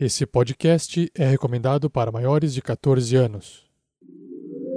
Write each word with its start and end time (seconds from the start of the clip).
Esse 0.00 0.24
podcast 0.24 1.10
é 1.12 1.26
recomendado 1.26 1.90
para 1.90 2.12
maiores 2.12 2.54
de 2.54 2.62
14 2.62 3.16
anos. 3.16 3.64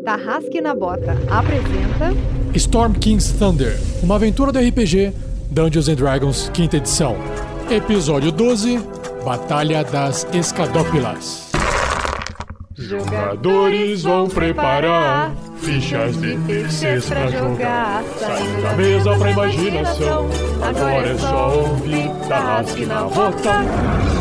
Tarrasque 0.04 0.60
na 0.60 0.74
Bota 0.74 1.12
apresenta 1.30 2.10
Storm 2.56 2.94
King's 2.94 3.32
Thunder, 3.34 3.78
uma 4.02 4.16
aventura 4.16 4.52
do 4.52 4.58
RPG 4.58 5.14
Dungeons 5.52 5.88
and 5.90 5.96
Dragons, 5.96 6.50
quinta 6.50 6.78
edição. 6.78 7.16
Episódio 7.70 8.32
12 8.32 8.80
Batalha 9.24 9.84
das 9.84 10.26
Escadópilas. 10.34 11.52
Jogadores 12.76 14.02
vão 14.02 14.28
preparar 14.28 15.36
fichas 15.58 16.20
de 16.20 16.36
terceiros 16.48 17.08
pra 17.08 17.28
jogar. 17.30 18.04
Saindo 18.18 18.62
da 18.64 18.74
mesa 18.74 19.16
pra 19.16 19.32
imaginação. 19.32 20.30
Agora 20.64 21.08
é 21.10 21.18
só 21.20 21.60
ouvir 21.60 22.10
Tarrasque 22.28 22.88
na 22.88 23.04
Bota. 23.04 24.21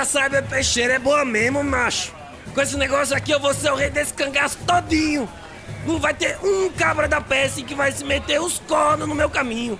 Que 0.00 0.02
essa 0.02 0.18
sábia 0.20 0.40
peixeira 0.40 0.94
é 0.94 0.98
boa 0.98 1.26
mesmo, 1.26 1.62
macho. 1.62 2.14
Com 2.54 2.62
esse 2.62 2.74
negócio 2.74 3.14
aqui 3.14 3.32
eu 3.32 3.38
vou 3.38 3.52
ser 3.52 3.70
o 3.70 3.74
rei 3.74 3.90
desse 3.90 4.14
cangaço 4.14 4.56
todinho. 4.66 5.28
Não 5.86 5.98
vai 5.98 6.14
ter 6.14 6.38
um 6.42 6.70
cabra 6.70 7.06
da 7.06 7.20
peça 7.20 7.60
que 7.60 7.74
vai 7.74 7.92
se 7.92 8.02
meter 8.02 8.40
os 8.40 8.58
cornos 8.60 9.06
no 9.06 9.14
meu 9.14 9.28
caminho. 9.28 9.78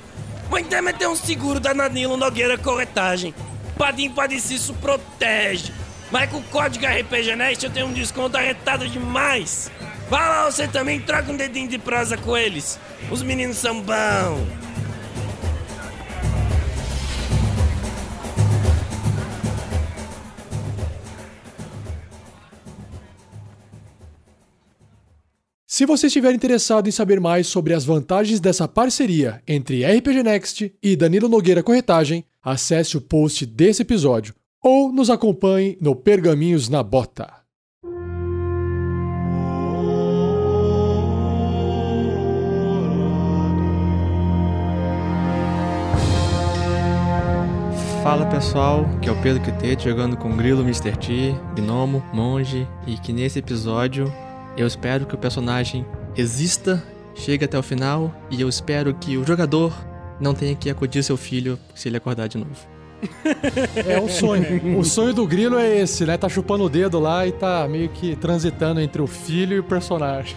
Vou 0.50 0.58
até 0.58 0.82
meter 0.82 1.08
um 1.08 1.16
seguro 1.16 1.58
da 1.58 1.72
Danilo 1.72 2.18
Nogueira 2.18 2.58
Corretagem. 2.58 3.34
Padim 3.78 4.10
Padiciço 4.10 4.74
protege. 4.74 5.72
Mas 6.10 6.28
com 6.28 6.36
o 6.36 6.42
código 6.42 6.84
RPG 6.84 7.34
Next 7.36 7.64
eu 7.64 7.70
tenho 7.70 7.86
um 7.86 7.92
desconto 7.94 8.36
arretado 8.36 8.86
demais. 8.86 9.70
Vai 10.10 10.28
lá 10.28 10.50
você 10.50 10.68
também, 10.68 11.00
troca 11.00 11.32
um 11.32 11.36
dedinho 11.36 11.66
de 11.66 11.78
prosa 11.78 12.18
com 12.18 12.36
eles. 12.36 12.78
Os 13.10 13.22
meninos 13.22 13.56
são 13.56 13.80
bons. 13.80 14.46
Se 25.80 25.86
você 25.86 26.08
estiver 26.08 26.34
interessado 26.34 26.88
em 26.88 26.90
saber 26.90 27.18
mais 27.18 27.46
sobre 27.46 27.72
as 27.72 27.86
vantagens 27.86 28.38
dessa 28.38 28.68
parceria 28.68 29.42
entre 29.48 29.82
RPG 29.82 30.22
Next 30.22 30.74
e 30.82 30.94
Danilo 30.94 31.26
Nogueira 31.26 31.62
Corretagem, 31.62 32.22
acesse 32.42 32.98
o 32.98 33.00
post 33.00 33.46
desse 33.46 33.80
episódio 33.80 34.34
ou 34.62 34.92
nos 34.92 35.08
acompanhe 35.08 35.78
no 35.80 35.96
Pergaminhos 35.96 36.68
na 36.68 36.82
Bota. 36.82 37.32
Fala 48.02 48.26
pessoal, 48.26 48.84
que 49.00 49.08
é 49.08 49.12
o 49.12 49.22
Pedro 49.22 49.42
Quitete 49.42 49.88
jogando 49.88 50.14
com 50.14 50.36
Grilo, 50.36 50.60
Mr. 50.60 50.94
T, 50.98 51.34
Gnomo, 51.56 52.04
Monge 52.12 52.68
e 52.86 52.98
que 52.98 53.14
nesse 53.14 53.38
episódio 53.38 54.12
eu 54.60 54.66
espero 54.66 55.06
que 55.06 55.14
o 55.14 55.18
personagem 55.18 55.86
resista, 56.14 56.82
chegue 57.14 57.44
até 57.44 57.58
o 57.58 57.62
final 57.62 58.14
e 58.30 58.40
eu 58.40 58.48
espero 58.48 58.92
que 58.94 59.16
o 59.16 59.26
jogador 59.26 59.72
não 60.20 60.34
tenha 60.34 60.54
que 60.54 60.68
acudir 60.68 61.02
seu 61.02 61.16
filho 61.16 61.58
se 61.74 61.88
ele 61.88 61.96
acordar 61.96 62.28
de 62.28 62.36
novo. 62.36 62.68
É 63.86 63.98
o 63.98 64.08
sonho. 64.08 64.78
O 64.78 64.84
sonho 64.84 65.14
do 65.14 65.26
grilo 65.26 65.58
é 65.58 65.78
esse, 65.78 66.04
né? 66.04 66.18
Tá 66.18 66.28
chupando 66.28 66.64
o 66.64 66.68
dedo 66.68 67.00
lá 67.00 67.26
e 67.26 67.32
tá 67.32 67.66
meio 67.66 67.88
que 67.88 68.14
transitando 68.16 68.80
entre 68.80 69.00
o 69.00 69.06
filho 69.06 69.56
e 69.56 69.60
o 69.60 69.64
personagem. 69.64 70.36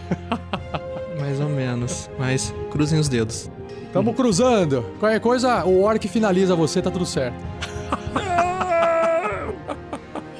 Mais 1.20 1.42
ou 1.42 1.50
menos, 1.50 2.10
mas 2.18 2.54
cruzem 2.72 3.00
os 3.00 3.10
dedos. 3.10 3.52
Tamo 3.92 4.14
cruzando. 4.14 4.86
Qualquer 5.00 5.20
coisa, 5.20 5.66
o 5.66 5.84
orc 5.84 6.08
finaliza 6.08 6.56
você, 6.56 6.82
tá 6.82 6.90
tudo 6.90 7.06
certo. 7.06 7.36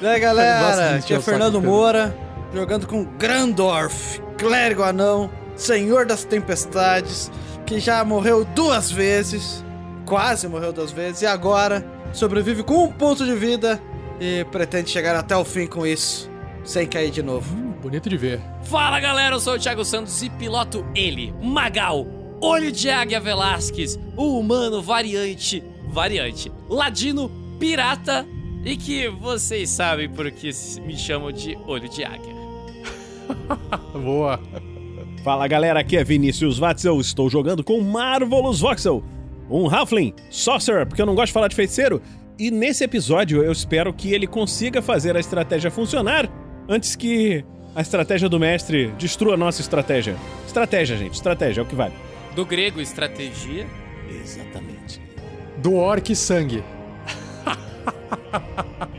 de 0.08 0.18
galera, 0.18 0.96
aqui 0.96 1.12
é 1.12 1.20
Fernando. 1.20 1.60
Moura, 1.60 2.23
jogando 2.54 2.86
com 2.86 3.04
Grandorf, 3.04 4.20
clérigo 4.38 4.84
anão, 4.84 5.28
senhor 5.56 6.06
das 6.06 6.24
tempestades, 6.24 7.30
que 7.66 7.80
já 7.80 8.04
morreu 8.04 8.44
duas 8.44 8.90
vezes, 8.90 9.64
quase 10.06 10.46
morreu 10.46 10.72
duas 10.72 10.92
vezes, 10.92 11.22
e 11.22 11.26
agora 11.26 11.84
sobrevive 12.12 12.62
com 12.62 12.84
um 12.84 12.92
ponto 12.92 13.24
de 13.24 13.34
vida 13.34 13.82
e 14.20 14.44
pretende 14.44 14.90
chegar 14.90 15.16
até 15.16 15.36
o 15.36 15.44
fim 15.44 15.66
com 15.66 15.84
isso, 15.84 16.30
sem 16.62 16.86
cair 16.86 17.10
de 17.10 17.22
novo. 17.22 17.54
Bonito 17.82 18.08
de 18.08 18.16
ver. 18.16 18.40
Fala 18.62 19.00
galera, 19.00 19.34
eu 19.34 19.40
sou 19.40 19.54
o 19.54 19.58
Thiago 19.58 19.84
Santos 19.84 20.22
e 20.22 20.30
piloto 20.30 20.86
ele, 20.94 21.34
Magal, 21.42 22.06
Olho 22.40 22.70
de 22.70 22.88
Águia 22.88 23.20
Velasquez, 23.20 23.98
o 24.16 24.38
humano 24.38 24.80
variante, 24.80 25.62
variante, 25.88 26.52
ladino, 26.68 27.30
pirata 27.58 28.24
e 28.64 28.76
que 28.76 29.08
vocês 29.08 29.70
sabem 29.70 30.08
por 30.08 30.30
que 30.30 30.50
me 30.82 30.96
chamam 30.96 31.32
de 31.32 31.58
Olho 31.66 31.88
de 31.88 32.04
Águia. 32.04 32.33
Boa. 33.92 34.40
Fala 35.22 35.48
galera, 35.48 35.80
aqui 35.80 35.96
é 35.96 36.04
Vinícius 36.04 36.58
Watzel, 36.58 37.00
estou 37.00 37.30
jogando 37.30 37.64
com 37.64 37.80
Marvelous 37.80 38.60
Voxel, 38.60 39.02
um 39.48 39.68
Halfling, 39.68 40.14
Sorcerer, 40.28 40.86
porque 40.86 41.00
eu 41.00 41.06
não 41.06 41.14
gosto 41.14 41.28
de 41.28 41.32
falar 41.32 41.48
de 41.48 41.56
feiticeiro, 41.56 42.02
e 42.38 42.50
nesse 42.50 42.84
episódio 42.84 43.42
eu 43.42 43.52
espero 43.52 43.92
que 43.92 44.12
ele 44.12 44.26
consiga 44.26 44.82
fazer 44.82 45.16
a 45.16 45.20
estratégia 45.20 45.70
funcionar 45.70 46.28
antes 46.68 46.94
que 46.94 47.44
a 47.74 47.80
estratégia 47.80 48.28
do 48.28 48.38
mestre 48.38 48.88
destrua 48.98 49.34
a 49.34 49.36
nossa 49.36 49.60
estratégia. 49.60 50.16
Estratégia, 50.46 50.96
gente, 50.96 51.14
estratégia 51.14 51.60
é 51.60 51.64
o 51.64 51.66
que 51.66 51.74
vale. 51.74 51.94
Do 52.34 52.44
grego, 52.44 52.80
estratégia. 52.80 53.66
Exatamente. 54.08 55.00
Do 55.58 55.74
orc 55.74 56.14
sangue. 56.14 56.62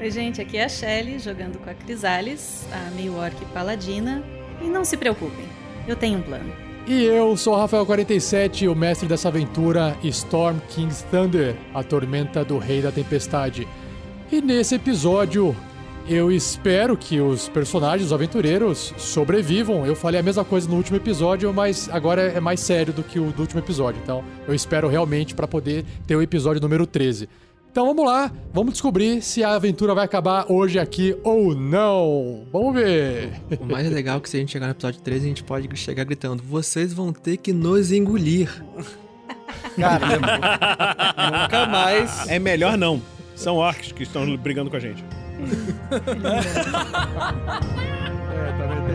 Oi, 0.00 0.12
gente, 0.12 0.40
aqui 0.40 0.56
é 0.56 0.64
a 0.64 0.68
Shelly 0.68 1.18
jogando 1.18 1.58
com 1.58 1.68
a 1.68 1.74
Crisales, 1.74 2.68
a 2.70 2.88
meio 2.92 3.16
orc 3.16 3.34
paladina. 3.46 4.22
E 4.62 4.68
não 4.68 4.84
se 4.84 4.96
preocupem, 4.96 5.44
eu 5.88 5.96
tenho 5.96 6.20
um 6.20 6.22
plano. 6.22 6.52
E 6.86 7.02
eu 7.02 7.36
sou 7.36 7.52
o 7.52 7.58
Rafael47, 7.58 8.70
o 8.70 8.76
mestre 8.76 9.08
dessa 9.08 9.26
aventura 9.26 9.96
Storm 10.04 10.58
King's 10.68 11.02
Thunder, 11.10 11.56
a 11.74 11.82
tormenta 11.82 12.44
do 12.44 12.58
Rei 12.58 12.80
da 12.80 12.92
Tempestade. 12.92 13.66
E 14.30 14.40
nesse 14.40 14.76
episódio, 14.76 15.54
eu 16.08 16.30
espero 16.30 16.96
que 16.96 17.20
os 17.20 17.48
personagens, 17.48 18.06
os 18.06 18.12
aventureiros, 18.12 18.94
sobrevivam. 18.96 19.84
Eu 19.84 19.96
falei 19.96 20.20
a 20.20 20.22
mesma 20.22 20.44
coisa 20.44 20.68
no 20.68 20.76
último 20.76 20.96
episódio, 20.96 21.52
mas 21.52 21.88
agora 21.90 22.22
é 22.22 22.38
mais 22.38 22.60
sério 22.60 22.92
do 22.92 23.02
que 23.02 23.18
o 23.18 23.32
do 23.32 23.42
último 23.42 23.60
episódio. 23.60 24.00
Então, 24.00 24.24
eu 24.46 24.54
espero 24.54 24.86
realmente 24.86 25.34
para 25.34 25.48
poder 25.48 25.84
ter 26.06 26.14
o 26.14 26.22
episódio 26.22 26.62
número 26.62 26.86
13. 26.86 27.28
Então 27.70 27.86
vamos 27.86 28.04
lá, 28.04 28.32
vamos 28.52 28.72
descobrir 28.72 29.22
se 29.22 29.44
a 29.44 29.54
aventura 29.54 29.94
vai 29.94 30.04
acabar 30.04 30.50
hoje 30.50 30.78
aqui 30.78 31.16
ou 31.22 31.54
não. 31.54 32.44
Vamos 32.52 32.74
ver. 32.74 33.32
O 33.60 33.66
mais 33.66 33.88
legal 33.92 34.18
é 34.18 34.20
que 34.20 34.28
se 34.28 34.36
a 34.36 34.40
gente 34.40 34.50
chegar 34.50 34.66
no 34.66 34.72
episódio 34.72 35.00
13, 35.00 35.24
a 35.24 35.28
gente 35.28 35.44
pode 35.44 35.76
chegar 35.76 36.04
gritando: 36.04 36.42
vocês 36.42 36.92
vão 36.92 37.12
ter 37.12 37.36
que 37.36 37.52
nos 37.52 37.92
engolir. 37.92 38.50
Cara, 39.78 40.06
nunca 41.42 41.66
mais. 41.66 42.28
É 42.28 42.38
melhor 42.38 42.76
não. 42.76 43.00
São 43.36 43.56
orcs 43.56 43.92
que 43.92 44.02
estão 44.02 44.36
brigando 44.36 44.70
com 44.70 44.76
a 44.76 44.80
gente. 44.80 45.04
É, 48.38 48.52
também 48.52 48.80
tem 48.86 48.94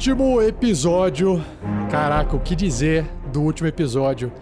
Último 0.00 0.40
episódio. 0.40 1.44
Caraca, 1.90 2.34
o 2.34 2.40
que 2.40 2.56
dizer 2.56 3.04
do 3.30 3.42
último 3.42 3.68
episódio? 3.68 4.32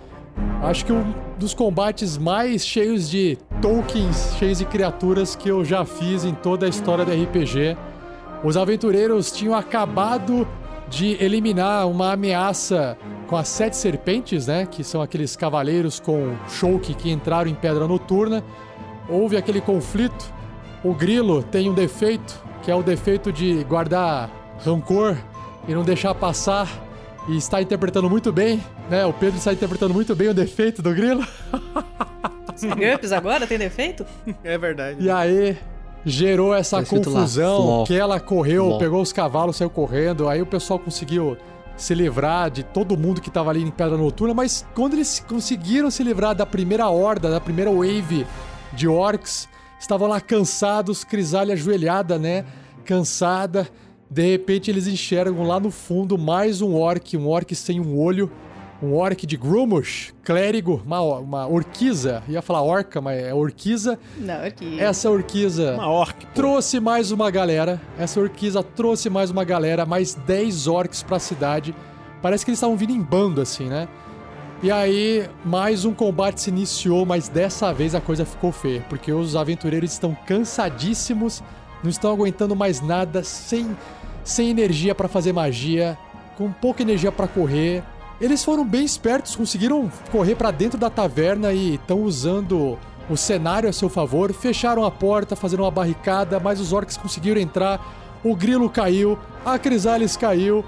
Acho 0.62 0.87
que 0.87 0.93
um 0.93 1.12
dos 1.37 1.52
combates 1.52 2.16
mais 2.16 2.64
cheios 2.64 3.10
de 3.10 3.37
tokens, 3.60 4.37
cheios 4.38 4.58
de 4.58 4.64
criaturas 4.64 5.34
que 5.34 5.49
eu 5.49 5.64
já 5.64 5.84
fiz 5.84 6.25
em 6.25 6.32
toda 6.32 6.64
a 6.64 6.69
história 6.69 7.05
do 7.05 7.10
RPG. 7.10 7.76
Os 8.44 8.56
aventureiros 8.56 9.32
tinham 9.32 9.52
acabado 9.52 10.46
de 10.88 11.20
eliminar 11.20 11.88
uma 11.88 12.12
ameaça 12.12 12.96
com 13.26 13.34
as 13.34 13.49
sete 13.49 13.76
serpentes, 13.76 14.46
né? 14.46 14.64
Que 14.64 14.84
são 14.84 15.02
aqueles 15.02 15.34
cavaleiros 15.34 15.99
com 15.99 16.37
choke 16.49 16.94
que 16.94 17.10
entraram 17.10 17.50
em 17.50 17.55
Pedra 17.56 17.88
Noturna. 17.88 18.44
Houve 19.08 19.37
aquele 19.37 19.60
conflito. 19.60 20.32
O 20.84 20.94
grilo 20.94 21.43
tem 21.43 21.69
um 21.69 21.75
defeito, 21.75 22.40
que 22.62 22.70
é 22.70 22.75
o 22.76 22.82
defeito 22.84 23.32
de 23.32 23.64
guardar 23.64 24.31
rancor 24.64 25.16
e 25.69 25.75
não 25.75 25.82
deixar 25.85 26.15
passar. 26.15 26.69
E 27.29 27.37
está 27.37 27.61
interpretando 27.61 28.09
muito 28.09 28.32
bem, 28.32 28.61
né? 28.88 29.05
O 29.05 29.12
Pedro 29.12 29.37
está 29.37 29.53
interpretando 29.53 29.93
muito 29.93 30.17
bem 30.17 30.29
o 30.29 30.35
defeito 30.35 30.81
do 30.81 30.94
grilo. 30.94 31.23
GURPS 32.76 33.12
agora 33.12 33.47
tem 33.47 33.59
defeito? 33.59 34.05
É 34.43 34.56
verdade. 34.56 35.05
E 35.05 35.11
aí 35.11 35.59
gerou 36.05 36.55
essa 36.55 36.79
lá, 36.79 36.85
confusão 36.87 37.62
flaw. 37.62 37.85
que 37.85 37.94
ela 37.94 38.19
correu, 38.19 38.67
Flaw. 38.69 38.79
pegou 38.79 39.03
os 39.03 39.12
cavalos, 39.12 39.56
saiu 39.56 39.69
correndo. 39.69 40.29
Aí 40.29 40.41
o 40.41 40.47
pessoal 40.47 40.79
conseguiu 40.79 41.37
se 41.76 41.94
livrar 41.94 42.50
de 42.50 42.62
todo 42.65 42.97
mundo 42.97 43.20
que 43.20 43.31
tava 43.31 43.50
ali 43.50 43.62
em 43.62 43.70
Pedra 43.70 43.97
Noturna, 43.97 44.35
mas 44.35 44.67
quando 44.75 44.94
eles 44.94 45.25
conseguiram 45.29 45.91
se 45.91 46.03
livrar 46.03 46.35
da 46.35 46.47
primeira 46.47 46.88
horda, 46.88 47.31
da 47.31 47.41
primeira 47.41 47.70
wave 47.70 48.26
de 48.73 48.88
orcs, 48.88 49.49
estavam 49.79 50.09
lá 50.09 50.20
cansados, 50.20 51.05
Crisália 51.05 51.55
ajoelhada, 51.55 52.19
né? 52.19 52.44
Cansada. 52.85 53.69
De 54.10 54.22
repente 54.31 54.70
eles 54.70 54.87
enxergam 54.87 55.46
lá 55.46 55.60
no 55.60 55.70
fundo 55.70 56.16
mais 56.16 56.62
um 56.62 56.75
orc, 56.75 57.16
um 57.16 57.28
orc 57.28 57.55
sem 57.55 57.78
um 57.78 57.99
olho, 57.99 58.31
um 58.82 58.94
orc 58.94 59.26
de 59.26 59.37
Grumush, 59.37 60.14
clérigo, 60.22 60.81
uma, 60.87 61.00
uma 61.00 61.46
orquiza, 61.46 62.22
ia 62.28 62.40
falar 62.40 62.62
orca, 62.62 63.00
mas 63.00 63.22
é 63.22 63.34
orquiza. 63.34 63.99
Não, 64.16 64.43
aqui. 64.44 64.78
Essa 64.81 65.10
orquiza 65.10 65.75
Uma 65.75 65.88
orc. 65.90 66.25
pô. 66.25 66.32
trouxe 66.34 66.81
mais 66.81 67.10
uma 67.10 67.31
galera. 67.31 67.81
Essa 67.99 68.20
orquiza 68.20 68.62
trouxe 68.62 69.10
mais 69.10 69.31
uma 69.31 69.44
galera, 69.44 69.84
mais 69.84 70.14
10 70.14 70.66
orcs 70.69 71.02
pra 71.02 71.19
cidade. 71.19 71.75
Parece 72.22 72.44
que 72.44 72.50
eles 72.50 72.58
estavam 72.58 72.76
vindo 72.76 72.93
em 72.93 73.00
bando, 73.02 73.40
assim, 73.40 73.64
né? 73.64 73.88
E 74.62 74.72
aí, 74.72 75.28
mais 75.44 75.84
um 75.84 75.93
combate 75.94 76.40
se 76.40 76.50
iniciou, 76.50 77.05
mas 77.06 77.28
dessa 77.28 77.72
vez 77.72 77.94
a 77.94 78.00
coisa 78.00 78.25
ficou 78.25 78.50
feia, 78.50 78.84
porque 78.88 79.12
os 79.12 79.37
aventureiros 79.37 79.93
estão 79.93 80.16
cansadíssimos, 80.26 81.43
não 81.82 81.88
estão 81.88 82.10
aguentando 82.12 82.56
mais 82.56 82.81
nada, 82.81 83.22
sem, 83.22 83.76
sem 84.28 84.50
energia 84.50 84.94
pra 84.94 85.08
fazer 85.08 85.32
magia, 85.32 85.96
com 86.36 86.52
pouca 86.52 86.82
energia 86.82 87.10
pra 87.10 87.26
correr. 87.26 87.82
Eles 88.20 88.44
foram 88.44 88.64
bem 88.64 88.84
espertos, 88.84 89.34
conseguiram 89.34 89.90
correr 90.12 90.34
pra 90.34 90.50
dentro 90.50 90.78
da 90.78 90.90
taverna 90.90 91.52
e 91.52 91.75
estão 91.76 92.02
usando 92.02 92.78
o 93.08 93.16
cenário 93.16 93.69
a 93.69 93.72
seu 93.72 93.88
favor, 93.88 94.32
fecharam 94.34 94.84
a 94.84 94.90
porta, 94.90 95.34
fazendo 95.34 95.60
uma 95.60 95.70
barricada, 95.70 96.38
mas 96.38 96.60
os 96.60 96.72
orcs 96.72 96.96
conseguiram 96.96 97.40
entrar. 97.40 97.80
O 98.22 98.36
grilo 98.36 98.69
caiu, 98.69 99.19
a 99.46 99.58
Crisales 99.58 100.16
caiu, 100.16 100.62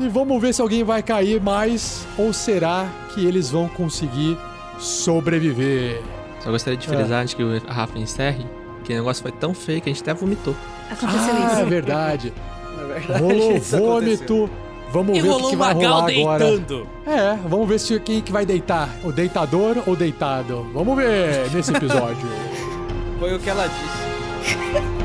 e 0.00 0.08
vamos 0.08 0.40
ver 0.42 0.52
se 0.52 0.60
alguém 0.60 0.82
vai 0.82 1.02
cair 1.02 1.40
mais 1.40 2.04
ou 2.18 2.32
será 2.32 2.88
que 3.14 3.24
eles 3.24 3.50
vão 3.50 3.68
conseguir 3.68 4.36
sobreviver. 4.78 6.02
Só 6.40 6.50
gostaria 6.50 6.76
de 6.78 6.88
frisar 6.88 7.22
antes 7.22 7.34
que 7.34 7.44
o 7.44 7.58
Rafa 7.66 7.96
encerre 7.98 8.44
que 8.82 8.92
o 8.92 8.96
negócio 8.96 9.22
foi 9.22 9.32
tão 9.32 9.54
feio 9.54 9.80
que 9.80 9.88
a 9.88 9.92
gente 9.92 10.02
até 10.02 10.12
vomitou. 10.12 10.54
Aconteceu 10.90 11.32
Ah, 11.34 11.50
é 11.52 11.60
isso. 11.60 11.66
verdade. 11.66 12.32
Na 12.86 12.94
verdade, 12.94 13.22
Rolou 13.22 13.52
isso 13.56 13.76
aconteceu. 13.76 13.80
vômito. 13.80 14.50
Vamos 14.92 15.18
E 15.18 15.20
ver 15.22 15.30
o 15.30 15.48
que, 15.50 15.56
vai 15.56 15.74
rolar 15.74 16.08
agora. 16.08 16.44
deitando. 16.44 16.86
É, 17.04 17.34
vamos 17.48 17.68
ver 17.68 17.80
se 17.80 17.98
quem 17.98 18.20
que 18.20 18.30
vai 18.30 18.46
deitar, 18.46 18.88
o 19.02 19.10
deitador 19.10 19.82
ou 19.88 19.96
deitado. 19.96 20.64
Vamos 20.72 20.96
ver 20.96 21.50
nesse 21.52 21.72
episódio. 21.74 22.28
Foi 23.18 23.34
o 23.34 23.38
que 23.40 23.50
ela 23.50 23.66
disse. 23.66 25.04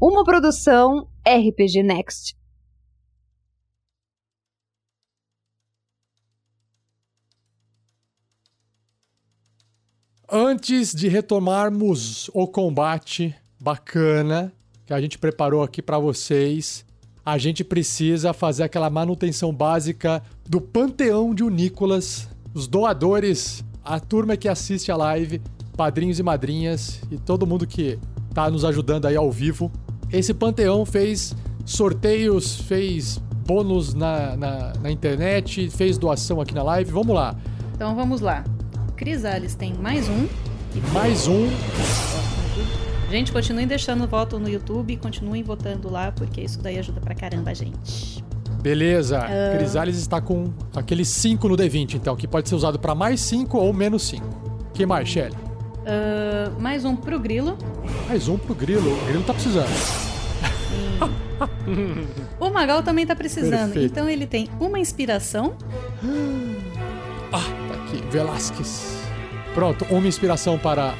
Uma 0.00 0.24
produção 0.24 1.08
RPG 1.26 1.82
Next. 1.82 2.35
Antes 10.30 10.92
de 10.92 11.06
retomarmos 11.06 12.28
o 12.34 12.48
combate 12.48 13.32
bacana 13.60 14.52
que 14.84 14.92
a 14.92 15.00
gente 15.00 15.18
preparou 15.18 15.62
aqui 15.62 15.80
pra 15.80 16.00
vocês, 16.00 16.84
a 17.24 17.38
gente 17.38 17.62
precisa 17.62 18.32
fazer 18.32 18.64
aquela 18.64 18.90
manutenção 18.90 19.54
básica 19.54 20.20
do 20.44 20.60
panteão 20.60 21.32
de 21.32 21.44
Unícolas, 21.44 22.28
os 22.52 22.66
doadores, 22.66 23.64
a 23.84 24.00
turma 24.00 24.36
que 24.36 24.48
assiste 24.48 24.90
a 24.90 24.96
live, 24.96 25.40
padrinhos 25.76 26.18
e 26.18 26.24
madrinhas 26.24 27.00
e 27.08 27.18
todo 27.18 27.46
mundo 27.46 27.64
que 27.64 27.96
tá 28.34 28.50
nos 28.50 28.64
ajudando 28.64 29.06
aí 29.06 29.14
ao 29.14 29.30
vivo. 29.30 29.70
Esse 30.12 30.34
panteão 30.34 30.84
fez 30.84 31.36
sorteios, 31.64 32.62
fez 32.62 33.18
bônus 33.46 33.94
na, 33.94 34.36
na, 34.36 34.72
na 34.82 34.90
internet, 34.90 35.70
fez 35.70 35.96
doação 35.96 36.40
aqui 36.40 36.52
na 36.52 36.64
live. 36.64 36.90
Vamos 36.90 37.14
lá. 37.14 37.36
Então 37.74 37.94
vamos 37.94 38.20
lá. 38.20 38.42
Crisales 38.96 39.54
tem 39.54 39.74
mais 39.74 40.08
um. 40.08 40.26
Mais 40.92 41.28
um 41.28 41.48
Gente, 43.10 43.30
continuem 43.30 43.66
deixando 43.66 44.06
voto 44.08 44.38
no 44.38 44.48
YouTube, 44.48 44.96
continuem 44.96 45.42
votando 45.42 45.90
lá, 45.90 46.10
porque 46.10 46.40
isso 46.40 46.60
daí 46.60 46.78
ajuda 46.78 47.00
pra 47.00 47.14
caramba 47.14 47.50
a 47.50 47.54
gente. 47.54 48.24
Beleza. 48.60 49.24
Crisales 49.56 49.96
está 49.96 50.20
com 50.20 50.52
aquele 50.74 51.04
5 51.04 51.48
no 51.48 51.56
D20, 51.56 51.94
então, 51.94 52.16
que 52.16 52.26
pode 52.26 52.48
ser 52.48 52.56
usado 52.56 52.78
para 52.78 52.94
mais 52.94 53.20
5 53.20 53.56
ou 53.56 53.72
menos 53.72 54.02
5. 54.02 54.24
que 54.74 54.84
mais, 54.84 55.08
Shelly? 55.08 55.36
Ah, 55.86 56.50
mais 56.58 56.84
um 56.84 56.96
pro 56.96 57.20
Grilo. 57.20 57.56
Mais 58.08 58.26
um 58.28 58.36
pro 58.36 58.54
Grilo. 58.54 58.92
O 58.92 59.04
Grilo 59.06 59.22
tá 59.22 59.34
precisando. 59.34 59.68
O 62.40 62.48
Magal 62.48 62.82
também 62.82 63.04
tá 63.04 63.14
precisando. 63.14 63.72
Perfeito. 63.72 63.92
Então 63.92 64.08
ele 64.08 64.26
tem 64.26 64.48
uma 64.58 64.78
inspiração. 64.78 65.54
Tá 67.30 67.74
aqui, 67.84 68.02
Velasquez. 68.10 68.98
Pronto, 69.54 69.84
uma 69.90 70.06
inspiração 70.06 70.58
para. 70.58 70.94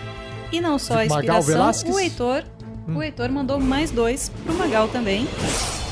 E 0.52 0.60
não 0.60 0.78
só 0.78 0.94
a 0.94 0.96
Magal 1.06 1.18
inspiração, 1.18 1.42
Velasquez? 1.42 1.94
o 1.94 1.98
Heitor. 1.98 2.44
Hum. 2.88 2.96
O 2.96 3.02
Heitor 3.02 3.30
mandou 3.30 3.58
mais 3.58 3.90
dois 3.90 4.30
pro 4.44 4.54
Magal 4.54 4.88
também. 4.88 5.26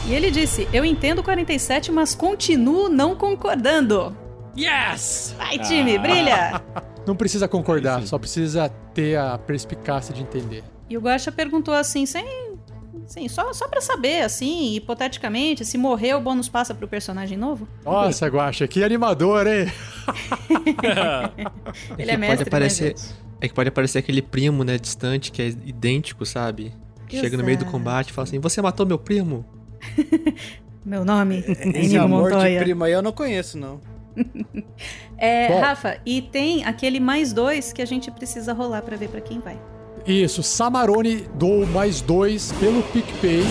E 0.06 0.14
ele 0.14 0.30
disse: 0.30 0.68
Eu 0.72 0.84
entendo 0.84 1.22
47, 1.22 1.90
mas 1.90 2.14
continuo 2.14 2.88
não 2.88 3.14
concordando. 3.16 4.16
Yes! 4.56 5.34
Vai, 5.36 5.58
time, 5.58 5.98
brilha! 5.98 6.62
Não 7.06 7.14
precisa 7.14 7.46
concordar, 7.46 8.00
só 8.06 8.18
precisa 8.18 8.70
ter 8.94 9.18
a 9.18 9.36
perspicácia 9.36 10.14
de 10.14 10.22
entender. 10.22 10.64
E 10.88 10.96
o 10.96 11.00
Guaxa 11.02 11.30
perguntou 11.30 11.74
assim, 11.74 12.06
sem. 12.06 12.24
Sim, 13.06 13.28
só, 13.28 13.52
só 13.52 13.68
pra 13.68 13.80
saber, 13.80 14.22
assim, 14.22 14.74
hipoteticamente, 14.74 15.64
se 15.64 15.76
morrer, 15.76 16.14
o 16.14 16.20
bônus 16.20 16.48
passa 16.48 16.74
pro 16.74 16.88
personagem 16.88 17.36
novo? 17.36 17.68
Nossa, 17.84 18.26
Guaxa, 18.28 18.66
que 18.66 18.82
animador, 18.82 19.46
hein? 19.46 19.70
Ele 21.98 22.10
é 22.10 22.14
que 22.14 22.20
mestre, 22.20 22.36
pode 22.36 22.42
aparecer, 22.48 22.94
né? 22.94 23.02
É 23.40 23.48
que 23.48 23.54
pode 23.54 23.68
aparecer 23.68 23.98
aquele 23.98 24.22
primo, 24.22 24.64
né, 24.64 24.78
distante, 24.78 25.30
que 25.30 25.42
é 25.42 25.46
idêntico, 25.48 26.24
sabe? 26.24 26.72
Que 27.08 27.20
Chega 27.20 27.36
no 27.36 27.44
meio 27.44 27.58
do 27.58 27.62
Exato. 27.64 27.72
combate 27.76 28.08
e 28.08 28.12
fala 28.12 28.26
assim: 28.26 28.38
Você 28.40 28.62
matou 28.62 28.86
meu 28.86 28.98
primo? 28.98 29.44
Meu 30.84 31.02
nome 31.02 31.42
é 31.48 31.66
Inigo 31.82 32.04
amor 32.04 32.28
de 32.28 32.34
Montoya. 32.34 32.60
prima 32.62 32.84
aí 32.86 32.92
eu 32.92 33.00
não 33.00 33.10
conheço, 33.12 33.56
não. 33.56 33.80
É, 35.16 35.48
Bom. 35.48 35.60
Rafa, 35.60 35.98
e 36.04 36.20
tem 36.20 36.64
aquele 36.64 36.98
mais 37.00 37.32
dois 37.32 37.72
que 37.72 37.80
a 37.80 37.86
gente 37.86 38.10
precisa 38.10 38.52
rolar 38.52 38.82
pra 38.82 38.96
ver 38.96 39.08
pra 39.08 39.20
quem 39.20 39.38
vai. 39.38 39.56
Isso, 40.06 40.42
Samarone 40.42 41.26
dou 41.38 41.66
mais 41.66 42.00
dois 42.00 42.52
pelo 42.52 42.82
PicPay. 42.84 43.42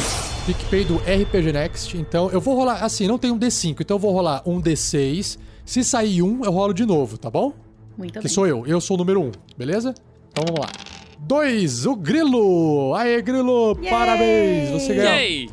PicPay 0.46 0.84
do 0.84 0.98
RPG 0.98 1.52
Next. 1.54 1.98
Então 1.98 2.30
eu 2.32 2.40
vou 2.40 2.56
rolar, 2.56 2.84
assim, 2.84 3.08
não 3.08 3.18
tem 3.18 3.32
um 3.32 3.40
D5, 3.40 3.78
então 3.82 3.96
eu 3.96 4.00
vou 4.00 4.12
rolar 4.12 4.44
um 4.46 4.62
D6. 4.62 5.38
Se 5.66 5.84
sair 5.84 6.22
um, 6.22 6.44
eu 6.44 6.52
rolo 6.52 6.74
de 6.74 6.86
novo, 6.86 7.18
tá 7.18 7.30
bom? 7.30 7.54
Muito 7.98 8.14
Que 8.14 8.20
bem. 8.20 8.28
sou 8.28 8.46
eu, 8.46 8.68
eu 8.68 8.80
sou 8.82 8.96
o 8.96 8.98
número 8.98 9.22
um, 9.22 9.32
beleza? 9.58 9.94
Então 10.32 10.44
vamos 10.46 10.60
lá. 10.60 10.72
Dois, 11.20 11.86
o 11.86 11.96
Grilo! 11.96 12.94
Aê, 12.96 13.22
Grilo! 13.22 13.78
Yay! 13.82 13.90
Parabéns! 13.90 14.70
Você 14.72 14.94
ganhou 14.96 15.14
Yay! 15.14 15.50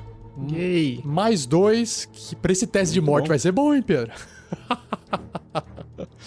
Yay! 0.52 1.00
mais 1.04 1.46
dois, 1.46 2.06
que 2.12 2.34
pra 2.34 2.50
esse 2.50 2.66
teste 2.66 2.92
de 2.92 3.00
morte 3.00 3.28
vai 3.28 3.38
ser 3.38 3.52
bom, 3.52 3.72
hein, 3.72 3.80
Pedro? 3.82 4.10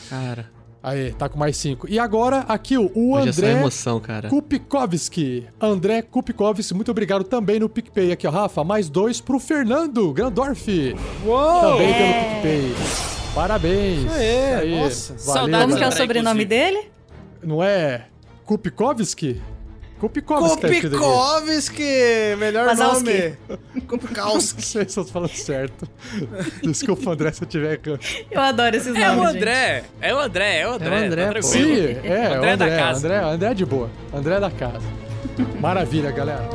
Cara, 0.10 0.50
Aê, 0.84 1.12
tá 1.14 1.30
com 1.30 1.40
mais 1.40 1.56
cinco. 1.56 1.90
E 1.90 1.98
agora, 1.98 2.40
aqui, 2.40 2.78
o 2.78 2.92
o 2.94 3.14
hoje 3.14 3.28
é 3.30 3.32
André 3.32 3.52
emoção, 3.60 4.02
cara. 4.02 4.28
Kupikovski. 4.28 5.48
André 5.60 6.02
Kupikovski, 6.02 6.74
muito 6.74 6.92
obrigado 6.92 7.24
também 7.24 7.58
no 7.58 7.70
PicPay 7.70 8.12
aqui, 8.12 8.28
ó, 8.28 8.30
Rafa. 8.30 8.66
Mais 8.66 8.90
dois 8.90 9.22
pro 9.22 9.40
Fernando 9.40 10.12
Grandorf. 10.12 10.94
Uou! 11.26 11.62
Também 11.62 11.90
É. 11.90 11.94
pelo 11.94 12.14
PicPay. 12.36 12.76
Parabéns. 13.34 14.12
Aê, 14.12 14.82
nossa. 14.82 15.14
Valeu, 15.14 15.34
Saudades, 15.34 15.66
Como 15.68 15.78
que 15.78 15.84
é 15.84 15.88
o 15.88 15.92
sobrenome 15.94 16.46
dele? 16.46 16.90
Não 17.42 17.64
é 17.64 18.08
Kupikovski? 18.46 19.42
Kupikovski. 20.00 20.82
Kupikovski! 20.82 21.84
Melhor 22.38 22.68
Wazowski. 22.68 23.04
nome. 23.04 23.38
Kupikowski. 23.88 24.56
Não 24.58 24.64
sei 24.64 24.90
se 24.90 25.00
eu 25.00 25.06
tô 25.06 25.12
falando 25.12 25.32
certo. 25.32 25.88
Desculpa, 26.62 27.12
André, 27.12 27.32
se 27.32 27.44
eu 27.44 27.48
tiver 27.48 27.80
errando. 27.86 28.00
Eu 28.30 28.42
adoro 28.42 28.76
esses 28.76 28.96
É 28.96 29.12
o 29.12 29.16
nomes, 29.16 29.32
gente. 29.34 29.38
André, 29.42 29.84
é 30.02 30.14
o 30.14 30.20
André, 30.20 30.58
é 30.60 30.68
o 30.68 30.72
André. 30.74 30.88
É 30.88 31.02
o 31.02 31.06
André, 31.06 31.32
tá. 31.34 31.42
Sim, 31.42 31.74
é, 31.84 32.26
André 32.26 32.36
André, 32.36 32.58
da 32.58 32.66
André, 32.66 32.78
casa. 32.78 33.08
André, 33.08 33.20
André 33.24 33.52
é 33.52 33.54
de 33.54 33.66
boa. 33.66 33.90
André 34.14 34.36
é 34.36 34.40
da 34.40 34.52
casa. 34.52 34.86
Maravilha, 35.60 36.12
galera. 36.12 36.50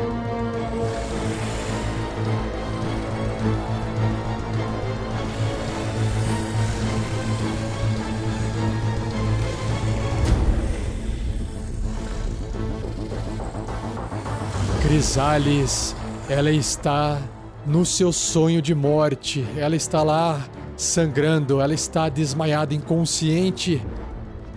Crisales, 14.88 15.94
ela 16.30 16.50
está 16.50 17.20
no 17.66 17.84
seu 17.84 18.10
sonho 18.10 18.62
de 18.62 18.74
morte. 18.74 19.46
Ela 19.54 19.76
está 19.76 20.02
lá 20.02 20.42
sangrando, 20.78 21.60
ela 21.60 21.74
está 21.74 22.08
desmaiada, 22.08 22.72
inconsciente. 22.72 23.82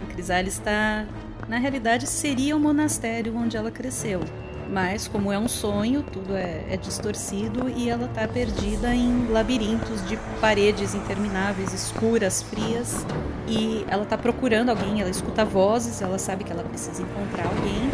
A 0.02 0.14
Crisales 0.14 0.54
está. 0.54 1.06
Na 1.50 1.58
realidade, 1.58 2.08
seria 2.08 2.56
o 2.56 2.60
monastério 2.62 3.36
onde 3.36 3.58
ela 3.58 3.70
cresceu. 3.70 4.22
Mas, 4.72 5.06
como 5.06 5.34
é 5.34 5.38
um 5.38 5.50
sonho, 5.50 6.02
tudo 6.02 6.34
é, 6.34 6.64
é 6.70 6.78
distorcido 6.78 7.68
e 7.68 7.90
ela 7.90 8.06
está 8.06 8.26
perdida 8.26 8.96
em 8.96 9.28
labirintos 9.28 10.08
de 10.08 10.18
paredes 10.40 10.96
intermináveis, 10.96 11.74
escuras, 11.74 12.42
frias. 12.42 13.06
E 13.50 13.86
ela 13.90 14.04
está 14.04 14.18
procurando 14.18 14.70
alguém, 14.70 15.02
ela 15.02 15.10
escuta 15.10 15.44
vozes, 15.44 16.02
ela 16.02 16.18
sabe 16.18 16.46
que 16.46 16.54
ela 16.54 16.64
precisa 16.64 17.02
encontrar 17.02 17.48
alguém, 17.48 17.92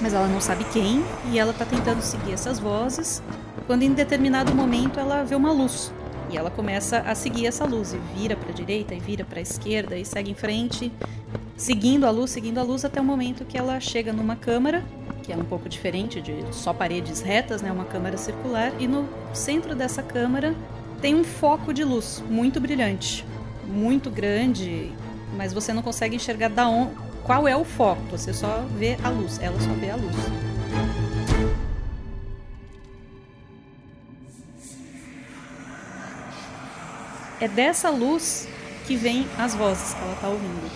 mas 0.00 0.14
ela 0.14 0.28
não 0.28 0.40
sabe 0.40 0.62
quem. 0.72 1.04
E 1.32 1.38
ela 1.38 1.50
está 1.50 1.64
tentando 1.64 2.00
seguir 2.00 2.32
essas 2.32 2.60
vozes, 2.60 3.20
quando 3.66 3.82
em 3.82 3.92
determinado 3.92 4.54
momento 4.54 5.00
ela 5.00 5.24
vê 5.24 5.34
uma 5.34 5.50
luz. 5.50 5.92
E 6.30 6.36
ela 6.36 6.50
começa 6.50 6.98
a 6.98 7.14
seguir 7.14 7.46
essa 7.46 7.64
luz 7.64 7.92
e 7.92 7.98
vira 8.16 8.36
para 8.36 8.50
a 8.50 8.52
direita 8.52 8.94
e 8.94 9.00
vira 9.00 9.24
para 9.24 9.40
a 9.40 9.42
esquerda 9.42 9.96
e 9.96 10.04
segue 10.04 10.30
em 10.30 10.34
frente, 10.34 10.92
seguindo 11.56 12.06
a 12.06 12.10
luz, 12.10 12.30
seguindo 12.30 12.58
a 12.58 12.62
luz 12.62 12.84
até 12.84 13.00
o 13.00 13.04
momento 13.04 13.44
que 13.44 13.58
ela 13.58 13.80
chega 13.80 14.12
numa 14.12 14.36
câmara, 14.36 14.84
que 15.22 15.32
é 15.32 15.36
um 15.36 15.44
pouco 15.44 15.68
diferente 15.68 16.20
de 16.20 16.44
só 16.52 16.72
paredes 16.72 17.20
retas, 17.20 17.62
né, 17.62 17.70
uma 17.72 17.84
câmara 17.84 18.16
circular, 18.16 18.72
e 18.78 18.86
no 18.86 19.08
centro 19.32 19.74
dessa 19.74 20.02
câmara 20.02 20.54
tem 21.00 21.14
um 21.14 21.24
foco 21.24 21.74
de 21.74 21.82
luz 21.82 22.22
muito 22.30 22.60
brilhante, 22.60 23.24
muito 23.66 24.10
grande, 24.10 24.92
mas 25.36 25.52
você 25.52 25.72
não 25.72 25.82
consegue 25.82 26.16
enxergar 26.16 26.48
da 26.48 26.68
on... 26.68 26.90
qual 27.24 27.48
é 27.48 27.56
o 27.56 27.64
foco, 27.64 28.02
você 28.10 28.32
só 28.32 28.64
vê 28.76 28.96
a 29.02 29.08
luz, 29.08 29.40
ela 29.42 29.58
só 29.60 29.72
vê 29.72 29.90
a 29.90 29.96
luz. 29.96 30.16
É 37.40 37.48
dessa 37.48 37.88
luz 37.88 38.46
que 38.86 38.94
vem 38.96 39.26
as 39.38 39.54
vozes 39.54 39.94
que 39.94 40.02
ela 40.02 40.14
tá 40.16 40.28
ouvindo. 40.28 40.70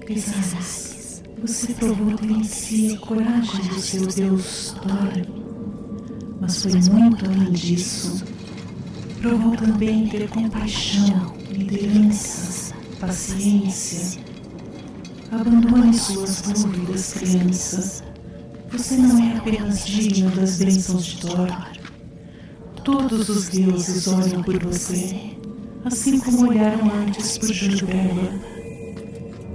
Crisales, 0.00 1.22
você 1.40 1.72
provou 1.72 2.10
em 2.10 2.94
a 2.94 2.98
coragem 2.98 3.64
do 3.68 3.80
seu 3.80 4.06
Deus 4.06 4.76
Thor. 4.82 5.26
Mas 6.38 6.62
foi 6.62 6.72
muito 6.92 7.24
além 7.24 7.52
disso. 7.52 8.22
Provou 9.22 9.56
também 9.56 10.08
ter 10.08 10.28
compaixão, 10.28 11.36
liderança, 11.48 12.74
paciência. 13.00 14.20
Abandone 15.30 15.94
suas 15.94 16.42
dúvidas, 16.42 17.14
criança. 17.14 18.04
Você 18.70 18.96
não 18.98 19.24
é 19.24 19.38
apenas 19.38 19.86
digno 19.86 20.30
das 20.32 20.58
bênçãos 20.58 21.06
de 21.06 21.16
Thor. 21.22 21.71
Todos 22.84 23.28
os 23.28 23.48
deuses 23.48 24.08
olham 24.08 24.42
por 24.42 24.58
você, 24.58 25.36
assim 25.84 26.18
como 26.18 26.48
olharam 26.48 26.90
antes 26.92 27.38
por 27.38 27.52
Jujubeba. 27.52 28.32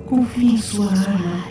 Confie 0.06 0.54
em 0.54 0.58
sua 0.58 0.90
arma. 0.92 1.44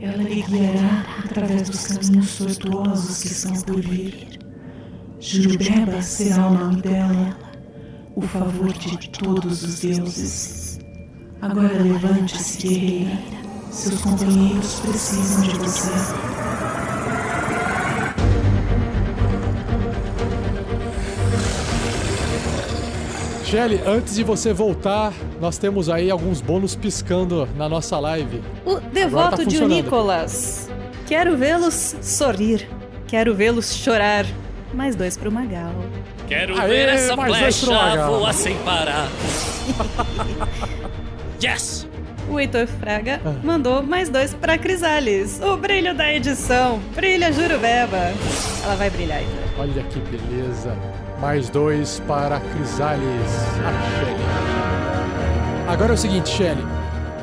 Ela 0.00 0.22
lhe 0.22 0.42
guiará 0.42 1.06
através 1.24 1.70
dos 1.70 1.86
caminhos 1.86 2.36
tortuosos 2.36 3.22
que 3.22 3.28
estão 3.28 3.54
por 3.62 3.80
vir. 3.80 4.38
Jurubeba 5.18 6.02
será 6.02 6.48
o 6.48 6.54
nome 6.54 6.82
dela, 6.82 7.38
o 8.14 8.20
favor 8.20 8.72
de 8.74 9.08
todos 9.08 9.62
os 9.62 9.80
deuses. 9.80 10.78
Agora 11.40 11.82
levante-se, 11.82 12.66
guerreira. 12.66 13.18
Seus 13.70 14.00
companheiros 14.02 14.80
precisam 14.80 15.40
de 15.40 15.56
você. 15.56 16.33
Shelly, 23.54 23.80
antes 23.86 24.16
de 24.16 24.24
você 24.24 24.52
voltar, 24.52 25.12
nós 25.40 25.58
temos 25.58 25.88
aí 25.88 26.10
alguns 26.10 26.40
bônus 26.40 26.74
piscando 26.74 27.48
na 27.56 27.68
nossa 27.68 28.00
live. 28.00 28.42
O 28.66 28.80
devoto 28.80 29.36
tá 29.36 29.44
de. 29.44 29.64
Nicolas. 29.64 30.68
Quero 31.06 31.36
vê-los 31.36 31.94
sorrir. 32.02 32.68
Quero 33.06 33.32
vê-los 33.32 33.72
chorar. 33.72 34.26
Mais 34.72 34.96
dois 34.96 35.16
pro 35.16 35.30
Magal. 35.30 35.70
Quero 36.26 36.60
Aê, 36.60 36.66
ver 36.68 36.88
essa 36.88 37.16
flecha 37.16 38.06
voar 38.08 38.34
sem 38.34 38.56
parar. 38.64 39.08
yes! 41.40 41.86
O 42.28 42.40
Heitor 42.40 42.66
Fraga 42.66 43.20
Ah. 43.24 43.34
mandou 43.44 43.84
mais 43.84 44.08
dois 44.08 44.34
pra 44.34 44.58
Crisales. 44.58 45.40
O 45.40 45.56
brilho 45.56 45.94
da 45.94 46.12
edição. 46.12 46.80
Brilha 46.96 47.32
Jurubeba. 47.32 48.12
Ela 48.64 48.74
vai 48.74 48.90
brilhar, 48.90 49.20
Heitor. 49.20 49.60
Olha 49.60 49.82
que 49.84 50.00
beleza. 50.00 50.76
Mais 51.24 51.48
dois 51.48 52.02
para 52.06 52.38
Crisales. 52.38 53.32
A 53.64 54.04
Shelly. 54.04 54.24
Agora 55.66 55.92
é 55.92 55.94
o 55.94 55.96
seguinte, 55.96 56.28
Shelly. 56.28 56.62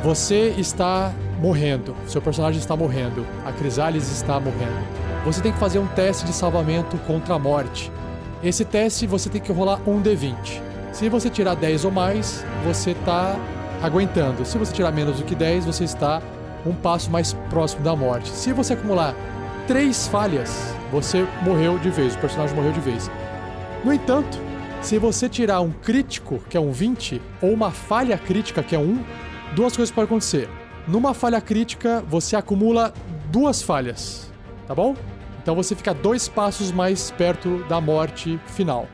Você 0.03 0.55
está 0.57 1.13
morrendo. 1.39 1.95
Seu 2.07 2.19
personagem 2.19 2.59
está 2.59 2.75
morrendo. 2.75 3.23
A 3.45 3.51
Crisales 3.51 4.11
está 4.11 4.39
morrendo. 4.39 4.83
Você 5.23 5.39
tem 5.39 5.51
que 5.51 5.59
fazer 5.59 5.77
um 5.77 5.85
teste 5.85 6.25
de 6.25 6.33
salvamento 6.33 6.97
contra 7.05 7.35
a 7.35 7.39
morte. 7.39 7.91
Esse 8.43 8.65
teste 8.65 9.05
você 9.05 9.29
tem 9.29 9.39
que 9.39 9.51
rolar 9.51 9.79
um 9.85 10.01
D20. 10.01 10.35
Se 10.91 11.07
você 11.07 11.29
tirar 11.29 11.55
10 11.55 11.85
ou 11.85 11.91
mais, 11.91 12.43
você 12.65 12.93
está 12.93 13.35
aguentando. 13.83 14.43
Se 14.45 14.57
você 14.57 14.73
tirar 14.73 14.91
menos 14.91 15.17
do 15.17 15.23
que 15.23 15.35
10, 15.35 15.65
você 15.65 15.83
está 15.83 16.23
um 16.65 16.73
passo 16.73 17.11
mais 17.11 17.33
próximo 17.51 17.83
da 17.83 17.95
morte. 17.95 18.29
Se 18.29 18.51
você 18.51 18.73
acumular 18.73 19.13
três 19.67 20.07
falhas, 20.07 20.73
você 20.91 21.23
morreu 21.43 21.77
de 21.77 21.91
vez, 21.91 22.15
o 22.15 22.17
personagem 22.17 22.55
morreu 22.55 22.71
de 22.71 22.79
vez. 22.79 23.11
No 23.83 23.91
entanto, 23.91 24.37
se 24.79 24.99
você 24.99 25.27
tirar 25.27 25.61
um 25.61 25.71
crítico, 25.71 26.39
que 26.47 26.55
é 26.55 26.59
um 26.59 26.71
20, 26.71 27.19
ou 27.41 27.51
uma 27.51 27.71
falha 27.71 28.15
crítica, 28.15 28.61
que 28.61 28.75
é 28.75 28.79
um 28.79 28.93
1, 28.93 29.03
duas 29.55 29.75
coisas 29.75 29.93
podem 29.93 30.05
acontecer. 30.05 30.47
Numa 30.87 31.15
falha 31.15 31.41
crítica, 31.41 32.03
você 32.07 32.35
acumula 32.35 32.93
duas 33.31 33.63
falhas, 33.63 34.31
tá 34.67 34.75
bom? 34.75 34.95
Então 35.41 35.55
você 35.55 35.75
fica 35.75 35.95
dois 35.95 36.27
passos 36.27 36.71
mais 36.71 37.09
perto 37.09 37.63
da 37.67 37.81
morte 37.81 38.39
final. 38.45 38.87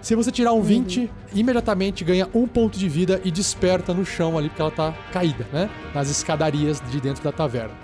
Se 0.00 0.16
você 0.16 0.32
tirar 0.32 0.52
um 0.52 0.60
20, 0.60 1.08
imediatamente 1.32 2.02
ganha 2.02 2.28
um 2.34 2.48
ponto 2.48 2.76
de 2.76 2.88
vida 2.88 3.20
e 3.24 3.30
desperta 3.30 3.94
no 3.94 4.04
chão 4.04 4.36
ali, 4.36 4.48
porque 4.48 4.60
ela 4.60 4.72
tá 4.72 4.92
caída, 5.12 5.46
né? 5.52 5.70
Nas 5.94 6.10
escadarias 6.10 6.82
de 6.90 7.00
dentro 7.00 7.22
da 7.22 7.30
taverna. 7.30 7.74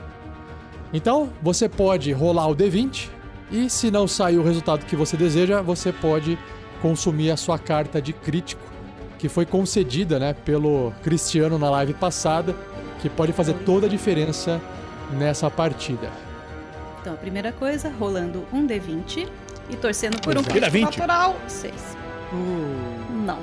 Então, 0.92 1.30
você 1.40 1.68
pode 1.68 2.10
rolar 2.10 2.48
o 2.48 2.56
D20 2.56 3.10
e 3.50 3.68
se 3.70 3.90
não 3.90 4.06
sair 4.06 4.38
o 4.38 4.42
resultado 4.42 4.84
que 4.86 4.96
você 4.96 5.16
deseja, 5.16 5.60
você 5.62 5.92
pode 5.92 6.38
consumir 6.82 7.30
a 7.30 7.36
sua 7.36 7.58
carta 7.58 8.00
de 8.00 8.12
crítico, 8.12 8.62
que 9.18 9.28
foi 9.28 9.44
concedida, 9.46 10.18
né, 10.18 10.32
pelo 10.32 10.92
Cristiano 11.02 11.58
na 11.58 11.68
live 11.70 11.94
passada, 11.94 12.54
que 13.00 13.08
pode 13.08 13.32
fazer 13.32 13.54
toda 13.64 13.86
a 13.86 13.88
diferença 13.88 14.60
nessa 15.12 15.50
partida. 15.50 16.10
Então, 17.00 17.14
a 17.14 17.16
primeira 17.16 17.52
coisa, 17.52 17.92
rolando 17.98 18.44
um 18.52 18.66
D20 18.66 19.28
e 19.70 19.76
torcendo 19.76 20.20
por 20.20 20.36
um 20.36 20.40
Exato. 20.40 20.54
Tira 20.54 20.70
crítico 20.70 20.90
20. 20.92 20.98
natural. 21.00 21.36
Seis. 21.46 21.96
Não. 23.24 23.38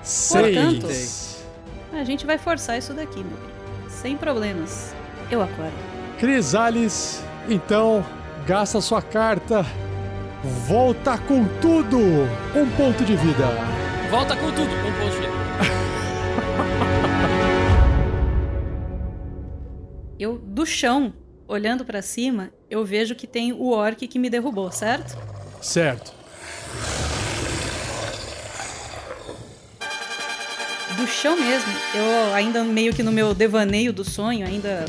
Portanto- 0.00 0.86
Seis. 0.88 1.44
A 1.92 2.04
gente 2.04 2.24
vai 2.24 2.38
forçar 2.38 2.78
isso 2.78 2.94
daqui, 2.94 3.18
meu 3.18 3.36
bem. 3.36 3.52
Sem 3.90 4.16
problemas. 4.16 4.94
Eu 5.30 5.42
acordo. 5.42 5.72
Crisales, 6.18 7.22
então, 7.48 8.04
gasta 8.46 8.80
sua 8.80 9.00
carta. 9.00 9.64
Volta 10.66 11.16
com 11.18 11.44
tudo! 11.60 11.98
Um 12.54 12.68
ponto 12.76 13.04
de 13.04 13.14
vida. 13.16 13.46
Volta 14.10 14.36
com 14.36 14.50
tudo, 14.50 14.62
um 14.62 14.92
ponto 14.98 15.10
de 15.10 15.16
vida. 15.16 15.32
Eu, 20.18 20.38
do 20.38 20.64
chão, 20.66 21.12
olhando 21.48 21.84
pra 21.84 22.02
cima, 22.02 22.50
eu 22.70 22.84
vejo 22.84 23.14
que 23.14 23.26
tem 23.26 23.52
o 23.52 23.70
orc 23.70 24.06
que 24.06 24.18
me 24.18 24.30
derrubou, 24.30 24.70
certo? 24.70 25.16
Certo. 25.60 26.22
do 30.96 31.06
chão 31.06 31.36
mesmo. 31.40 31.72
Eu 31.94 32.34
ainda 32.34 32.62
meio 32.62 32.92
que 32.92 33.02
no 33.02 33.10
meu 33.10 33.34
devaneio 33.34 33.92
do 33.92 34.04
sonho, 34.04 34.46
ainda 34.46 34.84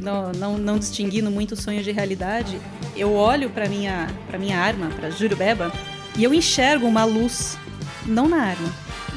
não, 0.00 0.32
não, 0.32 0.58
não 0.58 0.78
distinguindo 0.78 1.30
muito 1.30 1.52
o 1.52 1.56
sonho 1.56 1.82
de 1.82 1.92
realidade, 1.92 2.60
eu 2.96 3.12
olho 3.14 3.50
pra 3.50 3.68
minha, 3.68 4.08
pra 4.26 4.38
minha 4.38 4.58
arma, 4.58 4.88
pra 4.88 5.10
Jurubeba, 5.10 5.72
e 6.16 6.24
eu 6.24 6.32
enxergo 6.32 6.86
uma 6.86 7.04
luz, 7.04 7.58
não 8.06 8.28
na 8.28 8.38
arma, 8.38 8.72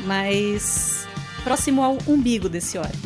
mas 0.05 1.07
próximo 1.43 1.83
ao 1.83 1.97
umbigo 2.07 2.49
desse 2.49 2.77
orc. 2.77 2.97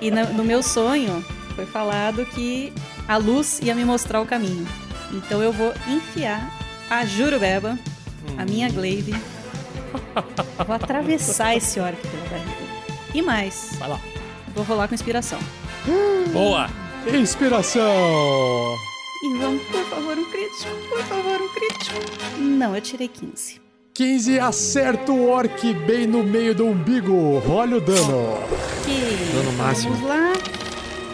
E 0.00 0.10
no, 0.10 0.32
no 0.32 0.44
meu 0.44 0.62
sonho 0.62 1.24
foi 1.54 1.64
falado 1.64 2.26
que 2.26 2.72
a 3.06 3.16
luz 3.16 3.60
ia 3.62 3.74
me 3.74 3.84
mostrar 3.84 4.20
o 4.20 4.26
caminho. 4.26 4.66
Então 5.12 5.40
eu 5.42 5.52
vou 5.52 5.72
enfiar 5.86 6.50
a 6.90 7.04
Jurubeba, 7.04 7.78
a 8.36 8.44
minha 8.44 8.68
glaive, 8.68 9.14
vou 10.66 10.74
atravessar 10.74 11.54
esse 11.56 11.78
orc 11.78 11.96
pela 12.00 12.28
barriga. 12.28 12.62
E 13.14 13.22
mais, 13.22 13.70
Vai 13.78 13.90
lá. 13.90 14.11
Vou 14.54 14.64
rolar 14.64 14.88
com 14.88 14.94
inspiração. 14.94 15.38
Boa! 16.32 16.68
Inspiração! 17.12 17.82
E 19.24 19.38
vamos, 19.38 19.62
por 19.64 19.84
favor, 19.84 20.18
um 20.18 20.24
crítico, 20.30 20.74
por 20.88 21.02
favor, 21.04 21.40
um 21.40 21.48
crítico. 21.48 22.00
Não, 22.38 22.74
eu 22.74 22.80
tirei 22.80 23.08
15. 23.08 23.60
15 23.94 24.40
acerta 24.40 25.12
o 25.12 25.28
orc 25.28 25.74
bem 25.86 26.06
no 26.06 26.24
meio 26.24 26.54
do 26.54 26.66
umbigo. 26.66 27.42
Olha 27.48 27.76
o 27.76 27.80
dano. 27.80 28.38
Que 28.84 29.34
Dano 29.34 29.52
máximo. 29.52 29.94
Vamos 29.94 30.08
lá. 30.08 30.32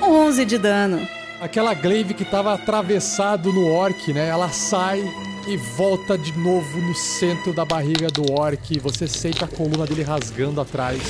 11 0.02 0.45
de 0.45 0.59
dano. 0.59 1.09
Aquela 1.40 1.75
glaive 1.75 2.14
que 2.14 2.25
tava 2.25 2.54
atravessado 2.54 3.52
no 3.52 3.68
orc, 3.73 4.12
né? 4.12 4.28
Ela 4.28 4.49
sai 4.49 5.02
e 5.47 5.57
volta 5.57 6.16
de 6.16 6.33
novo 6.38 6.78
no 6.78 6.95
centro 6.95 7.52
da 7.52 7.64
barriga 7.64 8.09
do 8.09 8.33
orc. 8.33 8.78
Você 8.78 9.07
sente 9.09 9.42
a 9.42 9.49
coluna 9.49 9.87
dele 9.87 10.02
rasgando 10.02 10.61
atrás. 10.61 11.00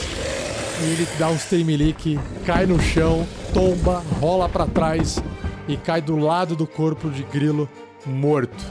E 0.81 0.85
ele 0.93 1.09
dá 1.19 1.29
um 1.29 1.37
tremelique, 1.37 2.19
cai 2.47 2.65
no 2.67 2.81
chão, 2.81 3.27
tomba, 3.53 4.03
rola 4.21 4.49
pra 4.49 4.67
trás 4.67 5.23
e 5.67 5.77
cai 5.77 6.01
do 6.01 6.17
lado 6.17 6.55
do 6.55 6.67
corpo 6.67 7.11
de 7.11 7.23
grilo 7.25 7.69
morto. 8.07 8.65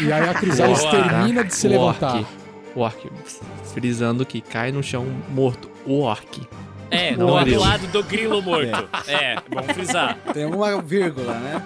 E 0.00 0.12
aí 0.12 0.28
a 0.28 0.34
Crisalis 0.34 0.82
termina 0.84 1.44
de 1.44 1.54
se 1.54 1.66
O 1.66 1.70
levantar. 1.70 2.16
orc. 2.16 2.26
O 2.74 2.80
orc. 2.80 3.10
Frisando 3.74 4.24
que 4.24 4.40
cai 4.40 4.70
no 4.72 4.82
chão 4.82 5.06
morto. 5.30 5.68
O 5.84 6.00
orc. 6.02 6.40
É, 6.90 7.16
Não, 7.16 7.26
do 7.38 7.44
grilo. 7.44 7.60
lado 7.60 7.86
do 7.88 8.02
grilo 8.04 8.40
morto. 8.42 8.88
É, 9.08 9.36
vamos 9.50 9.72
frisar. 9.72 10.16
Tem 10.32 10.44
uma 10.44 10.80
vírgula, 10.80 11.34
né? 11.34 11.62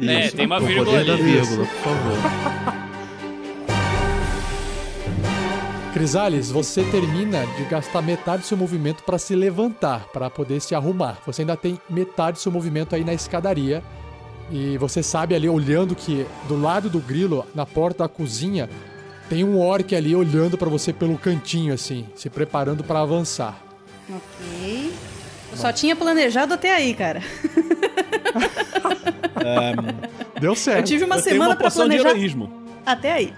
É, 0.00 0.28
tem 0.28 0.46
uma 0.46 0.58
o 0.58 0.64
vírgula 0.66 1.04
da 1.04 1.12
ali. 1.14 1.22
vírgula, 1.22 1.66
por 1.66 1.76
favor. 1.76 2.77
Crisales, 5.92 6.50
você 6.50 6.84
termina 6.84 7.44
de 7.56 7.64
gastar 7.64 8.02
metade 8.02 8.42
do 8.42 8.46
seu 8.46 8.56
movimento 8.56 9.02
para 9.02 9.18
se 9.18 9.34
levantar, 9.34 10.06
para 10.12 10.28
poder 10.30 10.60
se 10.60 10.74
arrumar. 10.74 11.18
Você 11.26 11.42
ainda 11.42 11.56
tem 11.56 11.80
metade 11.88 12.36
do 12.38 12.40
seu 12.40 12.52
movimento 12.52 12.94
aí 12.94 13.02
na 13.04 13.14
escadaria. 13.14 13.82
E 14.50 14.78
você 14.78 15.02
sabe 15.02 15.34
ali, 15.34 15.48
olhando 15.48 15.94
que 15.94 16.26
do 16.46 16.60
lado 16.60 16.88
do 16.88 17.00
grilo, 17.00 17.46
na 17.54 17.66
porta 17.66 18.04
da 18.04 18.08
cozinha, 18.08 18.68
tem 19.28 19.44
um 19.44 19.58
orc 19.58 19.94
ali 19.94 20.14
olhando 20.14 20.56
para 20.56 20.68
você 20.70 20.92
pelo 20.92 21.18
cantinho, 21.18 21.74
assim, 21.74 22.06
se 22.14 22.30
preparando 22.30 22.82
para 22.84 23.00
avançar. 23.00 23.60
Ok. 24.08 24.92
Eu 25.50 25.56
só 25.56 25.72
tinha 25.72 25.96
planejado 25.96 26.54
até 26.54 26.74
aí, 26.74 26.94
cara. 26.94 27.22
Deu 30.40 30.52
Eu 30.52 30.56
certo. 30.56 30.86
tive 30.86 31.04
uma 31.04 31.16
eu 31.16 31.22
tenho 31.22 31.34
semana 31.34 31.50
uma 31.50 31.56
pra 31.56 31.64
poção 31.66 31.88
de 31.88 31.96
planejar 31.96 32.10
heroísmo. 32.16 32.67
Até 32.92 33.12
aí. 33.12 33.34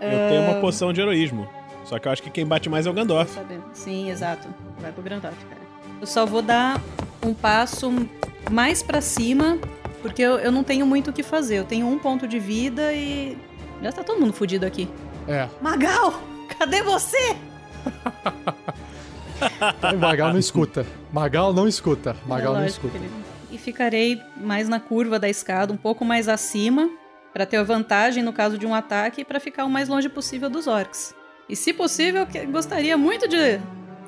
Eu 0.00 0.28
tenho 0.28 0.42
uma 0.42 0.60
poção 0.60 0.92
de 0.92 1.00
heroísmo. 1.00 1.48
Só 1.84 1.98
que 1.98 2.06
eu 2.06 2.12
acho 2.12 2.22
que 2.22 2.30
quem 2.30 2.46
bate 2.46 2.68
mais 2.68 2.86
é 2.86 2.90
o 2.90 2.92
Gandalf. 2.92 3.30
Sabendo. 3.34 3.64
Sim, 3.72 4.10
exato. 4.10 4.46
Vai 4.78 4.92
pro 4.92 5.02
Grandalf, 5.02 5.36
cara. 5.48 5.60
Eu 6.00 6.06
só 6.06 6.26
vou 6.26 6.42
dar 6.42 6.80
um 7.24 7.32
passo 7.32 7.90
mais 8.50 8.82
pra 8.82 9.00
cima, 9.00 9.58
porque 10.02 10.20
eu, 10.22 10.38
eu 10.38 10.52
não 10.52 10.62
tenho 10.62 10.84
muito 10.86 11.08
o 11.10 11.12
que 11.12 11.22
fazer. 11.22 11.56
Eu 11.56 11.64
tenho 11.64 11.86
um 11.86 11.98
ponto 11.98 12.28
de 12.28 12.38
vida 12.38 12.92
e. 12.92 13.36
Já 13.82 13.90
tá 13.92 14.04
todo 14.04 14.20
mundo 14.20 14.32
fudido 14.32 14.66
aqui. 14.66 14.88
É, 15.26 15.48
Magal! 15.62 16.22
Cadê 16.58 16.82
você? 16.82 17.36
Magal 19.98 20.32
não 20.32 20.38
escuta. 20.38 20.86
Magal 21.12 21.52
não 21.52 21.66
escuta. 21.68 22.16
Magal 22.26 22.56
É 22.56 22.60
não 22.60 22.66
escuta. 22.66 22.92
querido. 22.92 23.12
E 23.50 23.56
ficarei 23.56 24.20
mais 24.36 24.68
na 24.68 24.78
curva 24.78 25.18
da 25.18 25.28
escada, 25.28 25.72
um 25.72 25.76
pouco 25.76 26.04
mais 26.04 26.28
acima, 26.28 26.88
pra 27.32 27.46
ter 27.46 27.56
a 27.56 27.62
vantagem 27.62 28.22
no 28.22 28.32
caso 28.32 28.56
de 28.58 28.66
um 28.66 28.74
ataque 28.74 29.20
e 29.20 29.24
pra 29.24 29.38
ficar 29.40 29.64
o 29.64 29.70
mais 29.70 29.88
longe 29.88 30.08
possível 30.08 30.48
dos 30.50 30.66
orcs. 30.66 31.14
E 31.48 31.56
se 31.56 31.72
possível, 31.72 32.26
gostaria 32.50 32.96
muito 32.96 33.26
de 33.28 33.58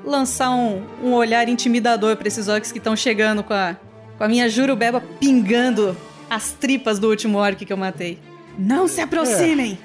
lançar 0.04 0.50
um, 0.50 0.83
um 1.02 1.12
olhar 1.12 1.48
intimidador 1.48 2.16
pra 2.16 2.28
esses 2.28 2.48
orcs 2.48 2.72
que 2.72 2.78
estão 2.78 2.94
chegando 2.96 3.42
com 3.42 3.54
a, 3.54 3.76
com 4.18 4.24
a 4.24 4.28
minha 4.28 4.48
jurubeba 4.48 5.00
pingando 5.18 5.96
as 6.28 6.52
tripas 6.52 6.98
do 6.98 7.09
último 7.09 7.38
orc 7.38 7.64
que 7.64 7.72
eu 7.72 7.76
matei. 7.76 8.18
Não 8.59 8.87
se 8.88 9.00
aproximem! 9.00 9.78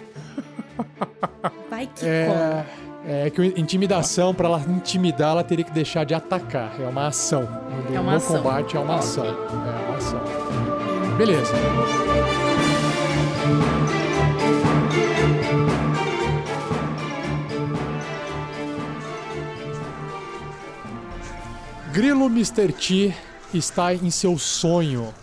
Vai 1.70 1.88
que. 1.88 2.06
É, 2.06 2.66
é 3.08 3.30
que 3.30 3.42
intimidação, 3.60 4.34
pra 4.34 4.48
ela 4.48 4.62
intimidar, 4.68 5.32
ela 5.32 5.44
teria 5.44 5.64
que 5.64 5.72
deixar 5.72 6.04
de 6.04 6.14
atacar. 6.14 6.74
É 6.80 6.88
uma 6.88 7.08
ação. 7.08 7.44
No, 7.90 7.96
É 7.96 8.00
uma 8.00 8.12
no 8.12 8.18
ação. 8.18 8.38
combate 8.38 8.76
é 8.76 8.80
uma 8.80 8.96
ação. 8.96 9.26
É 9.26 9.88
uma 9.90 9.98
ação. 9.98 10.22
Beleza. 11.18 11.54
Grilo 21.96 22.26
Mr. 22.26 22.74
T 22.74 23.16
está 23.54 23.94
em 23.94 24.12
seu 24.12 24.38
sonho. 24.38 25.14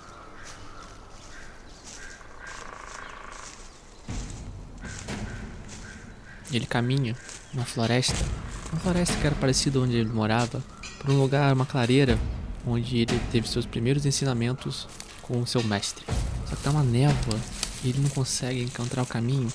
Ele 6.50 6.64
caminha 6.64 7.14
na 7.52 7.64
floresta. 7.64 8.24
Uma 8.72 8.80
floresta 8.80 9.14
que 9.18 9.26
era 9.26 9.36
parecida 9.36 9.80
onde 9.80 9.96
ele 9.96 10.08
morava. 10.08 10.64
Por 10.98 11.10
um 11.10 11.18
lugar, 11.20 11.52
uma 11.52 11.66
clareira, 11.66 12.18
onde 12.66 12.98
ele 12.98 13.20
teve 13.30 13.46
seus 13.46 13.66
primeiros 13.66 14.06
ensinamentos 14.06 14.88
com 15.20 15.40
o 15.40 15.46
seu 15.46 15.62
mestre. 15.62 16.06
Só 16.48 16.56
que 16.56 16.62
tá 16.62 16.70
uma 16.70 16.82
névoa 16.82 17.38
e 17.84 17.88
ele 17.88 18.00
não 18.00 18.10
consegue 18.10 18.62
encontrar 18.62 19.02
o 19.02 19.06
caminho. 19.06 19.52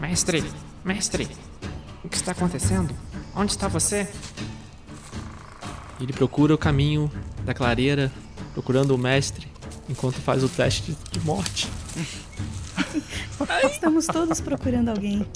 Mestre, 0.00 0.44
mestre, 0.84 1.28
o 2.04 2.08
que 2.08 2.16
está 2.16 2.32
acontecendo? 2.32 2.94
Onde 3.34 3.52
está 3.52 3.68
você? 3.68 4.08
Ele 6.00 6.12
procura 6.12 6.54
o 6.54 6.58
caminho 6.58 7.10
da 7.44 7.54
clareira, 7.54 8.12
procurando 8.52 8.94
o 8.94 8.98
mestre, 8.98 9.50
enquanto 9.88 10.16
faz 10.16 10.44
o 10.44 10.48
teste 10.48 10.96
de 11.10 11.20
morte. 11.20 11.70
Estamos 13.70 14.06
todos 14.06 14.40
procurando 14.40 14.90
alguém. 14.90 15.26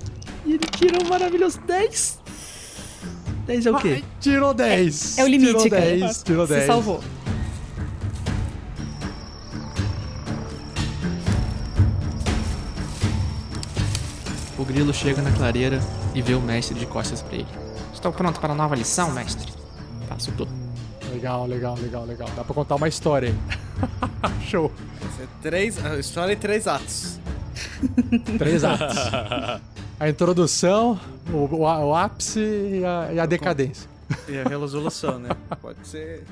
E 0.45 0.53
ele 0.55 0.67
tira 0.67 1.03
um 1.03 1.09
maravilhoso 1.09 1.61
10. 1.63 2.21
10 3.47 3.67
é 3.67 3.71
o 3.71 3.79
quê? 3.79 4.05
Tirou 4.21 4.55
10. 4.55 5.19
É 5.19 5.25
o 5.25 5.27
limite, 5.27 5.55
tirou 5.55 5.71
cara. 5.71 5.83
10, 5.83 6.23
tirou 6.23 6.47
10. 6.47 6.61
Se 6.61 6.67
salvou. 6.67 7.03
Grilo 14.73 14.93
chega 14.95 15.21
na 15.23 15.31
clareira 15.33 15.81
e 16.15 16.23
vê 16.23 16.35
o 16.35 16.41
mestre 16.41 16.79
de 16.79 16.87
costas 16.87 17.23
pra 17.23 17.35
ele. 17.37 17.47
Estou 17.93 18.13
pronto 18.13 18.41
para 18.41 18.53
a 18.53 18.57
nova 18.57 18.75
lição, 18.75 19.11
mestre. 19.13 19.53
Passa 20.09 20.31
o 20.31 20.35
turno. 20.35 20.53
Legal, 21.13 21.47
legal, 21.47 21.77
legal, 21.81 22.05
legal. 22.05 22.29
Dá 22.37 22.45
pra 22.45 22.55
contar 22.55 22.77
uma 22.77 22.89
história 22.89 23.29
aí. 23.31 24.41
Show. 24.49 24.71
Ser 25.17 25.29
três, 25.43 25.77
história 25.99 26.33
em 26.33 26.37
três 26.37 26.67
atos. 26.67 27.19
Três 28.39 28.65
atos. 28.65 28.97
A 29.99 30.09
introdução, 30.09 30.99
o, 31.31 31.37
o- 31.37 31.61
o 31.63 31.95
ápice 31.95 32.41
e 32.41 32.85
a, 32.85 33.13
e 33.13 33.21
a 33.21 33.27
decadência. 33.27 33.89
E 34.29 34.39
a 34.39 34.45
resolução, 34.49 35.19
né? 35.19 35.29
Pode 35.61 35.87
ser. 35.87 36.25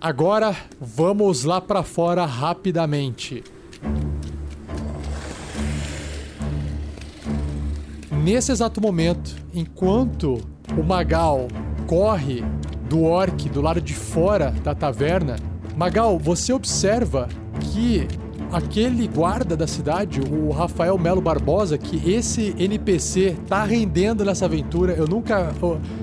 Agora 0.00 0.56
vamos 0.80 1.42
lá 1.42 1.60
pra 1.60 1.82
fora 1.82 2.24
rapidamente. 2.24 3.42
Nesse 8.12 8.52
exato 8.52 8.80
momento, 8.80 9.34
enquanto 9.52 10.40
o 10.76 10.84
Magal 10.84 11.48
corre 11.88 12.44
do 12.88 13.02
orc 13.02 13.48
do 13.48 13.60
lado 13.60 13.80
de 13.80 13.92
fora 13.92 14.52
da 14.62 14.72
taverna, 14.72 15.34
Magal, 15.76 16.16
você 16.16 16.52
observa 16.52 17.28
que 17.60 18.06
aquele 18.52 19.06
guarda 19.06 19.56
da 19.56 19.66
cidade, 19.66 20.20
o 20.20 20.50
Rafael 20.50 20.98
Melo 20.98 21.20
Barbosa, 21.20 21.76
que 21.76 22.10
esse 22.10 22.54
NPC 22.58 23.36
tá 23.46 23.64
rendendo 23.64 24.24
nessa 24.24 24.46
aventura. 24.46 24.92
Eu 24.92 25.06
nunca 25.06 25.52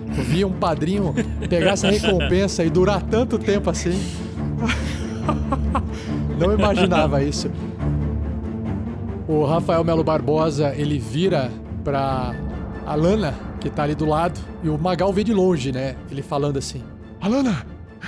vi 0.10 0.46
um 0.46 0.52
padrinho 0.52 1.14
pegar 1.50 1.72
essa 1.72 1.90
recompensa 1.90 2.64
e 2.64 2.70
durar 2.70 3.02
tanto 3.02 3.38
tempo 3.38 3.70
assim. 3.70 4.00
Não 6.40 6.54
imaginava 6.54 7.24
isso. 7.24 7.50
O 9.28 9.44
Rafael 9.44 9.84
Melo 9.84 10.04
Barbosa, 10.04 10.74
ele 10.76 11.00
vira 11.00 11.52
pra 11.84 12.36
Alana, 12.86 13.34
que 13.60 13.70
tá 13.70 13.84
ali 13.84 13.96
do 13.96 14.06
lado, 14.06 14.40
e 14.64 14.70
o 14.70 14.78
Magal 14.78 15.12
vê 15.12 15.24
de 15.24 15.34
longe, 15.34 15.72
né? 15.72 15.96
Ele 16.12 16.22
falando 16.22 16.58
assim: 16.58 16.84
Alana, 17.20 17.66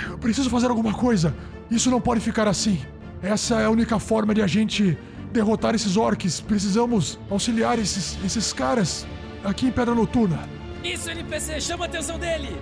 eu 0.08 0.18
preciso 0.18 0.48
fazer 0.48 0.68
alguma 0.68 0.94
coisa. 0.94 1.34
Isso 1.70 1.90
não 1.90 2.00
pode 2.00 2.20
ficar 2.20 2.46
assim. 2.46 2.78
Essa 3.22 3.60
é 3.60 3.64
a 3.64 3.70
única 3.70 3.98
forma 3.98 4.32
de 4.32 4.42
a 4.42 4.46
gente 4.46 4.96
derrotar 5.32 5.74
esses 5.74 5.96
orcs. 5.96 6.40
Precisamos 6.40 7.18
auxiliar 7.28 7.78
esses, 7.78 8.16
esses 8.24 8.52
caras 8.52 9.06
aqui 9.44 9.66
em 9.66 9.70
Pedra 9.70 9.94
Noturna. 9.94 10.48
Isso, 10.84 11.10
NPC, 11.10 11.60
chama 11.60 11.84
a 11.84 11.88
atenção 11.88 12.18
dele! 12.18 12.56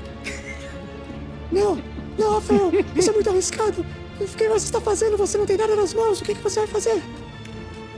Não, 1.52 1.80
não, 2.18 2.34
Rafael, 2.34 2.72
isso 2.94 3.10
é 3.10 3.12
muito 3.12 3.30
arriscado. 3.30 3.84
O 4.18 4.24
que 4.24 4.48
você 4.48 4.64
está 4.64 4.80
fazendo? 4.80 5.16
Você 5.18 5.36
não 5.36 5.44
tem 5.44 5.56
nada 5.56 5.76
nas 5.76 5.92
mãos. 5.92 6.20
O 6.20 6.24
que, 6.24 6.34
que 6.34 6.42
você 6.42 6.60
vai 6.60 6.68
fazer? 6.68 7.02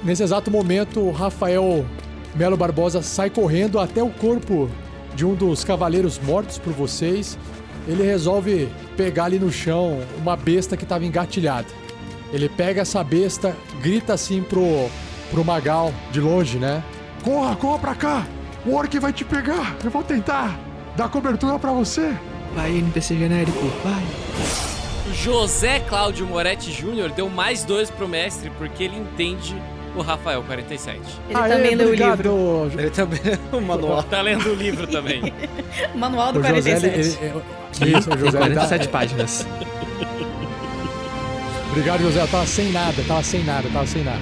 Nesse 0.02 0.22
exato 0.22 0.50
momento, 0.50 1.00
o 1.00 1.12
Rafael 1.12 1.86
Melo 2.34 2.56
Barbosa 2.56 3.02
sai 3.02 3.30
correndo 3.30 3.78
até 3.78 4.02
o 4.02 4.10
corpo 4.10 4.68
de 5.14 5.24
um 5.24 5.34
dos 5.34 5.64
cavaleiros 5.64 6.18
mortos 6.18 6.58
por 6.58 6.72
vocês. 6.72 7.38
Ele 7.86 8.02
resolve 8.02 8.68
pegar 8.96 9.24
ali 9.26 9.38
no 9.38 9.50
chão 9.50 10.00
uma 10.18 10.36
besta 10.36 10.76
que 10.76 10.82
estava 10.82 11.04
engatilhada. 11.04 11.68
Ele 12.32 12.48
pega 12.48 12.82
essa 12.82 13.02
besta, 13.02 13.56
grita 13.80 14.12
assim 14.14 14.42
pro, 14.42 14.88
pro 15.30 15.44
Magal, 15.44 15.92
de 16.12 16.20
longe, 16.20 16.58
né? 16.58 16.82
Corra, 17.24 17.56
corra 17.56 17.78
pra 17.78 17.94
cá. 17.94 18.26
O 18.66 18.74
orc 18.74 18.98
vai 18.98 19.12
te 19.12 19.24
pegar. 19.24 19.76
Eu 19.82 19.90
vou 19.90 20.02
tentar 20.02 20.58
dar 20.96 21.08
cobertura 21.08 21.58
pra 21.58 21.72
você. 21.72 22.14
Vai, 22.54 22.70
NPC 22.70 23.16
genérico, 23.16 23.58
vai. 23.84 24.02
José 25.14 25.80
Cláudio 25.80 26.26
Moretti 26.26 26.70
Júnior 26.70 27.10
deu 27.10 27.28
mais 27.30 27.64
dois 27.64 27.90
pro 27.90 28.06
mestre 28.06 28.50
porque 28.58 28.84
ele 28.84 28.96
entende 28.96 29.56
o 29.96 30.02
Rafael 30.02 30.42
47. 30.42 31.00
Ele 31.28 31.38
também 31.48 31.74
leu 31.74 31.88
o 31.88 31.94
livro. 31.94 32.70
Ele 32.78 32.90
também 32.90 33.20
leu 33.24 33.38
o 33.58 33.62
manual. 33.62 34.02
Tá 34.02 34.20
lendo 34.20 34.50
o 34.50 34.54
livro 34.54 34.86
também. 34.86 35.32
Manual 35.96 36.32
do 36.32 36.40
O 36.40 36.42
José, 36.42 36.72
47. 36.78 36.86
ele- 36.86 37.30
ele- 37.30 37.42
ele- 37.80 37.98
Isso, 37.98 38.10
o 38.14 38.18
José. 38.18 38.38
ele 38.38 38.54
dá- 38.54 38.60
47 38.66 38.88
páginas. 38.88 39.46
Obrigado, 41.78 42.00
José. 42.02 42.20
Eu 42.20 42.26
tava 42.26 42.44
sem 42.44 42.72
nada, 42.72 43.02
tava 43.06 43.22
sem 43.22 43.44
nada, 43.44 43.68
tava 43.72 43.86
sem 43.86 44.02
nada. 44.02 44.18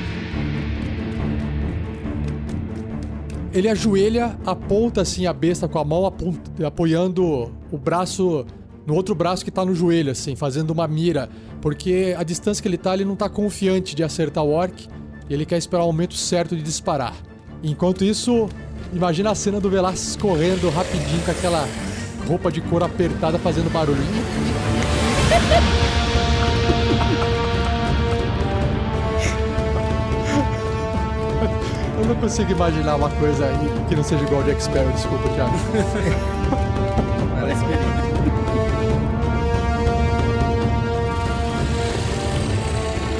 Ele 3.50 3.66
ajoelha, 3.66 4.38
aponta 4.44 5.00
assim 5.00 5.24
a 5.24 5.32
besta 5.32 5.66
com 5.66 5.78
a 5.78 5.84
mão, 5.84 6.04
aponta- 6.04 6.66
apoiando 6.66 7.50
o 7.72 7.78
braço 7.78 8.44
no 8.86 8.94
outro 8.94 9.14
braço 9.14 9.42
que 9.42 9.50
tá 9.50 9.64
no 9.64 9.74
joelho, 9.74 10.12
assim, 10.12 10.36
fazendo 10.36 10.70
uma 10.70 10.86
mira. 10.86 11.30
Porque 11.62 12.14
a 12.18 12.22
distância 12.22 12.60
que 12.60 12.68
ele 12.68 12.76
tá, 12.76 12.92
ele 12.92 13.06
não 13.06 13.16
tá 13.16 13.26
confiante 13.26 13.96
de 13.96 14.04
acertar 14.04 14.44
o 14.44 14.50
orc. 14.52 14.86
E 15.28 15.32
ele 15.32 15.46
quer 15.46 15.56
esperar 15.56 15.84
o 15.84 15.86
momento 15.86 16.14
certo 16.14 16.54
de 16.54 16.60
disparar. 16.62 17.14
Enquanto 17.64 18.04
isso, 18.04 18.50
imagina 18.92 19.30
a 19.30 19.34
cena 19.34 19.58
do 19.58 19.70
Velasquez 19.70 20.14
correndo 20.14 20.68
rapidinho 20.68 21.22
com 21.24 21.30
aquela 21.30 21.66
roupa 22.28 22.52
de 22.52 22.60
couro 22.60 22.84
apertada 22.84 23.38
fazendo 23.38 23.72
barulho. 23.72 23.96
não 32.06 32.14
consigo 32.16 32.52
imaginar 32.52 32.96
uma 32.96 33.10
coisa 33.10 33.46
aí 33.46 33.86
que 33.88 33.96
não 33.96 34.02
seja 34.02 34.22
igual 34.24 34.42
de 34.42 34.50
Expert, 34.50 34.92
desculpa, 34.92 35.28
Thiago. 35.30 35.52
Parece. 37.40 37.64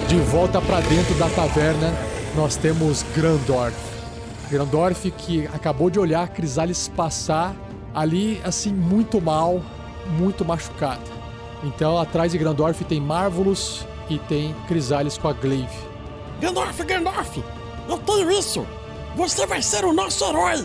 De 0.08 0.16
volta 0.30 0.60
pra 0.60 0.80
dentro 0.80 1.14
da 1.16 1.28
taverna, 1.28 1.92
nós 2.34 2.56
temos 2.56 3.04
Grandorf. 3.14 3.76
Grandorf 4.50 5.10
que 5.10 5.46
acabou 5.48 5.90
de 5.90 5.98
olhar 5.98 6.22
a 6.22 6.28
Crisales 6.28 6.88
passar 6.88 7.54
ali, 7.94 8.40
assim, 8.44 8.72
muito 8.72 9.20
mal, 9.20 9.60
muito 10.18 10.44
machucado. 10.44 11.02
Então, 11.64 11.98
atrás 11.98 12.32
de 12.32 12.38
Grandorf 12.38 12.84
tem 12.84 13.00
Marvelous 13.00 13.86
e 14.08 14.18
tem 14.18 14.54
Crisales 14.68 15.18
com 15.18 15.28
a 15.28 15.32
Glaive. 15.32 15.66
Gandalf, 16.40 16.78
Gandalf! 16.82 17.38
Eu 17.88 17.98
tenho 17.98 18.30
isso! 18.30 18.66
Você 19.16 19.46
vai 19.46 19.62
ser 19.62 19.84
o 19.84 19.92
nosso 19.92 20.24
herói! 20.24 20.64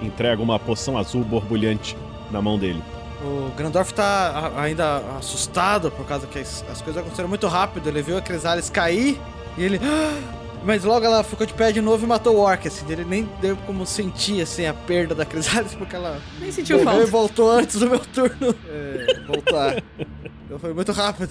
Entrega 0.00 0.42
uma 0.42 0.58
poção 0.58 0.96
azul 0.96 1.22
borbulhante 1.22 1.96
na 2.30 2.40
mão 2.40 2.58
dele. 2.58 2.82
O 3.22 3.50
Grandorf 3.54 3.92
tá 3.92 4.50
ainda 4.56 4.96
assustado 5.18 5.90
por 5.90 6.06
causa 6.06 6.26
que 6.26 6.38
as, 6.38 6.64
as 6.70 6.80
coisas 6.80 7.00
aconteceram 7.02 7.28
muito 7.28 7.46
rápido. 7.46 7.86
Ele 7.88 8.00
viu 8.00 8.16
a 8.16 8.22
Crisales 8.22 8.70
cair 8.70 9.20
e 9.58 9.62
ele. 9.62 9.78
"Ah!" 9.82 10.38
Mas 10.64 10.84
logo 10.84 11.04
ela 11.06 11.22
ficou 11.22 11.46
de 11.46 11.54
pé 11.54 11.72
de 11.72 11.80
novo 11.80 12.04
e 12.04 12.06
matou 12.08 12.36
o 12.36 12.40
Orc, 12.40 12.66
assim. 12.68 12.84
Ele 12.90 13.04
nem 13.04 13.28
deu 13.40 13.56
como 13.66 13.86
sentir, 13.86 14.42
assim, 14.42 14.66
a 14.66 14.74
perda 14.74 15.14
da 15.14 15.24
Crisales, 15.24 15.72
porque 15.76 15.94
ela 15.96 16.18
Nem 16.38 16.50
sentiu 16.52 16.80
falta. 16.82 17.02
e 17.02 17.06
voltou 17.06 17.50
antes 17.50 17.78
do 17.78 17.88
meu 17.88 17.98
turno 17.98 18.54
é, 18.68 19.20
voltar. 19.26 19.82
então 20.46 20.58
foi 20.58 20.72
muito 20.74 20.92
rápido. 20.92 21.30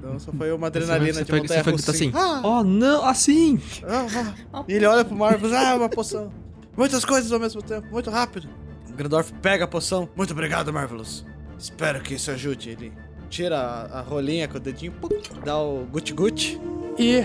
Então 0.00 0.18
só 0.18 0.32
foi 0.32 0.50
uma 0.50 0.68
adrenalina 0.68 1.12
Você 1.12 1.24
de 1.24 1.30
foi, 1.30 1.40
montanha 1.40 1.58
você 1.60 1.64
foi 1.64 1.72
gritar 1.74 1.92
assim, 1.92 2.10
Ah, 2.14 2.40
oh 2.42 2.64
não, 2.64 3.04
assim! 3.04 3.60
ah, 3.86 4.32
ah. 4.52 4.64
E 4.66 4.72
ele 4.72 4.86
olha 4.86 5.04
pro 5.04 5.14
Marvel, 5.14 5.54
ah, 5.54 5.74
uma 5.76 5.88
poção. 5.90 6.32
Muitas 6.76 7.04
coisas 7.04 7.30
ao 7.30 7.38
mesmo 7.38 7.60
tempo, 7.62 7.86
muito 7.90 8.08
rápido. 8.10 8.48
O 8.88 8.92
Grandorf 8.94 9.30
pega 9.42 9.64
a 9.64 9.68
poção. 9.68 10.08
Muito 10.16 10.32
obrigado, 10.32 10.72
Marvelous. 10.72 11.24
Espero 11.58 12.00
que 12.00 12.14
isso 12.14 12.30
ajude. 12.30 12.70
Ele 12.70 12.92
tira 13.28 13.58
a, 13.58 13.98
a 13.98 14.00
rolinha 14.00 14.48
com 14.48 14.56
o 14.56 14.60
dedinho, 14.60 14.92
pum, 14.92 15.08
dá 15.44 15.58
o 15.58 15.84
guti-guti. 15.84 16.58
E 16.98 17.22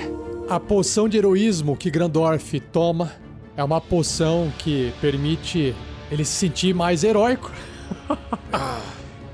a 0.49 0.59
poção 0.59 1.07
de 1.07 1.17
heroísmo 1.17 1.77
que 1.77 1.89
Grandorf 1.89 2.59
toma 2.59 3.11
é 3.55 3.63
uma 3.63 3.79
poção 3.79 4.51
que 4.59 4.93
permite 4.99 5.73
ele 6.11 6.25
se 6.25 6.33
sentir 6.33 6.75
mais 6.75 7.03
heróico. 7.05 7.49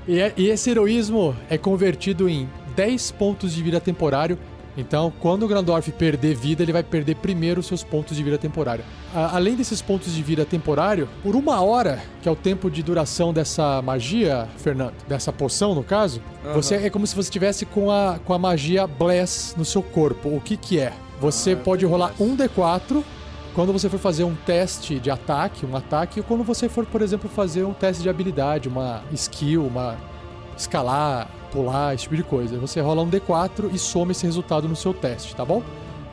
e, 0.06 0.20
é- 0.20 0.32
e 0.36 0.48
esse 0.48 0.70
heroísmo 0.70 1.36
é 1.50 1.58
convertido 1.58 2.28
em 2.28 2.48
10 2.74 3.10
pontos 3.12 3.52
de 3.52 3.62
vida 3.62 3.80
temporário. 3.80 4.38
Então, 4.74 5.12
quando 5.20 5.42
o 5.42 5.48
Grandorf 5.48 5.92
perder 5.92 6.34
vida, 6.34 6.62
ele 6.62 6.72
vai 6.72 6.82
perder 6.82 7.16
primeiro 7.16 7.60
os 7.60 7.66
seus 7.66 7.84
pontos 7.84 8.16
de 8.16 8.22
vida 8.22 8.38
temporário. 8.38 8.82
A- 9.14 9.36
além 9.36 9.54
desses 9.54 9.82
pontos 9.82 10.14
de 10.14 10.22
vida 10.22 10.46
temporário, 10.46 11.06
por 11.22 11.36
uma 11.36 11.60
hora, 11.60 12.00
que 12.22 12.28
é 12.28 12.32
o 12.32 12.36
tempo 12.36 12.70
de 12.70 12.82
duração 12.82 13.34
dessa 13.34 13.82
magia, 13.82 14.48
Fernando, 14.56 14.94
dessa 15.06 15.30
poção 15.30 15.74
no 15.74 15.84
caso, 15.84 16.22
Aham. 16.42 16.54
você 16.54 16.76
é 16.76 16.88
como 16.88 17.06
se 17.06 17.14
você 17.14 17.26
estivesse 17.26 17.66
com 17.66 17.90
a, 17.90 18.18
com 18.24 18.32
a 18.32 18.38
magia 18.38 18.86
Bless 18.86 19.54
no 19.58 19.64
seu 19.64 19.82
corpo. 19.82 20.30
O 20.34 20.40
que 20.40 20.56
que 20.56 20.78
é? 20.80 20.94
Você 21.20 21.54
pode 21.54 21.84
rolar 21.84 22.12
um 22.18 22.34
D4 22.34 23.04
quando 23.54 23.74
você 23.74 23.90
for 23.90 23.98
fazer 24.00 24.24
um 24.24 24.34
teste 24.34 24.98
de 24.98 25.10
ataque, 25.10 25.66
um 25.66 25.76
ataque, 25.76 26.20
ou 26.20 26.24
quando 26.24 26.42
você 26.42 26.66
for, 26.70 26.86
por 26.86 27.02
exemplo, 27.02 27.28
fazer 27.28 27.62
um 27.64 27.74
teste 27.74 28.02
de 28.02 28.08
habilidade, 28.08 28.70
uma 28.70 29.02
skill, 29.12 29.66
uma 29.66 29.98
escalar, 30.56 31.28
pular, 31.52 31.94
esse 31.94 32.04
tipo 32.04 32.16
de 32.16 32.22
coisa. 32.24 32.58
Você 32.58 32.80
rola 32.80 33.02
um 33.02 33.10
D4 33.10 33.70
e 33.72 33.78
soma 33.78 34.12
esse 34.12 34.24
resultado 34.24 34.66
no 34.66 34.74
seu 34.74 34.94
teste, 34.94 35.36
tá 35.36 35.44
bom? 35.44 35.62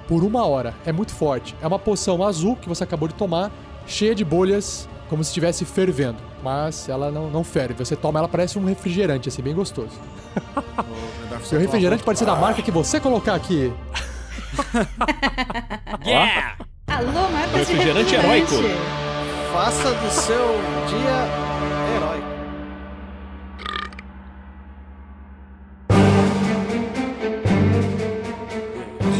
Por 0.08 0.24
uma 0.24 0.46
hora. 0.46 0.76
É 0.86 0.92
muito 0.92 1.14
forte. 1.14 1.56
É 1.62 1.68
uma 1.68 1.80
poção 1.80 2.24
azul 2.24 2.56
que 2.56 2.68
você 2.68 2.84
acabou 2.84 3.08
de 3.08 3.14
tomar, 3.14 3.50
cheia 3.88 4.14
de 4.14 4.26
bolhas, 4.26 4.88
como 5.08 5.24
se 5.24 5.30
estivesse 5.30 5.64
fervendo. 5.66 6.18
Mas 6.44 6.90
ela 6.90 7.10
não, 7.10 7.30
não 7.30 7.44
ferve. 7.44 7.74
Você 7.84 7.96
toma 7.96 8.20
ela, 8.20 8.28
parece 8.28 8.60
um 8.60 8.66
refrigerante, 8.66 9.30
assim, 9.30 9.42
bem 9.42 9.56
gostoso. 9.56 10.00
E 11.52 11.56
o 11.56 11.60
refrigerante 11.60 12.04
pode 12.04 12.20
ser 12.20 12.26
da 12.26 12.36
marca 12.36 12.62
que 12.62 12.72
você 12.72 13.00
colocar 13.00 13.36
aqui. 13.36 13.74
Yeah! 16.06 16.56
Alô, 16.88 17.30
marca 17.30 17.60
esse 17.60 17.74
Refrigerante 17.74 18.16
heróico. 18.16 18.56
Faça 19.52 19.92
do 19.92 20.10
seu 20.12 20.48
dia 20.88 21.69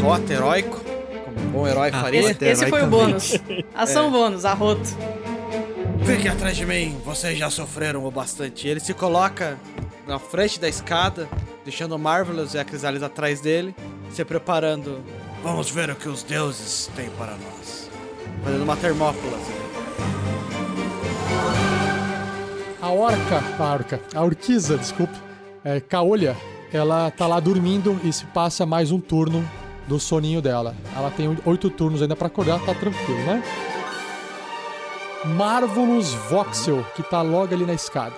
Rota 0.00 0.32
heróico, 0.32 0.80
como 1.24 1.40
um 1.40 1.50
bom 1.50 1.68
herói 1.68 1.90
faria. 1.90 2.20
Esse, 2.30 2.44
esse 2.44 2.66
foi 2.68 2.82
o 2.82 2.86
bônus. 2.86 3.38
Ação 3.74 4.10
bônus, 4.10 4.44
arroto. 4.44 4.88
Fique 6.04 6.26
atrás 6.26 6.56
de 6.56 6.64
mim, 6.64 6.98
vocês 7.04 7.38
já 7.38 7.50
sofreram 7.50 8.04
o 8.04 8.10
bastante. 8.10 8.66
Ele 8.66 8.80
se 8.80 8.94
coloca 8.94 9.58
na 10.06 10.18
frente 10.18 10.58
da 10.58 10.68
escada, 10.68 11.28
deixando 11.64 11.94
o 11.94 11.98
Marvelous 11.98 12.54
e 12.54 12.58
a 12.58 12.64
Crisalis 12.64 13.02
atrás 13.02 13.40
dele, 13.40 13.74
se 14.10 14.24
preparando. 14.24 15.00
Vamos 15.42 15.70
ver 15.70 15.90
o 15.90 15.94
que 15.94 16.08
os 16.08 16.22
deuses 16.22 16.90
têm 16.96 17.10
para 17.10 17.32
nós. 17.32 17.90
Fazendo 18.42 18.62
uma 18.62 18.76
termópila. 18.76 19.36
assim. 19.36 19.60
A 22.80 22.90
orca, 22.90 23.44
a 23.58 23.72
orca, 23.72 24.00
a 24.14 24.24
orquiza, 24.24 24.78
desculpe, 24.78 25.14
é, 25.62 25.78
Caolha, 25.78 26.34
ela 26.72 27.10
tá 27.10 27.26
lá 27.26 27.38
dormindo 27.38 28.00
e 28.02 28.12
se 28.12 28.24
passa 28.26 28.64
mais 28.64 28.90
um 28.90 28.98
turno 28.98 29.46
do 29.90 29.98
soninho 29.98 30.40
dela. 30.40 30.76
Ela 30.96 31.10
tem 31.10 31.36
oito 31.44 31.68
turnos 31.68 32.00
ainda 32.00 32.14
pra 32.14 32.28
acordar, 32.28 32.60
tá 32.60 32.72
tranquilo, 32.72 33.18
né? 33.24 33.42
Marvelous 35.36 36.14
Voxel, 36.30 36.86
que 36.94 37.02
tá 37.02 37.20
logo 37.22 37.52
ali 37.52 37.66
na 37.66 37.74
escada. 37.74 38.14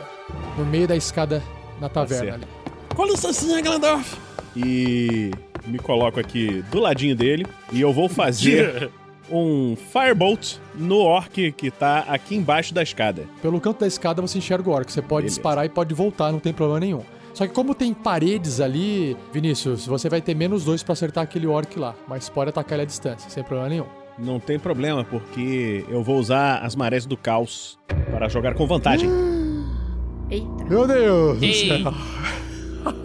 No 0.59 0.67
meio 0.67 0.87
da 0.87 0.95
escada 0.95 1.43
na 1.81 1.89
taverna 1.89 2.33
certo. 2.33 2.45
ali. 2.45 2.95
Com 2.95 3.07
licencinha, 3.07 3.63
Glandorf! 3.63 4.19
E 4.55 5.31
me 5.67 5.79
coloco 5.79 6.21
aqui 6.21 6.63
do 6.71 6.79
ladinho 6.79 7.17
dele 7.17 7.47
e 7.73 7.81
eu 7.81 7.91
vou 7.91 8.07
fazer 8.07 8.91
um 9.33 9.75
Firebolt 9.75 10.57
no 10.75 10.99
orc 10.99 11.53
que 11.53 11.71
tá 11.71 12.01
aqui 12.01 12.37
embaixo 12.37 12.75
da 12.75 12.83
escada. 12.83 13.25
Pelo 13.41 13.59
canto 13.63 13.81
da 13.81 13.87
escada 13.87 14.21
você 14.21 14.37
enxerga 14.37 14.69
o 14.69 14.75
orc. 14.75 14.93
Você 14.93 15.01
pode 15.01 15.23
Beleza. 15.23 15.37
disparar 15.37 15.65
e 15.65 15.71
pode 15.71 15.95
voltar, 15.95 16.31
não 16.31 16.39
tem 16.39 16.53
problema 16.53 16.81
nenhum. 16.81 17.03
Só 17.35 17.47
que 17.47 17.53
como 17.53 17.75
tem 17.75 17.95
paredes 17.95 18.61
ali, 18.61 19.17
Vinícius, 19.33 19.87
você 19.87 20.09
vai 20.09 20.21
ter 20.21 20.35
menos 20.35 20.65
dois 20.65 20.83
pra 20.83 20.93
acertar 20.93 21.25
aquele 21.25 21.47
orc 21.47 21.79
lá. 21.79 21.95
Mas 22.07 22.29
pode 22.29 22.51
atacar 22.51 22.75
ele 22.75 22.83
à 22.83 22.87
distância, 22.87 23.31
sem 23.31 23.43
problema 23.43 23.69
nenhum. 23.71 23.87
Não 24.19 24.39
tem 24.39 24.59
problema, 24.59 25.05
porque 25.05 25.85
eu 25.89 26.03
vou 26.03 26.19
usar 26.19 26.59
as 26.59 26.77
marés 26.77 27.07
do 27.07 27.17
caos 27.17 27.79
para 28.11 28.29
jogar 28.29 28.55
com 28.55 28.67
vantagem. 28.67 29.09
Eita. 30.31 30.65
Meu 30.69 30.87
Deus 30.87 31.41
do 31.41 31.53
céu. 31.55 31.95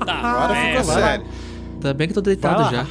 Tá, 0.05 0.13
Agora 0.13 0.57
é, 0.57 0.77
ficou 0.77 0.93
sério. 0.93 1.25
Tá 1.81 1.93
bem 1.93 2.07
que 2.07 2.11
eu 2.11 2.15
tô 2.15 2.21
deitado 2.21 2.75
já. 2.75 2.85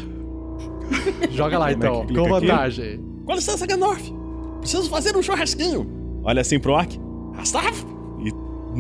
Joga 1.31 1.59
lá 1.59 1.70
é 1.70 1.72
então, 1.75 2.07
clica 2.07 2.20
com 2.20 2.35
aqui? 2.35 2.46
vantagem. 2.46 3.01
Com 3.25 3.35
licença, 3.35 3.66
Gandalf! 3.66 4.09
Preciso 4.61 4.88
fazer 4.88 5.16
um 5.16 5.22
churrasquinho! 5.22 6.20
Olha 6.22 6.40
assim 6.40 6.59
pro 6.59 6.72
orc. 6.72 6.99
Rastaf! 7.35 7.85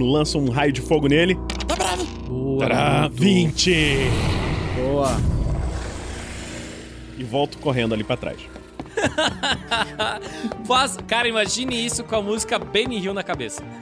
Lança 0.04 0.36
um 0.38 0.50
raio 0.50 0.72
de 0.72 0.80
fogo 0.80 1.08
nele. 1.08 1.36
Tá 1.66 1.74
bravo! 1.74 2.04
Boa, 2.28 2.60
Tará, 2.60 2.74
garoto. 3.00 3.14
20! 3.16 3.96
Boa. 4.76 5.16
E 7.16 7.24
volto 7.24 7.58
correndo 7.58 7.94
ali 7.94 8.04
pra 8.04 8.16
trás. 8.16 8.38
Faz, 10.66 10.96
cara, 11.06 11.28
imagine 11.28 11.84
isso 11.84 12.04
com 12.04 12.16
a 12.16 12.22
música 12.22 12.58
Benny 12.58 12.98
Hill 12.98 13.14
na 13.14 13.22
cabeça. 13.22 13.62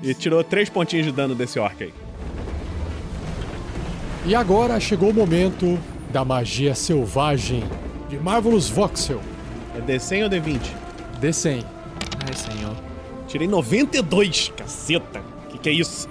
E 0.00 0.14
tirou 0.14 0.44
três 0.44 0.70
pontinhos 0.70 1.06
de 1.06 1.12
dano 1.12 1.34
desse 1.34 1.58
orc 1.58 1.82
aí. 1.82 1.92
E 4.24 4.34
agora 4.34 4.78
chegou 4.78 5.10
o 5.10 5.14
momento 5.14 5.78
da 6.12 6.24
magia 6.24 6.74
selvagem 6.74 7.64
de 8.08 8.16
Marvelous 8.16 8.68
Voxel. 8.68 9.20
É 9.76 9.80
D100 9.80 10.22
ou 10.22 10.30
D20? 10.30 10.60
D100. 11.20 11.64
Ai, 12.24 12.32
senhor. 12.32 12.76
Tirei 13.28 13.46
92, 13.46 14.52
caceta! 14.56 15.22
Que 15.50 15.58
que 15.58 15.68
é 15.68 15.72
isso? 15.72 16.08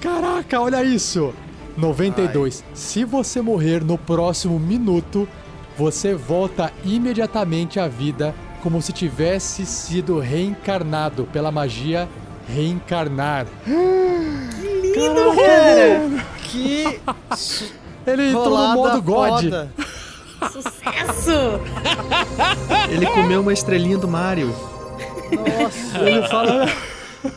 Caraca, 0.00 0.60
olha 0.60 0.82
isso! 0.84 1.34
92. 1.76 2.64
Se 2.72 3.04
você 3.04 3.40
morrer 3.42 3.84
no 3.84 3.98
próximo 3.98 4.58
minuto, 4.60 5.28
você 5.76 6.14
volta 6.14 6.72
imediatamente 6.84 7.80
à 7.80 7.88
vida 7.88 8.32
como 8.62 8.80
se 8.80 8.92
tivesse 8.92 9.66
sido 9.66 10.20
reencarnado 10.20 11.24
pela 11.32 11.50
magia 11.50 12.08
reencarnar. 12.48 13.46
Lindo, 13.66 15.34
cara! 15.36 16.24
Que 16.44 17.00
Ele 18.06 18.28
entrou 18.28 18.50
no 18.50 18.74
modo 18.74 19.02
God. 19.02 19.42
foda. 19.42 19.72
Sucesso! 20.52 21.60
Ele 22.90 23.06
comeu 23.06 23.40
uma 23.40 23.52
estrelinha 23.52 23.98
do 23.98 24.06
Mario. 24.06 24.54
Nossa. 25.32 25.98
Ele 26.08 26.22
fala. 26.28 26.66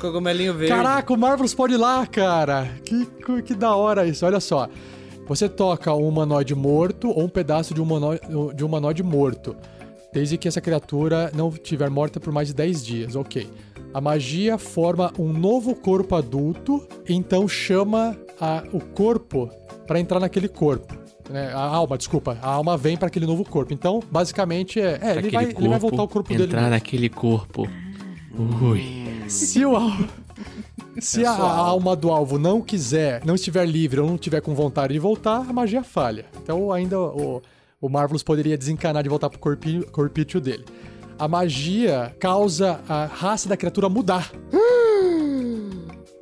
Cogumelinho 0.01 0.53
verde. 0.53 0.73
Caraca, 0.73 1.13
o 1.13 1.17
Marvelous 1.17 1.53
pode 1.53 1.73
ir 1.75 1.77
lá, 1.77 2.05
cara. 2.05 2.69
Que, 2.83 3.05
que, 3.05 3.41
que 3.41 3.53
da 3.55 3.75
hora 3.75 4.05
isso. 4.05 4.25
Olha 4.25 4.39
só. 4.39 4.67
Você 5.27 5.47
toca 5.49 5.93
um 5.93 6.07
humanoide 6.07 6.55
morto 6.55 7.09
ou 7.09 7.23
um 7.23 7.29
pedaço 7.29 7.73
de 7.73 7.81
um 7.81 7.83
humanoide, 7.83 8.21
de 8.55 8.63
um 8.63 8.67
humanoide 8.67 9.03
morto. 9.03 9.55
Desde 10.13 10.37
que 10.37 10.47
essa 10.47 10.61
criatura 10.61 11.31
não 11.35 11.49
estiver 11.49 11.89
morta 11.89 12.19
por 12.19 12.31
mais 12.33 12.47
de 12.49 12.53
10 12.53 12.85
dias. 12.85 13.15
Ok. 13.15 13.49
A 13.93 14.01
magia 14.01 14.57
forma 14.57 15.11
um 15.17 15.31
novo 15.31 15.73
corpo 15.75 16.15
adulto, 16.15 16.85
então 17.07 17.47
chama 17.47 18.15
a- 18.39 18.63
o 18.73 18.79
corpo 18.79 19.49
para 19.85 19.99
entrar 19.99 20.19
naquele 20.19 20.47
corpo. 20.49 20.93
Né? 21.29 21.51
A 21.53 21.59
alma, 21.59 21.97
desculpa. 21.97 22.37
A 22.41 22.49
alma 22.49 22.77
vem 22.77 22.97
para 22.97 23.07
aquele 23.07 23.25
novo 23.25 23.43
corpo. 23.43 23.73
Então, 23.73 24.01
basicamente, 24.11 24.79
é. 24.79 24.99
é 25.01 25.17
ele, 25.17 25.29
vai, 25.29 25.45
ele 25.45 25.67
vai 25.67 25.79
voltar 25.79 26.01
ao 26.01 26.07
corpo 26.07 26.29
dele. 26.29 26.43
Entrar 26.43 26.69
naquele 26.69 27.09
corpo. 27.09 27.67
Ui. 28.61 29.23
Se 29.27 29.65
o 29.65 29.75
al- 29.75 29.91
Se 30.99 31.25
a, 31.25 31.31
a 31.31 31.57
alma 31.57 31.95
do 31.95 32.11
alvo 32.11 32.37
não 32.39 32.61
quiser, 32.61 33.23
não 33.25 33.35
estiver 33.35 33.65
livre 33.65 33.99
ou 33.99 34.07
não 34.07 34.17
tiver 34.17 34.41
com 34.41 34.53
vontade 34.53 34.93
de 34.93 34.99
voltar, 34.99 35.45
a 35.47 35.53
magia 35.53 35.83
falha. 35.83 36.25
Então 36.41 36.71
ainda 36.71 36.99
o, 36.99 37.41
o 37.81 37.89
Marvelous 37.89 38.23
poderia 38.23 38.57
desencanar 38.57 39.03
de 39.03 39.09
voltar 39.09 39.29
pro 39.29 39.39
corpinho, 39.39 39.85
corpício 39.87 40.39
dele. 40.39 40.65
A 41.19 41.27
magia 41.27 42.15
causa 42.19 42.79
a 42.87 43.05
raça 43.05 43.49
da 43.49 43.57
criatura 43.57 43.89
mudar. 43.89 44.31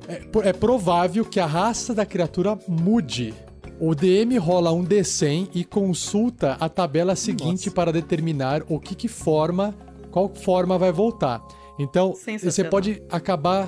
É, 0.07 0.49
é 0.49 0.53
provável 0.53 1.25
que 1.25 1.39
a 1.39 1.47
raça 1.47 1.91
da 1.91 2.05
criatura 2.05 2.55
mude. 2.67 3.33
O 3.79 3.93
DM 3.93 4.37
rola 4.37 4.71
um 4.71 4.85
D100 4.85 5.49
e 5.53 5.63
consulta 5.65 6.55
a 6.59 6.69
tabela 6.69 7.15
seguinte 7.15 7.69
para 7.69 7.91
determinar 7.91 8.63
o 8.69 8.79
que, 8.79 8.95
que 8.95 9.07
forma, 9.07 9.75
qual 10.11 10.33
forma 10.33 10.77
vai 10.77 10.91
voltar. 10.91 11.41
Então, 11.77 12.13
você 12.41 12.63
pode 12.63 13.01
acabar. 13.09 13.67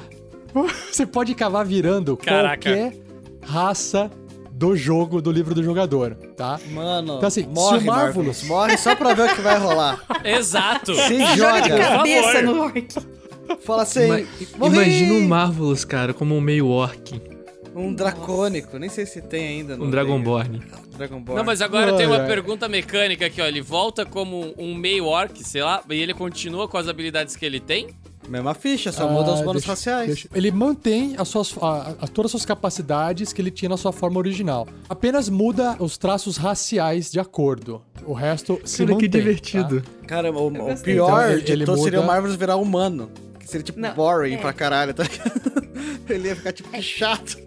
Você 0.92 1.06
pode 1.06 1.34
acabar 1.34 1.64
virando 1.64 2.16
Caraca. 2.18 2.58
qualquer 2.70 2.98
raça 3.44 4.10
do 4.52 4.76
jogo, 4.76 5.22
do 5.22 5.30
livro 5.32 5.54
do 5.54 5.62
jogador, 5.62 6.16
tá? 6.36 6.60
Mano, 6.72 7.18
Então, 7.18 7.28
assim, 7.28 7.46
morre, 7.46 7.80
se 7.80 7.84
o 7.84 7.88
Marvelous. 7.88 8.44
Morre 8.44 8.78
só 8.78 8.96
pra 8.96 9.14
ver 9.14 9.30
o 9.30 9.36
que 9.36 9.42
vai 9.42 9.60
rolar. 9.60 10.04
Exato. 10.24 10.96
Se 10.96 11.36
Joga 11.36 11.62
de 11.62 11.70
cabeça 11.70 12.42
no 12.42 12.62
orc. 12.62 12.88
Fala 13.60 13.84
assim, 13.84 14.06
Ima- 14.06 14.26
morri! 14.58 14.76
Imagina 14.76 15.14
um 15.14 15.28
Marvelous, 15.28 15.86
cara, 15.86 16.14
como 16.14 16.34
um 16.36 16.42
meio 16.42 16.68
orc. 16.70 17.22
Um 17.78 17.94
dracônico. 17.94 18.78
Nem 18.80 18.90
sei 18.90 19.06
se 19.06 19.22
tem 19.22 19.48
ainda. 19.48 19.76
Um 19.76 19.90
Dragonborn. 19.90 20.62
Dragonborn. 20.98 21.38
Não, 21.40 21.46
mas 21.46 21.62
agora 21.62 21.96
tem 21.96 22.08
uma 22.08 22.22
pergunta 22.22 22.68
mecânica 22.68 23.26
aqui, 23.28 23.42
ó. 23.42 23.46
Ele 23.46 23.62
volta 23.62 24.06
como 24.06 24.54
um 24.58 24.74
meio 24.76 25.06
orc, 25.06 25.44
sei 25.44 25.62
lá, 25.64 25.84
e 25.90 25.96
ele 26.02 26.14
continua 26.14 26.68
com 26.68 26.78
as 26.78 26.88
habilidades 26.88 27.36
que 27.36 27.46
ele 27.46 27.60
tem? 27.60 27.90
Mesma 28.28 28.54
ficha, 28.54 28.92
só 28.92 29.08
muda 29.08 29.32
os 29.32 29.40
Ah, 29.40 29.44
bônus 29.44 29.62
deixa- 29.62 29.70
raciais. 29.72 30.08
deixa- 30.08 30.28
Ele 30.36 30.52
mantém 30.52 31.16
as 31.18 31.30
suas, 31.30 31.56
a- 31.62 31.96
a- 32.02 32.08
todas 32.10 32.28
as 32.30 32.32
suas 32.32 32.46
capacidades 32.46 33.32
que 33.32 33.42
ele 33.42 33.50
tinha 33.50 33.70
na 33.70 33.78
sua 33.78 33.94
forma 33.94 34.18
original. 34.20 34.68
Apenas 34.90 35.30
muda 35.30 35.78
os 35.80 35.98
traços 35.98 36.36
raciais 36.36 37.10
de 37.10 37.22
acordo. 37.22 37.82
O 38.06 38.12
resto 38.12 38.60
se 38.66 38.80
Cara, 38.80 38.92
mantém. 38.92 39.10
que 39.10 39.18
divertido. 39.18 39.82
Cara, 40.06 40.30
o, 40.30 40.48
o 40.48 40.52
pior 40.82 41.08
Então, 41.22 41.32
ele- 41.32 41.42
de 41.42 41.52
ele 41.54 41.66
todos 41.66 41.84
seria 41.84 42.00
o 42.00 42.02
muda- 42.02 42.14
Marvelous 42.14 42.38
virar 42.38 42.58
humano. 42.58 43.10
Seria 43.48 43.64
tipo 43.64 43.80
Não, 43.80 43.94
boring 43.94 44.34
é. 44.34 44.38
pra 44.38 44.52
caralho, 44.52 44.94
tá 44.94 45.04
ligado? 45.04 45.68
Ele 46.10 46.28
ia 46.28 46.36
ficar 46.36 46.52
tipo 46.52 46.68
que 46.72 46.82
chato. 46.82 47.38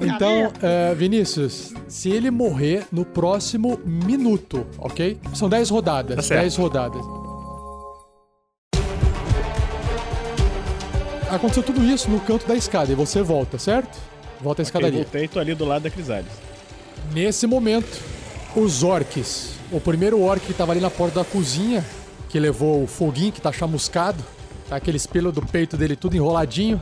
Então, 0.00 0.52
é, 0.62 0.94
Vinícius, 0.94 1.72
se 1.88 2.10
ele 2.10 2.30
morrer 2.30 2.86
no 2.92 3.04
próximo 3.04 3.80
minuto, 3.84 4.66
ok? 4.78 5.18
São 5.34 5.48
10 5.48 5.68
rodadas. 5.70 6.16
Tá 6.16 6.22
certo. 6.22 6.40
10 6.42 6.56
rodadas. 6.56 7.02
Aconteceu 11.30 11.62
tudo 11.62 11.84
isso 11.84 12.10
no 12.10 12.18
canto 12.20 12.46
da 12.46 12.56
escada 12.56 12.90
e 12.90 12.94
você 12.94 13.22
volta, 13.22 13.58
certo? 13.58 13.96
Volta 14.40 14.62
à 14.62 14.64
Ok, 14.64 14.64
escadaria. 14.64 15.02
voltei, 15.02 15.28
tô 15.28 15.38
ali 15.38 15.54
do 15.54 15.64
lado 15.64 15.82
da 15.82 15.90
Crisales. 15.90 16.30
Nesse 17.12 17.46
momento, 17.46 18.00
os 18.56 18.82
orcs. 18.82 19.54
O 19.70 19.80
primeiro 19.80 20.20
orc 20.20 20.44
que 20.44 20.52
tava 20.52 20.72
ali 20.72 20.80
na 20.80 20.90
porta 20.90 21.20
da 21.20 21.24
cozinha, 21.24 21.84
que 22.30 22.38
levou 22.38 22.82
o 22.82 22.86
foguinho 22.86 23.32
que 23.32 23.40
tá 23.40 23.52
chamuscado, 23.52 24.24
tá 24.68 24.76
aquele 24.76 24.96
espelho 24.96 25.32
do 25.32 25.42
peito 25.42 25.76
dele 25.76 25.96
tudo 25.96 26.16
enroladinho, 26.16 26.80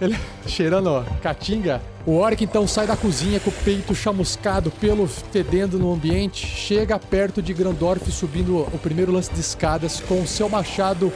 ele 0.00 0.16
cheirando 0.46 0.86
ó, 0.86 1.02
caatinga. 1.20 1.82
O 2.06 2.16
orc 2.16 2.42
então 2.42 2.66
sai 2.66 2.86
da 2.86 2.96
cozinha 2.96 3.38
com 3.40 3.50
o 3.50 3.52
peito 3.52 3.94
chamuscado, 3.94 4.70
pelo 4.70 5.06
fedendo 5.06 5.78
no 5.78 5.92
ambiente, 5.92 6.46
chega 6.46 6.98
perto 6.98 7.42
de 7.42 7.52
Grandorf 7.52 8.10
subindo 8.10 8.60
o 8.60 8.78
primeiro 8.78 9.12
lance 9.12 9.32
de 9.32 9.40
escadas 9.40 10.00
com 10.00 10.22
o 10.22 10.26
seu 10.26 10.48
machado 10.48 11.12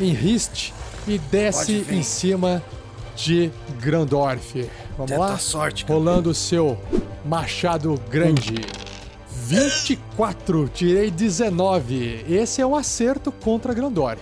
em 0.00 0.12
riste 0.12 0.74
e 1.06 1.18
desce 1.18 1.86
em 1.88 2.02
cima 2.02 2.62
de 3.14 3.50
Grandorf. 3.80 4.68
Vamos 4.96 5.10
Tenta 5.10 5.16
lá? 5.16 5.38
sorte. 5.38 5.84
Rolando 5.88 6.30
o 6.30 6.34
seu 6.34 6.78
machado 7.24 7.94
grande. 8.10 8.85
24, 9.46 10.68
tirei 10.74 11.08
19. 11.08 12.24
Esse 12.28 12.60
é 12.60 12.66
um 12.66 12.74
acerto 12.74 13.30
contra 13.30 13.72
Grandorf. 13.72 14.20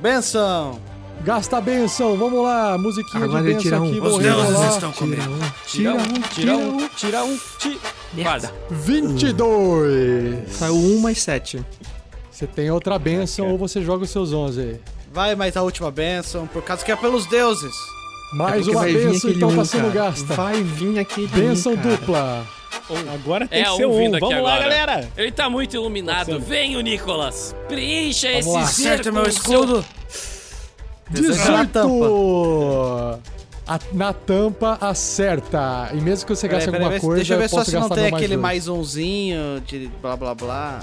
Benção! 0.00 0.80
Gasta 1.22 1.58
a 1.58 1.60
benção, 1.60 2.16
vamos 2.16 2.42
lá, 2.42 2.76
musiquinha 2.78 3.24
Agora 3.24 3.42
de 3.42 3.48
benção 3.48 3.62
tira 3.62 3.80
um. 3.80 3.88
aqui, 3.88 4.00
Os 4.00 4.18
deuses 4.18 4.74
estão 4.74 4.92
comigo. 4.92 5.22
Tira 5.66 5.94
um, 5.94 6.20
tira 6.34 6.56
um. 6.56 6.88
tira 6.88 7.24
um, 7.24 7.38
ti... 7.58 7.78
Quase. 8.22 8.48
22. 8.70 10.50
Saiu 10.50 10.74
1 10.74 11.00
mais 11.00 11.22
7. 11.22 11.64
Você 12.30 12.46
tem 12.46 12.70
outra 12.70 12.98
benção 12.98 13.50
ou 13.50 13.58
você 13.58 13.82
joga 13.82 14.04
os 14.04 14.10
seus 14.10 14.32
11 14.32 14.60
aí. 14.60 14.80
Vai 15.12 15.36
mais 15.36 15.54
a 15.56 15.62
última 15.62 15.90
benção, 15.90 16.46
por 16.46 16.62
causa 16.62 16.82
que 16.82 16.90
é 16.90 16.96
pelos 16.96 17.26
deuses. 17.26 17.74
Mais 18.32 18.64
Porque 18.64 18.70
uma 18.70 18.84
benção 18.84 19.30
então 19.30 19.50
um, 19.50 19.56
tá 19.56 19.64
sendo 19.66 19.92
gasta. 19.92 20.34
Vai 20.34 20.62
vir 20.62 20.98
aquele 20.98 21.28
Benção 21.28 21.76
um. 22.90 23.14
Agora 23.14 23.46
tem 23.48 23.60
É 23.60 23.64
que 23.64 23.76
ser 23.76 23.86
um 23.86 23.94
um. 23.94 23.98
vindo 23.98 24.16
aqui 24.16 24.26
Vamos 24.26 24.42
lá, 24.42 24.54
agora. 24.54 24.68
galera! 24.70 25.08
Ele 25.16 25.32
tá 25.32 25.48
muito 25.50 25.74
iluminado. 25.74 26.38
Vem, 26.40 26.76
o 26.76 26.80
Nicolas. 26.80 27.54
Preencha 27.68 28.30
esse 28.30 28.48
lá. 28.48 28.60
Acerta 28.62 29.10
meu 29.12 29.24
escudo. 29.26 29.84
Na 31.10 31.20
18. 31.20 31.78
a- 33.66 33.78
na 33.92 34.12
tampa 34.12 34.78
acerta. 34.80 35.90
E 35.92 35.96
mesmo 35.96 36.26
que 36.26 36.34
você 36.34 36.48
gaste 36.48 36.66
Peraí, 36.70 36.80
peraí, 36.80 36.94
alguma 36.96 37.00
coisa, 37.00 37.16
deixa 37.16 37.34
eu 37.34 37.38
ver 37.38 37.44
eu 37.44 37.48
só 37.48 37.64
se 37.64 37.74
não 37.74 37.88
tem 37.88 38.06
aquele 38.06 38.28
dois. 38.28 38.40
mais 38.40 38.68
umzinho 38.68 39.60
de 39.66 39.90
blá 40.00 40.16
blá 40.16 40.34
blá. 40.34 40.80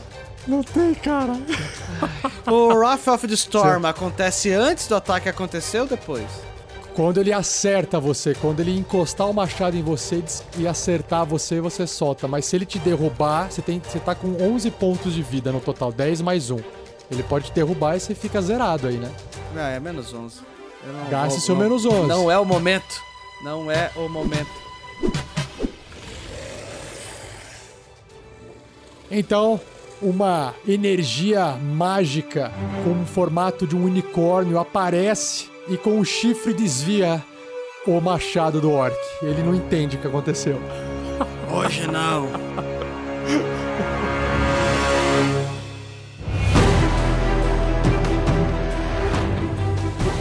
Não 0.47 0.63
tem, 0.63 0.93
cara. 0.95 1.33
O 2.47 2.67
Wrath 2.73 3.07
of 3.07 3.27
the 3.27 3.33
Storm 3.33 3.85
acontece 3.85 4.51
antes 4.53 4.87
do 4.87 4.95
ataque 4.95 5.27
acontecer 5.29 5.79
ou 5.81 5.85
depois? 5.87 6.25
Quando 6.99 7.17
ele 7.21 7.31
acerta 7.31 7.97
você, 7.97 8.35
quando 8.35 8.59
ele 8.59 8.77
encostar 8.77 9.29
o 9.29 9.33
machado 9.33 9.77
em 9.77 9.81
você 9.81 10.21
e 10.57 10.67
acertar 10.67 11.25
você, 11.25 11.61
você 11.61 11.87
solta. 11.87 12.27
Mas 12.27 12.43
se 12.43 12.57
ele 12.57 12.65
te 12.65 12.77
derrubar, 12.77 13.49
você, 13.49 13.61
tem, 13.61 13.79
você 13.79 14.01
tá 14.01 14.13
com 14.13 14.35
11 14.35 14.69
pontos 14.71 15.13
de 15.13 15.23
vida 15.23 15.49
no 15.49 15.61
total, 15.61 15.93
10 15.93 16.19
mais 16.19 16.51
1. 16.51 16.59
Ele 17.09 17.23
pode 17.23 17.45
te 17.45 17.51
derrubar 17.53 17.95
e 17.95 18.01
você 18.01 18.13
fica 18.13 18.41
zerado 18.41 18.85
aí, 18.89 18.97
né? 18.97 19.09
Não, 19.55 19.61
é 19.61 19.79
menos 19.79 20.13
11. 20.13 20.41
Eu 20.85 20.91
não 20.91 21.09
Gaste 21.09 21.39
seu 21.39 21.55
não- 21.55 21.61
menos 21.61 21.85
11. 21.85 22.05
Não 22.05 22.29
é 22.29 22.37
o 22.37 22.43
momento. 22.43 23.01
Não 23.45 23.71
é 23.71 23.89
o 23.95 24.09
momento. 24.09 24.51
Então, 29.09 29.57
uma 30.01 30.53
energia 30.67 31.55
mágica 31.55 32.51
com 32.83 33.03
o 33.03 33.05
formato 33.05 33.65
de 33.65 33.73
um 33.73 33.85
unicórnio 33.85 34.59
aparece 34.59 35.47
e 35.69 35.77
com 35.77 35.99
o 35.99 36.05
chifre 36.05 36.53
desvia 36.53 37.23
o 37.85 38.01
machado 38.01 38.59
do 38.59 38.71
orc. 38.71 38.97
Ele 39.21 39.43
não 39.43 39.55
entende 39.55 39.95
o 39.95 39.99
que 39.99 40.07
aconteceu. 40.07 40.59
Hoje 41.51 41.87
não. 41.87 42.27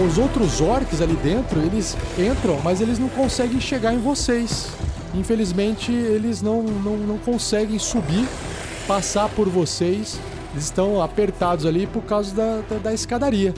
Os 0.06 0.16
outros 0.16 0.60
orcs 0.60 1.02
ali 1.02 1.16
dentro, 1.16 1.60
eles 1.60 1.96
entram, 2.16 2.60
mas 2.62 2.80
eles 2.80 2.98
não 2.98 3.08
conseguem 3.08 3.60
chegar 3.60 3.92
em 3.92 3.98
vocês. 3.98 4.68
Infelizmente, 5.14 5.90
eles 5.90 6.40
não, 6.40 6.62
não, 6.62 6.96
não 6.96 7.18
conseguem 7.18 7.78
subir, 7.78 8.28
passar 8.86 9.28
por 9.30 9.48
vocês. 9.48 10.20
Eles 10.52 10.64
estão 10.64 11.02
apertados 11.02 11.66
ali 11.66 11.86
por 11.86 12.02
causa 12.02 12.34
da, 12.34 12.60
da, 12.68 12.76
da 12.76 12.94
escadaria. 12.94 13.52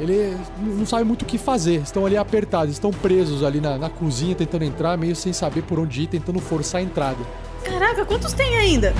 Ele 0.00 0.34
não 0.58 0.86
sabe 0.86 1.04
muito 1.04 1.22
o 1.22 1.24
que 1.26 1.36
fazer. 1.36 1.82
Estão 1.82 2.06
ali 2.06 2.16
apertados, 2.16 2.72
estão 2.72 2.90
presos 2.90 3.44
ali 3.44 3.60
na, 3.60 3.76
na 3.76 3.90
cozinha, 3.90 4.34
tentando 4.34 4.64
entrar, 4.64 4.96
meio 4.96 5.14
sem 5.14 5.30
saber 5.30 5.62
por 5.62 5.78
onde 5.78 6.02
ir, 6.02 6.06
tentando 6.06 6.40
forçar 6.40 6.80
a 6.80 6.84
entrada. 6.84 7.18
Caraca, 7.62 8.06
quantos 8.06 8.32
tem 8.32 8.56
ainda? 8.56 8.94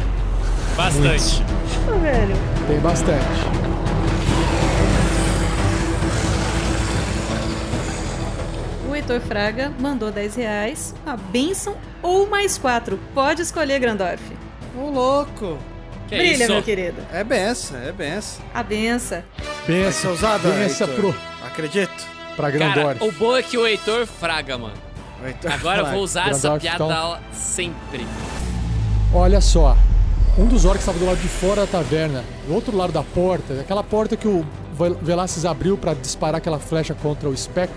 Bastante. 0.76 1.42
Pô, 1.86 1.98
velho. 1.98 2.34
Tem 2.66 2.78
bastante. 2.80 3.24
O 8.86 8.94
Heitor 8.94 9.20
Fraga 9.20 9.72
mandou 9.80 10.10
10 10.12 10.34
reais, 10.34 10.94
a 11.06 11.16
benção 11.16 11.74
ou 12.02 12.28
mais 12.28 12.58
4. 12.58 12.98
Pode 13.14 13.40
escolher, 13.40 13.78
Grandorf. 13.78 14.22
Ô, 14.76 14.90
louco. 14.90 15.56
Que 16.10 16.16
Brilha, 16.16 16.44
isso? 16.44 16.52
meu 16.52 16.62
querido. 16.62 17.00
É 17.12 17.22
benção, 17.24 17.78
é 17.80 17.92
benção. 17.92 18.44
A 18.52 18.62
benção. 18.62 19.22
Pensa, 19.66 19.92
ser 19.92 20.08
usada, 20.08 20.48
Heitor? 20.48 20.88
pro, 20.88 21.14
Acredito. 21.46 22.06
pra 22.36 22.50
Cara, 22.52 22.72
Grandorf. 22.74 23.04
o 23.04 23.12
bom 23.12 23.36
é 23.36 23.42
que 23.42 23.56
o 23.56 23.66
Heitor 23.66 24.06
fraga, 24.06 24.58
mano. 24.58 24.74
Heitor 25.24 25.52
Agora 25.52 25.78
eu 25.80 25.84
vai. 25.84 25.94
vou 25.94 26.02
usar 26.02 26.30
essa 26.30 26.48
Grandorf, 26.58 26.60
piada 26.62 26.84
então. 26.84 27.18
sempre. 27.32 28.06
Olha 29.14 29.40
só. 29.40 29.76
Um 30.38 30.46
dos 30.46 30.64
orcs 30.64 30.80
estava 30.82 30.98
do 30.98 31.06
lado 31.06 31.18
de 31.20 31.28
fora 31.28 31.62
da 31.62 31.66
taverna, 31.66 32.24
do 32.46 32.54
outro 32.54 32.76
lado 32.76 32.92
da 32.92 33.02
porta, 33.02 33.60
aquela 33.60 33.82
porta 33.84 34.16
que 34.16 34.26
o 34.28 34.44
Vel- 34.72 34.94
Velasquez 35.02 35.44
abriu 35.44 35.76
para 35.76 35.92
disparar 35.94 36.36
aquela 36.36 36.58
flecha 36.58 36.94
contra 36.94 37.28
o 37.28 37.34
espectro. 37.34 37.76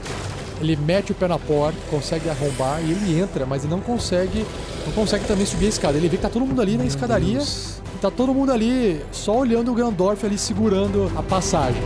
Ele 0.64 0.78
mete 0.78 1.12
o 1.12 1.16
pé 1.16 1.28
na 1.28 1.38
porta, 1.38 1.78
consegue 1.92 2.30
arrombar 2.30 2.80
e 2.82 2.92
ele 2.92 3.20
entra, 3.20 3.46
mas 3.46 3.66
ele 3.66 3.72
não 3.74 3.82
consegue, 3.82 4.46
não 4.86 4.94
consegue 4.94 5.26
também 5.26 5.46
subir 5.46 5.66
a 5.66 5.70
escada. 5.70 5.98
Ele 5.98 6.08
vê 6.08 6.16
que 6.16 6.24
tá 6.24 6.30
todo 6.30 6.46
mundo 6.46 6.62
ali 6.62 6.78
na 6.78 6.86
escadaria 6.86 7.40
e 7.42 7.98
tá 8.00 8.10
todo 8.10 8.34
mundo 8.34 8.50
ali 8.50 9.02
só 9.12 9.40
olhando 9.40 9.72
o 9.72 9.76
Grandorf 9.76 10.26
ali 10.26 10.38
segurando 10.38 11.12
a 11.18 11.22
passagem. 11.22 11.84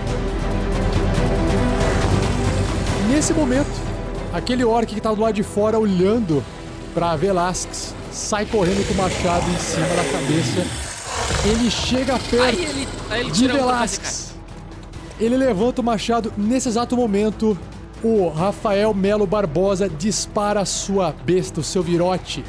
Nesse 3.10 3.34
momento, 3.34 3.72
aquele 4.32 4.64
orc 4.64 4.94
que 4.94 5.02
tá 5.02 5.12
do 5.12 5.22
lado 5.22 5.34
de 5.34 5.44
fora 5.44 5.80
olhando 5.80 6.44
pra 6.94 7.16
Velasquez 7.16 7.96
sai 8.12 8.46
correndo 8.46 8.88
com 8.88 8.94
o 8.94 8.98
machado 8.98 9.50
em 9.50 9.58
cima 9.58 9.88
da 9.88 10.04
cabeça. 10.04 10.68
Ele 11.50 11.72
chega 11.72 12.20
perto 12.20 12.44
Aí 12.44 12.64
ele, 12.64 12.88
aí 13.10 13.22
ele 13.22 13.32
de 13.32 13.48
Velasquez. 13.48 14.36
Ele 15.20 15.36
levanta 15.36 15.82
o 15.82 15.84
machado. 15.84 16.32
Nesse 16.38 16.70
exato 16.70 16.96
momento, 16.96 17.58
o 18.04 18.30
Rafael 18.30 18.94
Melo 18.94 19.26
Barbosa 19.28 19.90
dispara 19.90 20.62
a 20.62 20.66
sua 20.66 21.14
besta, 21.26 21.60
o 21.60 21.64
seu 21.64 21.82
virote. 21.84 22.44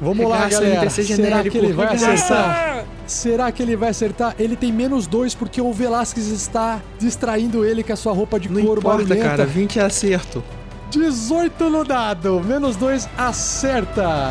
Vamos 0.00 0.28
lá, 0.28 0.44
Regaça, 0.44 0.54
galera. 0.62 0.76
NPC 0.80 1.02
Será 1.04 1.16
genérico, 1.16 1.50
que 1.50 1.58
ele 1.58 1.72
vai 1.72 1.86
regaça. 1.88 2.12
acertar? 2.12 2.84
Será 3.06 3.52
que 3.52 3.62
ele 3.62 3.76
vai 3.76 3.90
acertar? 3.90 4.34
Ele 4.38 4.56
tem 4.56 4.72
menos 4.72 5.06
dois 5.06 5.34
porque 5.34 5.60
o 5.60 5.72
Velasquez 5.72 6.26
está 6.28 6.80
distraindo 6.98 7.64
ele 7.64 7.82
com 7.84 7.92
a 7.92 7.96
sua 7.96 8.12
roupa 8.12 8.40
de 8.40 8.48
Não 8.48 8.60
couro 8.62 8.80
importa, 8.80 8.98
barulhenta. 9.04 9.28
cara. 9.28 9.46
20 9.46 9.78
é 9.78 9.82
acerto. 9.82 10.42
18 10.90 11.70
no 11.70 11.84
dado, 11.84 12.40
menos 12.40 12.76
2 12.76 13.08
acerta. 13.16 14.30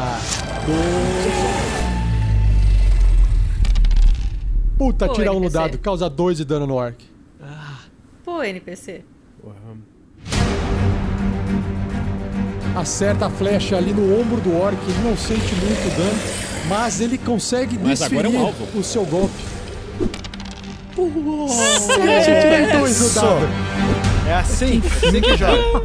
Puta, 4.77 5.07
Pô, 5.07 5.13
tira 5.13 5.31
um 5.31 5.39
no 5.39 5.49
dado, 5.49 5.77
causa 5.77 6.09
2 6.09 6.37
de 6.37 6.45
dano 6.45 6.65
no 6.67 6.75
orc. 6.75 6.97
Pô, 8.25 8.43
NPC. 8.43 9.03
Acerta 12.75 13.25
a 13.25 13.29
flecha 13.29 13.75
ali 13.75 13.93
no 13.93 14.19
ombro 14.19 14.39
do 14.39 14.57
orc, 14.57 14.77
ele 14.87 15.09
não 15.09 15.17
sente 15.17 15.53
muito 15.55 15.97
dano, 15.97 16.19
mas 16.69 17.01
ele 17.01 17.17
consegue 17.17 17.77
Mas 17.77 18.01
agora 18.01 18.27
é 18.27 18.29
um 18.29 18.45
desferir 18.45 18.79
o 18.79 18.83
seu 18.83 19.05
golpe. 19.05 19.43
72 20.95 23.01
no 23.01 23.09
dado. 23.09 23.49
É 24.27 24.33
assim, 24.35 24.81
assim 25.05 25.21
que 25.21 25.35
joga. 25.35 25.83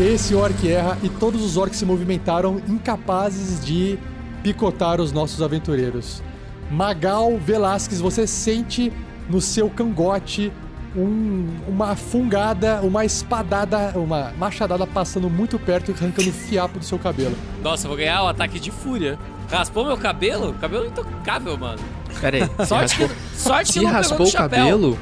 Esse 0.00 0.34
orc 0.34 0.66
erra 0.66 0.98
e 1.02 1.08
todos 1.08 1.44
os 1.44 1.56
orcs 1.56 1.78
se 1.78 1.84
movimentaram 1.84 2.60
incapazes 2.66 3.64
de 3.64 3.98
picotar 4.42 5.00
os 5.00 5.12
nossos 5.12 5.42
aventureiros. 5.42 6.22
Magal 6.70 7.36
Velasquez, 7.38 8.00
você 8.00 8.26
sente 8.26 8.92
no 9.28 9.40
seu 9.40 9.68
cangote 9.68 10.50
um- 10.96 11.48
uma 11.68 11.94
fungada, 11.96 12.80
uma 12.82 13.04
espadada, 13.04 13.92
uma 13.94 14.32
machadada 14.38 14.86
passando 14.86 15.28
muito 15.30 15.58
perto 15.58 15.90
e 15.90 15.94
arrancando 15.94 16.28
o 16.30 16.32
fiapo 16.32 16.78
do 16.78 16.84
seu 16.84 16.98
cabelo. 16.98 17.36
Nossa, 17.62 17.86
eu 17.86 17.88
vou 17.88 17.96
ganhar 17.96 18.22
o 18.24 18.28
ataque 18.28 18.58
de 18.58 18.70
fúria. 18.70 19.18
Raspou 19.50 19.84
meu 19.84 19.96
cabelo? 19.96 20.54
Cabelo 20.60 20.86
intocável, 20.86 21.56
mano. 21.56 21.78
Pera 22.20 22.36
aí. 22.36 22.42
se 22.44 22.66
Sorte 22.66 22.96
que, 22.96 23.08
sorte 23.36 23.66
que 23.72 23.72
se 23.78 23.84
não 23.84 23.90
raspou 23.90 24.26
o 24.26 24.30
chapéu. 24.30 24.48
cabelo, 24.58 24.98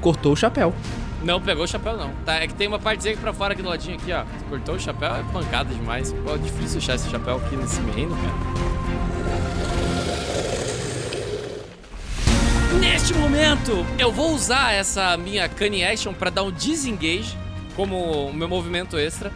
cortou 0.00 0.32
o 0.32 0.36
chapéu. 0.36 0.72
Não 1.22 1.38
pegou 1.38 1.64
o 1.64 1.68
chapéu, 1.68 1.98
não. 1.98 2.10
Tá, 2.24 2.36
é 2.36 2.46
que 2.46 2.54
tem 2.54 2.66
uma 2.66 2.78
partezinha 2.78 3.12
aqui 3.12 3.22
pra 3.22 3.34
fora 3.34 3.52
aqui 3.52 3.62
do 3.62 3.68
ladinho 3.68 3.96
aqui, 3.96 4.10
ó. 4.10 4.22
Cortou 4.48 4.76
o 4.76 4.80
chapéu, 4.80 5.14
é 5.14 5.22
pancada 5.32 5.74
demais. 5.74 6.14
Pô, 6.24 6.34
é 6.34 6.38
difícil 6.38 6.78
achar 6.78 6.94
esse 6.94 7.10
chapéu 7.10 7.36
aqui 7.36 7.56
nesse 7.56 7.78
reino, 7.94 8.16
cara. 8.16 8.79
Neste 12.78 13.12
momento, 13.14 13.84
eu 13.98 14.12
vou 14.12 14.32
usar 14.32 14.72
essa 14.72 15.16
minha 15.16 15.48
Cunning 15.48 15.82
Action 15.82 16.14
pra 16.14 16.30
dar 16.30 16.44
um 16.44 16.52
disengage 16.52 17.36
como 17.74 18.28
o 18.28 18.32
meu 18.32 18.48
movimento 18.48 18.96
extra. 18.96 19.32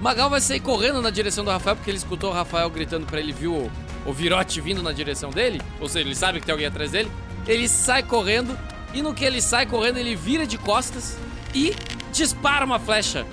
Magal 0.00 0.30
vai 0.30 0.40
sair 0.40 0.60
correndo 0.60 1.02
na 1.02 1.10
direção 1.10 1.44
do 1.44 1.50
Rafael, 1.50 1.76
porque 1.76 1.90
ele 1.90 1.98
escutou 1.98 2.30
o 2.30 2.32
Rafael 2.32 2.70
gritando 2.70 3.04
pra 3.04 3.20
ele, 3.20 3.32
viu 3.32 3.70
o, 4.06 4.12
virote 4.12 4.60
vindo 4.60 4.82
na 4.82 4.92
direção 4.92 5.30
dele. 5.30 5.60
Ou 5.80 5.88
seja, 5.88 6.06
ele 6.06 6.14
sabe 6.14 6.40
que 6.40 6.46
tem 6.46 6.52
alguém 6.52 6.66
atrás 6.66 6.92
dele. 6.92 7.10
Ele 7.46 7.68
sai 7.68 8.02
correndo, 8.02 8.58
e 8.94 9.02
no 9.02 9.12
que 9.12 9.24
ele 9.24 9.42
sai 9.42 9.66
correndo, 9.66 9.98
ele 9.98 10.16
vira 10.16 10.46
de 10.46 10.56
costas 10.56 11.18
e 11.54 11.74
dispara 12.12 12.64
uma 12.64 12.78
flecha 12.78 13.26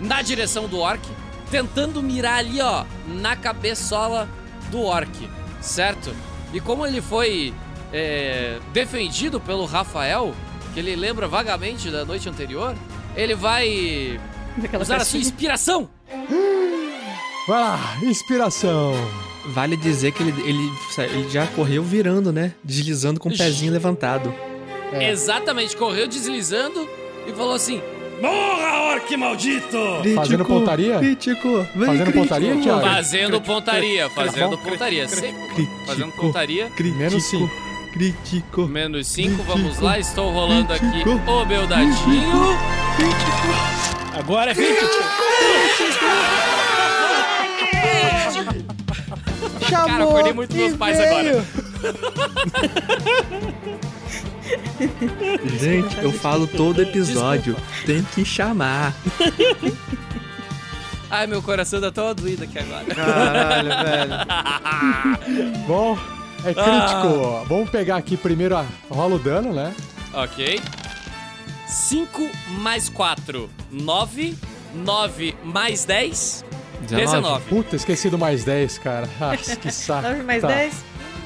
na 0.00 0.22
direção 0.22 0.66
do 0.66 0.78
orc, 0.78 1.02
tentando 1.50 2.02
mirar 2.02 2.38
ali, 2.38 2.60
ó, 2.60 2.84
na 3.06 3.36
cabeçola 3.36 4.28
do 4.70 4.80
orc, 4.82 5.10
certo? 5.60 6.14
E 6.52 6.60
como 6.60 6.86
ele 6.86 7.02
foi 7.02 7.52
é, 7.96 8.58
defendido 8.72 9.38
pelo 9.38 9.64
Rafael, 9.64 10.34
que 10.74 10.80
ele 10.80 10.96
lembra 10.96 11.28
vagamente 11.28 11.90
da 11.90 12.04
noite 12.04 12.28
anterior, 12.28 12.74
ele 13.16 13.36
vai 13.36 14.20
Daquela 14.56 14.82
usar 14.82 14.96
a 14.96 15.04
sua 15.04 15.20
inspiração. 15.20 15.88
Vai 17.46 17.60
lá, 17.60 17.98
inspiração. 18.02 18.94
Vale 19.48 19.76
dizer 19.76 20.12
que 20.12 20.22
ele, 20.22 20.32
ele, 20.48 20.70
ele 21.12 21.28
já 21.28 21.46
correu 21.48 21.82
virando, 21.82 22.32
né? 22.32 22.54
Deslizando 22.64 23.20
com 23.20 23.28
o 23.28 23.36
pezinho 23.36 23.70
levantado. 23.70 24.34
É. 24.90 25.10
Exatamente, 25.10 25.76
correu 25.76 26.08
deslizando 26.08 26.88
e 27.26 27.32
falou 27.32 27.52
assim: 27.52 27.82
Morra, 28.22 28.94
orc 28.94 29.14
maldito! 29.18 29.76
Fazendo 30.14 30.44
pontaria? 30.46 30.98
Crítico. 30.98 31.48
Vem, 31.76 31.84
Fazendo 31.84 32.04
crítico. 32.04 32.12
pontaria, 32.12 32.56
Thiago? 32.56 32.80
Fazendo 32.80 33.40
pontaria, 33.42 34.08
fazendo 34.08 34.48
Crítico. 34.56 34.70
pontaria, 34.70 35.08
sempre 35.08 35.54
Crítico. 35.54 35.86
fazendo 35.86 36.12
pontaria. 36.12 36.70
Crítico. 36.70 36.98
Menos 36.98 37.24
cinco. 37.24 37.73
Crítico. 37.94 38.66
Menos 38.66 39.06
5, 39.06 39.44
vamos 39.44 39.78
lá. 39.78 40.00
Estou 40.00 40.32
rolando 40.32 40.66
Critico. 40.66 41.12
aqui 41.12 41.30
o 41.30 41.46
meu 41.46 41.64
dadinho. 41.64 42.58
Crítico. 42.96 43.46
Agora 44.18 44.50
é 44.50 44.54
20. 44.54 44.80
Chamou 49.68 49.86
Cara, 49.86 50.04
acordei 50.04 50.32
muito 50.32 50.56
meus 50.56 50.76
pais 50.76 50.98
agora. 50.98 51.44
Gente, 55.60 55.96
eu 56.02 56.10
falo 56.10 56.48
todo 56.48 56.82
episódio. 56.82 57.56
Tem 57.86 58.02
que 58.02 58.24
chamar. 58.24 58.92
Ai, 61.08 61.28
meu 61.28 61.40
coração 61.40 61.80
tá 61.80 61.92
todo 61.92 62.22
doído 62.22 62.42
aqui 62.42 62.58
agora. 62.58 62.86
Caralho, 62.92 63.68
velho. 63.68 64.14
Bom, 65.68 65.96
é 66.44 66.54
crítico. 66.54 67.44
Vamos 67.48 67.70
pegar 67.70 67.96
aqui 67.96 68.16
primeiro 68.16 68.56
a 68.56 68.64
rola 68.90 69.16
o 69.16 69.18
dano, 69.18 69.52
né? 69.52 69.74
Ok. 70.12 70.60
5 71.66 72.30
mais 72.60 72.88
4, 72.88 73.48
9. 73.70 74.36
9 74.74 75.36
mais 75.44 75.84
10, 75.84 76.44
19. 76.88 77.44
Puta, 77.48 77.76
esqueci 77.76 78.10
do 78.10 78.18
mais 78.18 78.42
10, 78.44 78.78
cara. 78.78 79.08
Ah, 79.20 79.36
que 79.36 79.70
saco. 79.70 80.08
9 80.08 80.22
mais 80.24 80.42
Tá. 80.42 80.48
10? 80.48 80.74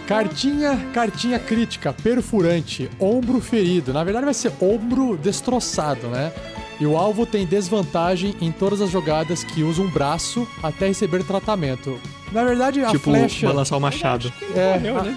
Cartinha, 0.06 0.78
cartinha 0.94 1.38
crítica, 1.38 1.92
perfurante, 1.92 2.90
ombro 2.98 3.40
ferido. 3.40 3.92
Na 3.92 4.02
verdade 4.04 4.24
vai 4.24 4.34
ser 4.34 4.52
ombro 4.60 5.16
destroçado, 5.18 6.08
né? 6.08 6.32
E 6.80 6.86
o 6.86 6.96
alvo 6.96 7.26
tem 7.26 7.44
desvantagem 7.44 8.36
em 8.40 8.52
todas 8.52 8.80
as 8.80 8.90
jogadas 8.90 9.42
que 9.42 9.62
usa 9.62 9.82
um 9.82 9.88
braço 9.90 10.46
até 10.62 10.86
receber 10.86 11.24
tratamento. 11.24 11.98
Na 12.30 12.44
verdade, 12.44 12.84
a 12.84 12.90
tipo, 12.90 13.10
flecha. 13.10 13.46
balançar 13.48 13.78
o 13.78 13.80
machado. 13.80 14.32
É, 14.54 14.74
Morreu, 14.74 14.98
a, 14.98 15.02
né? 15.02 15.16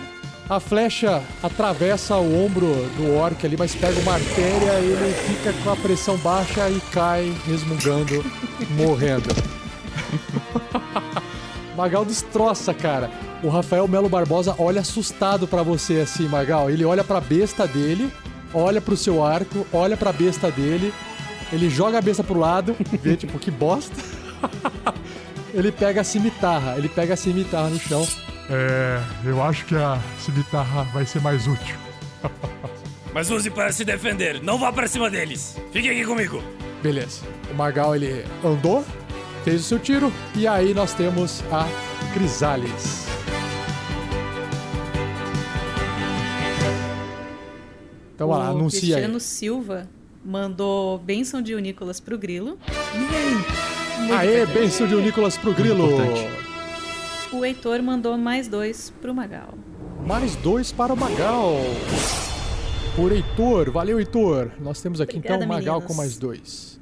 a 0.50 0.60
flecha 0.60 1.22
atravessa 1.44 2.16
o 2.18 2.46
ombro 2.46 2.66
do 2.98 3.16
orc 3.16 3.46
ali, 3.46 3.56
mas 3.58 3.76
pega 3.76 4.00
uma 4.00 4.14
artéria 4.14 4.80
e 4.80 4.86
ele 4.86 5.14
fica 5.28 5.54
com 5.64 5.70
a 5.70 5.76
pressão 5.76 6.18
baixa 6.18 6.70
e 6.70 6.80
cai 6.92 7.32
resmungando, 7.46 8.26
morrendo. 8.76 9.30
Magal 11.76 12.04
destroça, 12.04 12.74
cara. 12.74 13.10
O 13.44 13.50
Rafael 13.50 13.88
Melo 13.88 14.10
Barbosa 14.10 14.56
olha 14.58 14.82
assustado 14.82 15.48
pra 15.48 15.64
você 15.64 16.02
assim, 16.02 16.28
Magal. 16.28 16.70
Ele 16.70 16.86
olha 16.86 17.04
pra 17.04 17.20
besta 17.22 17.66
dele, 17.68 18.12
olha 18.54 18.82
pro 18.82 18.98
seu 18.98 19.24
arco, 19.24 19.66
olha 19.72 19.96
pra 19.98 20.12
besta 20.12 20.52
dele, 20.52 20.94
ele 21.52 21.70
joga 21.70 21.98
a 21.98 22.02
besta 22.02 22.24
pro 22.24 22.40
lado, 22.40 22.76
vê 23.02 23.16
tipo 23.16 23.38
que 23.38 23.52
bosta. 23.52 23.96
ele 25.54 25.72
pega 25.72 26.02
a 26.02 26.04
cimitarra, 26.04 26.78
ele 26.78 26.88
pega 26.88 27.14
a 27.14 27.18
cimitarra 27.18 27.70
no 27.70 27.80
chão. 27.80 28.08
É, 28.50 29.02
eu 29.26 29.42
acho 29.44 29.66
que 29.66 29.76
a 29.76 30.00
cimitarra 30.20 30.84
vai 30.86 31.06
ser 31.06 31.22
mais 31.22 31.48
útil. 31.48 31.76
Mas 33.14 33.30
use 33.30 33.50
para 33.50 33.72
se 33.74 33.84
defender. 33.84 34.42
Não 34.42 34.58
vá 34.58 34.72
para 34.72 34.88
cima 34.88 35.10
deles. 35.10 35.58
Fique 35.72 35.90
aqui 35.90 36.06
comigo. 36.06 36.42
Beleza. 36.82 37.22
O 37.52 37.54
Magal 37.54 37.94
ele 37.94 38.26
andou, 38.44 38.86
fez 39.44 39.62
o 39.62 39.64
seu 39.64 39.80
tiro 39.80 40.12
e 40.34 40.48
aí 40.48 40.74
nós 40.74 40.94
temos 40.94 41.44
a 41.52 41.68
Crisales. 42.14 43.06
Então, 48.16 48.30
vai 48.30 48.40
lá, 48.40 48.54
o 48.54 48.58
anuncia 48.58 48.96
aí. 48.96 49.02
Cristiano 49.02 49.20
Silva 49.20 49.90
mandou 50.24 51.00
bênção 51.00 51.42
de 51.42 51.56
Unícolas 51.56 52.00
pro 52.00 52.18
Grilo. 52.18 52.58
Aê, 54.18 54.46
benção 54.46 54.88
de 54.88 54.96
Nicolas 54.96 55.38
pro 55.38 55.54
Grilo. 55.54 55.90
O 57.32 57.46
Heitor 57.46 57.82
mandou 57.82 58.18
mais 58.18 58.48
dois 58.48 58.92
pro 59.02 59.14
Magal. 59.14 59.54
Mais 60.06 60.36
dois 60.38 60.72
para 60.72 60.94
o 60.94 60.98
Magal. 60.98 61.56
Por 62.96 63.12
Heitor. 63.12 63.72
Valeu, 63.72 64.00
Heitor. 64.00 64.52
Nós 64.60 64.82
temos 64.82 65.00
aqui 65.00 65.18
Obrigada, 65.18 65.44
então 65.44 65.48
o 65.48 65.58
Magal 65.58 65.76
meninos. 65.76 65.96
com 65.96 66.02
mais 66.02 66.18
dois. 66.18 66.80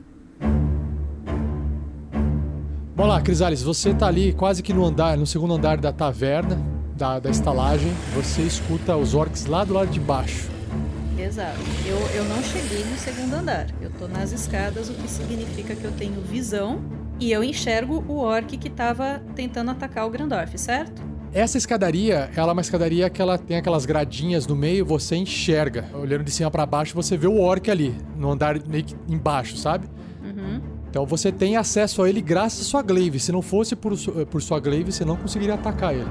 Vamos 2.95 3.13
lá, 3.13 3.21
Crisales. 3.21 3.61
Você 3.61 3.93
tá 3.93 4.07
ali 4.07 4.33
quase 4.33 4.63
que 4.63 4.73
no 4.73 4.83
andar, 4.83 5.17
no 5.17 5.27
segundo 5.27 5.53
andar 5.53 5.77
da 5.77 5.93
taverna, 5.93 6.59
da, 6.95 7.19
da 7.19 7.29
estalagem. 7.29 7.91
Você 8.15 8.41
escuta 8.41 8.95
os 8.97 9.13
orcs 9.13 9.45
lá 9.45 9.63
do 9.63 9.73
lado 9.73 9.91
de 9.91 9.99
baixo. 9.99 10.49
Exato. 11.21 11.57
Eu, 11.85 11.97
eu 12.15 12.23
não 12.25 12.41
cheguei 12.41 12.83
no 12.85 12.97
segundo 12.97 13.33
andar. 13.33 13.67
Eu 13.81 13.89
tô 13.91 14.07
nas 14.07 14.31
escadas, 14.31 14.89
o 14.89 14.93
que 14.93 15.07
significa 15.09 15.75
que 15.75 15.83
eu 15.83 15.91
tenho 15.91 16.21
visão 16.21 16.79
e 17.19 17.31
eu 17.31 17.43
enxergo 17.43 18.03
o 18.07 18.17
orc 18.19 18.57
que 18.57 18.69
tava 18.69 19.21
tentando 19.35 19.71
atacar 19.71 20.05
o 20.07 20.09
Grandorf, 20.09 20.57
certo? 20.57 21.01
Essa 21.33 21.57
escadaria, 21.57 22.29
ela 22.35 22.49
é 22.49 22.53
uma 22.53 22.61
escadaria 22.61 23.09
que 23.09 23.21
ela 23.21 23.37
tem 23.37 23.57
aquelas 23.57 23.85
gradinhas 23.85 24.47
no 24.47 24.55
meio, 24.55 24.85
você 24.85 25.15
enxerga. 25.15 25.85
Olhando 25.93 26.23
de 26.23 26.31
cima 26.31 26.49
pra 26.49 26.65
baixo, 26.65 26.95
você 26.95 27.15
vê 27.17 27.27
o 27.27 27.39
orc 27.39 27.69
ali, 27.69 27.95
no 28.17 28.31
andar 28.31 28.57
meio 28.67 28.83
que 28.85 28.95
embaixo, 29.07 29.55
sabe? 29.57 29.87
Uhum. 30.23 30.59
Então 30.89 31.05
você 31.05 31.31
tem 31.31 31.55
acesso 31.55 32.01
a 32.01 32.09
ele 32.09 32.19
graças 32.21 32.61
à 32.61 32.63
sua 32.63 32.81
glaive. 32.81 33.19
Se 33.19 33.31
não 33.31 33.43
fosse 33.43 33.75
por, 33.75 33.95
su- 33.95 34.11
por 34.25 34.41
sua 34.41 34.59
glaive, 34.59 34.91
você 34.91 35.05
não 35.05 35.17
conseguiria 35.17 35.53
atacar 35.53 35.93
ele. 35.93 36.07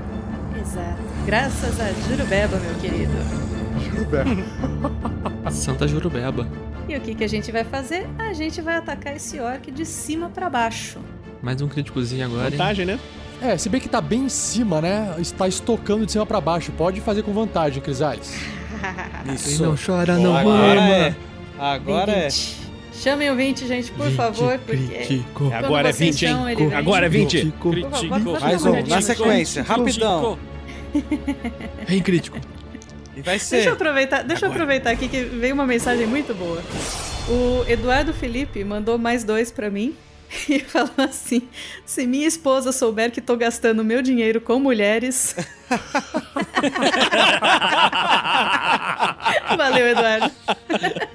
Exato. 0.61 0.99
Graças 1.27 1.81
a 1.81 1.91
Jurubeba, 2.09 2.57
meu 2.59 2.75
querido. 2.77 3.58
Santa 5.51 5.87
Jurubeba. 5.89 6.47
E 6.89 6.97
o 6.97 7.01
que, 7.01 7.15
que 7.15 7.25
a 7.25 7.29
gente 7.29 7.53
vai 7.53 7.65
fazer? 7.65 8.07
A 8.19 8.33
gente 8.33 8.61
vai 8.61 8.77
atacar 8.77 9.15
esse 9.15 9.39
orc 9.41 9.71
de 9.71 9.85
cima 9.85 10.31
pra 10.31 10.49
baixo. 10.49 10.99
Mais 11.43 11.61
um 11.61 11.69
críticozinho 11.69 12.25
agora, 12.27 12.45
hein? 12.47 12.51
Vantagem, 12.51 12.87
né? 12.87 12.99
É, 13.41 13.57
se 13.57 13.69
bem 13.69 13.81
que 13.81 13.89
tá 13.89 14.01
bem 14.01 14.25
em 14.25 14.29
cima, 14.29 14.81
né? 14.81 15.15
Está 15.19 15.47
estocando 15.47 16.05
de 16.05 16.13
cima 16.13 16.27
pra 16.27 16.41
baixo. 16.41 16.73
Pode 16.73 17.01
fazer 17.01 17.23
com 17.23 17.33
vantagem, 17.33 17.81
Crisales. 17.83 18.35
Quem 19.45 19.59
não 19.59 19.75
chora, 19.77 20.17
não 20.17 20.37
Agora 20.37 20.81
mama. 20.81 20.95
é. 20.95 21.15
Agora 21.59 22.13
é. 22.13 22.29
20. 22.29 22.69
Chamem 22.95 23.31
o 23.31 23.37
20, 23.37 23.67
gente, 23.69 23.93
por 23.93 24.07
20 24.07 24.17
favor, 24.17 24.59
porque. 24.59 25.23
Agora 25.55 25.89
é 25.89 25.93
vocês 25.93 26.19
20, 26.19 26.27
hein? 26.27 26.57
vem. 26.57 26.75
Agora 26.75 27.07
é 27.07 27.09
20. 27.09 27.31
Crítico. 27.31 27.71
Por 27.71 28.09
favor, 28.09 28.33
pode 28.33 28.45
Mais 28.45 28.65
um, 28.65 28.87
na 28.87 29.01
sequência, 29.01 29.63
rapidão. 29.63 30.39
Vem, 31.87 32.03
crítico. 32.03 32.39
E 33.19 33.23
vai 33.23 33.37
Deixa 33.37 33.57
eu 33.57 33.63
ser. 33.63 33.69
aproveitar, 33.71 34.23
deixa 34.23 34.47
eu 34.47 34.51
aproveitar 34.51 34.91
aqui 34.91 35.09
que 35.09 35.25
veio 35.25 35.55
uma 35.55 35.67
mensagem 35.67 36.07
muito 36.07 36.33
boa. 36.35 36.63
O 37.29 37.65
Eduardo 37.69 38.13
Felipe 38.15 38.63
mandou 38.63 38.97
mais 38.97 39.25
dois 39.25 39.51
pra 39.51 39.69
mim 39.69 39.93
e 40.49 40.61
falou 40.61 40.93
assim: 40.99 41.43
se 41.85 42.07
minha 42.07 42.29
esposa 42.29 42.71
souber 42.71 43.11
que 43.11 43.21
tô 43.21 43.37
gastando 43.37 43.83
meu 43.85 44.01
dinheiro 44.03 44.41
com 44.41 44.61
mulheres. 44.61 45.35
Valeu, 49.57 49.87
Eduardo. 49.89 50.31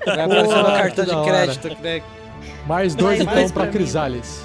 Vai 0.05 0.21
aparecer 0.21 0.55
no 0.55 0.63
Boa, 0.63 0.77
cartão 0.77 1.05
de 1.05 1.23
crédito. 1.29 1.67
né? 1.81 2.01
Mais 2.67 2.95
dois, 2.95 3.19
Mais 3.19 3.21
então, 3.21 3.33
dois 3.35 3.51
pra 3.51 3.63
pra. 3.63 3.71
Crisales. 3.71 4.41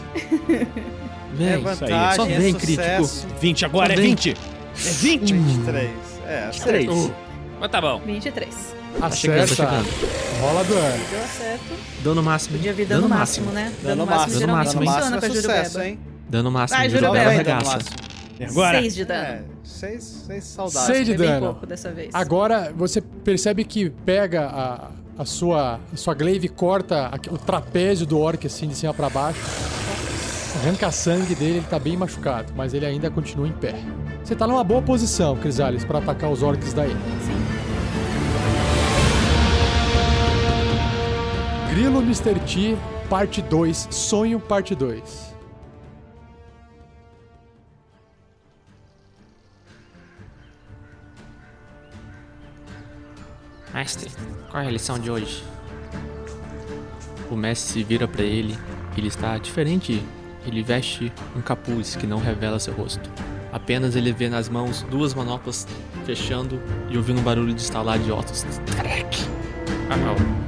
Vem. 1.35 1.49
É 1.49 1.59
isso 1.59 1.69
aí. 1.69 1.71
vantagem, 1.91 2.17
Só 2.17 2.27
é 2.27 2.39
vem, 2.39 2.59
sucesso. 2.59 3.27
20 3.41 3.65
agora 3.65 3.93
é 3.93 3.97
Vem. 3.97 4.07
20. 4.11 4.31
É 4.31 4.35
20. 4.75 5.33
23. 5.35 5.91
É, 6.27 6.45
acertou. 6.49 7.09
Três. 7.09 7.28
Mas 7.61 7.71
tá 7.71 7.81
bom. 7.81 8.01
23. 8.05 8.49
chegando, 9.13 9.43
Acerta. 9.43 9.47
tá 9.67 9.83
chegando. 9.83 9.89
Rola 10.41 10.65
dano. 10.65 11.05
Deu 11.11 11.21
acerto. 11.25 11.65
Dano 12.03 12.23
máximo. 12.23 12.57
Podia 12.57 12.73
vir 12.73 12.87
dano, 12.87 13.09
máximo, 13.09 13.51
né? 13.51 13.73
Dano 13.83 14.07
máximo, 14.07 14.21
máximo 14.21 14.39
geralmente 14.39 14.65
máximo, 14.67 14.85
Dano 14.85 14.93
funciona 14.93 15.17
máximo 15.17 15.21
pra 15.21 15.29
é 15.29 15.63
sucesso, 15.63 15.81
hein? 15.81 15.99
Dano 16.29 16.51
máximo. 16.51 16.79
Vai, 16.79 16.89
Jurubeba 16.91 17.15
dano 17.15 17.29
arregaça. 17.31 17.73
máximo. 17.73 17.97
Agora? 18.51 18.81
6 18.81 18.95
de 18.95 19.05
dano. 19.05 19.23
É, 19.25 19.43
seis, 19.65 20.05
seis 20.27 20.45
saudáveis. 20.45 20.87
Seis 20.87 21.07
de 21.07 21.17
Foi 21.17 21.27
bem 21.27 21.35
dano. 21.35 21.47
pouco 21.47 21.67
dessa 21.67 21.91
vez. 21.91 22.11
Agora 22.15 22.73
você 22.77 23.01
percebe 23.01 23.65
que 23.65 23.91
pega 23.91 24.47
a, 24.47 24.91
a 25.21 25.25
sua 25.25 25.81
a 25.93 25.97
sua 25.97 26.15
glaive 26.15 26.49
corta 26.49 27.11
o 27.31 27.37
trapézio 27.39 28.07
do 28.07 28.19
orc 28.19 28.47
assim 28.47 28.69
de 28.69 28.77
cima 28.77 28.95
pra 28.95 29.11
baixo. 29.11 29.41
Arranca 30.63 30.91
sangue 30.91 31.35
dele, 31.35 31.59
ele 31.59 31.67
tá 31.69 31.79
bem 31.79 31.97
machucado, 31.97 32.53
mas 32.57 32.75
ele 32.75 32.87
ainda 32.87 33.11
continua 33.11 33.47
em 33.47 33.53
pé. 33.53 33.75
Você 34.25 34.35
tá 34.35 34.47
numa 34.47 34.65
boa 34.65 34.83
posição, 34.83 35.37
Crisales, 35.37 35.85
pra 35.85 35.99
atacar 35.99 36.31
os 36.31 36.43
orcs 36.43 36.73
daí. 36.73 36.91
Sim. 36.91 37.48
Grilo 41.79 42.01
Mr. 42.03 42.35
T, 42.41 42.77
parte 43.09 43.41
2, 43.41 43.87
Sonho, 43.93 44.41
parte 44.41 44.75
2. 44.75 45.33
Mestre, 53.73 54.11
qual 54.51 54.65
é 54.65 54.67
a 54.67 54.71
lição 54.73 54.99
de 54.99 55.09
hoje? 55.09 55.45
O 57.31 57.37
mestre 57.37 57.75
se 57.75 57.85
vira 57.85 58.09
pra 58.09 58.25
ele. 58.25 58.59
Ele 58.97 59.07
está 59.07 59.39
diferente. 59.39 60.03
Ele 60.45 60.65
veste 60.65 61.13
um 61.37 61.41
capuz 61.41 61.95
que 61.95 62.09
não 62.09 62.19
revela 62.19 62.59
seu 62.59 62.75
rosto. 62.75 63.09
Apenas 63.53 63.95
ele 63.95 64.13
vê 64.13 64.29
nas 64.29 64.49
mãos 64.49 64.83
duas 64.91 65.15
manoplas 65.15 65.65
fechando 66.05 66.61
e 66.91 66.97
ouvindo 66.97 67.21
um 67.21 67.23
barulho 67.23 67.55
de 67.55 67.61
estalar 67.61 68.01
de 68.01 68.11
ossos. 68.11 68.45
Ah, 69.89 69.97
não. 69.97 70.48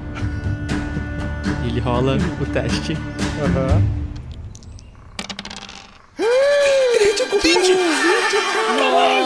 Ele 1.67 1.81
rola 1.81 2.17
o 2.41 2.47
teste. 2.47 2.97
Aham. 3.45 3.83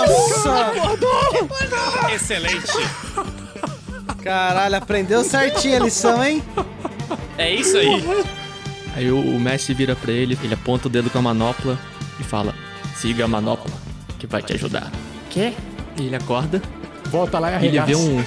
Nossa! 0.07 0.73
Excelente. 2.15 2.73
Caralho, 4.23 4.77
aprendeu 4.77 5.23
certinho 5.25 5.77
a 5.77 5.81
lição, 5.81 6.25
hein? 6.25 6.43
É 7.37 7.53
isso 7.53 7.77
aí. 7.77 8.25
Aí 8.97 9.11
o, 9.11 9.19
o 9.19 9.41
mestre 9.41 9.75
vira 9.75 9.97
pra 9.97 10.13
ele, 10.13 10.39
ele 10.43 10.55
aponta 10.55 10.87
o 10.89 10.91
dedo 10.91 11.11
com 11.11 11.19
a 11.19 11.23
manopla 11.23 11.79
e 12.19 12.23
fala: 12.23 12.55
Siga 12.97 13.25
a 13.25 13.29
manopla, 13.29 13.71
que 14.19 14.27
vai 14.27 14.43
te 14.43 14.53
ajudar. 14.55 14.91
Quê? 15.31 15.53
E 15.99 16.07
ele 16.07 16.17
acorda 16.17 16.63
Volta 17.07 17.39
lá 17.39 17.51
e 17.51 17.65
e 17.65 17.69
ele 17.69 17.79
arregaça. 17.79 17.87
vê 17.87 17.97
um. 17.97 18.25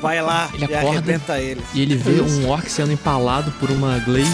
Vai 0.00 0.20
lá 0.22 0.48
Ele 0.54 0.62
e 0.62 0.74
acorda 0.74 0.98
arrebenta 0.98 1.38
ele. 1.40 1.62
E 1.74 1.80
ele 1.82 1.96
vê 1.96 2.20
um 2.20 2.48
orc 2.48 2.68
sendo 2.70 2.92
empalado 2.92 3.50
por 3.52 3.70
uma 3.70 3.98
glaive. 3.98 4.28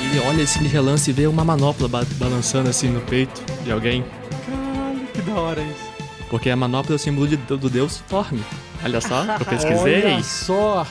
Ele 0.00 0.20
olha 0.26 0.42
assim 0.44 0.60
de 0.60 0.68
relance 0.68 1.08
e 1.10 1.12
vê 1.12 1.26
uma 1.26 1.44
manopla 1.44 1.88
ba- 1.88 2.06
balançando 2.16 2.68
assim 2.68 2.88
no 2.88 3.00
peito 3.02 3.40
de 3.64 3.70
alguém. 3.70 4.04
Caralho, 4.46 5.06
que 5.12 5.22
da 5.22 5.32
hora 5.34 5.60
isso. 5.62 5.90
Porque 6.28 6.48
a 6.50 6.56
manopla 6.56 6.94
é 6.94 6.96
o 6.96 6.98
símbolo 6.98 7.26
de- 7.28 7.36
do 7.36 7.70
deus 7.70 8.02
Thorme. 8.08 8.42
Olha 8.82 9.00
só, 9.00 9.24
eu 9.38 9.44
pesquisei. 9.46 10.04
Olha 10.14 10.22
só. 10.22 10.86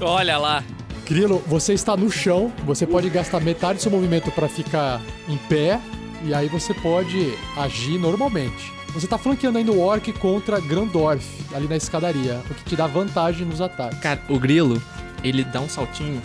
Olha 0.00 0.38
lá. 0.38 0.62
Grilo, 1.06 1.42
você 1.46 1.74
está 1.74 1.96
no 1.96 2.10
chão, 2.10 2.52
você 2.64 2.86
pode 2.86 3.10
gastar 3.10 3.40
metade 3.40 3.78
do 3.78 3.82
seu 3.82 3.90
movimento 3.90 4.30
para 4.30 4.48
ficar 4.48 5.00
em 5.28 5.36
pé, 5.36 5.78
e 6.24 6.32
aí 6.32 6.48
você 6.48 6.72
pode 6.72 7.34
agir 7.56 7.98
normalmente. 7.98 8.72
Você 8.94 9.06
tá 9.06 9.16
flanqueando 9.16 9.56
ainda 9.56 9.72
o 9.72 9.80
Orc 9.80 10.12
contra 10.14 10.60
Grandorf, 10.60 11.24
ali 11.54 11.66
na 11.66 11.76
escadaria, 11.76 12.42
o 12.50 12.54
que 12.54 12.64
te 12.64 12.76
dá 12.76 12.86
vantagem 12.86 13.46
nos 13.46 13.60
ataques. 13.60 13.98
Cara, 14.00 14.20
o 14.28 14.38
grilo, 14.38 14.82
ele 15.24 15.42
dá 15.44 15.60
um 15.60 15.68
saltinho. 15.68 16.20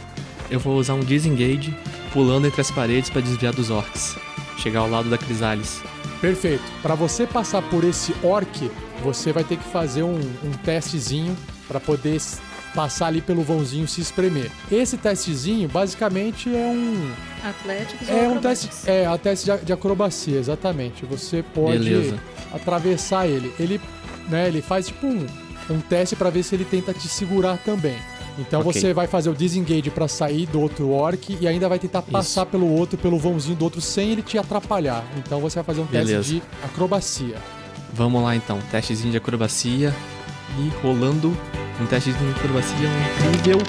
Eu 0.49 0.59
vou 0.59 0.78
usar 0.78 0.93
um 0.93 0.99
disengage 0.99 1.74
pulando 2.11 2.45
entre 2.47 2.59
as 2.59 2.70
paredes 2.70 3.09
pra 3.09 3.22
desviar 3.22 3.53
dos 3.53 3.70
orcs. 3.70 4.18
Chegar 4.57 4.82
ao 4.82 4.89
lado 4.89 5.09
da 5.09 5.18
Crisalis. 5.18 5.82
Perfeito. 6.20 6.63
Para 6.82 6.95
você 6.95 7.26
passar 7.26 7.61
por 7.61 7.84
esse 7.84 8.13
Orc, 8.24 8.72
você 9.03 9.32
vai 9.32 9.43
ter 9.43 9.57
que 9.57 9.70
fazer 9.70 10.03
um, 10.03 10.20
um 10.43 10.51
testezinho 10.63 11.38
para 11.68 11.80
poder 11.80 12.20
passar 12.78 13.07
ali 13.07 13.21
pelo 13.21 13.41
vãozinho 13.41 13.88
se 13.88 14.01
espremer. 14.01 14.51
Esse 14.71 14.97
testezinho, 14.97 15.67
basicamente, 15.67 16.47
é 16.47 16.67
um 16.67 17.11
Atléticos 17.43 18.07
É 18.07 18.28
ou 18.28 18.36
um 18.36 18.39
teste, 18.39 18.69
é, 18.86 19.07
a 19.07 19.17
teste 19.17 19.49
de, 19.51 19.65
de 19.65 19.73
acrobacia, 19.73 20.38
exatamente. 20.38 21.03
Você 21.05 21.41
pode 21.41 21.80
Beleza. 21.80 22.19
atravessar 22.53 23.28
ele. 23.28 23.51
Ele, 23.59 23.82
né, 24.30 24.47
ele 24.47 24.61
faz 24.61 24.88
tipo 24.88 25.07
um, 25.07 25.25
um 25.71 25.80
teste 25.80 26.15
pra 26.15 26.30
ver 26.30 26.43
se 26.43 26.53
ele 26.53 26.65
tenta 26.65 26.93
te 26.93 27.07
segurar 27.07 27.57
também. 27.57 27.97
Então 28.38 28.59
Ok. 28.61 28.71
você 28.73 28.93
vai 28.93 29.07
fazer 29.07 29.32
o 29.32 29.34
disengage 29.34 29.89
pra 29.89 30.07
sair 30.07 30.45
do 30.45 30.61
outro 30.61 30.91
orc 30.91 31.36
e 31.41 31.47
ainda 31.47 31.67
vai 31.67 31.80
tentar 31.80 32.03
passar 32.03 32.45
pelo 32.45 32.71
outro, 32.71 32.95
pelo 32.95 33.17
vãozinho 33.17 33.55
do 33.55 33.63
outro 33.63 33.82
sem 33.82 34.11
ele 34.11 34.21
te 34.21 34.38
atrapalhar. 34.38 35.03
Então 35.17 35.39
você 35.39 35.55
vai 35.55 35.63
fazer 35.63 35.82
um 35.82 35.88
teste 35.88 36.07
Beleza. 36.09 36.30
de 36.36 36.43
acrobacia. 36.63 37.38
Vamos 37.91 38.21
lá 38.21 38.36
então, 38.36 38.59
testezinho 38.69 39.09
de 39.09 39.17
acrobacia. 39.17 39.91
E 40.59 40.69
rolando 40.86 41.36
um 41.82 41.86
testezinho 41.86 42.34
de 42.34 42.39
acrobacia 42.39 42.89
incrível. 43.28 43.61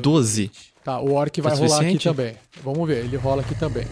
12. 0.00 0.50
Tá, 0.84 0.98
o 1.00 1.12
orc 1.14 1.40
vai 1.40 1.56
Foi 1.56 1.66
rolar 1.68 1.80
aqui 1.82 1.98
também. 1.98 2.34
Vamos 2.64 2.88
ver, 2.88 3.04
ele 3.04 3.16
rola 3.16 3.42
aqui 3.42 3.54
também. 3.54 3.86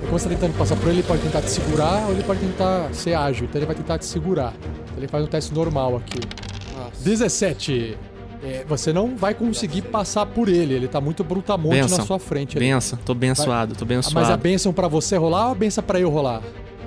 Como 0.00 0.18
você 0.18 0.28
tá 0.28 0.34
tentando 0.34 0.56
passar 0.58 0.76
por 0.76 0.88
ele, 0.88 0.98
ele 0.98 1.06
pode 1.06 1.22
tentar 1.22 1.40
te 1.42 1.50
segurar 1.50 2.06
ou 2.06 2.12
ele 2.12 2.22
pode 2.24 2.40
tentar 2.40 2.92
ser 2.92 3.14
ágil. 3.14 3.44
Então 3.44 3.58
ele 3.60 3.66
vai 3.66 3.76
tentar 3.76 3.98
te 3.98 4.04
segurar. 4.06 4.52
Então 4.84 4.96
ele 4.98 5.08
faz 5.08 5.24
um 5.24 5.26
teste 5.28 5.54
normal 5.54 5.96
aqui. 5.96 6.18
17. 7.04 7.96
É, 8.42 8.64
você 8.66 8.92
não 8.92 9.16
vai 9.16 9.34
conseguir 9.34 9.82
passar 9.82 10.26
por 10.26 10.48
ele. 10.48 10.74
Ele 10.74 10.88
tá 10.88 11.00
muito 11.00 11.22
brutamonte 11.22 11.76
Benção. 11.76 11.98
na 11.98 12.04
sua 12.04 12.18
frente. 12.18 12.56
ali. 12.56 12.66
Benção, 12.66 12.98
tô 13.04 13.12
abençoado, 13.12 13.74
tô 13.74 13.84
Ah, 13.84 13.86
Mas 13.88 14.06
a 14.06 14.10
abençoado. 14.10 14.42
benção 14.42 14.72
pra 14.72 14.88
você 14.88 15.16
rolar 15.16 15.46
ou 15.46 15.52
a 15.52 15.54
benção 15.54 15.84
pra 15.84 16.00
eu 16.00 16.08
rolar? 16.10 16.42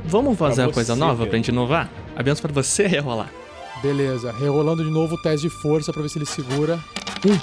Vamos 0.05 0.37
fazer 0.37 0.55
Pra 0.63 0.67
uma 0.67 0.73
coisa 0.73 0.95
nova 0.95 1.25
pra 1.25 1.35
gente 1.37 1.47
inovar? 1.49 1.89
A 2.15 2.23
benção 2.23 2.41
pra 2.49 2.63
você 2.63 2.85
rerolar. 2.87 3.29
Beleza, 3.81 4.31
rerolando 4.31 4.83
de 4.83 4.89
novo 4.89 5.15
o 5.15 5.21
teste 5.21 5.47
de 5.47 5.53
força 5.53 5.91
pra 5.91 6.01
ver 6.01 6.09
se 6.09 6.17
ele 6.17 6.25
segura. 6.25 6.79
Um. 7.25 7.37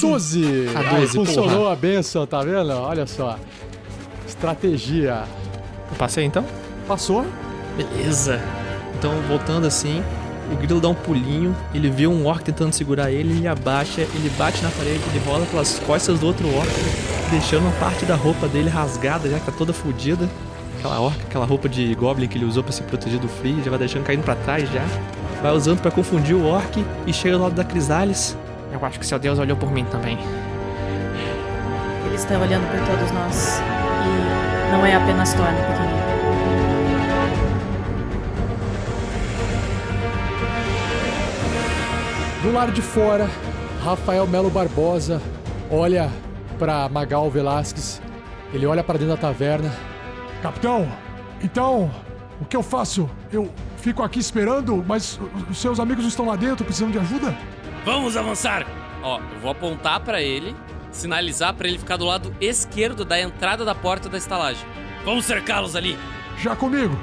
12! 0.00 0.68
A 0.74 0.78
Aí, 0.78 1.00
12, 1.00 1.12
funcionou 1.14 1.58
porra. 1.62 1.72
a 1.72 1.76
benção, 1.76 2.24
tá 2.26 2.42
vendo? 2.42 2.70
Olha 2.72 3.06
só. 3.06 3.36
Estratégia. 4.26 5.24
Eu 5.90 5.96
passei 5.96 6.24
então? 6.24 6.44
Passou? 6.86 7.26
Beleza. 7.76 8.40
Então, 8.96 9.12
voltando 9.22 9.66
assim, 9.66 10.02
o 10.52 10.56
grilo 10.56 10.80
dá 10.80 10.88
um 10.88 10.94
pulinho, 10.94 11.56
ele 11.74 11.90
vê 11.90 12.06
um 12.06 12.26
orc 12.26 12.44
tentando 12.44 12.72
segurar 12.72 13.10
ele, 13.10 13.38
ele 13.38 13.48
abaixa, 13.48 14.02
ele 14.02 14.30
bate 14.36 14.62
na 14.62 14.70
parede, 14.70 15.00
ele 15.10 15.18
rola 15.24 15.44
pelas 15.46 15.78
costas 15.80 16.18
do 16.20 16.26
outro 16.26 16.46
orc, 16.54 16.70
deixando 17.30 17.62
uma 17.62 17.72
parte 17.80 18.04
da 18.04 18.14
roupa 18.14 18.46
dele 18.48 18.68
rasgada, 18.68 19.28
já 19.28 19.38
que 19.40 19.46
tá 19.46 19.52
toda 19.52 19.72
fodida. 19.72 20.28
Aquela 20.78 21.00
orc, 21.00 21.20
aquela 21.22 21.44
roupa 21.44 21.68
de 21.68 21.94
goblin 21.94 22.28
que 22.28 22.38
ele 22.38 22.44
usou 22.44 22.62
pra 22.62 22.72
se 22.72 22.82
proteger 22.82 23.18
do 23.18 23.28
frio, 23.28 23.62
já 23.62 23.70
vai 23.70 23.78
deixando 23.78 24.04
caindo 24.04 24.22
pra 24.22 24.36
trás 24.36 24.70
já. 24.70 24.84
Vai 25.42 25.52
usando 25.52 25.80
pra 25.80 25.90
confundir 25.90 26.36
o 26.36 26.46
orc 26.46 26.84
e 27.06 27.12
chega 27.12 27.36
do 27.36 27.42
lado 27.42 27.54
da 27.54 27.64
Crisalis. 27.64 28.36
Eu 28.72 28.84
acho 28.84 28.98
que 28.98 29.06
seu 29.06 29.18
Deus 29.18 29.38
olhou 29.38 29.56
por 29.56 29.70
mim 29.72 29.84
também. 29.86 30.18
Ele 32.06 32.14
está 32.14 32.38
olhando 32.38 32.66
por 32.70 32.78
todos 32.86 33.10
nós. 33.12 33.60
E 34.04 34.72
não 34.72 34.86
é 34.86 34.94
apenas 34.94 35.32
Thorne, 35.34 35.58
pequenino. 35.60 35.98
Do 42.42 42.52
lado 42.52 42.72
de 42.72 42.82
fora, 42.82 43.28
Rafael 43.84 44.26
Melo 44.26 44.48
Barbosa 44.48 45.20
olha 45.70 46.08
pra 46.58 46.88
Magal 46.88 47.28
Velasquez. 47.30 48.00
Ele 48.52 48.64
olha 48.64 48.82
pra 48.82 48.94
dentro 48.94 49.14
da 49.14 49.20
taverna. 49.20 49.70
Capitão, 50.42 50.88
então, 51.42 51.90
o 52.40 52.44
que 52.44 52.56
eu 52.56 52.62
faço? 52.62 53.08
Eu 53.32 53.52
fico 53.78 54.02
aqui 54.02 54.18
esperando, 54.18 54.84
mas 54.86 55.20
os 55.50 55.58
seus 55.58 55.80
amigos 55.80 56.04
estão 56.04 56.26
lá 56.26 56.36
dentro 56.36 56.64
precisando 56.64 56.92
de 56.92 56.98
ajuda? 56.98 57.36
Vamos 57.84 58.16
avançar. 58.16 58.66
Ó, 59.02 59.18
eu 59.18 59.40
vou 59.40 59.50
apontar 59.50 60.00
pra 60.00 60.20
ele, 60.20 60.54
sinalizar 60.90 61.54
pra 61.54 61.68
ele 61.68 61.78
ficar 61.78 61.96
do 61.96 62.04
lado 62.04 62.34
esquerdo 62.40 63.04
da 63.04 63.20
entrada 63.20 63.64
da 63.64 63.74
porta 63.74 64.08
da 64.08 64.18
estalagem. 64.18 64.64
Vamos 65.04 65.24
cercá-los 65.24 65.74
ali. 65.76 65.96
Já 66.38 66.54
comigo. 66.54 66.98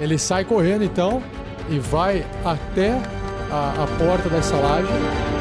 Ele 0.00 0.18
sai 0.18 0.44
correndo 0.44 0.84
então 0.84 1.22
e 1.68 1.78
vai 1.78 2.26
até 2.44 2.92
a, 3.50 3.82
a 3.82 3.86
porta 3.98 4.28
da 4.28 4.38
estalagem. 4.38 5.39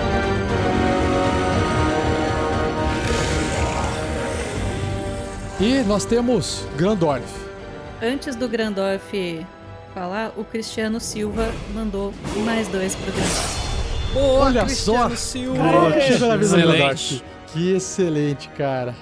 E 5.59 5.83
nós 5.83 6.05
temos 6.05 6.65
Grandorf. 6.77 7.25
Antes 8.01 8.35
do 8.35 8.47
Grandorf 8.47 9.45
falar, 9.93 10.31
o 10.37 10.43
Cristiano 10.45 10.99
Silva 10.99 11.51
mandou 11.73 12.13
mais 12.45 12.67
dois 12.69 12.95
pro 12.95 13.11
Grandorf. 13.11 13.69
Boa, 14.13 14.45
Olha 14.45 14.63
Cristiano 14.65 15.09
só. 15.09 15.15
Silva! 15.15 15.97
Excelente. 15.97 16.47
Grandorf. 16.47 17.23
Que 17.47 17.71
excelente, 17.73 18.49
cara. 18.49 18.95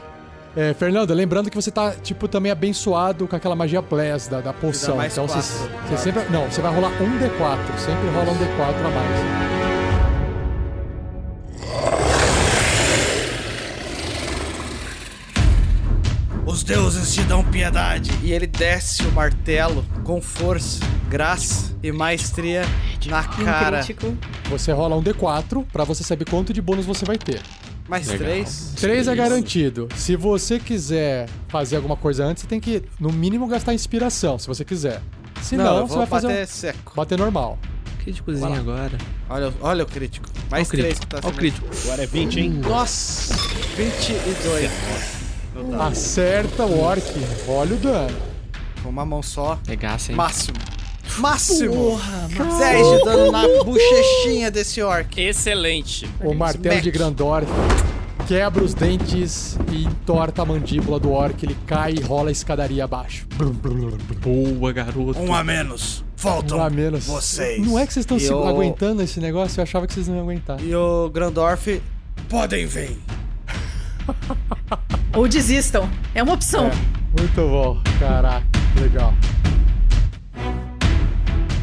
É, 0.55 0.73
Fernando, 0.73 1.13
lembrando 1.13 1.51
que 1.51 1.55
você 1.55 1.69
tá, 1.69 1.91
tipo, 1.91 2.27
também 2.27 2.51
abençoado 2.51 3.27
com 3.27 3.35
aquela 3.35 3.55
magia 3.55 3.79
Bless 3.79 4.27
da, 4.27 4.41
da 4.41 4.51
poção. 4.51 5.03
Então 5.05 5.27
você 5.27 5.97
sempre. 5.97 6.23
Não, 6.31 6.49
você 6.49 6.61
vai 6.61 6.73
rolar 6.73 6.89
um 6.89 7.19
D4. 7.19 7.77
Sempre 7.77 8.09
rola 8.09 8.31
um 8.31 8.35
D4 8.35 8.79
a 8.79 8.89
mais. 8.89 9.46
Os 16.57 16.63
deuses 16.63 17.13
te 17.13 17.21
dão 17.21 17.43
piedade. 17.43 18.09
E 18.23 18.31
ele 18.31 18.47
desce 18.47 19.03
o 19.03 19.11
martelo 19.11 19.85
com 20.03 20.19
força, 20.19 20.79
graça 21.07 21.77
e 21.83 21.91
maestria 21.91 22.63
na 23.05 23.23
cara. 23.23 23.85
Você 24.49 24.71
rola 24.71 24.95
um 24.95 25.03
D4 25.03 25.63
pra 25.71 25.83
você 25.83 26.03
saber 26.03 26.27
quanto 26.27 26.51
de 26.51 26.59
bônus 26.59 26.83
você 26.83 27.05
vai 27.05 27.15
ter. 27.15 27.43
Mais 27.87 28.07
Legal. 28.07 28.27
três. 28.27 28.73
3 28.75 29.07
é 29.07 29.15
garantido. 29.15 29.87
Se 29.95 30.15
você 30.15 30.57
quiser 30.59 31.29
fazer 31.47 31.75
alguma 31.75 31.95
coisa 31.95 32.25
antes, 32.25 32.41
você 32.41 32.49
tem 32.49 32.59
que, 32.59 32.81
no 32.99 33.13
mínimo, 33.13 33.45
gastar 33.45 33.75
inspiração, 33.75 34.39
se 34.39 34.47
você 34.47 34.65
quiser. 34.65 35.03
Se 35.43 35.55
não, 35.55 35.77
eu 35.77 35.87
você 35.87 35.97
vai 35.99 36.07
fazer 36.07 36.27
bater 36.27 36.43
um, 36.43 36.47
seco. 36.47 36.93
bater 36.95 37.19
normal. 37.19 37.59
Críticozinho 38.03 38.55
agora. 38.55 38.97
Olha, 39.29 39.53
olha 39.61 39.83
o 39.83 39.87
crítico. 39.87 40.27
Mais 40.49 40.67
Olha 40.67 40.79
o 40.81 40.83
crítico. 40.83 40.87
três 40.87 40.99
que 40.99 41.05
tá 41.05 41.19
Olha 41.23 41.35
o 41.35 41.37
crítico. 41.37 41.67
Agora 41.83 42.01
é 42.01 42.07
20, 42.07 42.39
hein? 42.39 42.49
Nossa! 42.49 43.35
22. 43.75 45.16
Acerta 45.79 46.65
o 46.65 46.79
orc. 46.81 47.03
Olha 47.47 47.75
o 47.75 47.77
dano. 47.77 48.17
Com 48.83 48.89
uma 48.89 49.05
mão 49.05 49.21
só. 49.23 49.59
Pegasse, 49.65 50.11
hein? 50.11 50.15
Máximo. 50.17 50.57
Máximo! 51.19 51.99
10 52.59 52.87
de 52.99 53.03
dano 53.05 53.31
na 53.31 53.41
bochechinha 53.63 54.51
desse 54.51 54.81
orc. 54.81 55.19
Excelente. 55.19 56.07
O 56.21 56.33
martelo 56.33 56.75
de 56.75 56.89
Smack. 56.89 56.91
Grandorf 56.91 57.47
quebra 58.27 58.61
os 58.63 58.73
dentes 58.73 59.57
e 59.71 59.85
entorta 59.85 60.41
a 60.41 60.45
mandíbula 60.45 60.99
do 60.99 61.11
orc. 61.11 61.41
Ele 61.43 61.57
cai 61.65 61.93
e 61.93 62.01
rola 62.01 62.29
a 62.29 62.31
escadaria 62.31 62.83
abaixo. 62.83 63.25
Boa, 64.21 64.71
garoto. 64.73 65.19
Um 65.19 65.33
a 65.33 65.43
menos. 65.43 66.03
Faltam 66.15 66.59
Um 66.59 66.63
a 66.63 66.69
menos. 66.69 67.05
vocês. 67.05 67.65
Não 67.65 67.79
é 67.79 67.87
que 67.87 67.93
vocês 67.93 68.03
estão 68.03 68.19
se 68.19 68.31
o- 68.31 68.43
aguentando 68.45 69.01
esse 69.01 69.19
negócio? 69.19 69.59
Eu 69.59 69.63
achava 69.63 69.87
que 69.87 69.93
vocês 69.93 70.07
não 70.07 70.15
iam 70.17 70.23
aguentar. 70.23 70.61
E 70.61 70.75
o 70.75 71.09
Grandorf... 71.09 71.81
Podem 72.29 72.65
vir. 72.67 72.97
Ou 75.15 75.27
desistam. 75.27 75.89
É 76.13 76.21
uma 76.21 76.33
opção. 76.33 76.69
Muito 77.17 77.35
bom. 77.35 77.81
Caraca, 77.99 78.45
legal. 78.79 79.13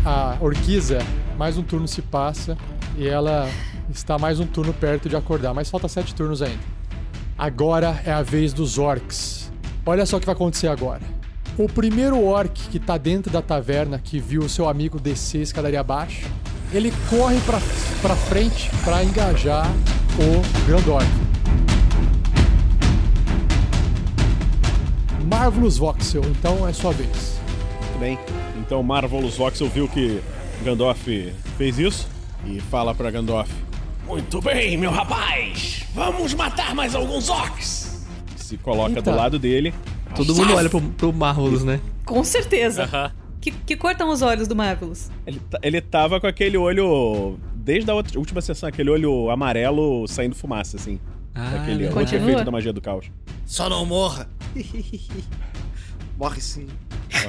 A 0.05 0.37
Orquiza, 0.41 0.99
mais 1.39 1.57
um 1.57 1.63
turno 1.63 1.89
se 1.89 2.03
passa 2.03 2.59
e 2.97 3.09
ela 3.09 3.49
está 3.89 4.19
mais 4.19 4.41
um 4.41 4.47
turno 4.47 4.73
perto 4.73 5.09
de 5.09 5.17
acordar, 5.17 5.55
mas 5.55 5.71
falta 5.71 5.89
sete 5.89 6.15
turnos 6.15 6.43
ainda. 6.43 6.63
Agora 7.37 8.01
é 8.05 8.13
a 8.13 8.23
vez 8.23 8.53
dos 8.53 8.79
orcs. 8.79 9.51
Olha 9.87 10.07
só 10.07 10.17
o 10.17 10.21
que 10.21 10.27
vai 10.27 10.35
acontecer 10.35 10.69
agora. 10.69 11.03
O 11.57 11.69
primeiro 11.69 12.23
orc 12.23 12.69
que 12.69 12.79
tá 12.79 12.97
dentro 12.97 13.31
da 13.31 13.41
taverna, 13.41 13.99
que 13.99 14.19
viu 14.19 14.43
o 14.43 14.49
seu 14.49 14.69
amigo 14.69 14.99
descer 14.99 15.39
a 15.39 15.43
escadaria 15.43 15.81
abaixo, 15.81 16.29
ele 16.73 16.93
corre 17.09 17.39
pra 18.03 18.17
frente 18.17 18.71
pra 18.85 19.05
engajar 19.05 19.67
o 20.19 20.67
Grandorf. 20.67 21.07
Marvelous 25.27 25.79
Voxel, 25.79 26.23
então 26.27 26.67
é 26.67 26.73
sua 26.73 26.93
vez. 26.93 27.41
Muito 27.81 27.99
bem. 27.99 28.19
Então 28.59 28.83
Marvelous 28.83 29.37
Voxel 29.37 29.69
viu 29.69 29.89
que 29.89 30.21
Gandalf 30.65 31.07
fez 31.57 31.79
isso 31.79 32.09
e 32.47 32.61
fala 32.61 32.95
pra 32.95 33.11
Gandalf. 33.11 33.51
Muito 34.07 34.41
bem, 34.43 34.77
meu 34.77 34.91
rapaz. 34.91 35.85
Vamos 35.95 36.35
matar 36.35 36.75
mais 36.75 36.95
alguns 36.95 37.29
orcs. 37.31 38.05
Se 38.37 38.57
coloca 38.59 38.91
Eita. 38.99 39.11
do 39.11 39.17
lado 39.17 39.39
dele. 39.39 39.73
Todo 40.15 40.35
mundo 40.35 40.55
olha 40.55 40.69
pro, 40.69 40.81
pro 40.81 41.13
Marvelous, 41.13 41.65
né? 41.65 41.81
Com 42.05 42.23
certeza. 42.23 43.13
Que, 43.41 43.51
que 43.51 43.77
cortam 43.77 44.11
os 44.11 44.23
olhos 44.23 44.47
do 44.47 44.55
Marvelous. 44.55 45.11
Ele, 45.27 45.41
ta- 45.51 45.59
ele 45.63 45.81
tava 45.81 46.21
com 46.21 46.27
aquele 46.27 46.57
olho. 46.57 47.39
Desde 47.55 47.91
a 47.91 47.95
outra- 47.95 48.19
última 48.19 48.41
sessão, 48.43 48.69
aquele 48.69 48.91
olho 48.91 49.31
amarelo 49.31 50.07
saindo 50.07 50.35
fumaça, 50.35 50.77
assim. 50.77 51.01
Ah, 51.35 51.57
Aquele 51.63 51.85
Continua? 51.89 52.01
outro 52.01 52.17
efeito 52.17 52.45
da 52.45 52.51
magia 52.51 52.73
do 52.73 52.81
caos. 52.81 53.07
Só 53.45 53.69
não 53.69 53.85
morra. 53.85 54.29
Morre 56.17 56.41
sim. 56.41 56.67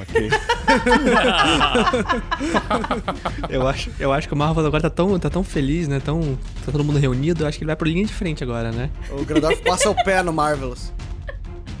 Ok. 0.00 0.30
Eu 3.48 3.66
acho, 3.66 3.90
eu 3.98 4.12
acho 4.12 4.28
que 4.28 4.34
o 4.34 4.36
Marvel 4.36 4.64
agora 4.66 4.82
tá 4.82 4.90
tão, 4.90 5.18
tá 5.18 5.30
tão 5.30 5.42
feliz, 5.44 5.88
né? 5.88 6.00
Tão, 6.00 6.38
tá 6.64 6.72
todo 6.72 6.84
mundo 6.84 6.98
reunido. 6.98 7.44
Eu 7.44 7.48
acho 7.48 7.58
que 7.58 7.64
ele 7.64 7.68
vai 7.68 7.76
pro 7.76 7.88
linha 7.88 8.04
de 8.04 8.12
frente 8.12 8.42
agora, 8.42 8.72
né? 8.72 8.90
O 9.10 9.24
Grandorf 9.24 9.60
passa 9.62 9.90
o 9.90 9.94
pé 10.04 10.22
no 10.22 10.32
Marvelous. 10.32 10.92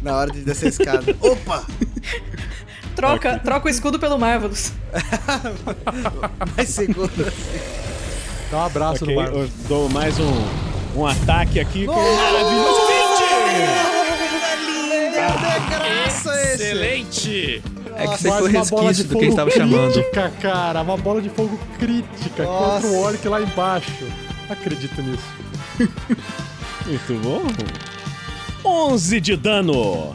Na 0.02 0.16
hora 0.16 0.30
de 0.30 0.42
descer 0.42 0.66
a 0.66 0.68
escada. 0.68 1.16
Opa! 1.20 1.64
Troca, 2.94 3.38
troca 3.40 3.66
o 3.66 3.70
escudo 3.70 3.98
pelo 3.98 4.18
Marvelous. 4.18 4.72
Mais 6.56 6.68
seguro. 6.68 7.10
Dá 8.50 8.58
um 8.58 8.64
abraço 8.66 9.04
ok, 9.04 9.14
no 9.14 9.20
Marvelous. 9.22 9.50
eu 9.62 9.68
dou 9.68 9.88
mais 9.88 10.18
um, 10.18 10.32
um 10.96 11.06
ataque 11.06 11.60
aqui 11.60 11.86
com 11.86 11.92
o 11.92 12.16
maravilhoso 12.16 12.80
20! 12.86 13.86
De 15.36 15.68
graça 15.70 16.42
esse! 16.54 16.62
Excelente! 16.62 17.62
É 17.96 18.06
que 18.08 18.22
você 18.22 18.28
foi 18.30 18.50
uma 18.50 18.64
bola 18.64 18.92
de 18.92 19.02
resquício 19.02 19.04
do 19.04 19.18
que 19.18 19.24
ele 19.24 19.30
fogo 19.30 19.48
estava 19.48 19.50
chamando. 19.50 19.92
crítica, 19.92 20.32
cara. 20.40 20.82
Uma 20.82 20.96
bola 20.96 21.22
de 21.22 21.30
fogo 21.30 21.58
crítica 21.78 22.44
Nossa. 22.44 22.82
contra 22.82 22.88
o 22.88 23.02
orc 23.02 23.28
lá 23.28 23.40
embaixo. 23.40 24.04
Acredito 24.50 25.02
nisso. 25.02 25.24
Muito 26.86 27.14
bom. 27.22 27.42
11 28.64 29.20
de 29.20 29.36
dano. 29.36 30.12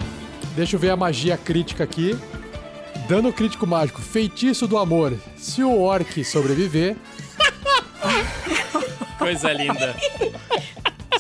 Deixa 0.56 0.76
eu 0.76 0.80
ver 0.80 0.90
a 0.92 0.96
magia 0.96 1.38
crítica 1.38 1.84
aqui. 1.84 2.16
Dano 3.08 3.34
crítico 3.34 3.66
mágico, 3.66 4.02
feitiço 4.02 4.68
do 4.68 4.78
amor. 4.78 5.14
Se 5.36 5.64
o 5.64 5.80
orc 5.82 6.24
sobreviver, 6.24 6.96
Coisa 9.22 9.54
linda. 9.54 9.96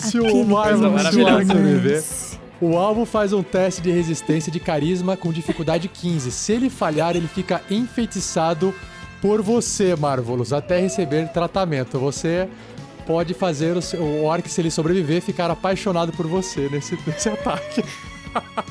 se 0.01 0.19
o 0.19 0.43
Marvel 0.45 0.99
se 0.99 1.21
o 1.21 1.45
sobreviver, 1.45 2.03
o 2.59 2.77
alvo 2.77 3.05
faz 3.05 3.33
um 3.33 3.41
teste 3.41 3.81
de 3.81 3.91
resistência 3.91 4.51
de 4.51 4.59
carisma 4.59 5.17
com 5.17 5.31
dificuldade 5.31 5.87
15. 5.87 6.31
Se 6.31 6.51
ele 6.53 6.69
falhar, 6.69 7.15
ele 7.15 7.27
fica 7.27 7.61
enfeitiçado 7.69 8.73
por 9.21 9.41
você, 9.41 9.95
Marvelous, 9.95 10.51
até 10.51 10.79
receber 10.79 11.27
tratamento. 11.29 11.99
Você 11.99 12.47
pode 13.05 13.33
fazer 13.33 13.75
o, 13.77 13.81
seu, 13.81 14.01
o 14.01 14.23
orc, 14.25 14.47
se 14.47 14.61
ele 14.61 14.71
sobreviver, 14.71 15.21
ficar 15.21 15.49
apaixonado 15.49 16.11
por 16.11 16.27
você 16.27 16.69
nesse, 16.69 16.97
nesse 17.05 17.29
ataque. 17.29 17.83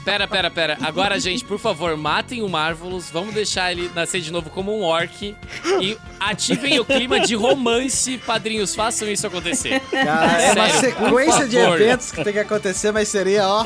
Pera, 0.04 0.26
pera, 0.26 0.50
pera. 0.50 0.78
Agora, 0.82 1.18
gente, 1.20 1.44
por 1.44 1.58
favor, 1.58 1.96
matem 1.96 2.42
o 2.42 2.48
Marvelous. 2.48 3.10
Vamos 3.10 3.34
deixar 3.34 3.70
ele 3.72 3.90
nascer 3.94 4.20
de 4.20 4.32
novo 4.32 4.48
como 4.50 4.76
um 4.76 4.82
orc. 4.82 5.34
E 5.80 5.96
ativem 6.18 6.78
o 6.80 6.84
clima 6.84 7.20
de 7.20 7.34
romance, 7.34 8.18
padrinhos. 8.18 8.74
Façam 8.74 9.08
isso 9.08 9.26
acontecer. 9.26 9.80
Cara, 9.90 10.42
é 10.42 10.52
uma 10.52 10.68
sequência 10.70 11.48
de 11.48 11.56
eventos 11.56 12.10
que 12.12 12.24
tem 12.24 12.32
que 12.32 12.38
acontecer, 12.38 12.92
mas 12.92 13.08
seria, 13.08 13.46
ó. 13.46 13.64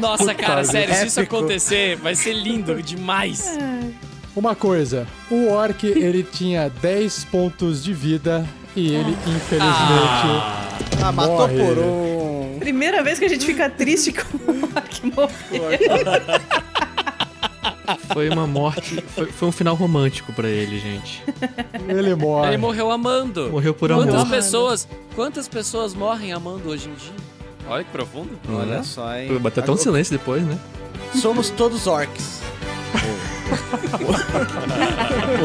Nossa, 0.00 0.34
cara, 0.34 0.64
sério, 0.64 0.94
se 0.94 1.06
isso 1.06 1.20
acontecer, 1.20 1.96
vai 1.96 2.14
ser 2.14 2.32
lindo 2.34 2.82
demais. 2.82 3.58
Uma 4.34 4.54
coisa, 4.54 5.06
o 5.30 5.48
orc 5.50 5.84
ele 5.86 6.22
tinha 6.22 6.70
10 6.80 7.24
pontos 7.26 7.84
de 7.84 7.92
vida 7.92 8.46
e 8.74 8.94
ele 8.94 9.10
infelizmente 9.26 11.02
Ah, 11.02 11.12
matou 11.12 11.36
morre. 11.48 11.58
por 11.58 11.78
um. 11.78 12.31
Primeira 12.62 13.02
vez 13.02 13.18
que 13.18 13.24
a 13.24 13.28
gente 13.28 13.44
fica 13.44 13.68
triste 13.68 14.12
com 14.12 14.36
o 14.36 14.64
orc 14.74 15.06
morreu. 15.06 15.68
Foi 18.12 18.28
uma 18.28 18.46
morte. 18.46 19.00
Foi, 19.14 19.26
foi 19.26 19.48
um 19.48 19.52
final 19.52 19.74
romântico 19.74 20.32
pra 20.32 20.48
ele, 20.48 20.78
gente. 20.78 21.22
ele 21.88 22.14
morre. 22.14 22.48
Ele 22.48 22.56
morreu 22.56 22.90
amando. 22.90 23.50
Morreu 23.50 23.74
por 23.74 23.90
Quantas 23.90 24.14
amor. 24.14 24.28
pessoas, 24.30 24.88
quantas 25.14 25.48
pessoas 25.48 25.94
morrem 25.94 26.32
amando 26.32 26.68
hoje 26.68 26.88
em 26.88 26.94
dia? 26.94 27.12
Olha 27.68 27.84
que 27.84 27.90
profundo. 27.90 28.38
Olha 28.48 28.82
só, 28.82 29.16
hein. 29.16 29.28
Foi 29.28 29.38
bater 29.38 29.60
até 29.60 29.72
um 29.72 29.76
silêncio 29.76 30.16
depois, 30.16 30.42
né? 30.44 30.58
Somos 31.14 31.50
todos 31.50 31.86
orcs. 31.86 32.40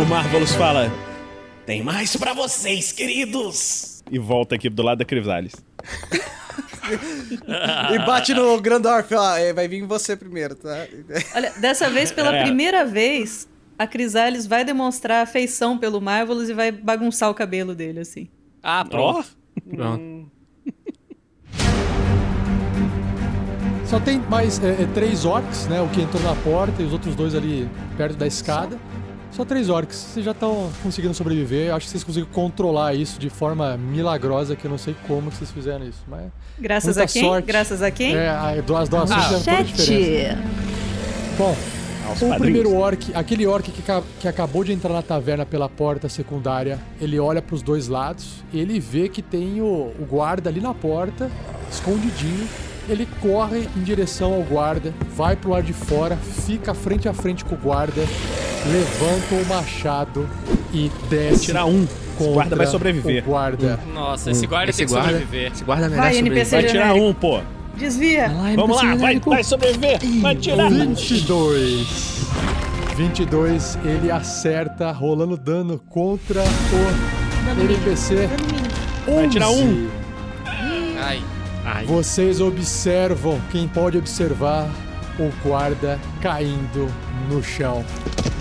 O 0.02 0.06
Marvelous 0.06 0.54
fala 0.54 0.92
Tem 1.66 1.84
mais 1.84 2.16
pra 2.16 2.34
vocês, 2.34 2.92
queridos. 2.92 4.02
e 4.10 4.18
volta 4.20 4.56
aqui 4.56 4.70
do 4.70 4.82
lado 4.84 5.00
da 5.00 5.06
Crisales. 5.06 5.54
E 7.94 8.00
bate 8.06 8.34
no 8.34 8.60
Grandorf, 8.62 9.14
ó. 9.14 9.36
é, 9.38 9.54
Vai 9.54 9.68
vir 9.68 9.86
você 9.86 10.16
primeiro, 10.16 10.56
tá? 10.56 10.86
Olha, 11.36 11.52
dessa 11.60 11.90
vez, 11.90 12.12
pela 12.12 12.34
É. 12.38 12.44
primeira 12.44 12.86
vez, 12.86 13.48
a 13.78 13.86
Crisales 13.88 14.46
vai 14.48 14.64
demonstrar 14.64 15.24
afeição 15.24 15.78
pelo 15.78 16.00
Marvelous 16.02 16.50
e 16.50 16.54
vai 16.54 16.72
bagunçar 16.72 17.30
o 17.30 17.34
cabelo 17.34 17.74
dele, 17.76 18.00
assim. 18.02 18.28
Ah, 18.64 18.84
pronto. 18.86 19.26
Pronto. 19.70 20.32
Só 23.86 24.00
tem 24.02 24.20
mais 24.20 24.62
é, 24.62 24.82
é, 24.84 24.86
três 24.94 25.24
orcs, 25.24 25.66
né? 25.68 25.82
O 25.82 25.88
que 25.88 26.02
entrou 26.02 26.22
na 26.22 26.36
porta 26.36 26.82
e 26.82 26.86
os 26.86 26.92
outros 26.92 27.16
dois 27.16 27.34
ali 27.34 27.70
perto 27.96 28.18
da 28.18 28.28
escada. 28.28 28.78
Só 28.78 28.97
três 29.46 29.70
orcs. 29.70 29.96
Vocês 29.98 30.26
já 30.26 30.32
estão 30.32 30.70
conseguindo 30.82 31.14
sobreviver. 31.14 31.74
Acho 31.74 31.86
que 31.86 31.92
vocês 31.92 32.04
conseguiram 32.04 32.32
controlar 32.34 32.94
isso 32.96 33.20
de 33.20 33.30
forma 33.30 33.78
milagrosa, 33.78 34.56
que 34.56 34.66
eu 34.66 34.72
não 34.72 34.78
sei 34.78 34.96
como 35.08 35.30
que 35.30 35.38
vocês 35.38 35.52
fizeram 35.52 35.86
isso. 35.88 36.04
Mas 36.08 36.26
Graças 36.60 36.98
a 36.98 37.06
quem? 37.08 37.24
sorte. 37.24 37.46
Graças 37.46 37.82
a 37.82 37.92
quem? 37.92 38.16
é, 38.16 38.30
a- 38.30 38.50
as 38.80 38.90
doações 38.90 39.24
fizeram 39.26 39.44
toda 39.44 39.58
a 39.58 39.62
diferença. 39.62 40.38
Bom, 41.38 41.56
Aos 42.08 42.18
o 42.22 42.30
padrinhos. 42.30 42.40
primeiro 42.40 42.74
orc, 42.76 43.12
aquele 43.14 43.46
orc 43.46 43.70
que, 43.72 43.84
que 44.20 44.28
acabou 44.28 44.64
de 44.64 44.72
entrar 44.74 44.92
na 44.94 45.02
taverna 45.04 45.46
pela 45.46 45.70
porta 45.70 46.08
secundária, 46.10 46.80
ele 47.00 47.20
olha 47.20 47.42
pros 47.42 47.62
dois 47.62 47.88
lados 47.88 48.44
e 48.52 48.60
ele 48.60 48.80
vê 48.80 49.08
que 49.10 49.22
tem 49.22 49.62
o, 49.62 49.66
o 50.00 50.08
guarda 50.10 50.50
ali 50.50 50.60
na 50.62 50.74
porta, 50.74 51.30
escondidinho. 51.72 52.48
Ele 52.90 53.08
corre 53.22 53.68
em 53.76 53.84
direção 53.84 54.34
ao 54.34 54.42
guarda, 54.44 54.94
vai 55.16 55.36
pro 55.36 55.50
lado 55.52 55.66
de 55.66 55.74
fora, 55.74 56.16
fica 56.16 56.74
frente 56.74 57.08
a 57.10 57.14
frente 57.14 57.44
com 57.44 57.56
o 57.56 57.58
guarda, 57.58 58.02
levanta 58.66 59.36
o 59.36 59.46
machado 59.48 60.28
e 60.74 60.90
desce. 61.10 61.46
Tirar 61.48 61.66
um. 61.66 61.84
Esse 61.84 61.94
contra 62.18 62.34
guarda 62.34 62.56
vai 62.56 62.68
sobreviver. 62.68 63.24
O 63.24 63.28
guarda. 63.28 63.80
Nossa, 63.94 64.32
esse 64.32 64.48
guarda 64.48 64.70
Esse 64.70 64.80
tem 64.80 64.88
que 64.88 64.94
guarda, 64.94 65.12
sobreviver. 65.12 65.52
esse 65.52 65.64
guarda 65.64 65.90
merece 65.90 66.02
Vai, 66.02 66.14
sobreviver. 66.16 66.38
NPC. 66.44 66.56
Vai 66.62 66.66
tirar 66.72 66.88
genérico. 66.94 67.06
um, 67.10 67.14
pô. 67.14 67.40
Desvia! 67.76 68.30
Vai 68.30 68.56
Vamos 68.56 68.78
lá, 68.78 68.96
vai, 68.96 69.20
vai 69.20 69.44
sobreviver. 69.44 70.00
Vai 70.22 70.36
tirar. 70.36 70.70
22. 70.72 72.26
22, 72.96 73.78
ele 73.86 74.10
acerta, 74.10 74.92
rolando 74.92 75.38
dano 75.38 75.78
contra 75.90 76.42
o 76.42 77.62
NPC. 77.62 78.28
Vai 79.06 79.30
tirar 79.30 79.50
um. 79.52 79.88
11. 79.88 79.90
Ai. 81.00 81.22
Ai, 81.70 81.86
Vocês 81.86 82.40
observam, 82.40 83.42
quem 83.52 83.68
pode 83.68 83.98
observar, 83.98 84.70
o 85.20 85.30
guarda 85.46 86.00
caindo 86.22 86.90
no 87.30 87.44
chão. 87.44 87.84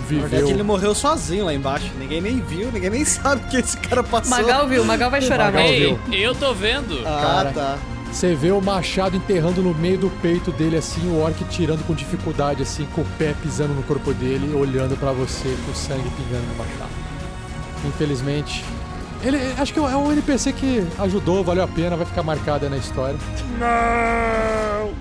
Na 0.09 0.21
verdade, 0.21 0.35
ele 0.43 0.45
Viveu. 0.53 0.63
morreu 0.65 0.95
sozinho 0.95 1.43
lá 1.43 1.53
embaixo. 1.53 1.91
Ninguém 1.99 2.21
nem 2.21 2.39
viu, 2.39 2.71
ninguém 2.71 2.89
nem 2.89 3.03
sabe 3.05 3.43
o 3.45 3.49
que 3.49 3.57
esse 3.57 3.75
cara 3.77 4.01
passou. 4.01 4.29
Magal 4.29 4.65
viu, 4.65 4.85
Magal 4.85 5.11
vai 5.11 5.21
chorar. 5.21 5.51
Magal. 5.51 5.67
Ei, 5.67 5.79
viu. 5.79 5.99
eu 6.13 6.33
tô 6.33 6.53
vendo. 6.53 7.01
Ah, 7.05 7.21
Cara. 7.21 7.51
tá. 7.51 7.77
Você 8.09 8.33
vê 8.33 8.51
o 8.51 8.61
machado 8.61 9.17
enterrando 9.17 9.61
no 9.61 9.73
meio 9.73 9.97
do 9.97 10.09
peito 10.21 10.49
dele, 10.53 10.77
assim, 10.77 11.05
o 11.09 11.19
orc 11.19 11.43
tirando 11.49 11.85
com 11.85 11.93
dificuldade, 11.93 12.63
assim, 12.63 12.87
com 12.95 13.01
o 13.01 13.05
pé 13.17 13.35
pisando 13.43 13.73
no 13.73 13.83
corpo 13.83 14.13
dele, 14.13 14.55
olhando 14.55 14.97
pra 14.97 15.11
você 15.11 15.53
com 15.65 15.71
o 15.73 15.75
sangue 15.75 16.09
pingando 16.11 16.45
no 16.47 16.55
machado. 16.55 16.89
Infelizmente. 17.85 18.63
Ele, 19.23 19.37
acho 19.57 19.73
que 19.73 19.79
é 19.79 19.81
um 19.81 20.11
NPC 20.11 20.53
que 20.53 20.85
ajudou, 20.99 21.43
valeu 21.43 21.63
a 21.63 21.67
pena, 21.67 21.95
vai 21.95 22.05
ficar 22.05 22.23
marcado 22.23 22.65
aí 22.65 22.71
na 22.71 22.77
história. 22.77 23.17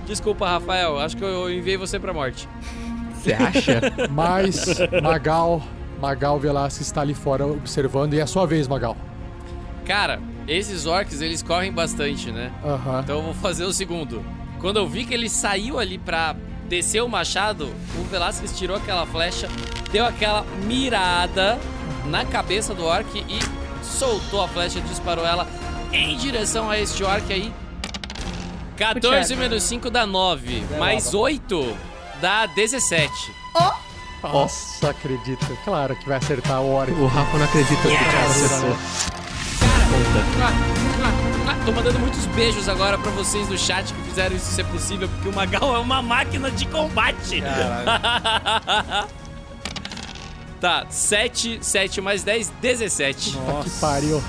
Desculpa, 0.07 0.49
Rafael. 0.49 0.99
Acho 0.99 1.17
que 1.17 1.25
eu 1.25 1.51
enviei 1.53 1.77
você 1.77 1.99
pra 1.99 2.13
morte. 2.13 2.49
você 3.15 3.33
acha? 3.35 3.81
Mas 4.11 4.79
Magal, 5.03 5.63
Magal 6.01 6.39
Velasquez 6.39 6.87
está 6.87 7.03
ali 7.03 7.15
fora 7.15 7.47
observando 7.47 8.15
e 8.15 8.19
é 8.19 8.23
a 8.23 8.27
sua 8.27 8.47
vez, 8.47 8.67
Magal. 8.67 8.97
Cara, 9.85 10.21
esses 10.49 10.87
orcs, 10.87 11.21
eles 11.21 11.43
correm 11.43 11.73
bastante, 11.73 12.33
né? 12.33 12.51
Aham. 12.65 13.01
Então 13.05 13.17
eu 13.19 13.23
vou 13.23 13.35
fazer 13.35 13.65
o 13.65 13.73
segundo. 13.73 14.25
Quando 14.61 14.79
eu 14.79 14.89
vi 14.89 15.05
que 15.05 15.15
ele 15.15 15.29
saiu 15.29 15.79
ali 15.79 15.99
pra 15.99 16.35
desceu 16.69 17.07
o 17.07 17.09
machado, 17.09 17.73
o 17.99 18.03
Velasquez 18.11 18.57
tirou 18.57 18.77
aquela 18.77 19.07
flecha, 19.07 19.49
deu 19.93 20.05
aquela 20.05 20.45
mirada 20.65 21.59
na 22.07 22.25
cabeça 22.25 22.75
do 22.75 22.85
orc 22.85 23.07
e 23.17 23.66
soltou 23.87 24.43
a 24.43 24.49
flecha, 24.49 24.81
disparou 24.81 25.25
ela 25.25 25.47
em 25.93 26.17
direção 26.17 26.71
a 26.71 26.79
este 26.79 27.03
orc 27.05 27.33
aí. 27.33 27.53
14 28.77 29.29
Thiago. 29.29 29.41
menos 29.43 29.63
5 29.63 29.91
dá 29.91 30.05
9, 30.05 30.65
mais 30.79 31.15
8 31.15 31.77
dá 32.21 32.47
17. 32.47 33.11
Nossa, 34.23 34.91
acredito. 34.91 35.47
Claro 35.65 35.95
que 35.97 36.09
vai 36.09 36.19
acertar 36.19 36.61
o 36.61 36.73
Orc. 36.73 36.91
O 36.93 37.07
Rafa 37.07 37.39
não 37.39 37.45
acredita 37.45 37.81
que 37.81 37.89
o 37.89 37.91
Thiago 37.91 38.31
acertou. 38.31 38.77
Ah, 40.43 40.53
ah, 41.05 41.51
ah, 41.51 41.65
Tô 41.65 41.73
mandando 41.73 41.99
muitos 41.99 42.27
beijos 42.27 42.69
agora 42.69 42.99
pra 42.99 43.11
vocês 43.13 43.47
do 43.49 43.57
chat 43.57 43.93
que 43.93 44.03
fizeram 44.03 44.35
isso 44.37 44.47
ser 44.47 44.65
possível, 44.67 45.09
porque 45.09 45.29
o 45.29 45.35
Magal 45.35 45.77
é 45.77 45.79
uma 45.79 46.03
máquina 46.03 46.51
de 46.51 46.67
combate. 46.67 47.43
tá, 50.61 50.87
7, 50.89 51.59
7 51.61 52.01
mais 52.01 52.23
10, 52.23 52.51
17. 52.61 53.33
Que 53.65 53.71
pariu. 53.81 54.23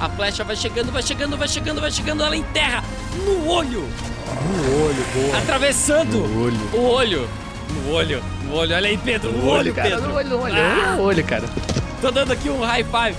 A 0.00 0.08
flecha 0.08 0.44
vai 0.44 0.54
chegando, 0.56 0.92
vai 0.92 1.02
chegando, 1.02 1.36
vai 1.36 1.48
chegando, 1.48 1.80
vai 1.80 1.90
chegando, 1.90 2.22
ela 2.22 2.36
enterra 2.36 2.84
no 3.24 3.48
olho, 3.48 3.80
No 3.82 4.84
olho, 4.84 5.04
boa. 5.14 5.38
atravessando 5.38 6.18
No 6.18 6.44
olho. 6.44 6.70
o 6.72 6.84
olho. 6.84 7.28
No 7.70 7.92
olho, 7.92 8.22
no 8.44 8.54
olho, 8.54 8.74
olha 8.76 8.88
aí, 8.88 8.96
Pedro, 8.96 9.30
no, 9.32 9.46
olho, 9.46 9.74
cara, 9.74 9.90
Pedro. 9.90 10.08
no 10.08 10.14
olho, 10.14 10.28
no 10.30 10.40
olho, 10.40 10.54
Ah! 10.56 10.94
no 10.96 11.02
olho, 11.02 11.24
cara. 11.24 11.44
Tô 12.00 12.10
dando 12.10 12.32
aqui 12.32 12.48
um 12.48 12.60
high 12.64 12.84
five. 12.84 13.16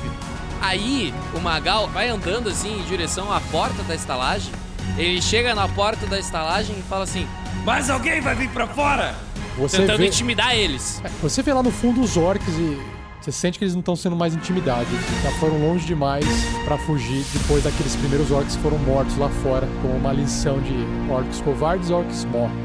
Aí, 0.61 1.13
o 1.35 1.39
Magal 1.39 1.87
vai 1.89 2.07
andando 2.09 2.49
assim 2.49 2.79
em 2.79 2.83
direção 2.83 3.31
à 3.31 3.39
porta 3.39 3.83
da 3.83 3.93
estalagem. 3.95 4.51
Ele 4.97 5.21
chega 5.21 5.53
na 5.53 5.67
porta 5.67 6.05
da 6.07 6.17
estalagem 6.19 6.75
e 6.79 6.81
fala 6.81 7.03
assim: 7.03 7.27
Mas 7.63 7.89
alguém 7.89 8.19
vai 8.21 8.35
vir 8.35 8.49
pra 8.49 8.65
fora? 8.67 9.13
Você 9.59 9.77
Tentando 9.77 9.97
vê, 9.97 10.07
intimidar 10.07 10.55
eles. 10.55 11.01
você 11.21 11.43
vê 11.43 11.53
lá 11.53 11.61
no 11.61 11.69
fundo 11.69 11.99
os 11.99 12.15
orcs 12.15 12.47
e 12.57 12.77
você 13.19 13.29
sente 13.29 13.59
que 13.59 13.65
eles 13.65 13.73
não 13.73 13.81
estão 13.81 13.95
sendo 13.95 14.15
mais 14.15 14.33
intimidados. 14.33 14.87
Eles 14.91 15.23
já 15.23 15.31
foram 15.39 15.59
longe 15.59 15.85
demais 15.85 16.25
pra 16.63 16.77
fugir 16.77 17.25
depois 17.33 17.63
daqueles 17.63 17.93
primeiros 17.97 18.31
orcs 18.31 18.55
que 18.55 18.61
foram 18.61 18.77
mortos 18.79 19.17
lá 19.17 19.29
fora, 19.29 19.67
com 19.81 19.89
uma 19.89 20.13
lição 20.13 20.61
de 20.61 20.73
orcs 21.11 21.41
covardes, 21.41 21.89
orcs 21.89 22.23
morrem. 22.25 22.57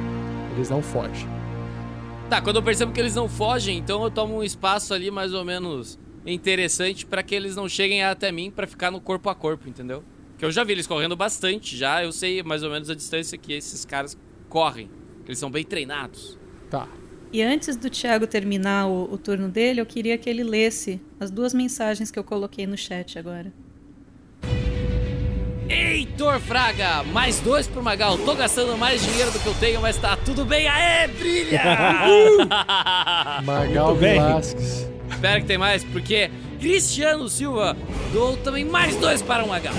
Eles 0.55 0.71
não 0.71 0.81
fogem. 0.81 1.29
Tá, 2.31 2.41
quando 2.41 2.57
eu 2.57 2.63
percebo 2.63 2.93
que 2.93 3.01
eles 3.01 3.17
não 3.17 3.29
fogem, 3.29 3.77
então 3.77 4.05
eu 4.05 4.11
tomo 4.11 4.37
um 4.37 4.45
espaço 4.45 4.95
ali 4.95 5.11
mais 5.11 5.35
ou 5.35 5.45
menos 5.45 5.99
interessante 6.25 7.05
pra 7.05 7.25
que 7.25 7.35
eles 7.35 7.57
não 7.57 7.69
cheguem 7.69 8.05
até 8.05 8.31
mim 8.31 8.53
pra 8.53 8.69
ficar 8.69 8.93
no 8.93 9.01
corpo 9.01 9.29
a 9.29 9.35
corpo, 9.35 9.69
entendeu? 9.69 10.05
Que 10.39 10.45
eu 10.45 10.53
já 10.53 10.63
vi 10.63 10.73
eles 10.73 10.87
correndo 10.87 11.17
bastante 11.17 11.77
já, 11.77 12.05
eu 12.05 12.13
sei 12.13 12.41
mais 12.45 12.63
ou 12.63 12.71
menos 12.71 12.89
a 12.89 12.95
distância 12.95 13.37
que 13.37 13.53
esses 13.53 13.85
caras 13.85 14.17
correm. 14.49 14.89
Eles 15.27 15.39
são 15.39 15.51
bem 15.51 15.65
treinados. 15.65 16.39
Tá. 16.75 16.89
E 17.33 17.41
antes 17.41 17.77
do 17.77 17.89
Thiago 17.89 18.27
terminar 18.27 18.89
o, 18.89 19.13
o 19.13 19.17
turno 19.17 19.49
dele, 19.49 19.81
eu 19.81 19.87
queria 19.87 20.19
que 20.19 20.29
ele 20.29 20.43
lesse 20.43 21.01
as 21.21 21.31
duas 21.31 21.55
mensagens 21.55 22.11
que 22.11 22.19
eu 22.19 22.25
coloquei 22.25 22.67
no 22.67 22.77
chat 22.77 23.17
agora. 23.17 23.53
Heitor 25.69 26.41
Fraga, 26.41 27.05
mais 27.05 27.39
dois 27.39 27.69
pro 27.69 27.81
Magal. 27.81 28.19
Tô 28.19 28.35
gastando 28.35 28.77
mais 28.77 29.01
dinheiro 29.03 29.31
do 29.31 29.39
que 29.39 29.47
eu 29.47 29.55
tenho, 29.55 29.81
mas 29.81 29.97
tá 29.97 30.17
tudo 30.17 30.45
bem. 30.45 30.67
Aê, 30.67 31.07
brilha! 31.07 31.63
Magal. 33.45 33.95
Velasquez. 33.95 34.89
Espera 35.11 35.41
que 35.41 35.47
tem 35.47 35.59
mais, 35.59 35.85
porque 35.85 36.29
Cristiano 36.59 37.29
Silva 37.29 37.77
doou 38.13 38.37
também 38.39 38.65
mais 38.65 38.97
dois 38.97 39.23
para 39.23 39.45
o 39.45 39.49
Magal. 39.49 39.75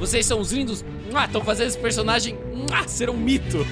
Vocês 0.00 0.24
são 0.24 0.40
os 0.40 0.52
lindos. 0.52 0.82
Estão 1.26 1.44
fazendo 1.44 1.68
esse 1.68 1.78
personagem 1.78 2.36
ser 2.86 3.10
um 3.10 3.16
mito. 3.16 3.66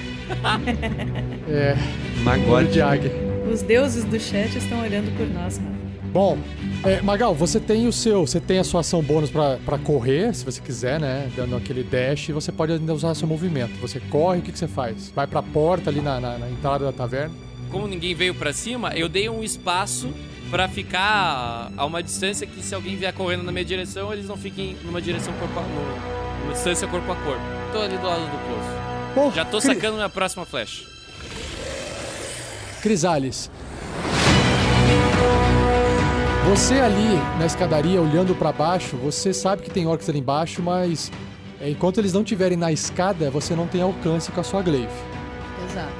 É, 1.47 1.71
olho 1.73 2.23
Magode. 2.23 2.71
de 2.71 2.81
águia. 2.81 3.11
Os 3.51 3.61
deuses 3.61 4.03
do 4.03 4.19
chat 4.19 4.57
estão 4.57 4.81
olhando 4.81 5.15
por 5.17 5.27
nós, 5.27 5.59
mano. 5.59 5.73
Bom, 6.11 6.37
é, 6.85 7.01
Magal, 7.01 7.33
você 7.33 7.59
tem 7.59 7.87
o 7.87 7.91
seu, 7.91 8.25
você 8.25 8.39
tem 8.39 8.59
a 8.59 8.63
sua 8.63 8.81
ação 8.81 9.01
bônus 9.01 9.31
pra, 9.31 9.57
pra 9.65 9.77
correr, 9.79 10.33
se 10.35 10.45
você 10.45 10.61
quiser, 10.61 10.99
né? 10.99 11.27
Dando 11.35 11.55
aquele 11.55 11.83
dash, 11.83 12.29
você 12.29 12.51
pode 12.51 12.71
ainda 12.71 12.93
usar 12.93 13.15
seu 13.15 13.27
movimento. 13.27 13.73
Você 13.81 13.99
corre, 13.99 14.39
o 14.39 14.41
que, 14.43 14.51
que 14.51 14.59
você 14.59 14.67
faz? 14.67 15.11
Vai 15.15 15.25
pra 15.25 15.41
porta 15.41 15.89
ali 15.89 16.01
na, 16.01 16.19
na- 16.19 16.37
na 16.37 16.49
entrada 16.49 16.85
da 16.85 16.91
taverna. 16.91 17.33
Como 17.71 17.87
ninguém 17.87 18.13
veio 18.13 18.35
pra 18.35 18.53
cima, 18.53 18.91
eu 18.95 19.09
dei 19.09 19.27
um 19.27 19.43
espaço 19.43 20.09
pra 20.51 20.67
ficar 20.67 21.71
a 21.75 21.83
uma 21.85 22.03
distância 22.03 22.45
que 22.45 22.61
se 22.63 22.75
alguém 22.75 22.95
vier 22.95 23.11
correndo 23.11 23.41
na 23.43 23.51
minha 23.51 23.65
direção, 23.65 24.13
eles 24.13 24.27
não 24.27 24.37
fiquem 24.37 24.77
numa 24.85 25.01
direção 25.01 25.33
corpo 25.33 25.59
a, 25.59 25.63
no- 25.63 26.43
numa 26.43 26.53
distância 26.53 26.87
corpo 26.87 27.11
a 27.11 27.15
corpo. 27.15 27.41
Tô 27.71 27.79
ali 27.79 27.97
do 27.97 28.05
lado 28.05 28.21
do 28.21 28.37
poço. 28.47 28.72
Já 29.33 29.45
tô 29.45 29.59
Cri- 29.59 29.75
sacando 29.75 29.95
minha 29.95 30.09
próxima 30.09 30.45
flecha. 30.45 30.85
Crisales. 32.81 33.49
Você 36.49 36.75
ali 36.75 37.15
na 37.39 37.45
escadaria 37.45 38.01
olhando 38.01 38.35
pra 38.35 38.51
baixo, 38.51 38.97
você 38.97 39.33
sabe 39.33 39.63
que 39.63 39.69
tem 39.69 39.87
orcs 39.87 40.09
ali 40.09 40.19
embaixo, 40.19 40.61
mas 40.61 41.11
é, 41.61 41.69
enquanto 41.69 41.99
eles 41.99 42.11
não 42.13 42.21
estiverem 42.21 42.57
na 42.57 42.71
escada, 42.71 43.31
você 43.31 43.55
não 43.55 43.65
tem 43.65 43.81
alcance 43.81 44.31
com 44.31 44.41
a 44.41 44.43
sua 44.43 44.61
glaive. 44.61 44.91
Exato. 45.69 45.93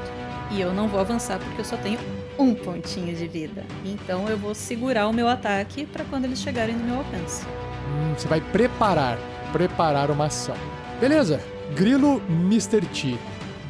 E 0.52 0.60
eu 0.62 0.74
não 0.74 0.88
vou 0.88 1.00
avançar 1.00 1.40
porque 1.40 1.62
eu 1.62 1.66
só 1.66 1.78
tenho 1.78 1.98
um 2.38 2.54
pontinho 2.54 3.16
de 3.16 3.28
vida. 3.28 3.64
Então 3.86 4.28
eu 4.28 4.38
vou 4.38 4.54
segurar 4.54 5.08
o 5.08 5.14
meu 5.14 5.28
ataque 5.28 5.86
pra 5.86 6.04
quando 6.06 6.26
eles 6.26 6.40
chegarem 6.40 6.76
no 6.76 6.84
meu 6.84 6.98
alcance. 6.98 7.46
Hum, 7.88 8.14
você 8.16 8.28
vai 8.28 8.42
preparar, 8.42 9.18
preparar 9.52 10.12
uma 10.12 10.26
ação. 10.26 10.56
Beleza. 11.00 11.40
Grilo 11.76 12.22
Mr. 12.30 12.82
T. 12.82 13.18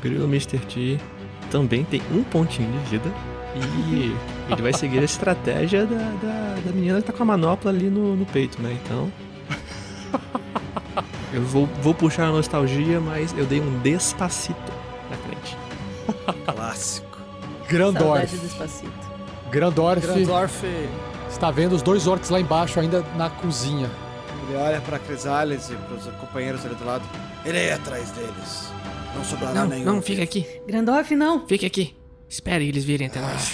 Grilo 0.02 0.26
Mr. 0.26 0.60
T 0.60 1.00
também 1.50 1.84
tem 1.84 2.02
um 2.12 2.24
pontinho 2.24 2.72
de 2.72 2.90
vida. 2.90 3.12
E 3.56 4.16
ele 4.52 4.62
vai 4.62 4.74
seguir 4.74 5.00
a 5.00 5.04
estratégia 5.04 5.86
da, 5.86 5.96
da, 5.96 6.56
da 6.66 6.72
menina 6.72 7.00
que 7.02 7.08
tá 7.08 7.14
com 7.14 7.24
a 7.24 7.26
manopla 7.26 7.72
ali 7.72 7.90
no, 7.90 8.16
no 8.16 8.26
peito, 8.26 8.62
né? 8.62 8.78
Então. 8.84 9.12
Eu 11.32 11.42
vou, 11.42 11.66
vou 11.82 11.96
puxar 11.96 12.28
a 12.28 12.32
nostalgia, 12.32 13.00
mas 13.00 13.34
eu 13.36 13.44
dei 13.48 13.60
um 13.60 13.80
despacito 13.80 14.72
na 15.10 15.18
frente. 15.18 15.58
Clássico. 16.46 17.18
Grandorf. 17.68 18.38
Grandorf 19.50 20.06
Grandorf, 20.06 20.64
está 21.28 21.50
vendo 21.50 21.74
os 21.74 21.82
dois 21.82 22.06
orcs 22.06 22.30
lá 22.30 22.40
embaixo 22.40 22.80
ainda 22.80 23.04
na 23.18 23.32
cozinha. 23.32 23.90
ele 24.48 24.58
olha 24.58 24.80
pra 24.82 25.00
Crisales 25.00 25.72
e 25.72 25.76
pros 25.76 26.06
companheiros 26.18 26.64
ali 26.66 26.76
do 26.76 26.86
lado. 26.86 27.04
Irei 27.46 27.72
atrás 27.72 28.10
deles. 28.12 28.72
Não 29.16 29.24
sobrará 29.24 29.54
Não, 29.54 29.68
nenhum. 29.68 29.86
não, 29.86 30.02
fica 30.02 30.24
aqui. 30.24 30.48
Grandorf, 30.68 31.16
não. 31.16 31.46
Fique 31.48 31.66
aqui. 31.66 31.96
Espere 32.30 32.68
eles 32.68 32.84
virem 32.84 33.08
até 33.08 33.20
nós. 33.22 33.54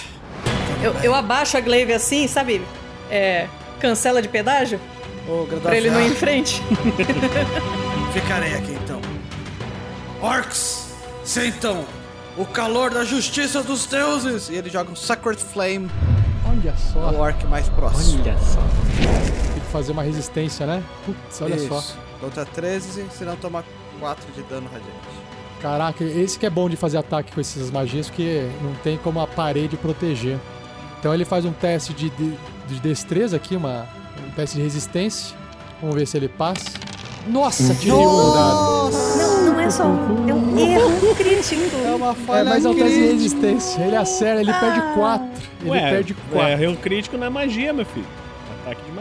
Eu, 0.82 0.92
eu 1.02 1.14
abaixo 1.14 1.56
a 1.56 1.60
glaive 1.60 1.92
assim, 1.92 2.26
sabe? 2.26 2.62
É. 3.10 3.46
Cancela 3.80 4.22
de 4.22 4.28
pedágio? 4.28 4.80
Ô, 5.28 5.44
Grandorf, 5.44 5.62
Pra 5.62 5.76
ele 5.76 5.90
não 5.90 5.98
ah, 5.98 6.02
ir 6.02 6.12
em 6.12 6.14
frente. 6.14 6.62
Ficarei 8.14 8.54
aqui 8.54 8.72
então. 8.72 9.00
Orcs, 10.22 10.94
sentam 11.24 11.84
o 12.36 12.44
calor 12.46 12.90
da 12.90 13.04
justiça 13.04 13.62
dos 13.62 13.86
deuses. 13.86 14.48
E 14.48 14.54
ele 14.54 14.70
joga 14.70 14.90
um 14.90 14.96
Sacred 14.96 15.42
Flame 15.42 15.90
Olha 16.48 16.74
só. 16.76 17.12
no 17.12 17.18
orc 17.18 17.44
mais 17.46 17.68
próximo. 17.68 18.22
Olha 18.22 18.36
só. 18.38 18.60
Tem 19.52 19.60
que 19.62 19.70
fazer 19.70 19.92
uma 19.92 20.02
resistência, 20.02 20.66
né? 20.66 20.82
Putz, 21.04 21.40
olha 21.42 21.58
só. 21.68 21.78
Isso. 21.78 21.98
Outra 22.22 22.44
13, 22.44 23.06
se 23.10 23.24
não 23.24 23.36
tomar 23.36 23.64
4 24.00 24.32
de 24.32 24.42
dano 24.42 24.66
radiante. 24.66 25.20
Caraca, 25.60 26.02
esse 26.02 26.38
que 26.38 26.46
é 26.46 26.50
bom 26.50 26.68
de 26.70 26.76
fazer 26.76 26.96
ataque 26.98 27.32
com 27.32 27.40
essas 27.40 27.70
magias, 27.70 28.08
porque 28.08 28.48
não 28.62 28.72
tem 28.82 28.96
como 28.96 29.20
a 29.20 29.26
parede 29.26 29.76
proteger. 29.76 30.38
Então 30.98 31.12
ele 31.14 31.24
faz 31.24 31.44
um 31.44 31.52
teste 31.52 31.92
de, 31.92 32.08
de, 32.10 32.34
de 32.66 32.80
destreza 32.80 33.36
aqui, 33.36 33.56
uma, 33.56 33.86
um 34.26 34.30
teste 34.30 34.56
de 34.56 34.62
resistência. 34.62 35.36
Vamos 35.80 35.96
ver 35.96 36.06
se 36.06 36.16
ele 36.16 36.28
passa. 36.28 36.70
Nossa, 37.26 37.74
tirei 37.74 37.92
um 37.92 38.32
dado. 38.32 38.90
Não, 39.18 39.44
não 39.52 39.60
é 39.60 39.70
só 39.70 39.84
um. 39.84 40.28
É 40.28 40.32
um 40.34 40.58
erro 40.58 41.14
crítico. 41.14 41.76
É 41.86 41.94
uma 41.94 42.12
É, 42.12 42.14
falha 42.14 42.44
mas 42.48 42.64
é 42.64 42.68
um 42.70 42.74
teste 42.74 42.98
de 42.98 43.06
resistência. 43.12 43.82
Ele 43.82 43.96
acerta, 43.96 44.40
ele 44.40 44.52
perde 44.54 44.80
4. 44.94 45.26
Ele 45.60 45.70
Ué, 45.70 45.90
perde 45.90 46.14
4. 46.32 46.48
é, 46.48 46.64
é 46.64 46.68
um 46.68 46.76
crítico 46.76 47.18
na 47.18 47.28
magia, 47.28 47.72
meu 47.72 47.84
filho. 47.84 48.06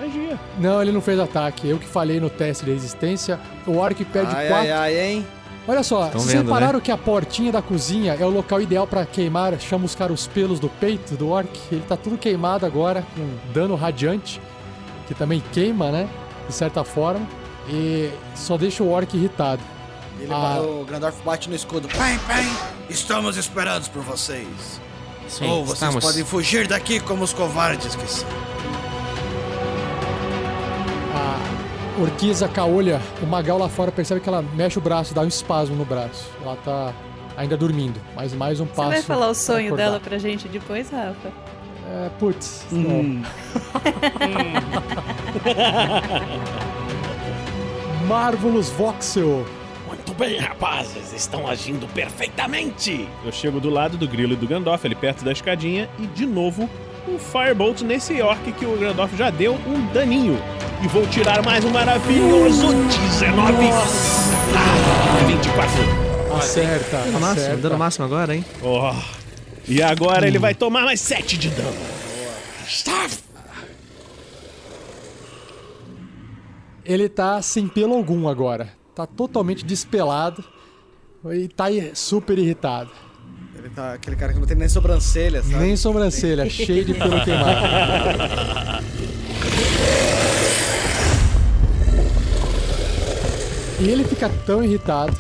Magia. 0.10 0.40
Não, 0.60 0.82
ele 0.82 0.92
não 0.92 1.02
fez 1.02 1.20
ataque. 1.20 1.68
Eu 1.70 1.78
que 1.78 1.88
falei 1.88 2.20
no 2.20 2.30
teste 2.30 2.66
de 2.66 2.72
resistência. 2.72 3.40
O 3.68 3.78
orc 3.78 4.04
perde 4.06 4.34
Ai, 4.36 4.48
4. 4.48 4.66
ai, 4.66 4.72
ai, 4.72 5.00
hein? 5.00 5.28
Olha 5.68 5.84
só, 5.84 6.06
Estão 6.08 6.20
vocês 6.22 6.34
vendo, 6.34 6.46
né? 6.48 6.54
repararam 6.54 6.80
que 6.80 6.92
a 6.92 6.98
portinha 6.98 7.52
da 7.52 7.62
cozinha 7.62 8.18
é 8.20 8.26
o 8.26 8.30
local 8.30 8.60
ideal 8.60 8.88
pra 8.88 9.06
queimar, 9.06 9.60
chamuscar 9.60 10.12
os 10.12 10.26
pelos 10.26 10.60
do 10.60 10.68
peito 10.68 11.16
do 11.16 11.30
orc? 11.30 11.50
Ele 11.72 11.84
tá 11.88 11.96
tudo 11.96 12.18
queimado 12.18 12.66
agora, 12.66 13.06
com 13.16 13.54
dano 13.54 13.76
radiante, 13.76 14.42
que 15.08 15.14
também 15.14 15.44
queima, 15.54 15.92
né? 15.92 16.10
De 16.48 16.54
certa 16.56 16.84
forma. 16.84 17.22
E 17.70 18.10
só 18.34 18.58
deixa 18.58 18.82
o 18.84 18.90
orc 18.90 19.16
irritado. 19.16 19.62
Ele, 20.20 20.34
Ah. 20.34 20.60
O 20.60 20.84
Grandorf 20.86 21.22
bate 21.24 21.48
no 21.50 21.56
escudo. 21.56 21.88
Pai, 21.90 22.20
pai, 22.26 22.44
estamos 22.90 23.38
esperados 23.38 23.88
por 23.88 24.02
vocês. 24.02 24.82
Sim, 25.28 25.46
Ou 25.48 25.64
vocês 25.64 25.74
estamos. 25.84 26.04
podem 26.04 26.26
fugir 26.26 26.68
daqui 26.68 27.00
como 27.00 27.24
os 27.24 27.32
covardes 27.32 27.94
que 27.96 28.10
são. 28.10 28.28
A 31.30 32.02
Orquiza 32.02 32.48
Caolha, 32.48 33.00
o 33.22 33.26
Magal 33.26 33.58
lá 33.58 33.70
fora 33.70 33.92
percebe 33.92 34.22
que 34.22 34.30
ela 34.30 34.42
mexe 34.56 34.78
o 34.78 34.82
braço, 34.82 35.14
dá 35.14 35.22
um 35.22 35.28
espasmo 35.28 35.76
no 35.76 35.86
braço. 35.86 36.30
Ela 36.42 36.56
tá 36.64 36.94
ainda 37.38 37.56
dormindo. 37.58 38.00
Mas 38.16 38.34
mais 38.34 38.60
um 38.60 38.66
Você 38.66 38.74
passo. 38.76 38.90
vai 38.90 39.02
falar 39.02 39.26
o 39.26 39.30
pra 39.30 39.34
sonho 39.36 39.68
acordar. 39.68 39.84
dela 39.86 40.00
pra 40.00 40.18
gente 40.18 40.48
depois, 40.48 40.90
Rafa? 40.90 41.30
É, 41.88 42.10
putz. 42.20 42.66
Hum. 42.72 43.22
não. 43.22 43.24
Marvelous 48.08 48.70
Voxel. 48.70 49.46
Muito 49.88 50.14
bem, 50.14 50.38
rapazes, 50.40 51.14
estão 51.14 51.48
agindo 51.48 51.88
perfeitamente. 51.94 53.08
Eu 53.26 53.32
chego 53.32 53.60
do 53.60 53.70
lado 53.70 53.98
do 53.98 54.08
Grilo 54.08 54.34
e 54.34 54.36
do 54.36 54.48
Gandalf, 54.48 54.84
ali 54.86 54.96
perto 54.96 55.24
da 55.24 55.32
escadinha, 55.32 55.90
e 56.00 56.06
de 56.08 56.26
novo 56.26 56.70
um 57.08 57.18
Firebolt 57.18 57.82
nesse 57.82 58.22
orc 58.22 58.52
que 58.54 58.66
o 58.66 58.78
Gandalf 58.78 59.14
já 59.16 59.30
deu 59.30 59.54
um 59.54 59.86
daninho. 59.94 60.38
E 60.82 60.88
vou 60.88 61.06
tirar 61.08 61.44
mais 61.44 61.66
um 61.66 61.72
maravilhoso 61.72 62.68
19. 62.88 63.70
Ah, 64.56 65.26
24. 65.28 66.36
Acerta, 66.38 66.98
Dando 67.00 67.20
máximo, 67.20 67.58
dando 67.58 67.78
máximo 67.78 68.06
agora, 68.06 68.36
hein? 68.36 68.46
Oh. 68.62 68.94
E 69.68 69.82
agora 69.82 70.26
ele 70.26 70.40
vai 70.40 70.56
tomar 70.56 70.86
mais 70.86 71.02
7 71.02 71.38
de 71.38 71.50
dano. 71.50 71.76
Ele 76.86 77.10
tá 77.10 77.42
sem 77.42 77.68
pelo 77.68 77.94
algum 77.94 78.30
agora. 78.30 78.70
Tá 78.96 79.06
totalmente 79.06 79.66
despelado. 79.66 80.44
E 81.26 81.50
tá 81.50 81.66
super 81.94 82.40
irritado. 82.40 82.90
Ele 83.58 83.70
tá 83.70 83.94
aquele 83.96 84.16
cara 84.16 84.32
que 84.32 84.40
não 84.40 84.48
tem 84.48 84.56
nem 84.56 84.70
sobrancelha, 84.70 85.44
sabe? 85.44 85.56
Nem 85.56 85.76
sobrancelha, 85.76 86.48
cheio 86.50 86.86
de 86.86 86.94
pelo 86.94 87.22
queimado. 87.26 87.60
ele 93.88 94.04
fica 94.04 94.30
tão 94.46 94.64
irritado 94.64 95.16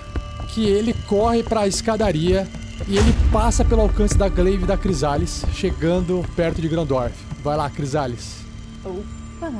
que 0.49 0.65
ele 0.65 0.93
corre 1.07 1.43
pra 1.43 1.67
escadaria 1.67 2.47
e 2.87 2.97
ele 2.97 3.13
passa 3.31 3.63
pelo 3.63 3.81
alcance 3.81 4.17
da 4.17 4.27
Glaive 4.29 4.65
da 4.65 4.77
Crisales, 4.77 5.45
chegando 5.53 6.25
perto 6.35 6.61
de 6.61 6.67
Grandorf. 6.67 7.13
Vai 7.43 7.55
lá, 7.55 7.69
Crisales. 7.69 8.37
Opa! 8.83 9.51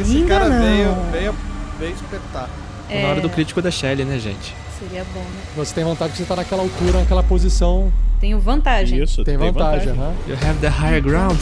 Esse 0.00 0.16
ainda 0.18 0.28
cara 0.28 0.48
não. 0.48 0.60
veio, 0.60 0.94
veio, 1.12 1.34
veio 1.78 1.94
espetar. 1.94 2.48
É, 2.88 3.02
Na 3.02 3.08
hora 3.08 3.20
do 3.20 3.28
crítico 3.30 3.60
da 3.60 3.70
Shelly, 3.70 4.04
né, 4.04 4.18
gente? 4.18 4.54
Seria 4.78 5.04
bom, 5.12 5.20
né? 5.20 5.42
Você 5.56 5.74
tem 5.74 5.84
vantagem 5.84 6.12
que 6.12 6.18
você 6.18 6.24
tá 6.24 6.36
naquela 6.36 6.62
altura, 6.62 7.00
naquela 7.00 7.22
posição. 7.22 7.92
Tenho 8.20 8.38
vantagem. 8.38 9.02
Isso, 9.02 9.24
Tem 9.24 9.36
vantagem, 9.36 9.90
aham. 9.90 10.14
You 10.26 10.34
have 10.36 10.58
the 10.60 10.68
higher 10.68 11.02
ground. 11.02 11.38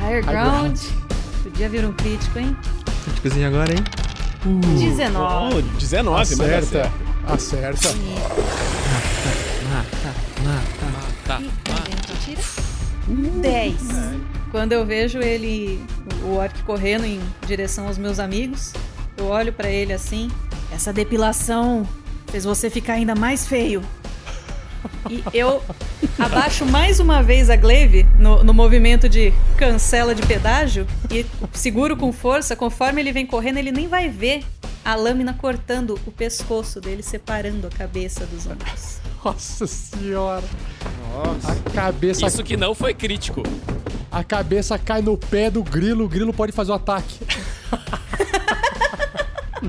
Higher 0.00 0.24
ground. 0.24 0.78
Podia 1.42 1.68
vir 1.68 1.84
um 1.84 1.92
crítico, 1.92 2.38
hein? 2.38 2.56
Críticozinho 3.04 3.48
agora, 3.48 3.72
hein? 3.72 3.82
19. 4.44 5.56
Oh, 5.56 5.62
19, 5.78 6.18
mas 6.18 6.32
Acerta. 6.32 6.92
acerta. 7.26 7.88
Acerta. 7.88 7.88
Mata, 9.72 10.14
mata. 10.44 11.34
A 11.36 11.90
gente 11.90 12.24
tira 12.24 12.42
10. 13.40 13.74
Quando 14.50 14.72
eu 14.72 14.84
vejo 14.84 15.18
ele, 15.18 15.80
o 16.24 16.34
orc 16.36 16.62
correndo 16.64 17.04
em 17.04 17.20
direção 17.46 17.86
aos 17.86 17.96
meus 17.96 18.18
amigos, 18.18 18.72
eu 19.16 19.26
olho 19.26 19.52
pra 19.52 19.70
ele 19.70 19.92
assim. 19.92 20.30
Essa 20.72 20.92
depilação 20.92 21.88
fez 22.26 22.44
você 22.44 22.68
ficar 22.68 22.94
ainda 22.94 23.14
mais 23.14 23.46
feio. 23.46 23.82
E 25.10 25.22
eu 25.32 25.62
abaixo 26.18 26.64
mais 26.64 26.98
uma 27.00 27.22
vez 27.22 27.50
a 27.50 27.56
glaive 27.56 28.06
no, 28.18 28.42
no 28.42 28.52
movimento 28.54 29.08
de 29.08 29.32
cancela 29.56 30.14
de 30.14 30.22
pedágio 30.22 30.86
e 31.10 31.24
seguro 31.52 31.96
com 31.96 32.12
força. 32.12 32.56
Conforme 32.56 33.00
ele 33.00 33.12
vem 33.12 33.26
correndo, 33.26 33.58
ele 33.58 33.72
nem 33.72 33.88
vai 33.88 34.08
ver 34.08 34.44
a 34.84 34.94
lâmina 34.94 35.32
cortando 35.34 35.98
o 36.06 36.10
pescoço 36.10 36.80
dele, 36.80 37.02
separando 37.02 37.66
a 37.66 37.70
cabeça 37.70 38.26
dos 38.26 38.46
ombros. 38.46 39.00
Nossa 39.24 39.66
senhora. 39.66 40.44
A 41.44 41.70
cabeça, 41.70 42.26
Isso 42.26 42.42
que 42.42 42.56
não 42.56 42.74
foi 42.74 42.92
crítico. 42.92 43.42
a 44.10 44.24
cabeça 44.24 44.76
cai 44.78 45.00
no 45.00 45.16
pé 45.16 45.50
do 45.50 45.62
grilo, 45.62 46.04
o 46.04 46.08
grilo 46.08 46.32
pode 46.32 46.50
fazer 46.52 46.72
o 46.72 46.74
ataque. 46.74 47.18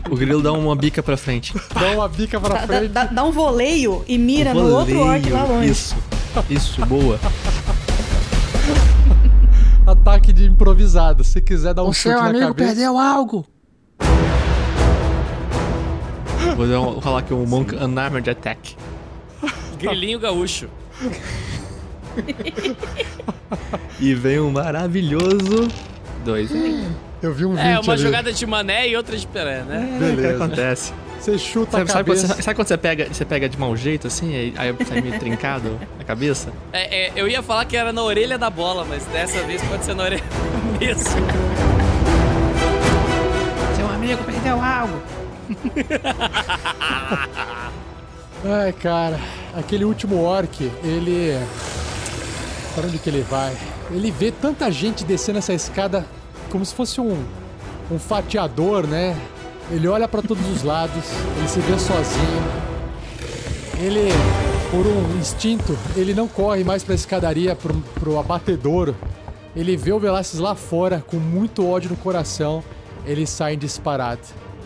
O 0.09 0.15
grilo 0.15 0.41
dá 0.41 0.51
uma 0.51 0.75
bica 0.75 1.03
pra 1.03 1.15
frente. 1.15 1.53
Dá 1.79 1.91
uma 1.91 2.07
bica 2.07 2.39
pra 2.39 2.55
Dá, 2.55 2.67
frente. 2.67 2.87
dá- 2.87 3.05
dá 3.05 3.23
um 3.23 3.31
voleio 3.31 4.03
e 4.07 4.17
mira 4.17 4.53
no 4.53 4.67
outro 4.75 4.99
orc 4.99 5.29
lá 5.29 5.41
Voleio, 5.41 5.57
longe. 5.59 5.69
Isso, 5.71 5.95
isso, 6.49 6.85
boa. 6.85 7.19
Ataque 9.85 10.31
de 10.33 10.45
improvisado. 10.47 11.23
Se 11.23 11.41
quiser 11.41 11.73
dar 11.73 11.83
um 11.83 11.89
O 11.89 11.93
chute 11.93 12.13
seu 12.13 12.19
na 12.21 12.29
amigo 12.29 12.47
cabeça. 12.47 12.67
perdeu 12.69 12.97
algo. 12.97 13.45
Vou 16.55 16.67
dar 16.67 16.79
um, 16.81 16.99
rolar 16.99 17.19
aqui 17.19 17.33
um 17.33 17.45
Monk 17.45 17.75
Unarmored 17.75 18.29
Attack. 18.29 18.75
Grilinho 19.77 20.19
gaúcho. 20.19 20.67
E 23.99 24.13
vem 24.15 24.39
um 24.39 24.51
maravilhoso. 24.51 25.67
Dois. 26.25 26.49
Eu 27.23 27.33
vi 27.33 27.45
um 27.45 27.55
vídeo 27.55 27.65
É, 27.65 27.79
uma 27.79 27.93
ali. 27.93 28.01
jogada 28.01 28.33
de 28.33 28.45
mané 28.45 28.89
e 28.89 28.97
outra 28.97 29.15
de 29.17 29.25
peré, 29.25 29.61
né? 29.61 29.91
O 29.95 29.97
que 29.97 30.15
Beleza. 30.17 30.43
acontece? 30.43 30.91
Você 31.21 31.37
chuta 31.37 31.71
Sabe, 31.77 31.89
a 31.89 31.93
sabe 31.93 32.09
quando, 32.11 32.17
você, 32.17 32.41
sabe 32.41 32.55
quando 32.57 32.67
você 32.67 32.77
pega, 32.77 33.07
você 33.09 33.23
pega 33.23 33.47
de 33.47 33.57
mau 33.57 33.73
jeito 33.77 34.07
assim, 34.07 34.35
aí, 34.35 34.53
aí 34.57 34.75
sai 34.85 34.99
meio 34.99 35.17
trincado 35.17 35.79
a 35.97 36.03
cabeça? 36.03 36.51
É, 36.73 37.05
é, 37.07 37.11
eu 37.15 37.25
ia 37.29 37.41
falar 37.41 37.63
que 37.63 37.77
era 37.77 37.93
na 37.93 38.03
orelha 38.03 38.37
da 38.37 38.49
bola, 38.49 38.83
mas 38.83 39.05
dessa 39.05 39.41
vez 39.43 39.61
pode 39.63 39.85
ser 39.85 39.95
na 39.95 40.03
orelha 40.03 40.21
mesmo. 40.77 41.03
Seu 43.77 43.87
amigo 43.87 44.21
perdeu 44.25 44.61
algo. 44.61 45.01
Ai, 48.45 48.73
cara. 48.73 49.17
Aquele 49.57 49.85
último 49.85 50.21
orc, 50.21 50.69
ele. 50.83 51.39
Para 52.75 52.87
onde 52.87 52.97
que 52.97 53.09
ele 53.09 53.21
vai? 53.21 53.55
Ele 53.91 54.11
vê 54.11 54.29
tanta 54.29 54.69
gente 54.69 55.05
descendo 55.05 55.37
essa 55.39 55.53
escada 55.53 56.05
como 56.53 56.63
se 56.63 56.75
fosse 56.75 57.01
um, 57.01 57.17
um 57.91 57.97
fatiador, 57.97 58.85
né? 58.85 59.17
Ele 59.71 59.87
olha 59.87 60.07
para 60.07 60.21
todos 60.21 60.47
os 60.49 60.61
lados, 60.61 61.03
ele 61.35 61.47
se 61.47 61.59
vê 61.61 61.79
sozinho. 61.79 62.43
Ele, 63.79 64.09
por 64.69 64.85
um 64.85 65.17
instinto, 65.19 65.75
ele 65.95 66.13
não 66.13 66.27
corre 66.27 66.63
mais 66.63 66.83
pra 66.83 66.93
escadaria, 66.93 67.55
pro, 67.55 67.73
pro 67.99 68.19
abatedouro. 68.19 68.95
Ele 69.55 69.75
vê 69.75 69.91
o 69.91 69.99
Velasquez 69.99 70.39
lá 70.39 70.53
fora, 70.53 71.03
com 71.07 71.17
muito 71.17 71.67
ódio 71.67 71.89
no 71.89 71.95
coração. 71.97 72.63
Ele 73.03 73.25
sai 73.25 73.55
disparado. 73.55 74.21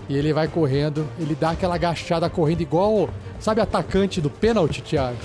E 0.09 0.17
ele 0.17 0.33
vai 0.33 0.49
correndo, 0.49 1.07
ele 1.17 1.35
dá 1.35 1.51
aquela 1.51 1.75
agachada 1.75 2.29
correndo 2.29 2.61
igual, 2.61 3.09
sabe, 3.39 3.61
atacante 3.61 4.19
do 4.19 4.29
pênalti, 4.29 4.81
Thiago? 4.81 5.17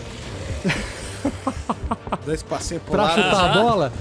Dois 2.24 2.42
passinhos 2.44 2.82
pro 2.84 2.92
Pra 2.92 3.02
lado. 3.02 3.14
chutar 3.20 3.50
a 3.50 3.62
bola. 3.62 3.92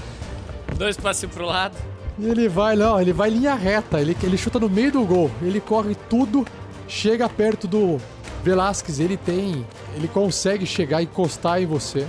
Dois 0.76 0.96
passinhos 0.96 1.34
pro 1.34 1.44
lado. 1.44 1.76
E 2.22 2.26
ele 2.30 2.48
vai, 2.48 2.76
não, 2.76 3.00
ele 3.00 3.12
vai 3.12 3.30
em 3.30 3.34
linha 3.34 3.54
reta, 3.54 4.00
ele, 4.00 4.16
ele 4.22 4.38
chuta 4.38 4.58
no 4.60 4.68
meio 4.68 4.92
do 4.92 5.04
gol, 5.04 5.28
ele 5.42 5.60
corre 5.60 5.96
tudo, 6.08 6.46
chega 6.86 7.28
perto 7.28 7.66
do 7.66 7.98
Velasquez, 8.44 9.00
ele 9.00 9.16
tem. 9.16 9.66
Ele 9.96 10.06
consegue 10.08 10.64
chegar 10.64 11.00
e 11.00 11.04
encostar 11.04 11.60
em 11.60 11.66
você. 11.66 12.06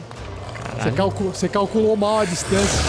Você, 0.80 0.91
calcu- 0.91 1.24
você 1.34 1.49
calculou 1.49 1.95
mal 1.95 2.20
a 2.20 2.26
distância 2.26 2.80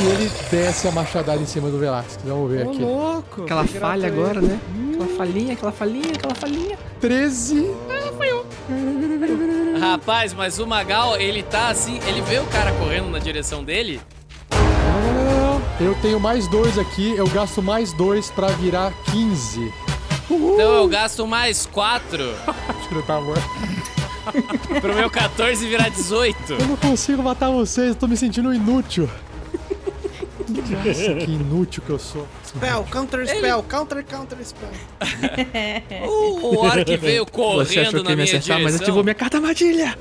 e 0.00 0.06
ele 0.06 0.30
desce 0.50 0.86
a 0.86 0.92
machadada 0.92 1.40
em 1.40 1.46
cima 1.46 1.68
do 1.68 1.78
Velasquez. 1.78 2.18
Vamos 2.24 2.50
ver 2.50 2.62
aqui. 2.68 2.78
louco. 2.82 3.42
Aquela 3.42 3.64
que 3.66 3.78
falha 3.78 4.08
gratuito. 4.08 4.38
agora, 4.38 4.40
né? 4.54 4.60
Aquela 4.94 5.16
falhinha, 5.16 5.52
aquela 5.52 5.72
falhinha, 5.72 6.12
aquela 6.14 6.34
falhinha. 6.34 6.78
13. 7.00 7.70
Rapaz, 9.80 10.32
mas 10.32 10.58
o 10.58 10.66
Magal, 10.66 11.16
ele 11.16 11.42
tá 11.42 11.68
assim, 11.68 11.98
ele 12.06 12.20
vê 12.22 12.38
o 12.38 12.44
cara 12.46 12.72
correndo 12.72 13.10
na 13.10 13.18
direção 13.18 13.62
dele. 13.62 14.00
Não, 14.50 15.25
Eu 15.78 15.94
tenho 15.96 16.18
mais 16.18 16.48
dois 16.48 16.78
aqui, 16.78 17.14
eu 17.16 17.28
gasto 17.28 17.62
mais 17.62 17.92
dois 17.92 18.30
pra 18.30 18.48
virar 18.48 18.92
15. 19.12 19.72
Então 20.30 20.74
eu 20.74 20.88
gasto 20.88 21.26
mais 21.26 21.66
quatro 21.66 22.34
Filho 22.88 23.02
da 23.02 23.20
mãe. 23.20 23.42
pro 24.80 24.94
meu 24.94 25.10
14 25.10 25.68
virar 25.68 25.90
18. 25.90 26.54
Eu 26.54 26.66
não 26.66 26.76
consigo 26.76 27.22
matar 27.22 27.50
vocês, 27.50 27.88
eu 27.88 27.94
tô 27.94 28.08
me 28.08 28.16
sentindo 28.16 28.52
inútil. 28.54 29.08
Nossa, 30.48 31.14
que 31.14 31.30
inútil 31.30 31.82
que 31.84 31.90
eu 31.90 31.98
sou. 31.98 32.26
Spell, 32.46 32.84
counter 32.84 33.26
spell, 33.28 33.62
counter, 33.64 34.04
counter 34.04 34.38
spell. 34.42 34.70
O, 36.06 36.56
o 36.56 36.58
orc 36.58 36.96
veio 36.96 37.26
Você 37.26 37.80
achou 37.80 37.92
correndo 37.92 38.02
que 38.02 38.08
na 38.08 38.16
minha 38.16 38.24
acertar, 38.24 38.56
mas 38.60 38.72
direção. 38.72 38.82
ativou 38.82 39.04
minha 39.04 39.14
carta 39.14 39.36
armadilha. 39.36 39.98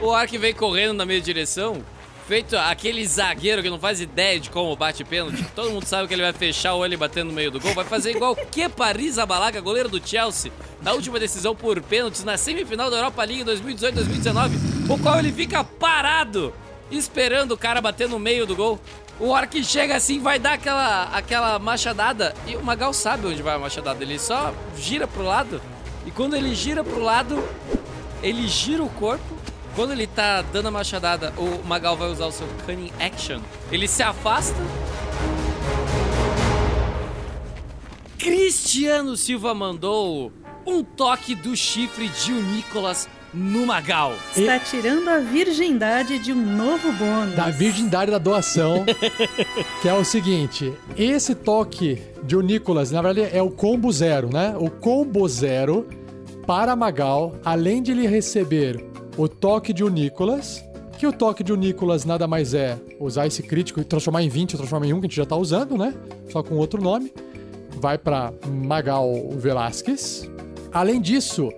o 0.00 0.06
orc 0.06 0.38
veio 0.38 0.54
correndo 0.54 0.94
na 0.94 1.06
minha 1.06 1.20
direção, 1.20 1.82
feito 2.30 2.56
aquele 2.56 3.04
zagueiro 3.04 3.60
que 3.60 3.68
não 3.68 3.80
faz 3.80 4.00
ideia 4.00 4.38
de 4.38 4.50
como 4.50 4.76
bate 4.76 5.02
pênalti. 5.02 5.44
Todo 5.52 5.68
mundo 5.68 5.84
sabe 5.84 6.06
que 6.06 6.14
ele 6.14 6.22
vai 6.22 6.32
fechar 6.32 6.74
o 6.74 6.78
olho 6.78 6.94
e 6.94 6.96
bater 6.96 7.24
no 7.24 7.32
meio 7.32 7.50
do 7.50 7.58
gol. 7.58 7.74
Vai 7.74 7.84
fazer 7.84 8.12
igual 8.12 8.36
Kepa 8.36 8.86
Arrizabalaga, 8.86 9.60
goleiro 9.60 9.88
do 9.88 10.00
Chelsea, 10.00 10.52
na 10.80 10.92
última 10.92 11.18
decisão 11.18 11.56
por 11.56 11.82
pênaltis 11.82 12.22
na 12.22 12.36
semifinal 12.36 12.88
da 12.88 12.98
Europa 12.98 13.24
League 13.24 13.42
2018-2019, 13.42 14.52
o 14.88 14.96
qual 15.00 15.18
ele 15.18 15.32
fica 15.32 15.64
parado, 15.64 16.54
esperando 16.88 17.50
o 17.50 17.58
cara 17.58 17.80
bater 17.80 18.08
no 18.08 18.20
meio 18.20 18.46
do 18.46 18.54
gol. 18.54 18.78
O 19.18 19.30
orc 19.30 19.64
chega 19.64 19.96
assim, 19.96 20.20
vai 20.20 20.38
dar 20.38 20.52
aquela, 20.52 21.10
aquela 21.12 21.58
machadada, 21.58 22.32
e 22.46 22.54
o 22.54 22.62
Magal 22.62 22.92
sabe 22.92 23.26
onde 23.26 23.42
vai 23.42 23.56
a 23.56 23.58
machadada, 23.58 24.04
ele 24.04 24.20
só 24.20 24.54
gira 24.78 25.08
pro 25.08 25.24
lado, 25.24 25.60
e 26.06 26.12
quando 26.12 26.36
ele 26.36 26.54
gira 26.54 26.84
pro 26.84 27.02
lado, 27.02 27.42
ele 28.22 28.46
gira 28.46 28.84
o 28.84 28.88
corpo. 28.88 29.39
Quando 29.80 29.92
ele 29.92 30.06
tá 30.06 30.42
dando 30.42 30.68
a 30.68 30.70
machadada, 30.70 31.32
o 31.38 31.66
Magal 31.66 31.96
vai 31.96 32.10
usar 32.10 32.26
o 32.26 32.30
seu 32.30 32.46
Cunning 32.66 32.92
Action. 33.00 33.40
Ele 33.72 33.88
se 33.88 34.02
afasta. 34.02 34.60
Cristiano 38.18 39.16
Silva 39.16 39.54
mandou 39.54 40.30
um 40.66 40.84
toque 40.84 41.34
do 41.34 41.56
chifre 41.56 42.08
de 42.10 42.30
o 42.30 42.42
Nicolas 42.42 43.08
no 43.32 43.64
Magal. 43.64 44.12
Está 44.36 44.58
tirando 44.58 45.08
a 45.08 45.16
virgindade 45.16 46.18
de 46.18 46.30
um 46.30 46.56
novo 46.56 46.92
bônus. 46.92 47.34
Da 47.34 47.48
virgindade 47.48 48.10
da 48.10 48.18
doação, 48.18 48.84
que 49.80 49.88
é 49.88 49.94
o 49.94 50.04
seguinte: 50.04 50.74
esse 50.94 51.34
toque 51.34 52.02
de 52.22 52.36
o 52.36 52.42
Nicolas, 52.42 52.90
na 52.90 53.00
verdade, 53.00 53.34
é 53.34 53.40
o 53.40 53.50
combo 53.50 53.90
zero, 53.90 54.28
né? 54.30 54.54
O 54.58 54.68
combo 54.68 55.26
zero 55.26 55.88
para 56.46 56.76
Magal, 56.76 57.34
além 57.42 57.82
de 57.82 57.92
ele 57.92 58.06
receber 58.06 58.89
o 59.22 59.28
toque 59.28 59.72
de 59.72 59.84
o 59.84 59.88
Nicolas, 59.88 60.64
que 60.98 61.06
o 61.06 61.12
toque 61.12 61.42
de 61.44 61.52
o 61.52 61.56
Nicolas 61.56 62.04
nada 62.04 62.26
mais 62.26 62.54
é 62.54 62.78
usar 62.98 63.26
esse 63.26 63.42
crítico 63.42 63.80
e 63.80 63.84
transformar 63.84 64.22
em 64.22 64.28
20 64.28 64.54
ou 64.54 64.58
transformar 64.58 64.86
em 64.86 64.92
1, 64.94 65.00
que 65.00 65.06
a 65.06 65.08
gente 65.08 65.16
já 65.16 65.26
tá 65.26 65.36
usando, 65.36 65.76
né? 65.76 65.94
Só 66.30 66.42
com 66.42 66.54
outro 66.56 66.80
nome. 66.82 67.12
Vai 67.80 67.98
para 67.98 68.32
Magal 68.46 69.10
Velasquez. 69.36 70.28
Além 70.72 71.00
disso, 71.00 71.50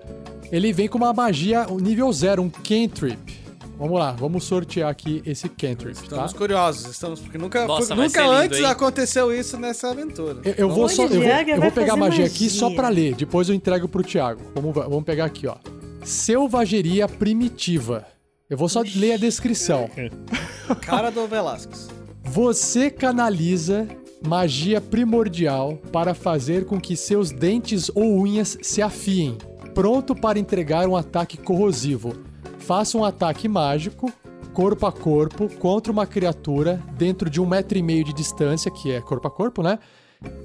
ele 0.51 0.73
vem 0.73 0.89
com 0.89 0.99
uma 0.99 1.13
magia 1.13 1.67
nível 1.81 2.13
zero, 2.13 2.43
um 2.43 2.51
cantrip. 2.51 3.41
Vamos 3.79 3.99
lá, 3.99 4.13
vamos 4.13 4.45
sortear 4.45 4.89
aqui 4.91 5.23
esse 5.27 5.49
cantrip, 5.49 5.95
tá? 5.97 6.03
Estamos 6.03 6.33
curiosos, 6.35 6.89
estamos 6.89 7.19
porque 7.21 7.37
nunca, 7.37 7.67
Nossa, 7.67 7.95
foi- 7.97 8.05
nunca 8.05 8.23
lindo, 8.23 8.33
antes 8.35 8.59
hein? 8.61 8.65
aconteceu 8.67 9.35
isso 9.35 9.57
nessa 9.57 9.91
aventura. 9.91 10.41
Eu, 10.45 10.55
eu 10.57 10.69
vou 10.71 10.89
só, 10.89 11.03
eu 11.05 11.09
vou, 11.09 11.23
eu 11.23 11.61
vou 11.61 11.73
pegar 11.73 11.95
a 11.95 11.97
fazer 11.97 12.01
magia 12.01 12.27
aqui 12.27 12.49
só 12.49 12.67
magia. 12.67 12.77
pra 12.77 12.89
ler, 12.89 13.15
depois 13.17 13.49
eu 13.49 13.55
entrego 13.55 13.89
pro 13.89 14.05
Thiago. 14.05 14.41
Vamos, 14.55 14.73
vamos 14.73 15.03
pegar 15.05 15.25
aqui, 15.25 15.49
ó. 15.49 15.57
Selvageria 16.05 17.07
primitiva. 17.09 18.07
Eu 18.51 18.57
vou 18.57 18.69
só 18.69 18.83
ler 18.97 19.13
a 19.13 19.17
descrição. 19.17 19.89
Cara 20.83 21.11
do 21.11 21.27
Velasquez. 21.27 21.89
Você 22.25 22.91
canaliza 22.91 23.87
magia 24.27 24.81
primordial 24.81 25.77
para 25.93 26.15
fazer 26.15 26.67
com 26.67 26.81
que 26.81 26.97
seus 26.97 27.31
dentes 27.31 27.91
ou 27.95 28.21
unhas 28.21 28.59
se 28.63 28.81
afiem, 28.81 29.37
pronto 29.75 30.15
para 30.15 30.39
entregar 30.39 30.89
um 30.89 30.97
ataque 30.97 31.37
corrosivo. 31.37 32.15
Faça 32.59 32.97
um 32.97 33.05
ataque 33.05 33.49
mágico, 33.49 34.13
corpo 34.53 34.87
a 34.87 34.93
corpo, 34.93 35.49
contra 35.59 35.93
uma 35.93 36.07
criatura 36.07 36.81
dentro 36.97 37.29
de 37.29 37.41
um 37.41 37.47
metro 37.47 37.79
e 37.79 37.83
meio 37.83 38.05
de 38.05 38.13
distância, 38.13 38.71
que 38.71 38.93
é 38.93 39.01
corpo 39.01 39.27
a 39.27 39.31
corpo, 39.31 39.63
né? 39.63 39.79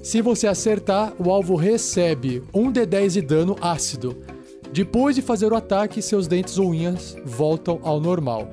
Se 0.02 0.20
você 0.20 0.46
acertar, 0.48 1.12
o 1.18 1.30
alvo 1.30 1.54
recebe 1.54 2.42
um 2.52 2.72
D10 2.72 3.10
de 3.10 3.22
dano 3.22 3.56
ácido. 3.60 4.16
Depois 4.72 5.16
de 5.16 5.22
fazer 5.22 5.52
o 5.52 5.56
ataque, 5.56 6.02
seus 6.02 6.26
dentes 6.26 6.58
ou 6.58 6.70
unhas 6.70 7.16
voltam 7.24 7.80
ao 7.82 8.00
normal. 8.00 8.48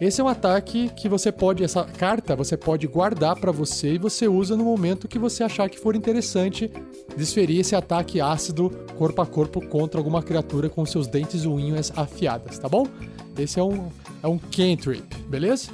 Esse 0.00 0.20
é 0.20 0.24
um 0.24 0.28
ataque 0.28 0.88
que 0.96 1.10
você 1.10 1.30
pode, 1.30 1.62
essa 1.62 1.84
carta 1.84 2.34
você 2.34 2.56
pode 2.56 2.86
guardar 2.86 3.38
pra 3.38 3.52
você 3.52 3.94
e 3.94 3.98
você 3.98 4.26
usa 4.26 4.56
no 4.56 4.64
momento 4.64 5.06
que 5.06 5.18
você 5.18 5.44
achar 5.44 5.68
que 5.68 5.78
for 5.78 5.94
interessante 5.94 6.72
desferir 7.14 7.60
esse 7.60 7.76
ataque 7.76 8.18
ácido 8.18 8.70
corpo 8.96 9.20
a 9.20 9.26
corpo 9.26 9.60
contra 9.60 10.00
alguma 10.00 10.22
criatura 10.22 10.70
com 10.70 10.86
seus 10.86 11.06
dentes 11.06 11.44
ou 11.44 11.56
unhas 11.56 11.92
afiadas, 11.94 12.58
tá 12.58 12.66
bom? 12.66 12.86
Esse 13.38 13.60
é 13.60 13.62
um 13.62 13.90
é 14.22 14.26
um 14.26 14.38
cantrip, 14.38 15.04
beleza? 15.28 15.70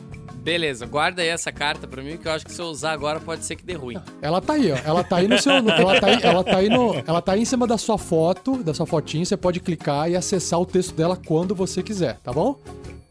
Beleza, 0.47 0.87
guarda 0.87 1.23
aí 1.23 1.29
essa 1.29 1.51
carta 1.51 1.89
pra 1.89 2.01
mim, 2.01 2.17
que 2.17 2.29
eu 2.29 2.31
acho 2.31 2.45
que 2.47 2.53
se 2.53 2.61
eu 2.63 2.67
usar 2.67 2.93
agora 2.93 3.19
pode 3.19 3.45
ser 3.45 3.57
que 3.57 3.65
dê 3.65 3.73
ruim. 3.75 3.97
Ela 4.23 4.41
tá 4.41 4.53
aí, 4.53 4.71
ó. 4.71 4.77
Ela 4.85 5.03
tá 5.03 5.17
aí 5.17 5.27
no 5.27 5.37
seu. 5.43 5.61
no- 5.61 5.71
Ela 5.73 6.01
tá 6.01 6.07
aí, 6.07 6.19
ela 6.23 6.45
tá 6.45 6.57
aí 6.59 6.69
no. 6.69 6.95
Ela 7.05 7.21
tá 7.21 7.33
aí 7.33 7.43
em 7.43 7.45
cima 7.45 7.67
da 7.67 7.77
sua 7.77 7.99
foto, 7.99 8.63
da 8.63 8.73
sua 8.73 8.87
fotinha. 8.87 9.25
Você 9.25 9.37
pode 9.37 9.59
clicar 9.59 10.09
e 10.09 10.15
acessar 10.15 10.61
o 10.61 10.65
texto 10.65 10.95
dela 10.95 11.17
quando 11.27 11.53
você 11.53 11.83
quiser, 11.83 12.21
tá 12.23 12.33
bom? 12.33 12.61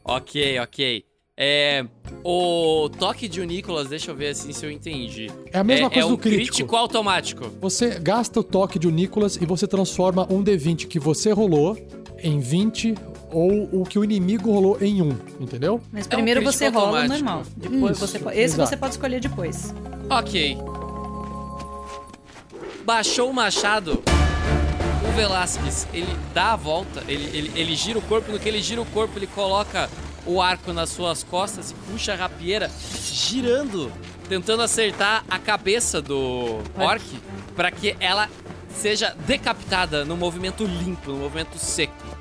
Ok, 0.05 0.57
ok. 0.59 1.03
É. 1.37 1.85
O 2.23 2.89
toque 2.97 3.27
de 3.27 3.41
o 3.41 3.43
Nicolas, 3.43 3.89
deixa 3.89 4.11
eu 4.11 4.15
ver 4.15 4.29
assim 4.29 4.53
se 4.53 4.65
eu 4.65 4.71
entendi. 4.71 5.29
É 5.51 5.59
a 5.59 5.63
mesma 5.65 5.89
coisa 5.89 6.07
é 6.07 6.09
do 6.09 6.15
um 6.15 6.17
crítico. 6.17 6.73
automático. 6.73 7.51
Você 7.59 7.99
gasta 7.99 8.39
o 8.39 8.43
toque 8.43 8.79
de 8.79 8.87
o 8.87 8.91
Nicolas 8.91 9.35
e 9.35 9.45
você 9.45 9.67
transforma 9.67 10.25
um 10.31 10.41
D20 10.41 10.87
que 10.87 10.99
você 11.01 11.33
rolou 11.33 11.77
em 12.23 12.39
20 12.39 12.95
ou 13.35 13.81
o 13.81 13.83
que 13.83 13.99
o 13.99 14.03
inimigo 14.03 14.49
rolou 14.51 14.77
em 14.79 15.01
1, 15.01 15.09
entendeu? 15.41 15.81
Mas 15.91 16.05
É 16.05 16.07
um 16.07 16.09
primeiro 16.09 16.41
você 16.41 16.69
rola 16.69 16.85
o 16.91 16.95
automático. 16.95 17.13
normal. 17.25 17.43
Depois 17.57 17.97
Isso, 17.97 18.07
você 18.07 18.19
po- 18.19 18.29
Esse 18.29 18.41
exato. 18.41 18.69
você 18.69 18.77
pode 18.77 18.93
escolher 18.93 19.19
depois. 19.19 19.73
Ok. 20.09 20.57
Baixou 22.85 23.29
o 23.29 23.33
machado. 23.33 24.01
O 25.07 25.11
Velasquez, 25.15 25.87
ele 25.93 26.15
dá 26.33 26.53
a 26.53 26.55
volta, 26.55 27.03
ele, 27.07 27.25
ele, 27.37 27.51
ele 27.55 27.75
gira 27.75 27.99
o 27.99 28.01
corpo. 28.01 28.31
No 28.31 28.39
que 28.39 28.47
ele 28.47 28.61
gira 28.61 28.81
o 28.81 28.85
corpo, 28.85 29.17
ele 29.17 29.27
coloca 29.27 29.89
o 30.25 30.41
arco 30.41 30.71
nas 30.73 30.89
suas 30.89 31.23
costas 31.23 31.71
e 31.71 31.73
puxa 31.91 32.13
a 32.13 32.15
rapieira, 32.15 32.69
girando, 33.11 33.91
tentando 34.27 34.63
acertar 34.63 35.23
a 35.29 35.37
cabeça 35.37 36.01
do 36.01 36.57
orc 36.77 37.03
para 37.55 37.69
que 37.69 37.95
ela 37.99 38.29
seja 38.73 39.15
decapitada 39.27 40.03
no 40.03 40.17
movimento 40.17 40.63
limpo, 40.65 41.11
no 41.11 41.17
movimento 41.17 41.57
seco. 41.57 42.14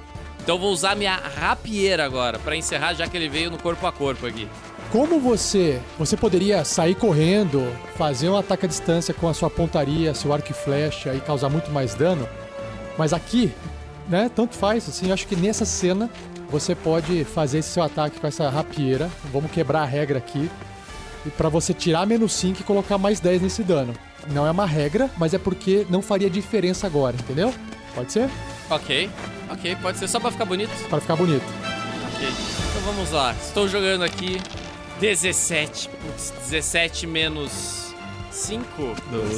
Então 0.44 0.58
vou 0.58 0.70
usar 0.70 0.94
minha 0.94 1.16
rapieira 1.16 2.04
agora 2.04 2.38
para 2.38 2.54
encerrar, 2.54 2.92
já 2.92 3.08
que 3.08 3.16
ele 3.16 3.30
veio 3.30 3.50
no 3.50 3.56
corpo 3.56 3.86
a 3.86 3.90
corpo 3.90 4.26
aqui. 4.26 4.46
Como 4.92 5.18
você, 5.18 5.80
você 5.98 6.18
poderia 6.18 6.62
sair 6.66 6.94
correndo, 6.94 7.66
fazer 7.96 8.28
um 8.28 8.36
ataque 8.36 8.66
à 8.66 8.68
distância 8.68 9.14
com 9.14 9.26
a 9.26 9.32
sua 9.32 9.48
pontaria, 9.48 10.14
seu 10.14 10.34
arco 10.34 10.50
e 10.50 10.54
flecha 10.54 11.14
e 11.14 11.20
causar 11.20 11.48
muito 11.48 11.70
mais 11.70 11.94
dano, 11.94 12.28
mas 12.98 13.14
aqui, 13.14 13.50
né, 14.06 14.30
tanto 14.36 14.54
faz, 14.54 14.86
assim, 14.86 15.08
eu 15.08 15.14
acho 15.14 15.26
que 15.26 15.34
nessa 15.34 15.64
cena 15.64 16.10
você 16.50 16.74
pode 16.74 17.24
fazer 17.24 17.60
esse 17.60 17.70
seu 17.70 17.82
ataque 17.82 18.20
com 18.20 18.26
essa 18.26 18.50
rapieira. 18.50 19.10
Vamos 19.32 19.50
quebrar 19.50 19.80
a 19.80 19.86
regra 19.86 20.18
aqui. 20.18 20.50
E 21.24 21.30
para 21.30 21.48
você 21.48 21.72
tirar 21.72 22.06
menos 22.06 22.34
5 22.34 22.60
e 22.60 22.64
colocar 22.64 22.98
mais 22.98 23.18
10 23.18 23.40
nesse 23.40 23.62
dano. 23.62 23.94
Não 24.30 24.46
é 24.46 24.50
uma 24.50 24.66
regra, 24.66 25.10
mas 25.16 25.32
é 25.32 25.38
porque 25.38 25.86
não 25.88 26.02
faria 26.02 26.28
diferença 26.28 26.86
agora, 26.86 27.16
entendeu? 27.16 27.52
Pode 27.94 28.12
ser? 28.12 28.28
Ok, 28.70 29.10
ok, 29.50 29.76
pode 29.76 29.98
ser 29.98 30.08
só 30.08 30.18
pra 30.18 30.30
ficar 30.30 30.44
bonito. 30.44 30.70
Para 30.88 31.00
ficar 31.00 31.16
bonito. 31.16 31.44
Ok, 32.14 32.28
então 32.28 32.82
vamos 32.92 33.10
lá. 33.10 33.34
Estou 33.42 33.68
jogando 33.68 34.02
aqui 34.02 34.40
17. 35.00 35.88
Putz, 35.88 36.32
17 36.48 37.06
menos 37.06 37.94
5? 38.30 38.66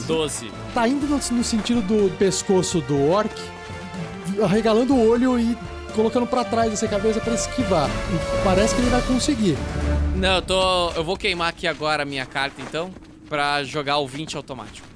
12. 0.07 0.51
Tá 0.75 0.87
indo 0.87 1.07
no, 1.07 1.17
no 1.17 1.45
sentido 1.45 1.81
do 1.83 2.11
pescoço 2.17 2.81
do 2.81 3.11
orc, 3.11 3.35
arregalando 4.43 4.95
o 4.95 5.09
olho 5.09 5.39
e 5.39 5.57
colocando 5.95 6.27
pra 6.27 6.45
trás 6.45 6.73
essa 6.73 6.87
cabeça 6.87 7.21
pra 7.21 7.35
esquivar. 7.35 7.89
E 7.89 8.45
parece 8.45 8.75
que 8.75 8.81
ele 8.81 8.91
vai 8.91 9.03
conseguir. 9.03 9.57
Não, 10.15 10.37
eu 10.37 10.43
tô. 10.43 10.91
Eu 10.93 11.05
vou 11.05 11.17
queimar 11.17 11.49
aqui 11.49 11.67
agora 11.67 12.03
a 12.03 12.07
minha 12.07 12.27
carta 12.27 12.61
então. 12.63 12.91
Pra 13.29 13.65
jogar 13.65 13.99
o 13.99 14.07
20 14.07 14.37
automático. 14.37 14.87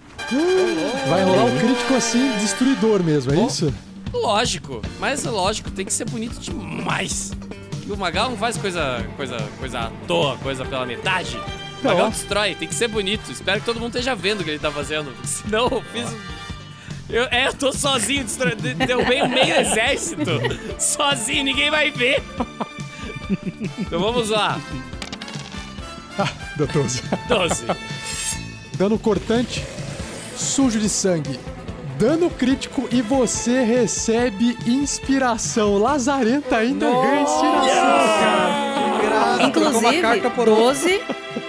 Vai 1.09 1.25
rolar 1.25 1.45
um 1.45 1.59
crítico 1.59 1.95
assim, 1.95 2.31
destruidor 2.39 3.03
mesmo, 3.03 3.33
é 3.33 3.45
isso? 3.45 3.75
Lógico, 4.13 4.83
mas 4.99 5.25
lógico, 5.25 5.71
tem 5.71 5.85
que 5.85 5.93
ser 5.93 6.05
bonito 6.09 6.39
demais. 6.41 7.33
E 7.87 7.91
o 7.93 7.97
Magal 7.97 8.31
não 8.31 8.37
faz 8.37 8.57
coisa, 8.57 9.05
coisa, 9.17 9.37
coisa 9.59 9.79
à 9.81 9.91
toa, 10.07 10.37
coisa 10.39 10.65
pela 10.65 10.85
metade. 10.87 11.37
O 11.37 11.85
Não. 11.85 11.93
Magal 11.95 12.11
destrói, 12.11 12.55
tem 12.55 12.69
que 12.69 12.75
ser 12.75 12.89
bonito. 12.89 13.31
Espero 13.31 13.61
que 13.61 13.67
todo 13.67 13.79
mundo 13.81 13.91
esteja 13.97 14.15
vendo 14.15 14.41
o 14.41 14.45
que 14.45 14.51
ele 14.51 14.59
tá 14.59 14.71
fazendo. 14.71 15.13
Senão 15.25 15.69
eu 15.71 15.83
fiz. 15.93 16.09
Eu, 17.09 17.25
é, 17.25 17.49
eu 17.49 17.55
tô 17.55 17.73
sozinho, 17.73 18.23
destro... 18.23 18.55
de- 18.55 18.75
derrubei 18.75 19.21
o 19.23 19.29
meio 19.29 19.55
exército. 19.61 20.23
Sozinho, 20.79 21.43
ninguém 21.45 21.71
vai 21.71 21.91
ver. 21.91 22.23
Então 23.79 23.99
vamos 24.01 24.29
lá. 24.29 24.61
Deu 26.57 26.67
12. 26.67 27.03
12. 27.29 27.65
Dano 28.77 28.99
cortante, 28.99 29.65
sujo 30.37 30.79
de 30.79 30.89
sangue. 30.89 31.39
Dano 32.01 32.31
crítico 32.31 32.89
e 32.91 33.03
você 33.03 33.63
recebe 33.63 34.57
inspiração. 34.67 35.77
Lazarenta 35.77 36.57
ainda 36.57 36.91
ganha 36.91 37.21
inspiração. 37.21 37.61
Uma 39.37 39.43
Inclusive, 39.43 40.01
carta 40.01 40.31
por 40.31 40.49
outra. 40.49 40.65
12 40.65 41.03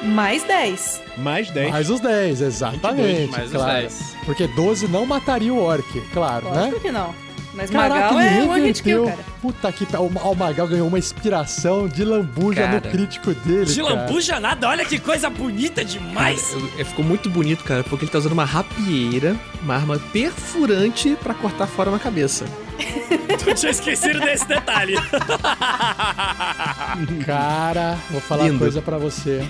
mais 0.04 0.44
10. 0.44 1.02
Mais 1.20 1.50
10. 1.52 1.72
Mais 1.72 1.90
os 1.90 2.02
10, 2.02 2.42
exatamente. 2.42 3.32
Mais 3.32 3.46
os 3.46 3.54
claro. 3.54 3.72
10. 3.80 4.16
Porque 4.26 4.46
12 4.48 4.90
não 4.90 5.06
mataria 5.06 5.54
o 5.54 5.64
orc, 5.64 6.02
claro, 6.12 6.50
né? 6.52 6.64
Lógico 6.64 6.82
que 6.82 6.92
não. 6.92 7.16
Mas 7.54 7.70
Caraca, 7.70 8.14
Magal 8.14 8.22
ele 8.22 8.40
é 8.40 8.44
one 8.50 8.62
hit 8.68 8.82
kill, 8.82 9.04
reverteu. 9.06 9.24
cara. 9.26 9.38
Puta 9.42 9.72
que 9.74 9.86
pariu. 9.86 10.06
O 10.06 10.36
Magal 10.36 10.68
ganhou 10.68 10.88
uma 10.88 10.98
inspiração 10.98 11.86
de 11.88 12.06
lambuja 12.06 12.66
no 12.68 12.80
Cara. 12.80 12.92
crítico 12.92 13.34
dele. 13.34 13.66
De 13.66 13.82
cara. 13.82 13.94
lambuja 13.96 14.40
nada, 14.40 14.70
olha 14.70 14.86
que 14.86 14.98
coisa 14.98 15.30
bonita 15.30 15.84
demais. 15.84 16.54
Eu- 16.54 16.70
eu- 16.78 16.86
ficou 16.86 17.04
muito 17.04 17.30
bonito, 17.30 17.64
cara, 17.64 17.84
porque 17.84 18.06
ele 18.06 18.12
tá 18.12 18.20
usando 18.20 18.32
uma 18.32 18.46
rapieira, 18.46 19.36
uma 19.62 19.76
arma 19.76 20.00
perfurante 20.14 21.18
pra 21.22 21.34
cortar 21.34 21.68
fora 21.68 21.90
uma 21.90 22.00
cabeça. 22.00 22.46
Eu 23.46 23.54
tinha 23.56 23.72
esquecido 23.72 24.20
desse 24.22 24.48
detalhe. 24.48 24.96
Cara, 27.26 27.98
vou 28.10 28.22
falar 28.22 28.44
Lindo. 28.44 28.56
uma 28.56 28.60
coisa 28.60 28.82
pra 28.82 28.98
você. 28.98 29.46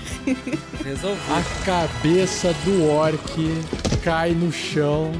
Resolvi. 0.84 1.20
A 1.30 1.64
cabeça 1.64 2.54
do 2.64 2.86
orc 2.88 3.62
cai 4.02 4.30
no 4.32 4.52
chão 4.52 5.12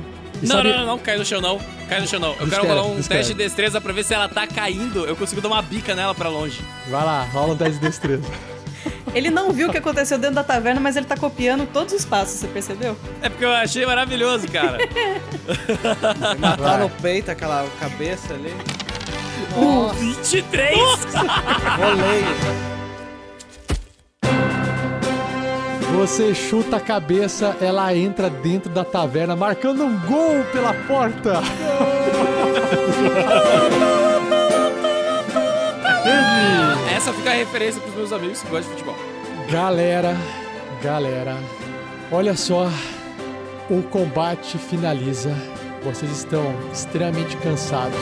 E 0.42 0.46
Não, 0.46 0.56
sabe- 0.56 0.70
não, 0.70 0.78
não, 0.80 0.86
não, 0.86 0.98
cai 0.98 1.16
no 1.16 1.24
chão 1.24 1.40
não. 1.40 1.60
Cai 1.88 2.00
no 2.00 2.06
chão 2.08 2.18
não. 2.20 2.34
Eu 2.40 2.48
quero 2.48 2.66
rolar 2.66 2.82
um 2.84 2.96
descreve. 2.96 3.20
teste 3.20 3.34
de 3.34 3.38
destreza 3.44 3.80
pra 3.80 3.92
ver 3.92 4.04
se 4.04 4.12
ela 4.12 4.28
tá 4.28 4.46
caindo. 4.46 5.04
Eu 5.06 5.14
consigo 5.14 5.40
dar 5.40 5.48
uma 5.48 5.62
bica 5.62 5.94
nela 5.94 6.14
pra 6.14 6.28
longe. 6.28 6.60
Vai 6.88 7.04
lá, 7.04 7.22
rola 7.32 7.54
um 7.54 7.56
teste 7.56 7.74
de 7.74 7.80
destreza. 7.80 8.24
Ele 9.14 9.30
não 9.30 9.52
viu 9.52 9.68
o 9.68 9.70
que 9.70 9.78
aconteceu 9.78 10.18
dentro 10.18 10.36
da 10.36 10.42
taverna, 10.44 10.80
mas 10.80 10.96
ele 10.96 11.04
tá 11.06 11.16
copiando 11.16 11.66
todos 11.70 11.92
os 11.92 12.02
passos, 12.04 12.40
você 12.40 12.48
percebeu? 12.48 12.96
É 13.20 13.28
porque 13.28 13.44
eu 13.44 13.52
achei 13.52 13.84
maravilhoso, 13.84 14.48
cara. 14.48 14.78
Matar 16.38 16.78
no 16.78 16.88
peito 16.88 17.30
aquela 17.30 17.66
cabeça 17.78 18.32
ali. 18.32 18.54
Uh, 19.54 19.92
23! 20.00 20.78
Rolei. 21.76 22.71
Você 25.94 26.34
chuta 26.34 26.76
a 26.76 26.80
cabeça, 26.80 27.56
ela 27.60 27.94
entra 27.94 28.28
dentro 28.28 28.70
da 28.70 28.84
taverna, 28.84 29.36
marcando 29.36 29.84
um 29.84 29.98
gol 30.00 30.42
pela 30.52 30.74
porta. 30.74 31.34
Essa 36.96 37.12
fica 37.12 37.30
a 37.30 37.34
referência 37.34 37.80
pros 37.80 37.94
meus 37.94 38.12
amigos 38.12 38.42
que 38.42 38.48
gostam 38.48 38.74
de 38.74 38.82
futebol. 38.82 38.96
Galera, 39.50 40.16
galera, 40.82 41.36
olha 42.10 42.36
só, 42.36 42.68
o 43.68 43.82
combate 43.82 44.58
finaliza. 44.58 45.34
Vocês 45.82 46.10
estão 46.12 46.54
extremamente 46.72 47.36
cansados. 47.38 47.98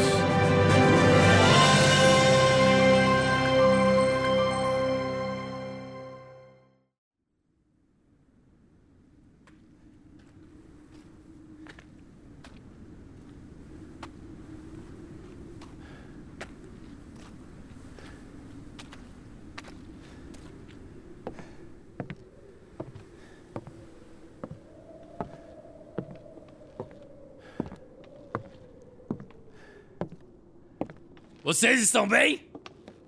Vocês 31.51 31.83
estão 31.83 32.07
bem? 32.07 32.47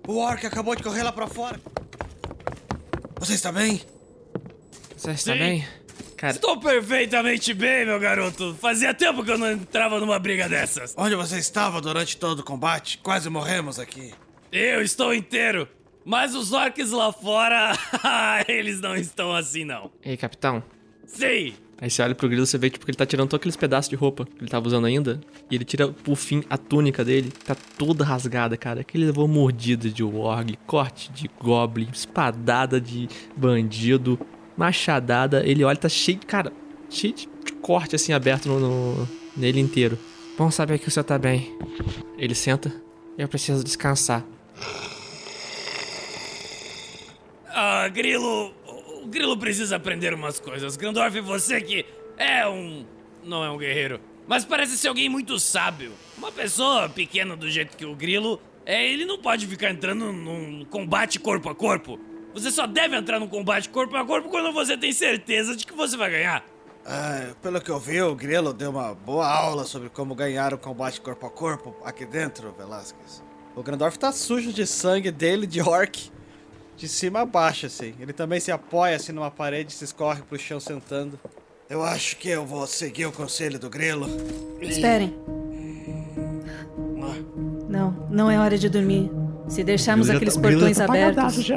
O 0.05 0.17
Orc 0.17 0.45
acabou 0.45 0.75
de 0.75 0.83
correr 0.83 1.01
lá 1.01 1.13
pra 1.13 1.27
fora. 1.27 1.57
Você 3.17 3.35
está 3.35 3.53
bem? 3.53 3.81
Você 4.97 5.11
está 5.11 5.31
Sim. 5.31 5.39
bem? 5.39 5.67
Cara, 6.17 6.33
Estou 6.33 6.59
perfeitamente 6.59 7.53
bem, 7.53 7.85
meu 7.85 7.97
garoto. 8.01 8.53
Fazia 8.59 8.93
tempo 8.93 9.23
que 9.23 9.31
eu 9.31 9.37
não 9.37 9.49
entrava 9.49 9.97
numa 9.97 10.19
briga 10.19 10.49
dessas. 10.49 10.93
Onde 10.97 11.15
você 11.15 11.37
estava 11.37 11.79
durante 11.79 12.17
todo 12.17 12.39
o 12.39 12.43
combate? 12.43 12.97
Quase 12.97 13.29
morremos 13.29 13.79
aqui. 13.79 14.13
Eu 14.51 14.81
estou 14.81 15.13
inteiro. 15.13 15.65
Mas 16.03 16.35
os 16.35 16.51
orcs 16.51 16.91
lá 16.91 17.13
fora, 17.13 17.71
eles 18.49 18.81
não 18.81 18.93
estão 18.93 19.33
assim, 19.33 19.63
não. 19.63 19.89
ei, 20.03 20.17
capitão. 20.17 20.61
Sim, 21.07 21.55
Aí 21.83 21.89
você 21.89 22.01
olha 22.01 22.15
pro 22.15 22.29
grilo, 22.29 22.45
você 22.45 22.57
vê 22.57 22.69
tipo, 22.69 22.85
que 22.85 22.91
ele 22.91 22.97
tá 22.97 23.05
tirando 23.05 23.27
todos 23.27 23.41
aqueles 23.41 23.57
pedaços 23.57 23.89
de 23.89 23.95
roupa 23.97 24.23
que 24.25 24.41
ele 24.41 24.49
tava 24.49 24.65
usando 24.65 24.85
ainda. 24.85 25.19
E 25.51 25.55
ele 25.55 25.65
tira, 25.65 25.89
por 25.89 26.15
fim, 26.15 26.41
a 26.49 26.57
túnica 26.57 27.03
dele. 27.03 27.29
Tá 27.45 27.57
toda 27.77 28.05
rasgada, 28.05 28.55
cara. 28.55 28.85
Que 28.85 28.95
ele 28.95 29.07
levou 29.07 29.27
mordida 29.27 29.89
de 29.89 30.01
warg, 30.01 30.57
corte 30.65 31.11
de 31.11 31.29
goblin, 31.41 31.89
espadada 31.91 32.79
de 32.79 33.09
bandido, 33.35 34.17
machadada. 34.55 35.45
Ele 35.45 35.61
olha, 35.65 35.75
tá 35.75 35.89
cheio, 35.89 36.17
de- 36.19 36.25
cara, 36.25 36.53
cheio 36.89 37.13
de 37.13 37.27
de 37.43 37.51
corte 37.51 37.93
assim 37.97 38.13
aberto 38.13 38.45
no, 38.47 38.57
no- 38.61 39.09
nele 39.35 39.59
inteiro. 39.59 39.99
Bom 40.37 40.49
saber 40.49 40.79
que 40.79 40.87
o 40.87 40.91
senhor 40.91 41.03
tá 41.03 41.19
bem. 41.19 41.53
Ele 42.17 42.33
senta. 42.33 42.73
Eu 43.17 43.27
preciso 43.27 43.61
descansar. 43.61 44.23
Ah, 47.49 47.89
Grilo. 47.89 48.53
O 49.03 49.07
Grilo 49.07 49.37
precisa 49.37 49.75
aprender 49.75 50.13
umas 50.13 50.39
coisas. 50.39 50.77
Grandorf, 50.77 51.19
você 51.19 51.59
que 51.59 51.85
é 52.17 52.47
um. 52.47 52.85
Não 53.21 53.43
é 53.43 53.49
um 53.49 53.57
guerreiro. 53.57 53.99
Mas 54.25 54.45
parece 54.45 54.77
ser 54.77 54.87
alguém 54.87 55.09
muito 55.09 55.37
sábio. 55.37 55.91
Uma 56.17 56.31
pessoa 56.31 56.87
pequena 56.87 57.35
do 57.35 57.51
jeito 57.51 57.75
que 57.75 57.85
o 57.85 57.93
Grilo. 57.93 58.39
É, 58.65 58.89
ele 58.89 59.03
não 59.03 59.17
pode 59.17 59.45
ficar 59.45 59.71
entrando 59.71 60.13
num 60.13 60.63
combate 60.63 61.19
corpo 61.19 61.49
a 61.49 61.55
corpo. 61.55 61.99
Você 62.33 62.49
só 62.49 62.65
deve 62.65 62.95
entrar 62.95 63.19
num 63.19 63.27
combate 63.27 63.67
corpo 63.67 63.93
a 63.97 64.05
corpo 64.05 64.29
quando 64.29 64.53
você 64.53 64.77
tem 64.77 64.93
certeza 64.93 65.53
de 65.53 65.65
que 65.65 65.73
você 65.73 65.97
vai 65.97 66.09
ganhar. 66.09 66.45
Ah, 66.85 67.33
pelo 67.41 67.59
que 67.59 67.69
eu 67.69 67.79
vi, 67.79 68.01
o 68.01 68.15
Grilo 68.15 68.53
deu 68.53 68.69
uma 68.69 68.95
boa 68.95 69.27
aula 69.27 69.65
sobre 69.65 69.89
como 69.89 70.15
ganhar 70.15 70.53
o 70.53 70.57
combate 70.57 71.01
corpo 71.01 71.25
a 71.25 71.29
corpo 71.29 71.75
aqui 71.83 72.05
dentro, 72.05 72.53
Velasquez. 72.57 73.21
O 73.53 73.61
Grandorf 73.61 73.99
tá 73.99 74.13
sujo 74.13 74.53
de 74.53 74.65
sangue 74.65 75.11
dele, 75.11 75.45
de 75.45 75.61
orc, 75.61 76.09
de 76.77 76.87
cima 76.87 77.21
a 77.21 77.25
baixo, 77.25 77.65
assim. 77.65 77.93
Ele 77.99 78.13
também 78.13 78.39
se 78.39 78.51
apoia 78.51 78.95
assim 78.95 79.11
numa 79.11 79.31
parede 79.31 79.71
e 79.71 79.75
se 79.75 79.83
escorre 79.85 80.21
pro 80.21 80.37
chão 80.37 80.59
sentando. 80.59 81.19
Eu 81.69 81.83
acho 81.83 82.17
que 82.17 82.29
eu 82.29 82.45
vou 82.45 82.67
seguir 82.67 83.05
o 83.05 83.11
conselho 83.11 83.57
do 83.57 83.69
Grilo. 83.69 84.07
Esperem. 84.61 85.13
Não, 87.67 88.07
não 88.09 88.29
é 88.29 88.37
hora 88.37 88.57
de 88.57 88.69
dormir. 88.69 89.09
Se 89.47 89.63
deixarmos 89.63 90.07
Grilo 90.07 90.13
já 90.25 90.31
aqueles 90.31 90.35
tá- 90.35 90.41
portões 90.41 90.77
já 90.77 90.85
tá 90.85 90.93
abertos. 90.93 91.51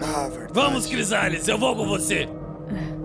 Ah, 0.00 0.28
verdade. 0.28 0.52
Vamos, 0.52 0.86
Crisales, 0.86 1.48
eu 1.48 1.58
vou 1.58 1.74
com 1.76 1.86
você. 1.86 2.28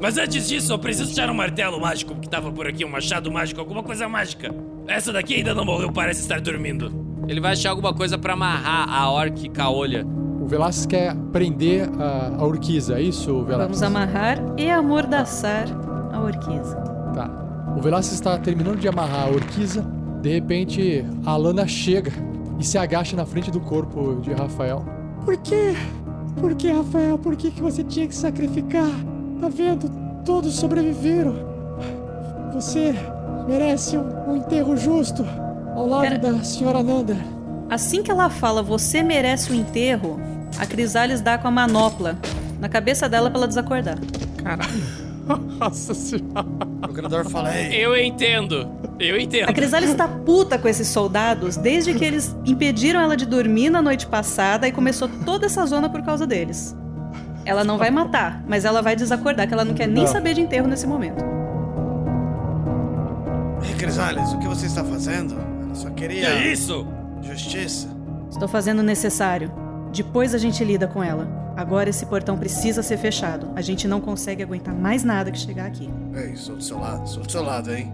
Mas 0.01 0.17
antes 0.17 0.47
disso, 0.47 0.71
eu 0.73 0.79
preciso 0.79 1.11
achar 1.11 1.29
um 1.29 1.33
martelo 1.33 1.79
mágico 1.79 2.15
que 2.19 2.29
tava 2.29 2.51
por 2.51 2.67
aqui, 2.67 2.83
um 2.83 2.89
machado 2.89 3.31
mágico, 3.31 3.59
alguma 3.59 3.81
coisa 3.83 4.07
mágica. 4.07 4.53
Essa 4.87 5.13
daqui 5.13 5.35
ainda 5.35 5.53
não 5.53 5.63
morreu, 5.65 5.91
parece 5.91 6.21
estar 6.21 6.41
dormindo. 6.41 6.91
Ele 7.27 7.39
vai 7.39 7.53
achar 7.53 7.69
alguma 7.69 7.93
coisa 7.93 8.17
pra 8.17 8.33
amarrar 8.33 8.89
a 8.89 9.09
orc 9.11 9.49
caolha. 9.49 10.05
O 10.43 10.47
Velasquez 10.47 10.85
quer 10.85 11.15
prender 11.31 11.89
a, 11.99 12.33
a 12.37 12.45
Urquiza, 12.45 12.95
é 12.99 13.01
isso, 13.01 13.43
Velasquez? 13.43 13.79
Vamos 13.79 13.83
amarrar 13.83 14.39
e 14.57 14.69
amordaçar 14.69 15.65
a 16.11 16.21
orquiza. 16.21 16.75
Tá. 17.13 17.29
O 17.77 17.81
Velasquez 17.81 18.15
está 18.15 18.37
terminando 18.37 18.77
de 18.79 18.87
amarrar 18.87 19.27
a 19.27 19.31
Urquiza. 19.31 19.85
De 20.21 20.29
repente, 20.33 21.05
a 21.25 21.35
Lana 21.37 21.65
chega 21.65 22.11
e 22.59 22.63
se 22.65 22.77
agacha 22.77 23.15
na 23.15 23.25
frente 23.25 23.49
do 23.49 23.59
corpo 23.61 24.19
de 24.21 24.33
Rafael. 24.33 24.83
Por 25.23 25.37
quê? 25.37 25.75
Por 26.39 26.53
que, 26.55 26.71
Rafael? 26.71 27.17
Por 27.17 27.35
que, 27.35 27.49
que 27.49 27.61
você 27.61 27.83
tinha 27.83 28.07
que 28.07 28.15
sacrificar? 28.15 28.89
Tá 29.39 29.47
vendo? 29.49 29.89
Todos 30.25 30.55
sobreviveram. 30.55 31.35
Você 32.53 32.93
merece 33.47 33.97
um, 33.97 34.31
um 34.31 34.35
enterro 34.37 34.75
justo 34.77 35.25
ao 35.75 35.87
lado 35.87 36.01
Pera- 36.01 36.17
da 36.19 36.43
senhora 36.43 36.83
Nanda. 36.83 37.17
Assim 37.69 38.03
que 38.03 38.11
ela 38.11 38.29
fala 38.29 38.61
você 38.61 39.01
merece 39.01 39.51
o 39.51 39.55
enterro, 39.55 40.19
a 40.59 40.65
Crisales 40.65 41.21
dá 41.21 41.37
com 41.37 41.47
a 41.47 41.51
manopla 41.51 42.17
na 42.59 42.69
cabeça 42.69 43.07
dela 43.09 43.29
pra 43.29 43.39
ela 43.39 43.47
desacordar. 43.47 43.97
Nossa 45.59 45.93
senhora. 45.93 46.45
O 46.87 46.91
Grandorf 46.91 47.31
fala, 47.31 47.55
ei, 47.57 47.83
Eu 47.85 47.95
entendo. 47.97 48.69
Eu 48.99 49.19
entendo. 49.19 49.49
A 49.49 49.53
Crisales 49.53 49.93
tá 49.95 50.07
puta 50.07 50.57
com 50.57 50.67
esses 50.67 50.87
soldados 50.87 51.55
desde 51.57 51.93
que 51.93 52.03
eles 52.03 52.35
impediram 52.45 52.99
ela 52.99 53.15
de 53.17 53.25
dormir 53.25 53.69
na 53.69 53.81
noite 53.81 54.05
passada 54.05 54.67
e 54.67 54.71
começou 54.71 55.07
toda 55.25 55.45
essa 55.45 55.65
zona 55.65 55.89
por 55.89 56.01
causa 56.03 56.27
deles. 56.27 56.75
Ela 57.45 57.63
não 57.63 57.77
vai 57.77 57.89
matar, 57.91 58.43
mas 58.47 58.63
ela 58.65 58.81
vai 58.81 58.95
desacordar, 58.95 59.47
que 59.47 59.53
ela 59.53 59.65
não 59.65 59.73
quer 59.73 59.87
nem 59.87 60.03
Não. 60.05 60.11
saber 60.11 60.33
de 60.33 60.41
enterro 60.41 60.67
nesse 60.67 60.85
momento. 60.87 61.23
ei 63.67 63.73
Crisales, 63.75 64.31
o 64.33 64.39
que 64.39 64.47
você 64.47 64.65
está 64.65 64.83
fazendo? 64.83 65.35
Ela 65.65 65.75
só 65.75 65.89
Que 65.89 65.95
queria 66.07 66.27
é 66.29 66.51
isso? 66.51 66.85
justiça. 67.21 67.87
Estou 68.29 68.47
fazendo 68.47 68.79
o 68.79 68.83
necessário. 68.83 69.51
Depois 69.93 70.33
a 70.33 70.37
gente 70.37 70.63
lida 70.63 70.87
com 70.87 71.03
ela. 71.03 71.27
Agora 71.55 71.89
esse 71.89 72.05
portão 72.07 72.37
precisa 72.37 72.81
ser 72.81 72.97
fechado. 72.97 73.49
A 73.55 73.61
gente 73.61 73.87
não 73.87 74.01
consegue 74.01 74.41
aguentar 74.41 74.73
mais 74.73 75.03
nada 75.03 75.31
que 75.31 75.37
chegar 75.37 75.67
aqui. 75.67 75.87
Ei, 76.15 76.35
sou 76.35 76.55
do 76.55 76.63
seu 76.63 76.79
lado, 76.79 77.07
sou 77.07 77.21
do 77.23 77.31
seu 77.31 77.43
lado, 77.43 77.73
hein? 77.73 77.93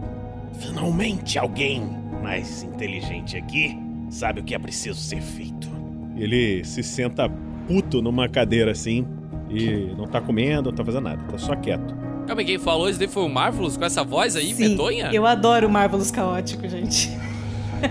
Finalmente 0.59 1.37
alguém 1.37 1.83
mais 2.23 2.63
inteligente 2.63 3.35
aqui 3.37 3.77
sabe 4.09 4.39
o 4.39 4.43
que 4.43 4.55
é 4.55 4.59
preciso 4.59 4.99
ser 4.99 5.21
feito. 5.21 5.69
Ele 6.15 6.63
se 6.63 6.81
senta 6.81 7.29
puto 7.67 8.01
numa 8.01 8.27
cadeira 8.29 8.71
assim 8.71 9.05
e 9.49 9.93
não 9.97 10.07
tá 10.07 10.21
comendo, 10.21 10.69
não 10.69 10.75
tá 10.75 10.83
fazendo 10.83 11.03
nada, 11.03 11.23
tá 11.29 11.37
só 11.37 11.55
quieto. 11.55 11.95
Calma 12.27 12.41
aí, 12.41 12.45
quem 12.45 12.59
falou 12.59 12.89
isso 12.89 12.99
daí 12.99 13.07
foi 13.07 13.23
o 13.23 13.29
Marvelous 13.29 13.75
com 13.75 13.85
essa 13.85 14.03
voz 14.03 14.35
aí, 14.35 14.53
Sim, 14.53 14.69
medonha? 14.69 15.09
eu 15.11 15.25
adoro 15.25 15.67
o 15.67 15.69
Marvelous 15.69 16.11
caótico, 16.11 16.67
gente. 16.67 17.09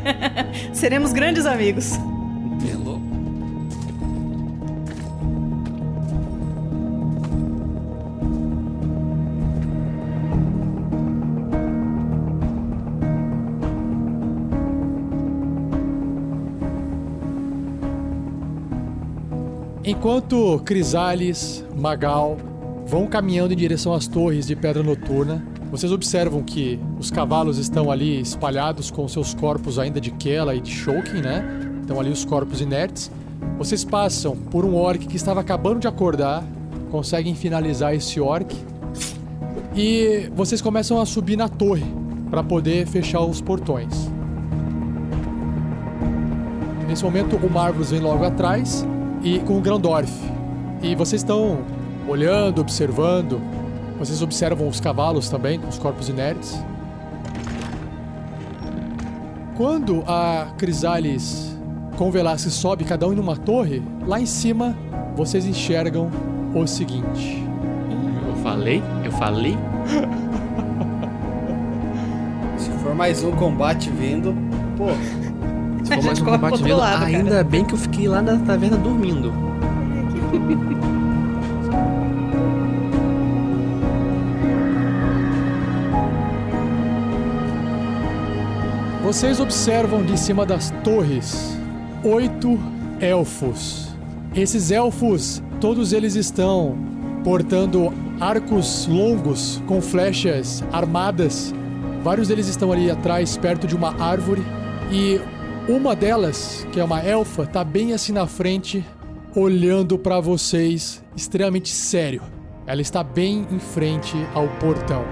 Seremos 0.72 1.12
grandes 1.12 1.44
amigos. 1.44 1.93
Hello? 2.70 3.01
Enquanto 19.89 20.60
Crisales, 20.66 21.65
Magal 21.74 22.36
vão 22.85 23.06
caminhando 23.06 23.55
em 23.55 23.56
direção 23.56 23.94
às 23.94 24.06
torres 24.06 24.47
de 24.47 24.55
Pedra 24.55 24.82
Noturna, 24.82 25.43
Vocês 25.70 25.90
observam 25.90 26.43
que 26.43 26.78
os 26.98 27.10
cavalos 27.10 27.56
estão 27.56 27.90
ali 27.90 28.20
espalhados 28.20 28.90
com 28.90 29.09
seus 29.09 29.32
corpos 29.32 29.78
ainda 29.78 29.98
de 29.98 30.10
Kela 30.10 30.55
e 30.55 30.60
de 30.60 30.70
Shulkin, 30.70 31.23
né? 31.23 31.43
Estão 31.81 31.98
ali 31.98 32.10
os 32.10 32.23
corpos 32.23 32.60
inertes. 32.60 33.10
Vocês 33.56 33.82
passam 33.82 34.36
por 34.36 34.66
um 34.66 34.77
orc 34.77 35.06
que 35.06 35.16
estava 35.16 35.40
acabando 35.40 35.81
de 35.81 35.89
acordar, 35.89 36.44
conseguem 36.90 37.35
finalizar 37.35 37.94
esse 37.94 38.20
orc 38.20 38.55
e 39.74 40.31
vocês 40.35 40.60
começam 40.60 41.01
a 41.01 41.06
subir 41.06 41.36
na 41.36 41.48
torre 41.48 41.86
para 42.31 42.44
poder 42.44 42.86
fechar 42.86 43.23
os 43.23 43.40
portões. 43.40 44.10
Nesse 46.86 47.02
momento, 47.02 47.36
o 47.36 47.51
Marvelous 47.51 47.90
vem 47.90 48.01
logo 48.01 48.24
atrás 48.24 48.86
e 49.23 49.39
com 49.40 49.59
o 49.59 49.61
Grandorf. 49.61 50.12
E 50.82 50.95
vocês 50.95 51.23
estão 51.23 51.59
olhando, 52.07 52.61
observando. 52.61 53.40
Vocês 53.99 54.23
observam 54.23 54.69
os 54.69 54.81
cavalos 54.81 55.28
também, 55.28 55.59
com 55.59 55.69
os 55.69 55.78
corpos 55.78 56.09
inertes. 56.09 56.62
Quando 59.57 60.05
a 60.07 60.53
Crisalis 60.57 61.57
com 61.97 62.12
Velasquez 62.12 62.55
sobe 62.55 62.85
cada 62.85 63.09
um 63.09 63.12
em 63.12 63.19
uma 63.19 63.36
torre, 63.36 63.82
lá 64.07 64.20
em 64.20 64.27
cima 64.27 64.77
vocês 65.16 65.45
enxergam 65.45 66.09
o 66.55 66.65
seguinte. 66.65 67.45
Eu 68.28 68.36
falei? 68.36 68.81
Eu 69.05 69.11
falei? 69.11 69.59
Se 72.57 72.70
for 72.82 72.95
mais 72.95 73.24
um 73.24 73.32
combate 73.32 73.90
vindo, 73.90 74.32
pô. 74.77 74.86
Se 75.89 75.94
for 75.94 76.05
mais 76.05 76.20
um 76.20 76.24
combate 76.24 76.62
vindo, 76.62 76.82
ainda 76.82 77.43
bem 77.43 77.65
que 77.65 77.73
eu 77.73 77.78
fiquei 77.78 78.06
lá 78.09 78.20
na 78.20 78.36
taverna 78.40 78.77
dormindo. 78.77 79.32
Vocês 89.02 89.40
observam 89.40 90.05
de 90.05 90.20
cima 90.20 90.44
das 90.44 90.70
torres 90.85 91.56
oito 92.05 92.60
elfos. 93.01 93.89
Esses 94.35 94.70
elfos, 94.70 95.43
todos 95.59 95.94
eles 95.94 96.15
estão 96.16 96.77
portando 97.24 97.94
arcos 98.20 98.86
longos 98.86 99.62
com 99.66 99.81
flechas 99.81 100.62
armadas. 100.70 101.55
Vários 102.02 102.28
deles 102.28 102.47
estão 102.47 102.70
ali 102.70 102.90
atrás, 102.90 103.39
perto 103.39 103.66
de 103.66 103.74
uma 103.74 103.98
árvore. 103.98 104.43
E 104.93 105.19
uma 105.69 105.95
delas, 105.95 106.66
que 106.73 106.81
é 106.81 106.85
uma 106.85 107.03
elfa, 107.03 107.47
tá 107.47 107.62
bem 107.62 107.93
assim 107.93 108.11
na 108.11 108.27
frente, 108.27 108.82
olhando 109.36 109.99
para 109.99 110.19
vocês, 110.19 111.05
extremamente 111.15 111.69
sério. 111.69 112.23
Ela 112.66 112.81
está 112.81 113.05
bem 113.05 113.47
em 113.51 113.59
frente 113.59 114.16
ao 114.35 114.49
portão. 114.59 115.05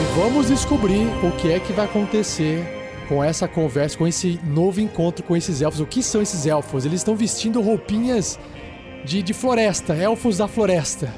E 0.00 0.20
vamos 0.20 0.48
descobrir 0.48 1.06
o 1.24 1.32
que 1.32 1.50
é 1.50 1.58
que 1.58 1.72
vai 1.72 1.86
acontecer 1.86 2.62
com 3.08 3.24
essa 3.24 3.48
conversa, 3.48 3.96
com 3.96 4.06
esse 4.06 4.38
novo 4.44 4.80
encontro 4.80 5.24
com 5.24 5.34
esses 5.34 5.62
elfos. 5.62 5.80
O 5.80 5.86
que 5.86 6.02
são 6.02 6.20
esses 6.20 6.46
elfos? 6.46 6.84
Eles 6.84 7.00
estão 7.00 7.16
vestindo 7.16 7.62
roupinhas 7.62 8.38
de, 9.02 9.22
de 9.22 9.32
floresta, 9.32 9.94
elfos 9.94 10.38
da 10.38 10.46
floresta. 10.46 11.12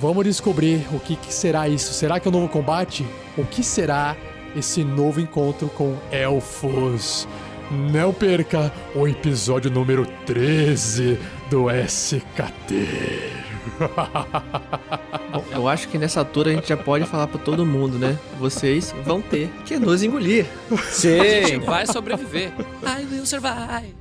Vamos 0.00 0.24
descobrir 0.24 0.86
o 0.92 1.00
que, 1.00 1.16
que 1.16 1.32
será 1.32 1.68
isso. 1.68 1.92
Será 1.92 2.20
que 2.20 2.28
é 2.28 2.30
um 2.30 2.34
novo 2.34 2.48
combate? 2.48 3.04
O 3.36 3.44
que 3.44 3.62
será 3.62 4.16
esse 4.56 4.84
novo 4.84 5.20
encontro 5.20 5.68
com 5.68 5.96
elfos? 6.10 7.28
Não 7.70 8.12
perca 8.12 8.72
o 8.94 9.08
episódio 9.08 9.70
número 9.70 10.06
13 10.26 11.18
do 11.50 11.70
SKT. 11.70 13.44
Bom, 15.32 15.44
eu 15.52 15.68
acho 15.68 15.88
que 15.88 15.98
nessa 15.98 16.20
altura 16.20 16.50
a 16.50 16.54
gente 16.54 16.68
já 16.68 16.76
pode 16.76 17.06
falar 17.06 17.26
pra 17.26 17.38
todo 17.38 17.64
mundo, 17.64 17.98
né? 17.98 18.18
Vocês 18.38 18.94
vão 19.04 19.20
ter 19.20 19.48
que 19.64 19.78
nos 19.78 20.02
engolir. 20.02 20.46
A 20.70 20.76
gente 20.76 21.58
vai 21.58 21.86
sobreviver. 21.86 22.52
I 22.82 23.04
will 23.10 23.26
survive. 23.26 23.94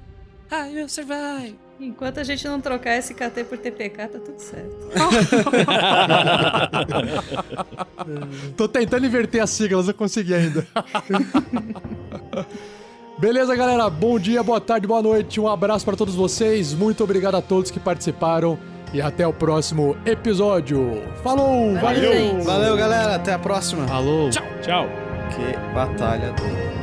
I 0.51 0.75
will 0.75 0.89
survive. 0.89 1.62
Enquanto 1.83 2.19
a 2.19 2.23
gente 2.23 2.47
não 2.47 2.61
trocar 2.61 2.97
SKT 2.97 3.43
por 3.43 3.57
TPK, 3.57 4.07
tá 4.07 4.19
tudo 4.19 4.39
certo. 4.39 4.87
Tô 8.55 8.69
tentando 8.69 9.05
inverter 9.05 9.43
as 9.43 9.49
siglas, 9.49 9.87
não 9.87 9.93
consegui 9.93 10.33
ainda. 10.33 10.65
Beleza, 13.19 13.53
galera? 13.53 13.89
Bom 13.89 14.17
dia, 14.17 14.41
boa 14.41 14.61
tarde, 14.61 14.87
boa 14.87 15.01
noite. 15.01 15.41
Um 15.41 15.49
abraço 15.49 15.83
para 15.83 15.97
todos 15.97 16.15
vocês. 16.15 16.73
Muito 16.73 17.03
obrigado 17.03 17.35
a 17.35 17.41
todos 17.41 17.69
que 17.69 17.81
participaram. 17.81 18.57
E 18.93 19.01
até 19.01 19.27
o 19.27 19.33
próximo 19.33 19.97
episódio. 20.05 21.03
Falou! 21.21 21.73
Valeu! 21.75 22.41
Valeu, 22.43 22.77
galera. 22.77 23.15
Até 23.15 23.33
a 23.33 23.39
próxima. 23.39 23.85
Falou! 23.87 24.29
Tchau! 24.29 24.45
Tchau! 24.61 24.87
Que 25.31 25.57
batalha 25.73 26.31
do. 26.31 26.82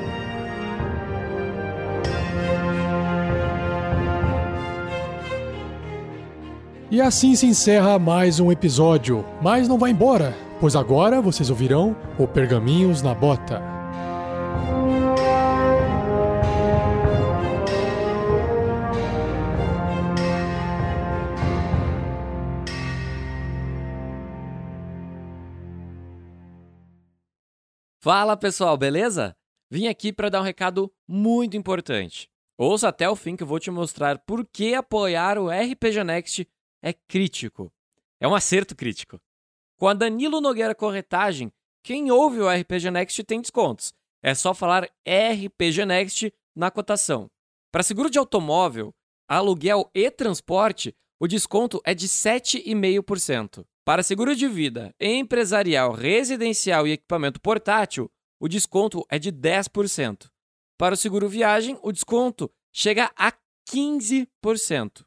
E 6.93 7.01
assim 7.01 7.37
se 7.37 7.47
encerra 7.47 8.01
mais 8.01 8.41
um 8.41 8.51
episódio. 8.51 9.25
Mas 9.41 9.69
não 9.69 9.79
vai 9.79 9.93
embora, 9.93 10.37
pois 10.59 10.75
agora 10.75 11.23
vocês 11.23 11.49
ouvirão 11.49 11.97
o 12.19 12.27
Pergaminhos 12.27 13.01
na 13.01 13.15
Bota. 13.15 13.63
Fala 28.03 28.37
pessoal, 28.37 28.77
beleza? 28.77 29.37
Vim 29.71 29.87
aqui 29.87 30.13
para 30.13 30.29
dar 30.29 30.41
um 30.41 30.45
recado 30.45 30.93
muito 31.07 31.57
importante. 31.57 32.29
Ouça 32.59 32.89
até 32.89 33.09
o 33.09 33.15
fim 33.15 33.37
que 33.37 33.45
eu 33.45 33.47
vou 33.47 33.61
te 33.61 33.71
mostrar 33.71 34.19
por 34.19 34.45
que 34.45 34.75
apoiar 34.75 35.39
o 35.39 35.49
RPG 35.49 36.03
Next 36.03 36.49
é 36.83 36.93
crítico. 36.93 37.73
É 38.19 38.29
um 38.29 38.35
acerto 38.35 38.77
crítico. 38.77 39.21
Com 39.77 39.89
a 39.89 39.95
Danilo 39.95 40.41
Nogueira 40.41 40.75
Corretagem, 40.75 41.53
quem 41.83 42.11
ouve 42.11 42.41
o 42.41 42.49
RPG 42.49 42.91
Next 42.91 43.25
tem 43.25 43.41
descontos. 43.41 43.95
É 44.23 44.35
só 44.35 44.53
falar 44.53 44.89
RPG 45.07 45.87
Next 45.87 46.33
na 46.55 46.71
cotação. 46.71 47.31
Para 47.73 47.83
seguro 47.83 48.11
de 48.11 48.19
automóvel, 48.19 48.93
aluguel 49.29 49.91
e 49.95 50.11
transporte, 50.11 50.95
o 51.19 51.27
desconto 51.27 51.81
é 51.85 51.95
de 51.95 52.09
7,5%. 52.09 53.65
Para 53.85 54.03
seguro 54.03 54.37
de 54.37 54.47
vida, 54.47 54.95
empresarial, 55.01 55.93
residencial 55.93 56.87
e 56.87 56.93
equipamento 56.93 57.41
portátil, 57.41 58.11
o 58.39 58.49
desconto 58.49 59.05
é 59.09 59.19
de 59.19 59.33
10%. 59.33 60.29
Para 60.79 60.95
o 60.95 60.97
seguro 60.97 61.29
viagem, 61.29 61.79
o 61.83 61.93
desconto 61.93 62.51
chega 62.73 63.11
a 63.17 63.33
15%. 63.69 65.05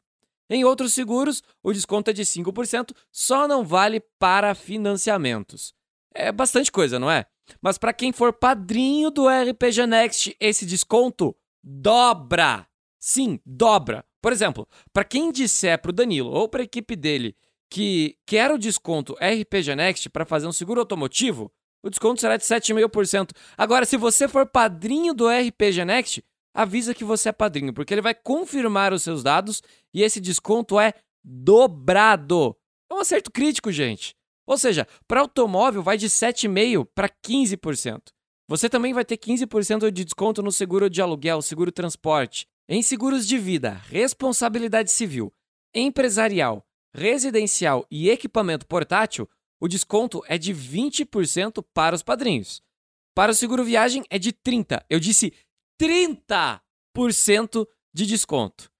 Em 0.54 0.62
outros 0.62 0.94
seguros, 0.94 1.42
o 1.64 1.72
desconto 1.72 2.10
é 2.10 2.12
de 2.12 2.22
5%, 2.22 2.94
só 3.10 3.48
não 3.48 3.64
vale 3.64 3.98
para 4.20 4.54
financiamentos. 4.54 5.74
É 6.14 6.30
bastante 6.30 6.70
coisa, 6.70 6.96
não 6.96 7.10
é? 7.10 7.26
Mas 7.60 7.76
para 7.76 7.92
quem 7.92 8.12
for 8.12 8.32
padrinho 8.32 9.10
do 9.10 9.26
RPG 9.28 9.84
Next, 9.84 10.36
esse 10.38 10.64
desconto 10.64 11.34
dobra. 11.60 12.68
Sim, 13.00 13.40
dobra. 13.44 14.04
Por 14.22 14.32
exemplo, 14.32 14.68
para 14.92 15.02
quem 15.02 15.32
disser 15.32 15.76
para 15.82 15.90
o 15.90 15.92
Danilo 15.92 16.30
ou 16.30 16.48
para 16.48 16.62
a 16.62 16.64
equipe 16.64 16.94
dele 16.94 17.36
que 17.68 18.16
quer 18.24 18.52
o 18.52 18.56
desconto 18.56 19.14
RPG 19.14 19.74
Next 19.74 20.08
para 20.08 20.24
fazer 20.24 20.46
um 20.46 20.52
seguro 20.52 20.78
automotivo, 20.78 21.52
o 21.82 21.90
desconto 21.90 22.20
será 22.20 22.36
de 22.36 22.44
7,5%. 22.44 23.32
Agora, 23.58 23.84
se 23.84 23.96
você 23.96 24.28
for 24.28 24.46
padrinho 24.46 25.14
do 25.14 25.28
RPG 25.28 25.84
Next, 25.84 26.24
avisa 26.54 26.94
que 26.94 27.04
você 27.04 27.30
é 27.30 27.32
padrinho, 27.32 27.74
porque 27.74 27.92
ele 27.92 28.00
vai 28.00 28.14
confirmar 28.14 28.92
os 28.92 29.02
seus 29.02 29.22
dados 29.22 29.62
e 29.92 30.02
esse 30.02 30.20
desconto 30.20 30.78
é 30.78 30.94
dobrado. 31.22 32.56
É 32.90 32.94
um 32.94 33.00
acerto 33.00 33.32
crítico, 33.32 33.72
gente. 33.72 34.14
Ou 34.46 34.56
seja, 34.56 34.86
para 35.08 35.20
automóvel 35.20 35.82
vai 35.82 35.96
de 35.96 36.08
7,5% 36.08 36.86
para 36.94 37.08
15%. 37.08 38.00
Você 38.46 38.68
também 38.68 38.92
vai 38.92 39.04
ter 39.04 39.16
15% 39.16 39.90
de 39.90 40.04
desconto 40.04 40.42
no 40.42 40.52
seguro 40.52 40.88
de 40.88 41.00
aluguel, 41.00 41.40
seguro 41.40 41.72
transporte, 41.72 42.46
em 42.68 42.82
seguros 42.82 43.26
de 43.26 43.38
vida, 43.38 43.80
responsabilidade 43.88 44.92
civil, 44.92 45.32
empresarial, 45.74 46.64
residencial 46.94 47.86
e 47.90 48.10
equipamento 48.10 48.66
portátil, 48.66 49.28
o 49.60 49.66
desconto 49.66 50.22
é 50.26 50.36
de 50.36 50.54
20% 50.54 51.64
para 51.72 51.96
os 51.96 52.02
padrinhos. 52.02 52.62
Para 53.14 53.32
o 53.32 53.34
seguro 53.34 53.64
viagem 53.64 54.04
é 54.10 54.18
de 54.18 54.32
30%. 54.32 54.82
Eu 54.90 55.00
disse 55.00 55.32
30% 55.80 57.66
de 57.92 58.06
desconto. 58.06 58.70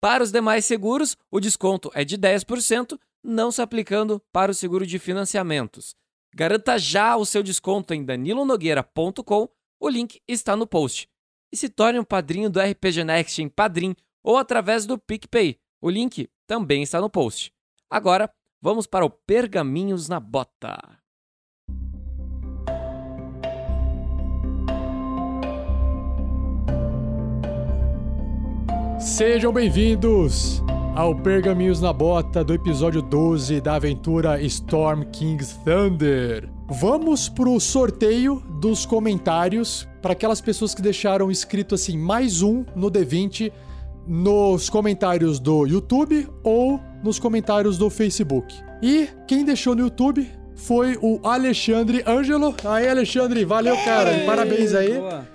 Para 0.00 0.22
os 0.22 0.32
demais 0.32 0.64
seguros, 0.64 1.16
o 1.30 1.38
desconto 1.38 1.90
é 1.94 2.04
de 2.04 2.18
10%, 2.18 2.98
não 3.22 3.52
se 3.52 3.62
aplicando 3.62 4.20
para 4.32 4.50
o 4.50 4.54
seguro 4.54 4.86
de 4.86 4.98
financiamentos. 4.98 5.94
Garanta 6.34 6.78
já 6.78 7.16
o 7.16 7.24
seu 7.24 7.42
desconto 7.42 7.94
em 7.94 8.04
danilonogueira.com, 8.04 9.48
o 9.80 9.88
link 9.88 10.20
está 10.26 10.56
no 10.56 10.66
post. 10.66 11.08
E 11.52 11.56
se 11.56 11.68
torne 11.68 11.98
um 11.98 12.04
padrinho 12.04 12.48
do 12.48 12.58
RPG 12.58 13.04
Next 13.04 13.42
em 13.42 13.48
Padrim 13.48 13.94
ou 14.22 14.38
através 14.38 14.86
do 14.86 14.98
PicPay. 14.98 15.58
O 15.80 15.90
link 15.90 16.30
também 16.46 16.82
está 16.82 17.00
no 17.00 17.10
post. 17.10 17.52
Agora, 17.90 18.32
vamos 18.60 18.86
para 18.86 19.04
o 19.04 19.10
Pergaminhos 19.10 20.08
na 20.08 20.18
Bota. 20.18 21.01
Sejam 29.02 29.52
bem-vindos 29.52 30.62
ao 30.94 31.12
Pergaminhos 31.12 31.80
na 31.80 31.92
Bota 31.92 32.44
do 32.44 32.54
episódio 32.54 33.02
12 33.02 33.60
da 33.60 33.74
aventura 33.74 34.40
Storm 34.42 35.02
King's 35.10 35.58
Thunder. 35.64 36.48
Vamos 36.68 37.28
pro 37.28 37.58
sorteio 37.58 38.40
dos 38.60 38.86
comentários 38.86 39.88
para 40.00 40.12
aquelas 40.12 40.40
pessoas 40.40 40.72
que 40.72 40.80
deixaram 40.80 41.32
escrito 41.32 41.74
assim 41.74 41.98
mais 41.98 42.42
um 42.42 42.64
no 42.76 42.92
D20 42.92 43.52
nos 44.06 44.70
comentários 44.70 45.40
do 45.40 45.66
YouTube 45.66 46.28
ou 46.44 46.80
nos 47.02 47.18
comentários 47.18 47.76
do 47.76 47.90
Facebook. 47.90 48.54
E 48.80 49.08
quem 49.26 49.44
deixou 49.44 49.74
no 49.74 49.82
YouTube 49.82 50.30
foi 50.54 50.96
o 51.02 51.18
Alexandre 51.24 52.04
Ângelo. 52.06 52.54
Aí, 52.64 52.88
Alexandre, 52.88 53.44
valeu, 53.44 53.76
cara. 53.78 54.24
Parabéns 54.24 54.72
aí. 54.72 54.94
Boa. 54.94 55.31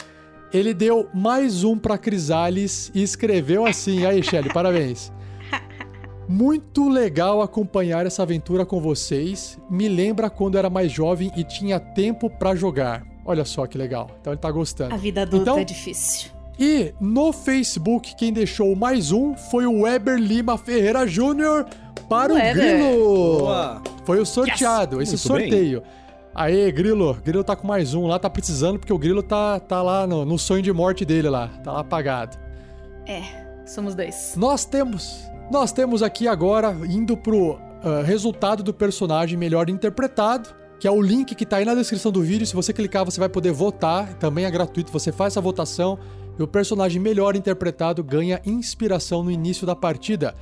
Ele 0.54 0.74
deu 0.74 1.10
mais 1.14 1.64
um 1.64 1.78
pra 1.78 1.98
Crisales 1.98 2.92
e 2.96 3.04
escreveu 3.04 3.66
assim. 3.66 4.06
Aí, 4.06 4.24
Shelly, 4.24 4.52
parabéns. 4.54 5.12
Muito 6.28 6.90
legal 6.90 7.42
acompanhar 7.42 8.06
essa 8.06 8.24
aventura 8.24 8.66
com 8.66 8.82
vocês. 8.82 9.58
Me 9.70 9.88
lembra 9.88 10.30
quando 10.30 10.58
era 10.58 10.70
mais 10.70 10.92
jovem 10.92 11.32
e 11.38 11.44
tinha 11.44 11.80
tempo 11.80 12.30
pra 12.30 12.54
jogar. 12.56 13.06
Olha 13.26 13.46
só 13.46 13.66
que 13.66 13.78
legal. 13.78 14.10
Então 14.20 14.34
ele 14.34 14.40
tá 14.40 14.52
gostando. 14.52 14.94
A 14.94 14.98
vida 14.98 15.22
adulta 15.22 15.42
Então- 15.52 15.60
é 15.60 15.64
difícil. 15.64 16.32
E 16.60 16.92
no 17.00 17.32
Facebook, 17.32 18.16
quem 18.16 18.34
deixou 18.34 18.76
mais 18.76 19.12
um 19.12 19.36
foi 19.36 19.66
o 19.68 19.82
Weber 19.84 20.18
Lima 20.18 20.58
Ferreira 20.58 21.06
Júnior 21.06 21.66
para 22.10 22.34
o. 22.34 22.36
Grilo. 22.36 23.38
Boa. 23.40 23.82
Foi 24.04 24.20
o 24.20 24.26
sorteado, 24.26 25.02
esse 25.02 25.12
Muito 25.30 25.50
bem. 25.50 25.82
Aê, 26.38 26.72
Grilo. 26.72 27.18
Grilo 27.26 27.44
tá 27.44 27.56
com 27.56 27.66
mais 27.66 27.96
um 27.96 28.06
lá, 28.06 28.20
tá 28.20 28.30
precisando, 28.30 28.78
porque 28.78 28.94
o 28.94 28.98
Grilo 29.00 29.24
tá, 29.24 29.60
tá 29.60 29.82
lá 29.82 30.06
no, 30.06 30.24
no 30.24 30.38
sonho 30.38 30.62
de 30.62 30.72
morte 30.72 31.04
dele 31.04 31.32
lá. 31.32 31.48
Tá 31.64 31.72
lá 31.72 31.80
apagado. 31.80 32.38
É, 33.08 33.24
somos 33.66 33.96
dois. 33.96 34.36
Nós 34.38 34.64
temos. 34.64 35.20
Nós 35.52 35.72
temos 35.72 36.04
aqui 36.04 36.28
agora, 36.28 36.78
indo 36.88 37.18
pro 37.18 37.58
ah, 37.84 38.04
resultado 38.04 38.62
do 38.62 38.72
personagem 38.72 39.36
melhor 39.36 39.68
interpretado, 39.68 40.50
que 40.80 40.88
é 40.88 40.92
o 40.92 41.02
link 41.02 41.34
que 41.34 41.44
tá 41.44 41.58
aí 41.58 41.66
na 41.66 41.74
descrição 41.74 42.12
do 42.12 42.22
vídeo. 42.22 42.46
Se 42.46 42.54
você 42.54 42.72
clicar, 42.72 43.04
você 43.04 43.20
vai 43.20 43.30
poder 43.30 43.52
votar. 43.52 44.14
Também 44.20 44.46
é 44.46 44.52
gratuito, 44.52 44.92
você 44.92 45.12
faz 45.12 45.34
essa 45.34 45.42
votação. 45.42 45.98
E 46.38 46.44
o 46.44 46.48
personagem 46.48 47.02
melhor 47.02 47.36
interpretado 47.36 48.04
ganha 48.04 48.40
inspiração 48.46 49.24
no 49.24 49.32
início 49.32 49.66
da 49.66 49.76
partida. 49.76 50.36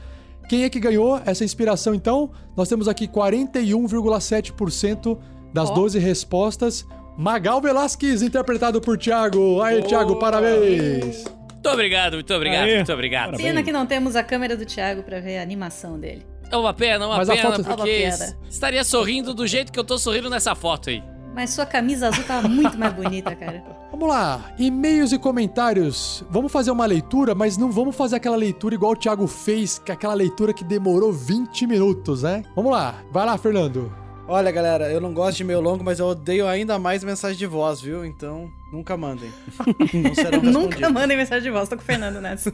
Quem 0.50 0.64
é 0.64 0.70
que 0.70 0.80
ganhou 0.80 1.22
essa 1.26 1.46
inspiração 1.46 1.96
então? 1.96 2.32
Nós 2.56 2.68
temos 2.68 2.90
aqui 2.90 3.08
41,7% 3.08 5.18
das 5.56 5.70
Ó. 5.70 5.74
12 5.74 5.98
respostas. 6.00 6.86
Magal 7.18 7.62
Velasquez, 7.62 8.22
interpretado 8.22 8.82
por 8.82 8.98
Thiago. 8.98 9.62
Aí, 9.62 9.82
Thiago, 9.82 10.18
parabéns! 10.18 11.24
Muito 11.54 11.70
obrigado, 11.70 12.14
muito 12.16 12.34
obrigado, 12.34 12.66
Aê. 12.66 12.76
muito 12.76 12.92
obrigado. 12.94 13.26
Parabéns. 13.28 13.48
Pena 13.48 13.64
que 13.64 13.72
não 13.72 13.86
temos 13.86 14.16
a 14.18 14.22
câmera 14.24 14.58
do 14.58 14.66
Thiago 14.66 15.02
pra 15.02 15.20
ver 15.22 15.38
a 15.38 15.42
animação 15.42 15.98
dele. 15.98 16.26
É 16.52 16.58
uma 16.58 16.74
pena, 16.74 17.08
uma 17.08 17.18
Mas 17.18 17.28
pena, 17.30 17.42
foto- 17.42 17.64
porque 17.64 17.90
É 17.90 18.10
uma 18.10 18.18
pena. 18.18 18.38
estaria 18.50 18.84
sorrindo 18.84 19.34
do 19.34 19.48
jeito 19.48 19.72
que 19.72 19.80
eu 19.80 19.84
tô 19.84 19.98
sorrindo 19.98 20.30
nessa 20.30 20.54
foto 20.54 20.90
aí. 20.90 21.02
Mas 21.34 21.50
sua 21.52 21.66
camisa 21.66 22.10
azul 22.10 22.24
tá 22.26 22.42
muito 22.44 22.78
mais 22.78 22.94
bonita, 22.94 23.34
cara. 23.36 23.64
Vamos 23.92 24.10
lá, 24.10 24.54
e-mails 24.60 25.12
e 25.14 25.18
comentários. 25.18 26.24
Vamos 26.30 26.52
fazer 26.52 26.70
uma 26.70 26.86
leitura, 26.86 27.34
mas 27.34 27.58
não 27.58 27.72
vamos 27.72 27.96
fazer 27.96 28.18
aquela 28.18 28.36
leitura 28.36 28.76
igual 28.76 28.92
o 28.92 28.96
Thiago 28.96 29.26
fez, 29.26 29.80
que 29.80 29.90
é 29.90 29.94
aquela 29.96 30.14
leitura 30.14 30.54
que 30.54 30.66
demorou 30.66 31.14
20 31.14 31.66
minutos, 31.66 32.24
né? 32.24 32.44
Vamos 32.54 32.72
lá, 32.74 32.96
vai 33.10 33.26
lá, 33.26 33.38
Fernando. 33.38 33.90
Olha, 34.28 34.52
galera, 34.52 34.92
eu 34.92 35.00
não 35.00 35.14
gosto 35.14 35.38
de 35.38 35.44
e-mail 35.44 35.62
longo, 35.62 35.84
mas 35.84 36.00
eu 36.00 36.08
odeio 36.08 36.48
ainda 36.48 36.80
mais 36.80 37.04
mensagem 37.04 37.38
de 37.38 37.46
voz, 37.46 37.80
viu? 37.80 38.04
Então, 38.04 38.50
nunca 38.74 38.98
mandem. 38.98 39.30
Não 39.94 40.16
serão 40.16 40.42
Nunca 40.42 40.90
mandem 40.90 41.16
mensagem 41.16 41.44
de 41.44 41.52
voz, 41.52 41.70
tô 41.70 41.76
com 41.76 41.84
o 41.84 41.86
Fernando 41.86 42.20
nessa. 42.20 42.52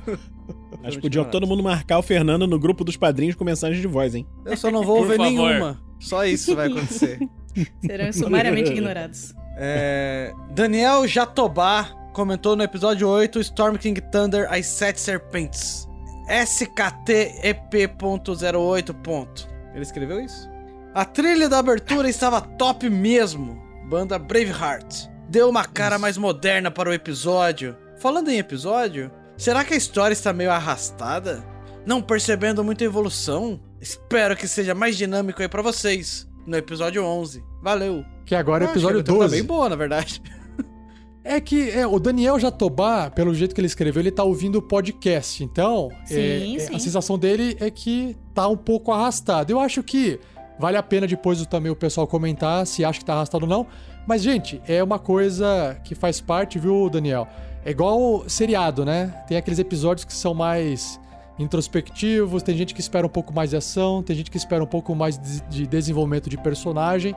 Acho 0.84 0.98
que 0.98 1.03
podia 1.03 1.23
todo 1.23 1.48
mundo 1.48 1.64
marcar 1.64 1.98
o 1.98 2.02
Fernando 2.02 2.45
no 2.45 2.60
grupo 2.60 2.84
dos 2.84 2.98
padrinhos 2.98 3.35
com 3.35 3.45
mensagem 3.45 3.80
de 3.80 3.88
voz, 3.88 4.14
hein? 4.15 4.27
Eu 4.43 4.57
só 4.57 4.69
não 4.69 4.84
vou 4.84 4.98
Por 4.98 5.03
ouvir 5.03 5.15
favor. 5.18 5.31
nenhuma. 5.31 5.81
Só 5.98 6.26
isso 6.26 6.53
vai 6.56 6.68
acontecer. 6.68 7.19
Serão 7.80 8.11
sumariamente 8.11 8.69
ignorados. 8.72 9.34
É, 9.56 10.34
Daniel 10.53 11.07
Jatobá 11.07 11.85
comentou 12.14 12.57
no 12.57 12.64
episódio 12.64 13.07
8 13.07 13.39
Storm 13.39 13.77
King 13.77 14.02
Thunder 14.11 14.45
As 14.52 14.65
Sete 14.65 14.99
Serpentes. 14.99 15.88
SKTEP.08. 16.27 18.93
ponto. 19.02 19.48
Ele 19.73 19.84
escreveu 19.84 20.19
isso? 20.19 20.51
A 20.93 21.05
trilha 21.05 21.47
da 21.47 21.59
abertura 21.59 22.09
estava 22.09 22.41
top 22.41 22.89
mesmo. 22.89 23.61
Banda 23.88 24.19
Braveheart. 24.19 25.07
Deu 25.30 25.49
uma 25.49 25.63
cara 25.63 25.97
mais 25.97 26.18
moderna 26.18 26.69
para 26.69 26.89
o 26.89 26.93
episódio. 26.93 27.77
Falando 27.97 28.30
em 28.30 28.38
episódio, 28.38 29.09
será 29.38 29.63
que 29.63 29.73
a 29.73 29.77
história 29.77 30.13
está 30.13 30.34
meio 30.34 30.51
arrastada? 30.51 31.43
Não 31.85 32.01
percebendo 32.01 32.63
muita 32.63 32.84
evolução? 32.84 33.59
Espero 33.80 34.35
que 34.35 34.47
seja 34.47 34.76
mais 34.76 34.97
dinâmico 34.97 35.41
aí 35.41 35.47
pra 35.47 35.61
vocês. 35.61 36.27
No 36.45 36.57
episódio 36.57 37.03
11. 37.03 37.41
Valeu. 37.61 38.03
Que 38.26 38.35
agora 38.35 38.65
é 38.65 38.68
o 38.68 38.72
episódio 38.72 38.97
abertura 38.99 39.19
Tá 39.19 39.23
12. 39.26 39.35
bem 39.38 39.45
boa, 39.45 39.69
na 39.69 39.76
verdade. 39.76 40.22
É 41.23 41.39
que 41.39 41.69
é, 41.69 41.85
o 41.85 41.99
Daniel 41.99 42.39
Jatobá, 42.39 43.11
pelo 43.11 43.31
jeito 43.31 43.53
que 43.53 43.61
ele 43.61 43.68
escreveu, 43.68 44.01
ele 44.01 44.09
tá 44.09 44.23
ouvindo 44.23 44.55
o 44.55 44.61
podcast. 44.61 45.43
Então, 45.43 45.89
Sim, 46.03 46.15
é, 46.18 46.55
é, 46.55 46.59
sim. 46.59 46.76
a 46.76 46.80
sensação 46.80 47.15
dele 47.15 47.55
é 47.59 47.69
que 47.69 48.18
tá 48.34 48.47
um 48.47 48.57
pouco 48.57 48.91
arrastado. 48.91 49.51
Eu 49.53 49.59
acho 49.59 49.84
que 49.84 50.19
vale 50.62 50.78
a 50.78 50.84
pena 50.84 51.06
depois 51.08 51.46
também 51.48 51.72
o 51.72 51.76
pessoal 51.76 52.08
comentar 52.08 52.66
se 52.66 52.86
acha 52.86 53.00
que 53.00 53.06
tá 53.06 53.14
arrastado 53.14 53.44
ou 53.46 53.50
não. 53.50 53.68
Mas, 54.08 54.22
gente, 54.22 54.62
é 54.68 54.84
uma 54.84 54.98
coisa 55.00 55.78
que 55.84 55.94
faz 55.94 56.22
parte, 56.22 56.58
viu, 56.58 56.90
Daniel? 56.90 57.28
É 57.66 57.72
igual 57.72 58.24
seriado, 58.30 58.86
né? 58.86 59.14
Tem 59.28 59.38
aqueles 59.38 59.60
episódios 59.60 60.06
que 60.06 60.14
são 60.14 60.34
mais 60.34 61.00
introspectivos, 61.38 62.44
tem 62.44 62.56
gente 62.56 62.74
que 62.74 62.80
espera 62.80 63.06
um 63.06 63.10
pouco 63.10 63.34
mais 63.34 63.50
de 63.50 63.58
ação, 63.58 64.02
tem 64.04 64.16
gente 64.16 64.32
que 64.32 64.38
espera 64.38 64.64
um 64.64 64.68
pouco 64.68 64.96
mais 64.96 65.18
de, 65.18 65.42
de 65.50 65.68
desenvolvimento 65.68 66.30
de 66.30 66.38
personagem. 66.38 67.16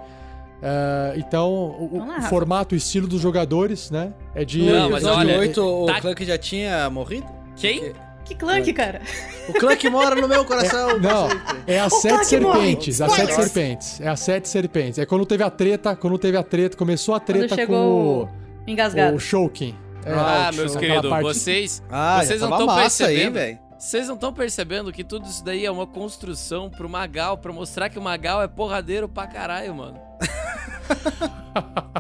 É, 0.62 1.14
então, 1.16 1.50
o, 1.52 1.96
o 1.96 1.98
Rafa. 1.98 2.28
formato, 2.28 2.74
o 2.74 2.78
estilo 2.78 3.06
dos 3.06 3.20
jogadores, 3.20 3.90
né? 3.90 4.12
É 4.34 4.44
de. 4.44 4.62
Não, 4.62 4.90
mas 4.90 5.04
olha, 5.04 5.38
8, 5.38 5.62
o 5.62 5.86
tá- 5.86 6.00
Clank 6.00 6.24
já 6.24 6.38
tinha 6.38 6.88
morrido? 6.88 7.26
Quem? 7.56 7.92
Que 8.24 8.34
clunk, 8.34 8.72
cara. 8.72 9.02
O 9.48 9.52
Clank 9.52 9.88
mora 9.90 10.14
no 10.14 10.26
meu 10.26 10.44
coração. 10.46 10.98
Não, 10.98 11.28
é 11.66 11.78
as 11.80 11.92
sete 12.00 12.08
Clank 12.38 12.40
morre. 12.40 12.58
serpentes. 12.60 13.00
As 13.02 13.12
sete 13.12 13.34
serpentes. 13.34 14.00
É 14.00 14.08
as 14.08 14.20
sete 14.20 14.48
serpentes. 14.48 14.98
É 14.98 15.04
quando 15.06 15.26
teve 15.26 15.42
a 15.44 15.50
treta, 15.50 15.94
quando 15.94 16.18
teve 16.18 16.36
a 16.36 16.42
treta, 16.42 16.76
começou 16.76 17.14
a 17.14 17.20
Quando 17.20 17.26
treta 17.38 17.54
chegou 17.54 18.26
com 18.64 18.70
engasgado. 18.70 19.12
o, 19.12 19.16
o 19.16 19.20
Shouken. 19.20 19.76
É, 20.06 20.12
ah, 20.12 20.50
o 20.52 20.56
meus 20.56 20.74
queridos, 20.76 21.10
parte- 21.10 21.22
vocês, 21.24 21.82
Ah, 21.90 22.22
vocês 22.22 22.40
não 22.40 22.50
estão 22.50 22.70
aí, 22.70 22.80
percebendo. 22.80 23.32
velho. 23.34 23.58
Vocês 23.78 24.06
não 24.08 24.14
estão 24.14 24.32
percebendo 24.32 24.92
que 24.92 25.04
tudo 25.04 25.26
isso 25.28 25.44
daí 25.44 25.66
é 25.66 25.70
uma 25.70 25.86
construção 25.86 26.70
pro 26.70 26.88
Magal, 26.88 27.36
pra 27.36 27.52
mostrar 27.52 27.90
que 27.90 27.98
o 27.98 28.02
Magal 28.02 28.42
é 28.42 28.48
porradeiro 28.48 29.06
pra 29.08 29.26
caralho, 29.26 29.74
mano. 29.74 29.98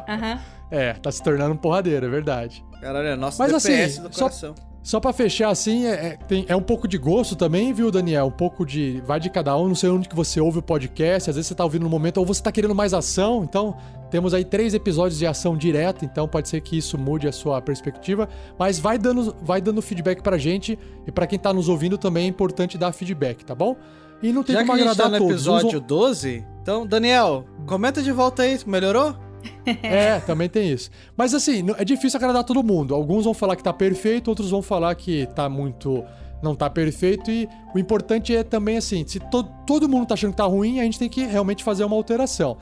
Aham. 0.08 0.40
É, 0.70 0.92
tá 0.94 1.12
se 1.12 1.22
tornando 1.22 1.52
um 1.54 1.56
porradeiro, 1.56 2.06
é 2.06 2.08
verdade. 2.08 2.64
Caralho, 2.80 3.08
é 3.08 3.16
nosso 3.16 3.38
Mas 3.38 3.52
DPS 3.52 3.98
assim, 3.98 4.08
do 4.08 4.14
só- 4.14 4.20
coração. 4.24 4.54
Só 4.56 4.73
pra 5.00 5.14
fechar 5.14 5.48
assim, 5.48 5.86
é, 5.86 5.92
é- 5.92 6.16
tem- 6.28 6.44
é 6.46 6.54
um 6.54 6.60
pouco 6.60 6.86
de 6.86 6.98
gosto 6.98 7.34
também, 7.34 7.72
viu, 7.72 7.90
Daniel? 7.90 8.26
Um 8.26 8.30
pouco 8.30 8.66
de. 8.66 9.00
Vai 9.06 9.18
de 9.18 9.30
cada 9.30 9.56
um, 9.56 9.66
não 9.68 9.74
sei 9.74 9.88
onde 9.88 10.06
que 10.06 10.14
você 10.14 10.38
ouve 10.40 10.58
o 10.58 10.62
podcast, 10.62 11.30
às 11.30 11.36
vezes 11.36 11.46
você 11.48 11.54
tá 11.54 11.64
ouvindo 11.64 11.84
no 11.84 11.88
momento, 11.88 12.18
ou 12.18 12.26
você 12.26 12.42
tá 12.42 12.52
querendo 12.52 12.74
mais 12.74 12.92
ação, 12.92 13.42
então 13.42 13.76
temos 14.10 14.34
aí 14.34 14.44
três 14.44 14.74
episódios 14.74 15.18
de 15.18 15.26
ação 15.26 15.56
direta, 15.56 16.04
então 16.04 16.28
pode 16.28 16.50
ser 16.50 16.60
que 16.60 16.76
isso 16.76 16.98
mude 16.98 17.26
a 17.26 17.32
sua 17.32 17.62
perspectiva. 17.62 18.28
Mas 18.58 18.78
vai 18.78 18.98
dando, 18.98 19.34
vai 19.42 19.58
dando 19.60 19.80
feedback 19.80 20.22
pra 20.22 20.36
gente, 20.36 20.78
e 21.06 21.10
pra 21.10 21.26
quem 21.26 21.38
tá 21.38 21.50
nos 21.50 21.68
ouvindo 21.70 21.96
também 21.96 22.26
é 22.26 22.28
importante 22.28 22.76
dar 22.76 22.92
feedback, 22.92 23.42
tá 23.42 23.54
bom? 23.54 23.74
E 24.22 24.32
não 24.32 24.42
tem 24.42 24.54
Já 24.54 24.60
que 24.62 24.66
como 24.68 24.78
a 24.78 24.82
gente 24.82 24.90
agradar 24.92 25.12
tá 25.12 25.18
no 25.18 25.24
todos. 25.26 25.34
Episódio 25.46 25.80
12, 25.80 26.44
então, 26.62 26.86
Daniel, 26.86 27.44
comenta 27.66 28.02
de 28.02 28.12
volta 28.12 28.42
aí, 28.42 28.58
melhorou? 28.66 29.16
É, 29.82 30.20
também 30.20 30.48
tem 30.48 30.70
isso. 30.70 30.90
Mas 31.16 31.34
assim, 31.34 31.64
é 31.78 31.84
difícil 31.84 32.16
agradar 32.18 32.44
todo 32.44 32.62
mundo. 32.62 32.94
Alguns 32.94 33.24
vão 33.24 33.34
falar 33.34 33.56
que 33.56 33.62
tá 33.62 33.72
perfeito, 33.72 34.28
outros 34.28 34.50
vão 34.50 34.62
falar 34.62 34.94
que 34.94 35.26
tá 35.34 35.48
muito. 35.48 36.04
não 36.42 36.54
tá 36.54 36.68
perfeito. 36.68 37.30
E 37.30 37.48
o 37.74 37.78
importante 37.78 38.34
é 38.34 38.42
também 38.42 38.76
assim: 38.76 39.04
se 39.06 39.18
to- 39.20 39.48
todo 39.66 39.88
mundo 39.88 40.06
tá 40.06 40.14
achando 40.14 40.30
que 40.32 40.36
tá 40.36 40.44
ruim, 40.44 40.80
a 40.80 40.84
gente 40.84 40.98
tem 40.98 41.08
que 41.08 41.24
realmente 41.24 41.64
fazer 41.64 41.84
uma 41.84 41.96
alteração. 41.96 42.56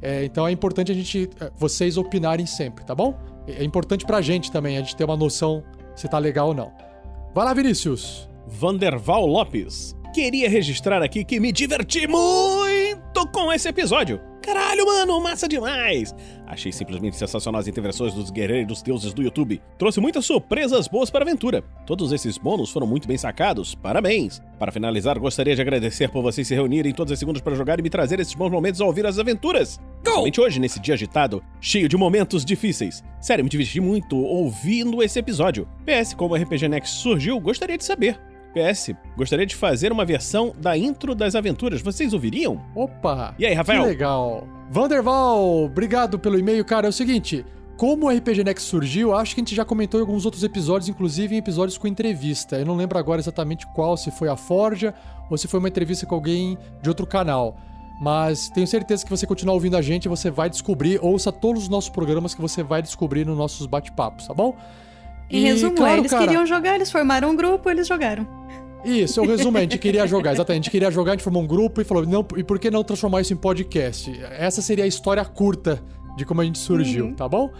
É, 0.00 0.24
então 0.24 0.46
é 0.46 0.50
importante 0.52 0.92
a 0.92 0.94
gente. 0.94 1.28
é, 1.40 1.50
vocês 1.56 1.96
opinarem 1.96 2.46
sempre, 2.46 2.84
tá 2.84 2.94
bom? 2.94 3.14
É 3.46 3.64
importante 3.64 4.04
pra 4.06 4.20
gente 4.20 4.52
também, 4.52 4.76
a 4.76 4.80
gente 4.80 4.94
ter 4.94 5.04
uma 5.04 5.16
noção 5.16 5.62
se 5.96 6.06
tá 6.08 6.18
legal 6.18 6.48
ou 6.48 6.54
não. 6.54 6.72
Vai 7.34 7.44
lá, 7.44 7.52
Vinícius! 7.54 8.28
Vanderval 8.46 9.26
Lopes. 9.26 9.94
Queria 10.12 10.48
registrar 10.48 11.02
aqui 11.02 11.24
que 11.24 11.38
me 11.38 11.52
diverti 11.52 12.06
muito 12.06 13.26
com 13.32 13.52
esse 13.52 13.68
episódio. 13.68 14.20
Caralho, 14.48 14.86
mano, 14.86 15.20
massa 15.20 15.46
demais! 15.46 16.14
Achei 16.46 16.72
simplesmente 16.72 17.16
sensacional 17.16 17.60
as 17.60 17.68
intervenções 17.68 18.14
dos 18.14 18.30
guerreiros 18.30 18.80
deuses 18.80 19.12
do 19.12 19.22
YouTube. 19.22 19.60
Trouxe 19.76 20.00
muitas 20.00 20.24
surpresas 20.24 20.88
boas 20.88 21.10
para 21.10 21.22
a 21.22 21.26
aventura. 21.26 21.62
Todos 21.84 22.12
esses 22.12 22.38
bônus 22.38 22.70
foram 22.70 22.86
muito 22.86 23.06
bem 23.06 23.18
sacados. 23.18 23.74
Parabéns! 23.74 24.40
Para 24.58 24.72
finalizar, 24.72 25.18
gostaria 25.18 25.54
de 25.54 25.60
agradecer 25.60 26.08
por 26.08 26.22
vocês 26.22 26.48
se 26.48 26.54
reunirem 26.54 26.94
todos 26.94 27.12
os 27.12 27.18
segundos 27.18 27.42
para 27.42 27.54
jogar 27.54 27.78
e 27.78 27.82
me 27.82 27.90
trazer 27.90 28.20
esses 28.20 28.32
bons 28.32 28.50
momentos 28.50 28.80
ao 28.80 28.86
ouvir 28.86 29.04
as 29.04 29.18
aventuras. 29.18 29.78
Principalmente 30.02 30.40
hoje, 30.40 30.58
nesse 30.58 30.80
dia 30.80 30.94
agitado, 30.94 31.44
cheio 31.60 31.86
de 31.86 31.98
momentos 31.98 32.42
difíceis. 32.42 33.04
Sério, 33.20 33.44
me 33.44 33.50
diverti 33.50 33.80
muito 33.80 34.16
ouvindo 34.16 35.02
esse 35.02 35.18
episódio. 35.18 35.68
PS, 35.84 36.14
como 36.14 36.32
o 36.32 36.36
RPG 36.38 36.68
Next 36.68 37.02
surgiu, 37.02 37.38
gostaria 37.38 37.76
de 37.76 37.84
saber. 37.84 38.18
PS, 38.58 38.90
gostaria 39.16 39.46
de 39.46 39.54
fazer 39.54 39.92
uma 39.92 40.04
versão 40.04 40.52
da 40.58 40.76
intro 40.76 41.14
das 41.14 41.34
aventuras. 41.34 41.80
Vocês 41.80 42.12
ouviriam? 42.12 42.60
Opa! 42.74 43.34
E 43.38 43.46
aí, 43.46 43.54
Rafael? 43.54 43.82
Que 43.82 43.88
legal. 43.88 44.46
Vanderval, 44.70 45.64
obrigado 45.64 46.18
pelo 46.18 46.38
e-mail, 46.38 46.64
cara. 46.64 46.86
É 46.86 46.90
o 46.90 46.92
seguinte, 46.92 47.44
como 47.76 48.06
o 48.06 48.10
RPG 48.10 48.44
Next 48.44 48.68
surgiu, 48.68 49.14
acho 49.14 49.34
que 49.34 49.40
a 49.40 49.44
gente 49.44 49.54
já 49.54 49.64
comentou 49.64 50.00
em 50.00 50.02
alguns 50.02 50.24
outros 50.24 50.42
episódios, 50.42 50.88
inclusive 50.88 51.34
em 51.34 51.38
episódios 51.38 51.78
com 51.78 51.86
entrevista. 51.86 52.56
Eu 52.56 52.66
não 52.66 52.76
lembro 52.76 52.98
agora 52.98 53.20
exatamente 53.20 53.66
qual, 53.68 53.96
se 53.96 54.10
foi 54.10 54.28
a 54.28 54.36
Forja 54.36 54.92
ou 55.30 55.38
se 55.38 55.46
foi 55.46 55.60
uma 55.60 55.68
entrevista 55.68 56.04
com 56.04 56.14
alguém 56.14 56.58
de 56.82 56.88
outro 56.88 57.06
canal. 57.06 57.56
Mas 58.00 58.48
tenho 58.50 58.66
certeza 58.66 59.04
que 59.04 59.10
você 59.10 59.26
continuar 59.26 59.54
ouvindo 59.54 59.76
a 59.76 59.82
gente, 59.82 60.08
você 60.08 60.30
vai 60.30 60.48
descobrir, 60.48 60.98
ouça 61.02 61.32
todos 61.32 61.64
os 61.64 61.68
nossos 61.68 61.90
programas 61.90 62.34
que 62.34 62.40
você 62.40 62.62
vai 62.62 62.80
descobrir 62.80 63.24
nos 63.24 63.36
nossos 63.36 63.66
bate-papos, 63.66 64.26
tá 64.26 64.34
bom? 64.34 64.56
Em 65.30 65.38
E, 65.38 65.44
resumo, 65.44 65.74
claro, 65.74 66.00
eles 66.00 66.10
cara, 66.10 66.24
queriam 66.24 66.46
jogar, 66.46 66.74
eles 66.76 66.90
formaram 66.90 67.30
um 67.30 67.36
grupo, 67.36 67.68
eles 67.68 67.86
jogaram. 67.86 68.26
Isso, 68.84 69.20
eu 69.20 69.26
resumo, 69.26 69.58
a 69.58 69.60
gente 69.62 69.76
queria 69.78 70.06
jogar, 70.06 70.32
exatamente. 70.32 70.60
A 70.60 70.62
gente 70.64 70.70
queria 70.70 70.90
jogar, 70.90 71.12
a 71.12 71.14
gente 71.14 71.24
formou 71.24 71.42
um 71.42 71.46
grupo 71.46 71.80
e 71.80 71.84
falou, 71.84 72.06
não, 72.06 72.24
e 72.36 72.44
por 72.44 72.58
que 72.58 72.70
não 72.70 72.84
transformar 72.84 73.20
isso 73.20 73.32
em 73.32 73.36
podcast? 73.36 74.10
Essa 74.38 74.62
seria 74.62 74.84
a 74.84 74.86
história 74.86 75.24
curta 75.24 75.82
de 76.16 76.24
como 76.24 76.40
a 76.40 76.44
gente 76.44 76.58
surgiu, 76.58 77.06
Uhum. 77.06 77.14
tá 77.14 77.28
bom? 77.28 77.50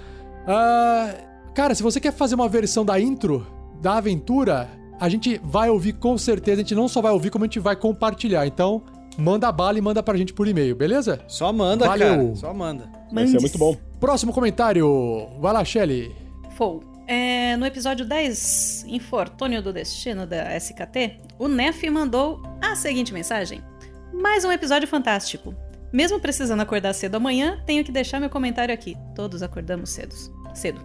Ah, 0.47 1.15
cara, 1.55 1.75
se 1.75 1.83
você 1.83 2.01
quer 2.01 2.13
fazer 2.13 2.35
uma 2.35 2.49
versão 2.49 2.85
da 2.85 2.99
intro, 3.01 3.47
da 3.81 3.97
aventura, 3.99 4.69
a 5.01 5.09
gente 5.09 5.41
vai 5.45 5.69
ouvir 5.71 5.93
com 5.95 6.17
certeza. 6.17 6.61
A 6.61 6.65
gente 6.65 6.75
não 6.75 6.89
só 6.89 7.01
vai 7.03 7.13
ouvir, 7.13 7.31
como 7.31 7.45
a 7.45 7.47
gente 7.47 7.61
vai 7.61 7.77
compartilhar. 7.77 8.47
Então, 8.47 8.83
manda 9.17 9.51
bala 9.53 9.77
e 9.79 9.81
manda 9.81 10.03
pra 10.03 10.17
gente 10.17 10.33
por 10.33 10.49
e-mail, 10.49 10.75
beleza? 10.75 11.21
Só 11.29 11.53
manda, 11.53 11.87
Valeu. 11.87 12.09
cara. 12.09 12.37
Só 12.37 12.55
manda. 12.55 12.91
Vai 13.13 13.27
ser 13.27 13.41
muito 13.41 13.59
bom. 13.59 13.77
Próximo 14.01 14.33
comentário. 14.33 15.29
Vai 15.41 15.53
lá, 15.53 15.65
Shelly. 15.65 16.13
Fou. 16.57 16.83
É, 17.11 17.57
no 17.57 17.65
episódio 17.65 18.05
10, 18.05 18.85
Infortúnio 18.87 19.63
do 19.63 19.73
Destino 19.73 20.27
da 20.27 20.55
SKT, 20.55 21.23
o 21.39 21.49
Nef 21.49 21.89
mandou 21.89 22.43
a 22.61 22.77
seguinte 22.77 23.15
mensagem: 23.15 23.65
Mais 24.13 24.45
um 24.45 24.53
episódio 24.53 24.87
fantástico. 24.87 25.55
Mesmo 25.91 26.21
precisando 26.21 26.61
acordar 26.61 26.93
cedo 26.93 27.15
amanhã, 27.15 27.63
tenho 27.65 27.83
que 27.83 27.91
deixar 27.91 28.21
meu 28.21 28.29
comentário 28.29 28.75
aqui. 28.75 28.95
Todos 29.15 29.43
acordamos 29.43 29.89
cedo. 29.89 30.15
Cedo. 30.53 30.83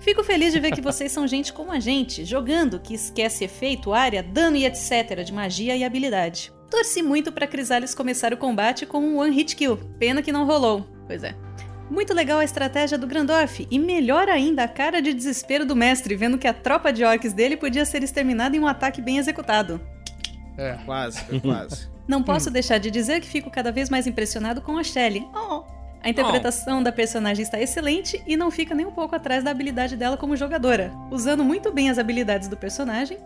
Fico 0.00 0.22
feliz 0.22 0.52
de 0.52 0.60
ver 0.60 0.72
que 0.72 0.82
vocês 0.82 1.10
são 1.10 1.26
gente 1.26 1.50
como 1.50 1.72
a 1.72 1.80
gente, 1.80 2.26
jogando 2.26 2.78
que 2.78 2.92
esquece 2.92 3.42
efeito, 3.42 3.94
área, 3.94 4.22
dano 4.22 4.58
e 4.58 4.66
etc. 4.66 5.24
de 5.24 5.32
magia 5.32 5.74
e 5.74 5.82
habilidade. 5.82 6.52
Torci 6.68 7.02
muito 7.02 7.32
pra 7.32 7.46
Crisales 7.46 7.94
começar 7.94 8.34
o 8.34 8.36
combate 8.36 8.84
com 8.84 8.98
um 8.98 9.18
one 9.18 9.34
hit 9.34 9.56
kill. 9.56 9.78
Pena 9.98 10.20
que 10.20 10.32
não 10.32 10.44
rolou. 10.44 10.86
Pois 11.06 11.24
é. 11.24 11.34
Muito 11.90 12.14
legal 12.14 12.38
a 12.38 12.44
estratégia 12.44 12.96
do 12.96 13.06
Grandorf 13.06 13.66
e 13.70 13.78
melhor 13.78 14.28
ainda 14.28 14.64
a 14.64 14.68
cara 14.68 15.02
de 15.02 15.12
desespero 15.12 15.66
do 15.66 15.76
mestre 15.76 16.14
vendo 16.16 16.38
que 16.38 16.48
a 16.48 16.54
tropa 16.54 16.92
de 16.92 17.04
orcs 17.04 17.32
dele 17.32 17.56
podia 17.56 17.84
ser 17.84 18.02
exterminada 18.02 18.56
em 18.56 18.60
um 18.60 18.66
ataque 18.66 19.00
bem 19.00 19.18
executado. 19.18 19.80
É. 20.56 20.78
Quase, 20.84 21.20
foi 21.24 21.38
quase. 21.40 21.88
Não 22.06 22.22
posso 22.22 22.50
deixar 22.50 22.78
de 22.78 22.90
dizer 22.90 23.20
que 23.20 23.28
fico 23.28 23.50
cada 23.50 23.70
vez 23.70 23.88
mais 23.88 24.06
impressionado 24.06 24.60
com 24.60 24.76
a 24.76 24.84
Shelley. 24.84 25.24
Oh. 25.34 25.62
A 26.02 26.08
interpretação 26.08 26.82
da 26.82 26.90
personagem 26.90 27.44
está 27.44 27.60
excelente 27.60 28.20
e 28.26 28.36
não 28.36 28.50
fica 28.50 28.74
nem 28.74 28.84
um 28.84 28.90
pouco 28.90 29.14
atrás 29.14 29.44
da 29.44 29.52
habilidade 29.52 29.96
dela 29.96 30.16
como 30.16 30.36
jogadora, 30.36 30.92
usando 31.12 31.44
muito 31.44 31.70
bem 31.70 31.90
as 31.90 31.98
habilidades 31.98 32.48
do 32.48 32.56
personagem. 32.56 33.18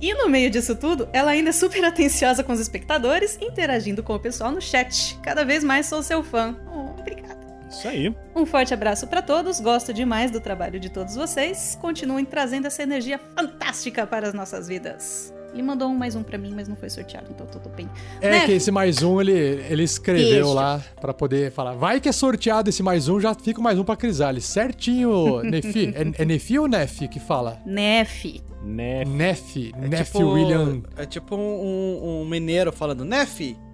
E 0.00 0.14
no 0.14 0.28
meio 0.28 0.50
disso 0.50 0.74
tudo, 0.74 1.08
ela 1.12 1.32
ainda 1.32 1.50
é 1.50 1.52
super 1.52 1.84
atenciosa 1.84 2.42
com 2.42 2.52
os 2.52 2.58
espectadores, 2.58 3.38
interagindo 3.40 4.02
com 4.02 4.14
o 4.14 4.18
pessoal 4.18 4.50
no 4.50 4.62
chat. 4.62 5.16
Cada 5.22 5.44
vez 5.44 5.62
mais 5.62 5.86
sou 5.86 6.02
seu 6.02 6.24
fã. 6.24 6.56
Oh, 6.66 6.98
obrigada. 6.98 7.41
Isso 7.72 7.88
aí. 7.88 8.14
Um 8.36 8.44
forte 8.46 8.72
abraço 8.74 9.06
para 9.06 9.22
todos, 9.22 9.58
gosto 9.60 9.92
demais 9.92 10.30
do 10.30 10.40
trabalho 10.40 10.78
de 10.78 10.90
todos 10.90 11.14
vocês. 11.16 11.76
Continuem 11.80 12.24
trazendo 12.24 12.66
essa 12.66 12.82
energia 12.82 13.18
fantástica 13.34 14.06
para 14.06 14.28
as 14.28 14.34
nossas 14.34 14.68
vidas. 14.68 15.32
E 15.54 15.60
mandou 15.62 15.88
um 15.90 15.94
mais 15.94 16.14
um 16.14 16.22
para 16.22 16.38
mim, 16.38 16.52
mas 16.56 16.66
não 16.66 16.74
foi 16.74 16.88
sorteado, 16.88 17.26
então 17.30 17.46
tudo 17.46 17.68
bem. 17.68 17.86
É 18.22 18.30
Né? 18.30 18.46
que 18.46 18.52
esse 18.52 18.70
mais 18.70 19.02
um 19.02 19.20
ele, 19.20 19.32
ele 19.32 19.82
escreveu 19.82 20.46
Isso. 20.46 20.54
lá 20.54 20.80
pra 20.98 21.12
poder 21.12 21.50
falar. 21.52 21.72
Vai 21.74 22.00
que 22.00 22.08
é 22.08 22.12
sorteado 22.12 22.70
esse 22.70 22.82
mais 22.82 23.06
um, 23.06 23.20
já 23.20 23.34
fica 23.34 23.60
mais 23.60 23.78
um 23.78 23.84
pra 23.84 23.94
Crisales. 23.94 24.46
Certinho, 24.46 25.42
Nefi. 25.44 25.92
É, 25.94 26.22
é 26.22 26.24
Nefi 26.24 26.58
ou 26.58 26.66
Nefi 26.66 27.06
que 27.06 27.20
fala? 27.20 27.60
Nef. 27.66 28.40
Né? 28.64 29.04
Nefi. 29.04 29.74
É 29.76 29.88
Nefi 29.88 30.04
tipo- 30.12 30.24
William. 30.30 30.82
É 30.96 31.04
tipo 31.04 31.36
um, 31.36 31.38
um- 31.40 32.20
um 32.22 32.24
mineiro 32.26 32.72
falando, 32.72 33.04
né, 33.04 33.26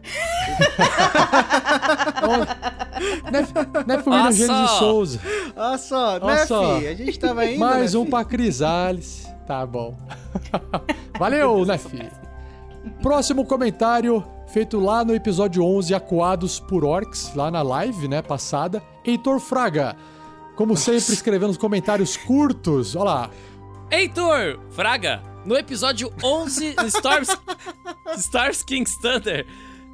fi? 0.09 0.19
Nefi, 3.31 3.53
Nefi 3.87 4.09
William 4.09 4.33
Gênesis 4.33 4.71
de 4.71 4.79
Souza. 4.79 5.21
Olha 5.57 5.79
só, 5.79 6.19
Olha 6.21 6.25
né, 6.27 6.47
só. 6.47 6.79
fi? 6.79 6.87
A 6.89 6.95
gente 6.95 7.19
tava 7.19 7.47
indo, 7.47 7.61
Mais 7.61 7.95
né, 7.95 8.01
um 8.01 8.07
pra 8.07 8.25
Crisales. 8.25 9.27
Tá 9.47 9.65
bom. 9.65 9.97
Valeu, 11.19 11.65
Nefi. 11.65 12.09
Próximo 13.03 13.45
comentário, 13.45 14.25
feito 14.49 14.79
lá 14.81 15.05
no 15.05 15.15
episódio 15.15 15.65
11, 15.65 15.95
Acuados 15.95 16.61
por 16.61 16.85
Orcs, 16.85 17.35
lá 17.35 17.51
na 17.51 17.63
live, 17.63 18.09
né, 18.09 18.23
passada. 18.23 18.83
Heitor 19.05 19.39
Fraga. 19.41 19.97
Como 20.57 20.77
sempre, 20.77 21.15
escrevendo 21.15 21.51
os 21.51 21.57
comentários 21.57 22.17
curtos. 22.17 22.97
Olha 22.97 23.05
lá. 23.05 23.31
Heitor 23.91 24.59
Fraga, 24.71 25.23
no 25.45 25.57
episódio 25.57 26.13
11 26.23 26.75
Stars, 26.89 27.29
Stars 28.19 28.63
King's 28.63 28.97
Thunder, 28.99 29.47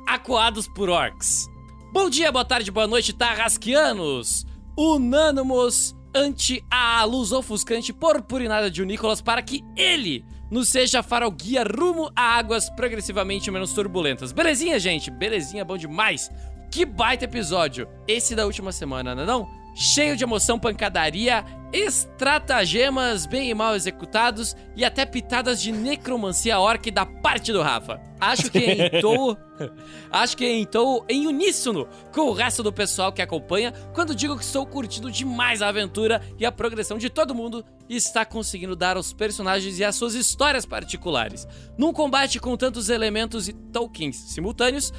acuados 0.07 0.69
por 0.69 0.89
orcs. 0.89 1.49
Bom 1.93 2.11
dia, 2.11 2.33
boa 2.33 2.45
tarde, 2.45 2.71
boa 2.71 2.87
noite, 2.87 3.13
Tarrasquianos! 3.13 4.47
Unânimos 4.77 5.95
ante 6.15 6.65
a 6.71 7.05
luz 7.05 7.33
ofuscante 7.33 7.93
purpurinada 7.93 8.71
de 8.71 8.85
Nicolas 8.85 9.21
para 9.21 9.43
que 9.43 9.63
ele 9.77 10.25
nos 10.51 10.69
seja 10.69 11.03
farol 11.03 11.31
guia 11.31 11.65
rumo 11.65 12.11
a 12.15 12.37
águas 12.37 12.69
progressivamente 12.71 13.51
menos 13.51 13.73
turbulentas. 13.73 14.33
Belezinha, 14.33 14.79
gente? 14.79 15.11
Belezinha, 15.11 15.65
bom 15.65 15.77
demais! 15.77 16.31
Que 16.71 16.85
baita 16.85 17.25
episódio! 17.25 17.89
Esse 18.07 18.35
da 18.35 18.47
última 18.47 18.73
semana, 18.73 19.15
não 19.15 19.23
é 19.23 19.27
não? 19.27 19.64
Cheio 19.75 20.17
de 20.17 20.23
emoção, 20.23 20.59
pancadaria, 20.59 21.45
estratagemas 21.73 23.27
bem 23.27 23.51
e 23.51 23.55
mal 23.55 23.75
executados 23.75 24.55
e 24.77 24.85
até 24.85 25.05
pitadas 25.05 25.61
de 25.61 25.73
necromancia 25.73 26.61
orc 26.61 26.89
da 26.93 27.05
parte 27.05 27.53
do 27.53 27.61
Rafa. 27.61 28.01
Acho 28.21 28.49
que 28.49 28.61
entrou, 28.61 29.37
acho 30.13 30.37
que 30.37 30.47
entrou 30.47 31.05
em 31.09 31.27
uníssono 31.27 31.89
com 32.13 32.29
o 32.29 32.33
resto 32.33 32.63
do 32.63 32.73
pessoal 32.73 33.13
que 33.13 33.21
acompanha 33.21 33.73
quando 33.93 34.15
digo 34.15 34.39
que 34.39 34.45
estou 34.45 34.65
curtindo 34.65 35.11
demais 35.11 35.61
a 35.61 35.69
aventura 35.69 36.23
e 36.39 36.47
a 36.47 36.53
progressão 36.53 36.97
de 36.97 37.11
todo 37.11 37.35
mundo 37.35 37.65
e 37.89 37.97
está 37.97 38.25
conseguindo 38.25 38.77
dar 38.77 38.97
aos 38.97 39.13
personagens 39.13 39.79
e 39.81 39.85
às 39.85 39.97
suas 39.97 40.15
histórias 40.15 40.65
particulares. 40.65 41.47
Num 41.77 41.93
combate 41.93 42.39
com 42.39 42.57
tantos 42.57 42.89
elementos 42.89 43.49
e 43.49 43.53
tokens 43.53 44.17
simultâneos, 44.17 44.93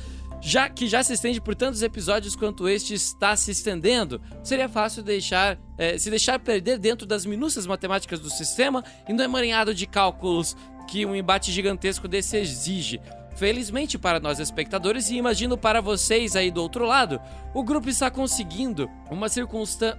já 0.45 0.69
que 0.69 0.87
já 0.87 1.01
se 1.01 1.11
estende 1.11 1.41
por 1.41 1.55
tantos 1.55 1.81
episódios 1.81 2.35
quanto 2.35 2.69
este 2.69 2.93
está 2.93 3.35
se 3.35 3.49
estendendo, 3.49 4.21
seria 4.43 4.69
fácil 4.69 5.01
deixar 5.01 5.57
eh, 5.75 5.97
se 5.97 6.11
deixar 6.11 6.37
perder 6.37 6.77
dentro 6.77 7.07
das 7.07 7.25
minúcias 7.25 7.65
matemáticas 7.65 8.19
do 8.19 8.29
sistema 8.29 8.83
e 9.09 9.13
no 9.13 9.23
emaranhado 9.23 9.73
de 9.73 9.87
cálculos 9.87 10.55
que 10.87 11.03
um 11.03 11.15
embate 11.15 11.51
gigantesco 11.51 12.07
desse 12.07 12.37
exige. 12.37 13.01
Felizmente 13.35 13.97
para 13.97 14.19
nós 14.19 14.39
espectadores 14.39 15.09
e 15.09 15.17
imagino 15.17 15.57
para 15.57 15.81
vocês 15.81 16.35
aí 16.35 16.51
do 16.51 16.61
outro 16.61 16.85
lado, 16.85 17.19
o 17.51 17.63
grupo 17.63 17.89
está 17.89 18.11
conseguindo 18.11 18.87
uma, 19.09 19.25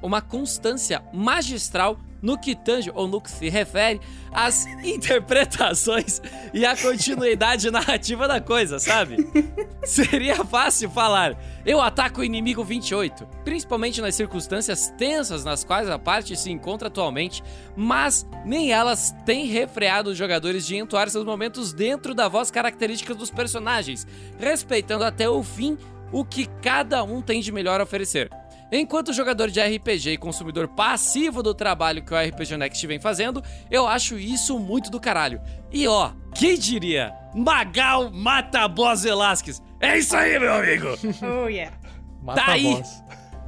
uma 0.01 0.23
constância 0.23 1.03
magistral 1.13 1.99
no 2.21 2.39
que 2.39 2.55
tange 2.55 2.91
ou 2.95 3.07
no 3.07 3.21
que 3.21 3.31
se 3.31 3.49
refere 3.49 4.01
às 4.33 4.67
interpretações 4.85 6.21
e 6.53 6.65
à 6.65 6.77
continuidade 6.77 7.71
narrativa 7.71 8.27
da 8.27 8.41
coisa, 8.41 8.79
sabe? 8.79 9.17
Seria 9.85 10.45
fácil 10.45 10.91
falar, 10.91 11.39
eu 11.65 11.81
ataco 11.81 12.21
o 12.21 12.25
inimigo 12.25 12.65
28, 12.65 13.27
principalmente 13.45 14.01
nas 14.01 14.15
circunstâncias 14.15 14.91
tensas 14.99 15.45
nas 15.45 15.65
quais 15.65 15.89
a 15.89 15.99
parte 15.99 16.37
se 16.37 16.51
encontra 16.51 16.89
atualmente, 16.89 17.43
mas 17.77 18.27
nem 18.45 18.73
elas 18.73 19.15
têm 19.25 19.47
refreado 19.47 20.11
os 20.11 20.19
jogadores 20.19 20.67
de 20.67 20.77
entoar 20.77 21.09
seus 21.09 21.25
momentos 21.25 21.73
dentro 21.73 22.15
da 22.15 22.29
voz 22.29 22.51
característica 22.51 23.15
dos 23.15 23.31
personagens, 23.31 24.07
respeitando 24.39 25.05
até 25.05 25.29
o 25.29 25.43
fim 25.43 25.79
o 26.13 26.25
que 26.25 26.47
cada 26.63 27.03
um 27.03 27.21
tem 27.21 27.41
de 27.41 27.53
melhor 27.53 27.81
a 27.81 27.85
oferecer. 27.85 28.31
Enquanto 28.71 29.13
jogador 29.13 29.51
de 29.51 29.61
RPG 29.61 30.11
e 30.13 30.17
consumidor 30.17 30.67
passivo 30.69 31.43
do 31.43 31.55
trabalho 31.55 32.03
que 32.03 32.13
o 32.13 32.17
RPG 32.19 32.57
Next 32.57 32.87
vem 32.87 32.99
fazendo, 32.99 33.43
eu 33.71 33.87
acho 33.87 34.19
isso 34.19 34.59
muito 34.59 34.91
do 34.91 35.01
caralho. 35.01 35.41
E 35.73 35.87
ó, 35.87 36.11
quem 36.35 36.59
diria? 36.59 37.15
Magal 37.35 38.11
mata 38.11 38.67
boss 38.67 39.03
Velasquez. 39.05 39.63
É 39.81 39.99
isso 39.99 40.17
aí, 40.17 40.39
meu 40.39 40.55
amigo! 40.55 40.89
Oh, 41.23 41.49
yeah. 41.49 41.77
Mata 42.23 42.43
Tá 42.43 42.49
a 42.49 42.53
aí. 42.55 42.83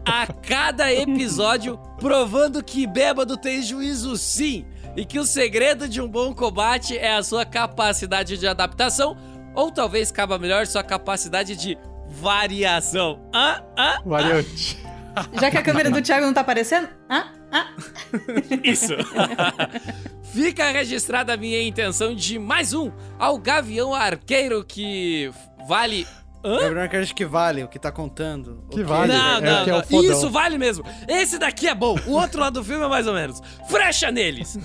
a 0.04 0.26
cada 0.26 0.92
episódio, 0.92 1.78
provando 1.98 2.62
que 2.62 2.86
bêbado 2.86 3.36
tem 3.36 3.60
juízo 3.60 4.16
sim, 4.16 4.64
e 4.96 5.04
que 5.04 5.18
o 5.18 5.24
segredo 5.24 5.88
de 5.88 6.00
um 6.00 6.08
bom 6.08 6.32
combate 6.32 6.96
é 6.96 7.16
a 7.16 7.22
sua 7.22 7.44
capacidade 7.44 8.38
de 8.38 8.46
adaptação, 8.46 9.16
ou 9.54 9.70
talvez 9.72 10.12
caba 10.12 10.38
melhor 10.38 10.66
sua 10.66 10.84
capacidade 10.84 11.56
de 11.56 11.76
variação. 12.08 13.20
Ah, 13.32 13.62
ah, 13.76 14.00
Variante. 14.04 14.78
Já 15.40 15.50
que 15.50 15.56
a 15.58 15.62
câmera 15.62 15.90
do 15.90 16.02
Thiago 16.02 16.26
não 16.26 16.34
tá 16.34 16.40
aparecendo? 16.40 16.88
Ah, 17.08 17.28
ah. 17.52 17.66
Isso. 18.62 18.94
Fica 20.32 20.70
registrada 20.70 21.32
a 21.32 21.36
minha 21.36 21.62
intenção 21.62 22.14
de 22.14 22.38
mais 22.38 22.74
um 22.74 22.92
ao 23.18 23.38
Gavião 23.38 23.94
Arqueiro 23.94 24.64
que 24.64 25.30
vale. 25.66 26.06
Hã? 26.44 26.60
Gabriel 26.60 26.82
Arcanjo 26.82 27.14
que 27.14 27.24
vale, 27.24 27.64
o 27.64 27.68
que 27.68 27.78
tá 27.78 27.90
contando. 27.90 28.64
Que 28.70 28.84
vale. 28.84 29.12
Não, 29.12 29.38
é 29.38 29.40
não, 29.40 29.64
que 29.64 29.70
é 29.70 29.74
o 29.74 29.76
não. 29.78 29.84
fodão. 29.84 30.12
Isso 30.12 30.30
vale 30.30 30.58
mesmo. 30.58 30.84
Esse 31.08 31.38
daqui 31.38 31.66
é 31.66 31.74
bom. 31.74 31.98
O 32.06 32.12
outro 32.12 32.40
lado 32.40 32.54
do 32.54 32.64
filme 32.64 32.84
é 32.84 32.88
mais 32.88 33.06
ou 33.06 33.14
menos. 33.14 33.42
Frecha 33.68 34.10
neles. 34.10 34.58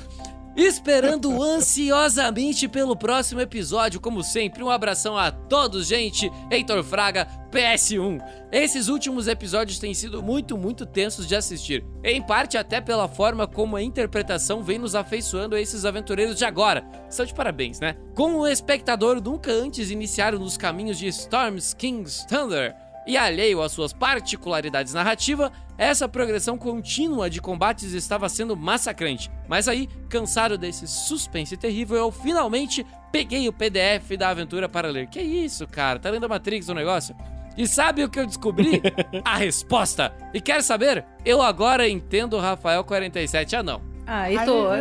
Esperando 0.56 1.42
ansiosamente 1.42 2.68
pelo 2.68 2.96
próximo 2.96 3.42
episódio, 3.42 4.00
como 4.00 4.24
sempre, 4.24 4.62
um 4.62 4.70
abração 4.70 5.18
a 5.18 5.32
todos, 5.32 5.88
gente. 5.88 6.32
Heitor 6.52 6.84
Fraga, 6.84 7.28
PS1. 7.52 8.22
Esses 8.52 8.88
últimos 8.88 9.28
episódios 9.28 9.80
têm 9.80 9.96
sido 9.96 10.22
muito, 10.22 10.56
muito 10.56 10.86
tensos 10.86 11.28
de 11.28 11.36
assistir. 11.36 11.84
Em 12.04 12.22
parte 12.22 12.56
até 12.56 12.80
pela 12.80 13.08
forma 13.08 13.48
como 13.48 13.76
a 13.76 13.82
interpretação 13.82 14.62
vem 14.62 14.78
nos 14.78 14.94
afeiçoando 14.94 15.56
a 15.56 15.62
esses 15.62 15.86
aventureiros 15.86 16.38
de 16.38 16.46
agora. 16.46 16.86
São 17.10 17.26
de 17.26 17.34
parabéns, 17.34 17.80
né? 17.80 17.96
Como 18.14 18.40
o 18.40 18.48
espectador 18.48 19.20
nunca 19.20 19.52
antes 19.52 19.90
iniciaram 19.90 20.38
nos 20.38 20.56
caminhos 20.56 21.00
de 21.00 21.08
Storms 21.08 21.74
King's 21.74 22.26
Thunder 22.26 22.76
e 23.06 23.18
alheio 23.18 23.62
às 23.62 23.72
suas 23.72 23.92
particularidades 23.92 24.94
narrativas, 24.94 25.52
essa 25.78 26.08
progressão 26.08 26.58
contínua 26.58 27.30
de 27.30 27.42
combates 27.42 27.94
estava 27.94 28.30
sendo 28.30 28.56
massacrante. 28.56 29.32
Mas 29.48 29.68
aí, 29.68 29.88
cansado 30.10 30.58
desse 30.58 30.88
suspense 30.88 31.58
terrível, 31.58 31.98
eu 31.98 32.12
finalmente 32.12 32.86
peguei 33.12 33.48
o 33.48 33.54
PDF 33.54 34.18
da 34.18 34.30
aventura 34.30 34.70
para 34.70 34.90
ler. 34.90 35.08
Que 35.08 35.22
isso, 35.22 35.68
cara? 35.68 36.00
Tá 36.00 36.10
lendo 36.10 36.26
a 36.26 36.30
Matrix 36.30 36.70
o 36.70 36.74
negócio? 36.74 37.16
E 37.58 37.68
sabe 37.68 38.04
o 38.04 38.10
que 38.10 38.20
eu 38.20 38.26
descobri? 38.26 38.82
a 39.24 39.38
resposta! 39.38 40.14
E 40.34 40.42
quer 40.42 40.64
saber? 40.64 41.06
Eu 41.24 41.42
agora 41.42 41.88
entendo 41.88 42.36
o 42.36 42.40
Rafael 42.40 42.84
47 42.84 43.56
ah 43.56 43.64
não. 43.64 43.93
Ah, 44.06 44.30
Heitor. 44.30 44.78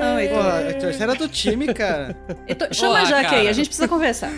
Não, 0.00 0.20
Heitor. 0.20 0.92
Você 0.92 1.02
era 1.02 1.14
do 1.14 1.28
time, 1.28 1.72
cara. 1.72 2.16
Heitor, 2.46 2.68
chama 2.72 2.90
Porra, 2.92 3.02
a 3.02 3.04
Jaque 3.06 3.26
aí, 3.26 3.30
cara. 3.38 3.50
a 3.50 3.52
gente 3.52 3.66
precisa 3.66 3.88
conversar. 3.88 4.30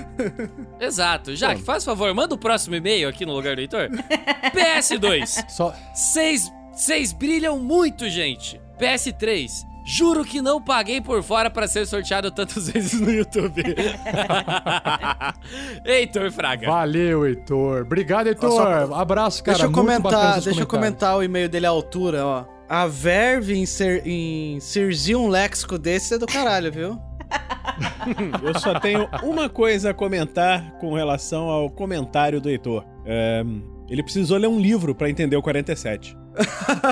Exato. 0.80 1.34
Jaque, 1.36 1.62
faz 1.62 1.84
favor, 1.84 2.12
manda 2.14 2.34
o 2.34 2.38
próximo 2.38 2.74
e-mail 2.76 3.09
aqui 3.09 3.26
no 3.26 3.32
lugar 3.32 3.56
do 3.56 3.60
Heitor. 3.60 3.88
PS2. 4.54 5.50
Só. 5.50 5.74
Vocês 5.94 6.50
vocês 6.72 7.12
brilham 7.12 7.59
muito, 7.59 8.09
gente. 8.09 8.60
PS3. 8.80 9.50
Juro 9.84 10.24
que 10.24 10.40
não 10.40 10.62
paguei 10.62 11.00
por 11.00 11.24
fora 11.24 11.50
pra 11.50 11.66
ser 11.66 11.84
sorteado 11.86 12.30
tantas 12.30 12.68
vezes 12.70 13.00
no 13.00 13.10
YouTube. 13.12 13.62
Heitor 15.84 16.30
Fraga. 16.30 16.66
Valeu, 16.68 17.26
Heitor. 17.26 17.82
Obrigado, 17.82 18.28
Heitor. 18.28 18.50
Só- 18.52 18.94
Abraço, 18.94 19.42
cara. 19.42 19.59
deixa 19.59 19.66
eu 19.66 19.70
Muito 19.72 20.02
comentar, 20.02 20.40
deixa 20.40 20.60
eu 20.60 20.66
comentar 20.66 21.16
o 21.18 21.22
e-mail 21.22 21.48
dele 21.48 21.66
à 21.66 21.70
altura, 21.70 22.24
ó. 22.24 22.44
A 22.73 22.86
verve 22.86 23.55
em, 23.55 23.66
ser, 23.66 24.07
em 24.07 24.59
serzir 24.59 25.15
um 25.15 25.28
léxico 25.28 25.77
desse 25.77 26.15
é 26.15 26.19
do 26.19 26.24
caralho, 26.24 26.73
viu? 26.73 26.99
Eu 28.43 28.59
só 28.59 28.81
tenho 28.81 29.07
uma 29.23 29.47
coisa 29.51 29.90
a 29.90 29.94
comentar 29.94 30.73
com 30.78 30.94
relação 30.94 31.51
ao 31.51 31.69
comentário 31.69 32.40
do 32.40 32.49
Heitor. 32.49 32.82
É, 33.05 33.44
ele 33.90 34.03
precisou 34.03 34.39
ler 34.39 34.47
um 34.47 34.59
livro 34.59 34.94
pra 34.94 35.11
entender 35.11 35.36
o 35.36 35.43
47. 35.43 36.16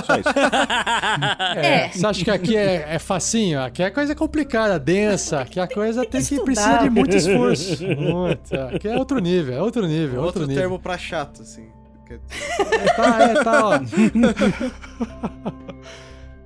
Só 0.05 0.17
isso. 0.17 0.29
É, 1.57 1.89
Você 1.89 2.07
acha 2.07 2.25
que 2.25 2.31
aqui 2.31 2.57
é, 2.59 2.85
é 2.97 2.99
facinho? 2.99 3.63
Aqui 3.63 3.83
é 3.83 3.91
coisa 3.91 4.15
complicada, 4.15 4.79
densa. 4.79 5.41
Aqui 5.41 5.59
a 5.59 5.67
coisa 5.67 6.05
tem 6.05 6.23
que 6.23 6.41
precisa 6.41 6.77
de 6.77 6.91
muito 6.91 7.17
esforço. 7.17 7.83
Muito. 7.97 8.55
Aqui 8.75 8.87
é 8.87 8.99
outro 8.99 9.19
nível, 9.19 9.55
é 9.55 9.63
outro 9.63 9.87
nível, 9.87 10.21
outro, 10.21 10.41
Outro 10.43 10.47
nível. 10.47 10.63
termo 10.63 10.79
pra 10.79 10.99
chato, 10.99 11.41
assim. 11.41 11.80
Que- 12.11 12.21
Tá, 12.97 13.23
é, 13.23 13.45
tá, 13.45 13.69
ó. 13.69 13.79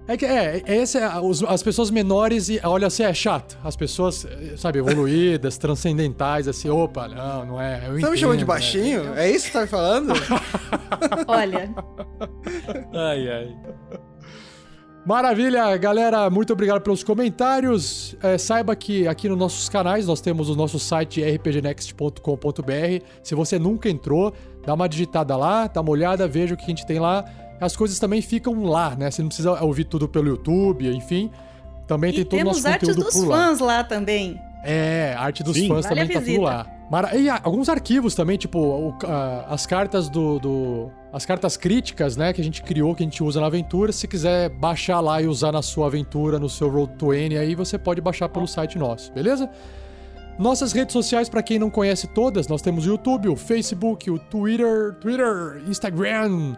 É 0.07 0.19
que 0.19 0.27
é, 0.27 0.63
é 0.67 0.77
esse, 0.83 0.99
é, 0.99 1.19
os- 1.19 1.43
as 1.43 1.63
pessoas 1.63 1.91
menores, 1.91 2.51
e 2.51 2.61
olha 2.63 2.89
assim, 2.89 3.05
é 3.05 3.15
chato. 3.15 3.57
As 3.65 3.75
pessoas, 3.75 4.27
eh, 4.27 4.53
sabe, 4.55 4.79
evoluídas, 4.79 5.57
transcendentais, 5.57 6.47
assim, 6.47 6.69
opa, 6.69 7.09
não, 7.09 7.47
não 7.47 7.59
é. 7.61 7.85
Eu 7.89 7.99
Tá 8.03 8.11
me 8.11 8.17
chamando 8.19 8.37
de 8.37 8.43
entendo, 8.43 8.47
baixinho? 8.47 9.15
É 9.15 9.31
isso 9.31 9.47
que 9.47 9.53
tá 9.55 9.63
me 9.63 9.67
falando? 9.67 10.13
Olha, 11.27 11.75
Ai, 12.93 13.29
ai. 13.31 13.57
Maravilha, 15.07 15.77
galera. 15.77 16.31
Muito 16.31 16.53
obrigado 16.55 16.81
pelos 16.81 17.05
comentários. 17.05 18.17
É, 18.23 18.39
saiba 18.39 18.75
que 18.75 19.07
aqui 19.07 19.29
nos 19.29 19.37
nossos 19.37 19.69
canais 19.69 20.07
nós 20.07 20.21
temos 20.21 20.49
o 20.49 20.57
nosso 20.57 20.79
site 20.79 21.21
rpgnext.com.br. 21.23 23.05
Se 23.23 23.35
você 23.35 23.59
nunca 23.59 23.89
entrou, 23.91 24.33
dá 24.65 24.73
uma 24.73 24.89
digitada 24.89 25.37
lá, 25.37 25.67
dá 25.67 25.83
uma 25.83 25.91
olhada, 25.91 26.27
veja 26.27 26.55
o 26.55 26.57
que 26.57 26.65
a 26.65 26.69
gente 26.69 26.87
tem 26.87 26.99
lá. 26.99 27.23
As 27.61 27.77
coisas 27.77 27.99
também 27.99 28.23
ficam 28.23 28.65
lá, 28.65 28.97
né? 28.97 29.11
Você 29.11 29.21
não 29.21 29.29
precisa 29.29 29.63
ouvir 29.63 29.85
tudo 29.85 30.09
pelo 30.09 30.29
YouTube, 30.29 30.89
enfim. 30.89 31.31
Também 31.87 32.11
e 32.11 32.15
tem 32.15 32.25
todo 32.25 32.35
o 32.35 32.39
temos 32.39 32.57
nosso 32.57 32.69
artes 32.69 32.89
conteúdo 32.89 33.05
dos 33.05 33.15
por 33.15 33.29
lá. 33.29 33.37
fãs 33.37 33.59
lá 33.61 33.85
também. 33.85 34.41
É, 34.65 35.15
arte 35.19 35.43
dos 35.43 35.57
Sim. 35.57 35.69
fãs 35.69 35.85
Vale 35.85 36.01
também 36.01 36.17
a 36.17 36.21
tá 36.21 36.27
tudo 36.27 36.41
lá. 36.43 36.67
Mara... 36.91 37.17
E 37.17 37.29
alguns 37.29 37.69
arquivos 37.69 38.15
também, 38.15 38.37
tipo, 38.39 38.59
o- 38.59 38.95
as 39.49 39.67
cartas 39.67 40.09
do, 40.09 40.39
do- 40.39 40.91
As 41.13 41.25
cartas 41.27 41.57
críticas, 41.57 42.17
né, 42.17 42.33
que 42.33 42.41
a 42.41 42.45
gente 42.45 42.63
criou, 42.63 42.95
que 42.95 43.03
a 43.03 43.07
gente 43.07 43.23
usa 43.23 43.41
na 43.41 43.47
aventura. 43.47 43.93
Se 43.93 44.09
quiser 44.09 44.49
baixar 44.49 45.01
lá 45.01 45.21
e 45.23 45.27
usar 45.27 45.53
na 45.53 45.63
sua 45.63 45.87
aventura, 45.87 46.39
no 46.39 46.49
seu 46.49 46.69
Road 46.69 46.95
to 46.95 47.13
N, 47.15 47.37
aí 47.39 47.55
você 47.55 47.79
pode 47.79 48.01
baixar 48.01 48.29
pelo 48.29 48.47
site 48.47 48.79
nosso, 48.79 49.13
beleza? 49.13 49.49
Nossas 50.39 50.73
redes 50.73 50.93
sociais, 50.93 51.29
pra 51.29 51.43
quem 51.43 51.59
não 51.59 51.71
conhece 51.71 52.09
todas, 52.09 52.49
nós 52.49 52.61
temos 52.61 52.85
o 52.87 52.89
YouTube, 52.91 53.29
o 53.29 53.37
Facebook, 53.37 54.11
o 54.11 54.19
Twitter, 54.19 54.95
Twitter, 55.01 55.63
Instagram. 55.69 56.57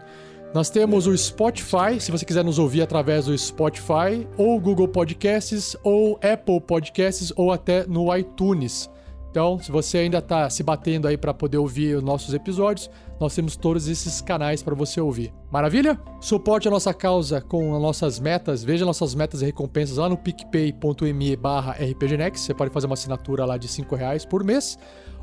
Nós 0.57 0.71
temos 0.71 1.05
o 1.05 1.15
Spotify, 1.15 1.99
se 1.99 2.11
você 2.11 2.25
quiser 2.25 2.43
nos 2.43 2.57
ouvir 2.57 2.81
através 2.81 3.27
do 3.27 3.37
Spotify, 3.37 4.27
ou 4.35 4.59
Google 4.59 4.87
Podcasts, 4.87 5.77
ou 5.83 6.15
Apple 6.15 6.59
Podcasts, 6.59 7.31
ou 7.35 7.51
até 7.51 7.85
no 7.85 8.11
iTunes. 8.17 8.89
Então, 9.29 9.59
se 9.59 9.71
você 9.71 9.99
ainda 9.99 10.19
tá 10.19 10.49
se 10.49 10.63
batendo 10.63 11.07
aí 11.07 11.15
pra 11.15 11.31
poder 11.31 11.59
ouvir 11.59 11.97
os 11.97 12.01
nossos 12.01 12.33
episódios, 12.33 12.89
nós 13.19 13.35
temos 13.35 13.55
todos 13.55 13.87
esses 13.87 14.19
canais 14.19 14.63
pra 14.63 14.73
você 14.73 14.99
ouvir. 14.99 15.31
Maravilha? 15.51 15.99
Suporte 16.19 16.67
a 16.67 16.71
nossa 16.71 16.91
causa 16.91 17.39
com 17.39 17.75
as 17.75 17.79
nossas 17.83 18.19
metas. 18.19 18.63
Veja 18.63 18.83
nossas 18.83 19.13
metas 19.13 19.43
e 19.43 19.45
recompensas 19.45 19.97
lá 19.97 20.09
no 20.09 20.17
picpay.me 20.17 21.35
barra 21.35 21.73
rpgnext. 21.73 22.43
Você 22.43 22.55
pode 22.55 22.73
fazer 22.73 22.87
uma 22.87 22.95
assinatura 22.95 23.45
lá 23.45 23.57
de 23.57 23.67
5 23.67 23.95
reais 23.95 24.25
por 24.25 24.43
mês. 24.43 24.75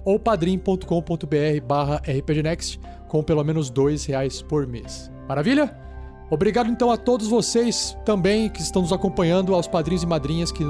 Ou 0.04 0.16
padrim.com.br 0.16 0.86
barra 1.66 2.00
rpgnext 2.06 2.78
com 3.08 3.20
pelo 3.20 3.42
menos 3.42 3.68
2 3.68 4.04
reais 4.04 4.40
por 4.40 4.64
mês. 4.64 5.12
Maravilha? 5.28 5.74
Obrigado 6.30 6.70
então 6.70 6.90
a 6.90 6.96
todos 6.96 7.28
vocês 7.28 7.96
também 8.04 8.48
que 8.48 8.60
estão 8.60 8.82
nos 8.82 8.92
acompanhando, 8.92 9.54
aos 9.54 9.68
padrinhos 9.68 10.02
e 10.02 10.06
madrinhas 10.06 10.50
que, 10.50 10.64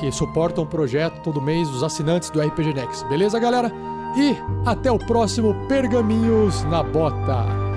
que 0.00 0.10
suportam 0.10 0.64
o 0.64 0.66
projeto 0.66 1.22
todo 1.22 1.40
mês, 1.40 1.68
os 1.68 1.82
assinantes 1.82 2.30
do 2.30 2.40
RPG 2.40 2.74
Next. 2.74 3.06
Beleza, 3.06 3.38
galera? 3.38 3.70
E 4.16 4.34
até 4.68 4.90
o 4.90 4.98
próximo 4.98 5.54
Pergaminhos 5.68 6.64
na 6.64 6.82
Bota. 6.82 7.67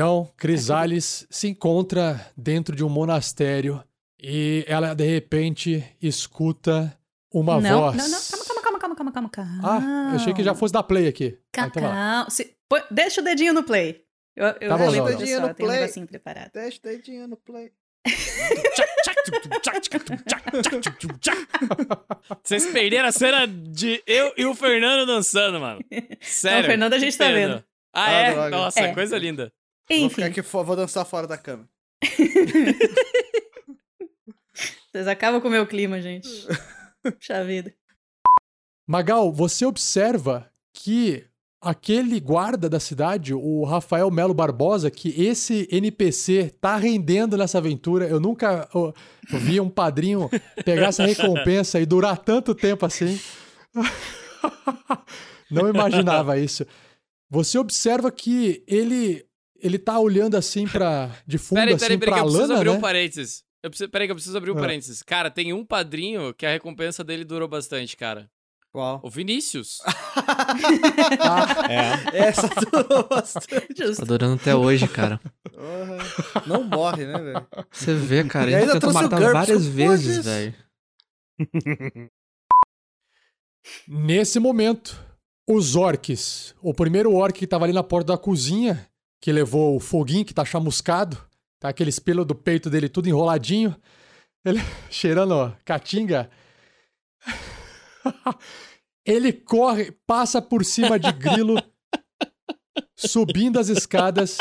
Então, 0.00 0.32
Crisales 0.34 1.26
se 1.28 1.48
encontra 1.48 2.18
dentro 2.34 2.74
de 2.74 2.82
um 2.82 2.88
monastério 2.88 3.84
e 4.18 4.64
ela 4.66 4.94
de 4.94 5.04
repente 5.04 5.84
escuta 6.00 6.96
uma 7.30 7.60
não, 7.60 7.80
voz. 7.82 7.96
não, 7.98 8.08
não, 8.08 8.46
calma, 8.46 8.78
calma, 8.78 8.78
calma, 8.78 9.12
calma, 9.12 9.12
calma, 9.12 9.28
calma. 9.28 9.60
Ah, 9.62 10.08
eu 10.12 10.16
achei 10.16 10.32
que 10.32 10.42
já 10.42 10.54
fosse 10.54 10.72
da 10.72 10.82
play 10.82 11.06
aqui. 11.06 11.36
Lá. 11.54 11.68
Calma. 11.70 12.26
Se- 12.30 12.56
deixa 12.90 13.20
o 13.20 13.24
dedinho 13.24 13.52
no 13.52 13.62
play. 13.62 14.02
Eu, 14.34 14.46
eu 14.58 14.68
Tá 14.70 14.78
bom, 14.78 14.90
pro 14.90 14.96
não. 14.96 15.16
pessoal, 15.18 15.40
no 15.42 15.48
um 15.48 15.54
play. 15.54 15.80
negocinho 15.80 16.06
preparado. 16.06 16.50
Deixa 16.54 16.78
o 16.78 16.82
dedinho 16.82 17.28
no 17.28 17.36
play. 17.36 17.70
Vocês 22.42 22.66
perderam 22.72 23.08
a 23.08 23.12
cena 23.12 23.46
de 23.46 24.02
eu 24.06 24.32
e 24.36 24.46
o 24.46 24.54
Fernando 24.54 25.06
dançando, 25.06 25.60
mano. 25.60 25.80
Sério. 26.22 26.56
Não, 26.58 26.64
o 26.64 26.70
Fernando 26.70 26.92
a 26.94 26.98
gente 26.98 27.18
tá 27.18 27.30
vendo. 27.30 27.62
Ah, 27.92 28.06
Ah, 28.06 28.12
é? 28.12 28.48
Nossa, 28.50 28.80
É. 28.80 28.94
coisa 28.94 29.18
linda. 29.18 29.52
Vou 29.98 30.08
ficar 30.08 30.28
Enfim, 30.28 30.40
aqui, 30.40 30.42
vou 30.42 30.76
dançar 30.76 31.04
fora 31.04 31.26
da 31.26 31.36
câmera. 31.36 31.68
vocês 34.92 35.08
acabam 35.08 35.40
com 35.40 35.48
o 35.48 35.50
meu 35.50 35.66
clima, 35.66 36.00
gente. 36.00 36.28
Puxa 37.02 37.44
vida. 37.44 37.74
Magal, 38.86 39.32
você 39.32 39.66
observa 39.66 40.48
que 40.72 41.26
aquele 41.60 42.20
guarda 42.20 42.68
da 42.68 42.80
cidade, 42.80 43.34
o 43.34 43.64
Rafael 43.64 44.10
Melo 44.10 44.32
Barbosa, 44.32 44.90
que 44.90 45.08
esse 45.20 45.68
NPC 45.70 46.54
tá 46.60 46.76
rendendo 46.76 47.36
nessa 47.36 47.58
aventura. 47.58 48.08
Eu 48.08 48.20
nunca 48.20 48.68
vi 49.28 49.60
um 49.60 49.68
padrinho 49.68 50.30
pegar 50.64 50.88
essa 50.88 51.04
recompensa 51.04 51.80
e 51.80 51.86
durar 51.86 52.18
tanto 52.18 52.54
tempo 52.54 52.86
assim. 52.86 53.20
Não 55.50 55.68
imaginava 55.68 56.38
isso. 56.38 56.64
Você 57.28 57.58
observa 57.58 58.10
que 58.10 58.64
ele 58.66 59.24
ele 59.62 59.78
tá 59.78 59.98
olhando 59.98 60.36
assim 60.36 60.66
para 60.66 61.10
de 61.26 61.38
fundo 61.38 61.58
Peraí, 61.58 61.74
assim 61.74 61.84
peraí, 61.84 61.98
peraí, 61.98 62.12
pra 62.12 62.14
que 62.14 62.20
eu 62.20 62.24
preciso 62.24 62.42
lana, 62.48 62.54
abrir 62.56 62.70
né? 62.70 62.76
um 62.76 62.80
parênteses. 62.80 63.42
Eu 63.62 63.70
preciso, 63.70 63.90
peraí, 63.90 64.08
que 64.08 64.12
eu 64.12 64.16
preciso 64.16 64.36
abrir 64.38 64.50
um 64.52 64.56
Ah. 64.56 64.60
parênteses. 64.60 65.02
Cara, 65.02 65.30
tem 65.30 65.52
um 65.52 65.64
padrinho 65.64 66.32
que 66.34 66.46
a 66.46 66.50
recompensa 66.50 67.04
dele 67.04 67.24
durou 67.24 67.46
bastante, 67.48 67.96
cara. 67.96 68.30
Qual? 68.72 69.00
O 69.02 69.10
Vinícius. 69.10 69.78
É. 71.68 72.18
Essa 72.28 72.48
durou 72.48 73.06
bastante. 73.08 73.96
Tá 73.96 74.04
durando 74.04 74.34
até 74.40 74.54
hoje, 74.54 74.86
cara. 74.88 75.20
Não 76.46 76.64
morre, 76.64 77.04
né, 77.06 77.18
velho? 77.18 77.46
Você 77.70 77.94
vê, 77.94 78.24
cara, 78.24 78.46
ele 78.46 78.56
ainda 78.56 78.72
tentou 78.74 78.92
matar 78.92 79.18
GURPS, 79.18 79.32
várias 79.32 79.66
vezes, 79.66 80.24
velho. 80.24 80.54
Nesse 83.86 84.38
momento, 84.38 85.00
os 85.48 85.76
orcs, 85.76 86.54
o 86.62 86.72
primeiro 86.74 87.12
orc 87.14 87.38
que 87.38 87.46
tava 87.46 87.64
ali 87.64 87.72
na 87.72 87.82
porta 87.82 88.12
da 88.12 88.18
cozinha, 88.18 88.88
que 89.20 89.32
levou 89.32 89.76
o 89.76 89.80
foguinho 89.80 90.24
que 90.24 90.34
tá 90.34 90.44
chamuscado, 90.44 91.18
tá 91.60 91.68
aquele 91.68 91.92
pelo 91.92 92.24
do 92.24 92.34
peito 92.34 92.70
dele 92.70 92.88
tudo 92.88 93.08
enroladinho, 93.08 93.76
ele 94.44 94.58
cheirando 94.90 95.32
ó, 95.32 95.52
caatinga. 95.64 96.30
ele 99.04 99.32
corre, 99.32 99.92
passa 100.06 100.40
por 100.40 100.64
cima 100.64 100.98
de 100.98 101.12
grilo, 101.12 101.56
subindo 102.96 103.58
as 103.58 103.68
escadas. 103.68 104.38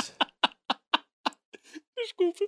Desculpa. 1.98 2.46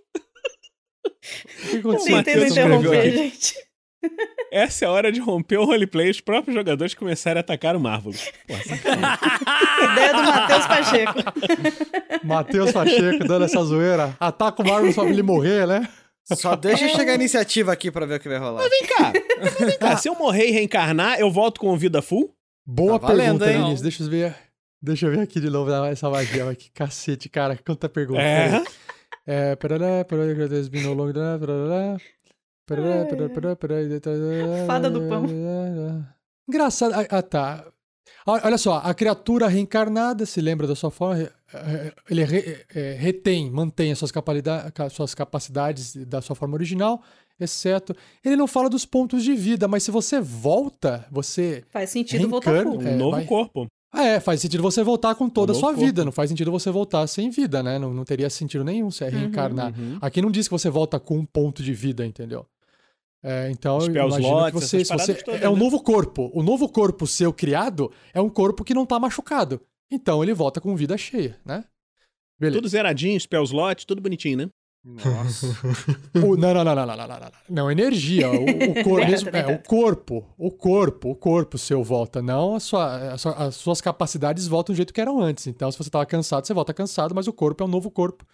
O 1.04 1.70
que 1.70 1.76
O 1.76 1.80
aconteceu? 1.80 2.16
Matheus 2.16 2.44
escreveu 2.46 2.94
aqui. 2.94 3.71
Essa 4.52 4.86
é 4.86 4.88
a 4.88 4.92
hora 4.92 5.12
de 5.12 5.20
romper 5.20 5.58
o 5.58 5.66
roleplay 5.66 6.08
e 6.08 6.12
os 6.12 6.20
próprios 6.22 6.56
jogadores 6.56 6.94
começarem 6.94 7.38
a 7.38 7.42
atacar 7.42 7.76
o. 7.80 7.80
Pô, 8.48 8.54
sacanagem. 8.56 9.20
Ideia 9.92 10.14
do 10.14 10.24
Matheus 10.24 10.68
Pacheco. 10.68 11.14
Matheus 12.26 12.72
Pacheco 12.72 13.24
dando 13.28 13.46
essa 13.46 13.64
zoeira. 13.64 14.16
Ataca 14.20 14.62
o 14.62 14.68
Marvel 14.68 14.92
só 14.92 15.02
pra 15.04 15.12
ele 15.12 15.24
morrer, 15.24 15.68
né? 15.68 15.88
Só 16.34 16.56
deixa 16.56 16.88
chegar 16.90 17.14
a 17.14 17.16
iniciativa 17.16 17.72
aqui 17.72 17.92
pra 17.92 18.06
ver 18.06 18.16
o 18.16 18.20
que 18.20 18.30
vai 18.30 18.38
rolar. 18.38 18.62
Vem 18.68 18.86
cá. 18.88 19.14
Vem 19.66 19.78
cá, 19.78 19.98
se 19.98 20.08
eu 20.10 20.16
morrer 20.16 20.48
e 20.48 20.52
reencarnar, 20.52 21.20
eu 21.20 21.30
volto 21.32 21.60
com 21.60 21.76
vida 21.78 22.02
full? 22.02 22.34
Boa 22.66 23.00
Tá 23.00 23.08
valendo, 23.08 23.40
pergunta, 23.40 23.52
hein? 23.52 23.58
Vinícius. 23.58 23.82
Deixa 23.82 24.04
eu 24.04 24.10
ver. 24.10 24.36
Deixa 24.82 25.06
eu 25.08 25.12
ver 25.12 25.20
aqui 25.22 25.40
de 25.40 25.50
novo 25.50 25.72
essa 25.86 26.10
magia. 26.10 26.46
Mas 26.46 26.58
que 26.58 26.72
cacete, 26.72 27.28
cara. 27.30 27.58
Quanta 27.66 27.88
pergunta. 27.90 28.22
É? 28.22 28.50
Peraí. 28.50 28.64
É. 29.28 29.56
Long- 29.56 29.60
parará, 29.60 30.06
parará, 30.06 30.36
parará, 30.36 31.40
parará, 31.40 31.40
parará, 31.40 31.98
Fada 34.68 34.90
do 34.90 35.02
pão. 35.08 35.26
Engraçado. 36.48 36.94
Ah, 36.94 37.06
ah, 37.10 37.22
tá. 37.22 37.66
Olha 38.26 38.58
só, 38.58 38.78
a 38.84 38.94
criatura 38.94 39.48
reencarnada 39.48 40.26
se 40.26 40.42
lembra 40.42 40.68
da 40.68 40.76
sua 40.76 40.92
forma, 40.92 41.30
ele 42.10 42.24
re- 42.24 42.66
eh, 42.76 42.96
retém, 43.00 43.50
mantém 43.50 43.92
as 43.92 43.98
suas, 43.98 44.12
suas 44.92 45.16
capacidades 45.16 45.96
da 46.06 46.22
sua 46.22 46.36
forma 46.36 46.54
original, 46.54 47.02
exceto. 47.40 47.96
Ele 48.24 48.36
não 48.36 48.46
fala 48.48 48.70
dos 48.70 48.86
pontos 48.86 49.24
de 49.24 49.34
vida, 49.34 49.68
mas 49.68 49.84
se 49.84 49.90
você 49.92 50.20
volta, 50.20 51.08
você. 51.10 51.64
Faz 51.72 51.90
sentido 51.90 52.28
voltar 52.30 52.52
Reencarna. 52.52 52.72
full. 52.80 52.84
Um 52.84 52.88
É, 52.88 52.96
novo 52.96 53.12
vai- 53.12 53.26
corpo. 53.26 53.68
Ah, 53.92 54.04
é, 54.04 54.20
faz 54.22 54.40
sentido 54.40 54.64
você 54.64 54.82
voltar 54.84 55.16
com 55.16 55.30
toda 55.30 55.52
a 55.52 55.56
sua 55.56 55.72
novo 55.72 55.82
vida. 55.82 55.96
corpo. 55.96 56.06
Não 56.06 56.12
faz 56.12 56.30
sentido 56.30 56.50
você 56.50 56.72
voltar 56.72 57.06
sem 57.08 57.30
vida, 57.30 57.62
né? 57.62 57.78
Não, 57.78 57.94
não 57.94 58.06
teria 58.06 58.30
sentido 58.30 58.64
nenhum 58.64 58.90
se 58.90 59.04
é 59.04 59.10
reencarnar. 59.10 59.78
Uhum. 59.78 59.98
Aqui 60.02 60.22
não 60.22 60.32
diz 60.32 60.48
que 60.48 60.52
você 60.54 60.70
volta 60.70 60.98
com 61.00 61.18
um 61.18 61.26
ponto 61.26 61.62
de 61.62 61.74
vida, 61.74 62.06
entendeu? 62.06 62.46
É, 63.24 63.52
então, 63.52 63.76
eu 63.76 63.82
Spell 63.82 64.08
imagino 64.08 64.28
slots, 64.28 64.52
que 64.52 64.66
você, 64.66 64.86
você 64.86 65.14
todas, 65.14 65.42
é 65.42 65.50
um 65.50 65.54
né? 65.54 65.60
novo 65.60 65.84
corpo. 65.84 66.32
O 66.34 66.42
novo 66.42 66.70
corpo 66.70 67.06
seu 67.06 67.34
criado 67.34 67.92
é 68.14 68.22
um 68.22 68.30
corpo 68.30 68.64
que 68.64 68.74
não 68.74 68.86
tá 68.86 68.98
machucado. 68.98 69.62
Então 69.92 70.24
ele 70.24 70.34
volta 70.34 70.62
com 70.62 70.76
vida 70.76 70.98
cheia, 70.98 71.38
né? 71.46 71.66
Beleza. 72.40 72.58
Tudo 72.58 72.70
zeradinho, 72.70 73.20
spell 73.20 73.44
slot, 73.44 73.86
tudo 73.86 74.02
bonitinho, 74.02 74.38
né? 74.38 74.50
Nossa. 74.84 75.46
O- 76.16 76.36
não, 76.36 76.54
não, 76.54 76.64
não, 76.64 76.76
não, 76.76 76.86
não, 76.86 76.96
não, 76.98 77.08
não, 77.08 77.20
não. 77.20 77.32
Não, 77.50 77.72
energia. 77.72 78.30
O, 78.32 78.44
o 78.44 78.74
corpo, 78.84 79.06
mesmo, 79.08 79.30
é, 79.30 79.46
o 79.48 79.60
corpo, 79.60 80.28
o 80.38 80.52
corpo, 80.52 81.10
o 81.12 81.16
corpo 81.16 81.58
seu 81.58 81.84
volta. 81.84 82.22
Não 82.22 82.56
a 82.56 82.60
sua, 82.60 83.14
a 83.14 83.18
sua- 83.18 83.34
as 83.34 83.56
suas 83.56 83.80
capacidades 83.82 84.48
voltam 84.48 84.74
do 84.74 84.78
jeito 84.78 84.92
que 84.94 85.00
eram 85.02 85.20
antes. 85.22 85.46
Então, 85.48 85.72
se 85.72 85.78
você 85.78 85.90
tava 85.90 86.06
cansado, 86.06 86.48
você 86.48 86.54
volta 86.54 86.74
cansado, 86.74 87.14
mas 87.14 87.28
o 87.28 87.34
corpo 87.34 87.64
é 87.64 87.68
um 87.68 87.70
novo 87.70 87.92
corpo. 87.92 88.26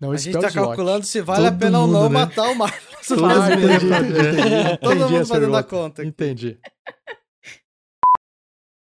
Não 0.00 0.12
A 0.12 0.16
gente 0.16 0.32
tá 0.32 0.46
slot. 0.46 0.54
calculando 0.54 1.04
se 1.04 1.20
vale 1.20 1.48
a 1.48 1.50
Todo 1.50 1.58
pena 1.60 1.80
ou 1.80 1.86
não 1.88 2.02
mundo, 2.04 2.12
né? 2.12 2.20
matar 2.20 2.50
o 2.50 2.54
Marvel. 2.54 2.78
Ah, 3.26 3.52
entendi, 3.52 3.86
entendi, 3.86 4.78
Todo 4.80 4.94
entendi 4.94 5.12
mundo 5.12 5.26
fazendo 5.26 5.56
a 5.56 5.62
conta. 5.64 6.02
aqui. 6.02 6.08
Entendi. 6.08 6.58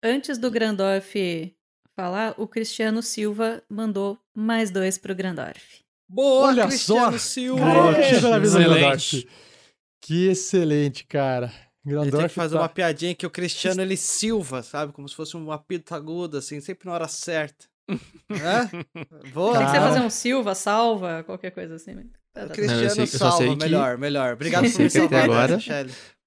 Antes 0.04 0.38
do 0.38 0.52
Grandorf 0.52 1.56
falar, 1.96 2.36
o 2.38 2.46
Cristiano 2.48 3.02
Silva 3.02 3.64
mandou 3.70 4.20
mais 4.36 4.70
dois 4.72 4.98
pro 4.98 5.16
Grandorf. 5.16 5.85
Boa, 6.08 6.48
Olha 6.48 6.68
Cristiano 6.68 7.12
só! 7.14 7.18
Silva! 7.18 7.62
Cara, 7.66 8.02
excelente. 8.44 9.28
Que 10.02 10.28
excelente, 10.30 11.04
cara. 11.06 11.52
Ele 11.86 11.94
Grandorf 11.96 12.18
tem 12.18 12.28
que 12.30 12.34
fazer 12.36 12.56
tá- 12.56 12.62
uma 12.62 12.70
piadinha 12.70 13.16
que 13.16 13.26
o 13.26 13.30
Cristiano 13.30 13.82
ele 13.82 13.98
Silva, 13.98 14.62
sabe? 14.64 14.92
Como 14.94 15.08
se 15.10 15.16
fosse 15.16 15.36
um 15.38 15.52
apito 15.52 15.94
agudo, 15.96 16.38
assim, 16.38 16.60
sempre 16.62 16.88
na 16.88 16.94
hora 16.96 17.08
certa. 17.08 17.66
Hã? 18.32 18.70
Boa. 19.34 19.58
Tem 19.58 19.66
que 19.66 19.72
você 19.72 19.80
fazer 19.80 20.00
um 20.02 20.10
Silva, 20.10 20.56
salva, 20.56 21.24
qualquer 21.24 21.52
coisa 21.52 21.76
assim. 21.76 21.94
mas 21.96 22.06
tá, 22.34 22.42
tá, 22.42 22.48
tá. 22.48 22.54
Cristiano 22.54 22.82
Não, 22.82 22.88
eu 23.04 23.08
sei- 23.08 23.20
salva, 23.20 23.38
sei 23.38 23.50
que- 23.50 23.64
melhor, 23.64 23.98
melhor. 23.98 24.34
Obrigado 24.34 24.72
por 24.72 24.80
me 24.82 24.90
salvar 24.90 25.24
agora. 25.24 25.58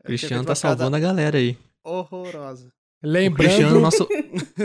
O 0.01 0.05
Cristiano 0.05 0.45
tá 0.45 0.55
salvando 0.55 0.97
a 0.97 1.01
galera 1.01 1.39
aí. 1.39 1.57
Horrorosa. 1.85 2.69
O 3.03 3.07
Lembrando, 3.09 3.47
Cristiano, 3.49 3.81
nosso. 3.81 4.09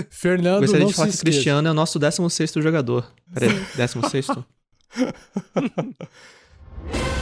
Fernando, 0.10 0.62
Gostaria 0.62 0.80
não 0.82 0.88
de 0.88 0.94
se 0.94 0.98
falar 0.98 1.08
que 1.08 1.12
o 1.12 1.16
esqueça. 1.16 1.24
Cristiano 1.24 1.68
é 1.68 1.72
o 1.72 1.74
nosso 1.74 1.98
16 2.00 2.52
jogador. 2.56 3.12
Peraí, 3.34 3.50
16? 3.76 4.28
Ha 4.96 5.12
ha 5.56 5.62
ha. 5.76 7.13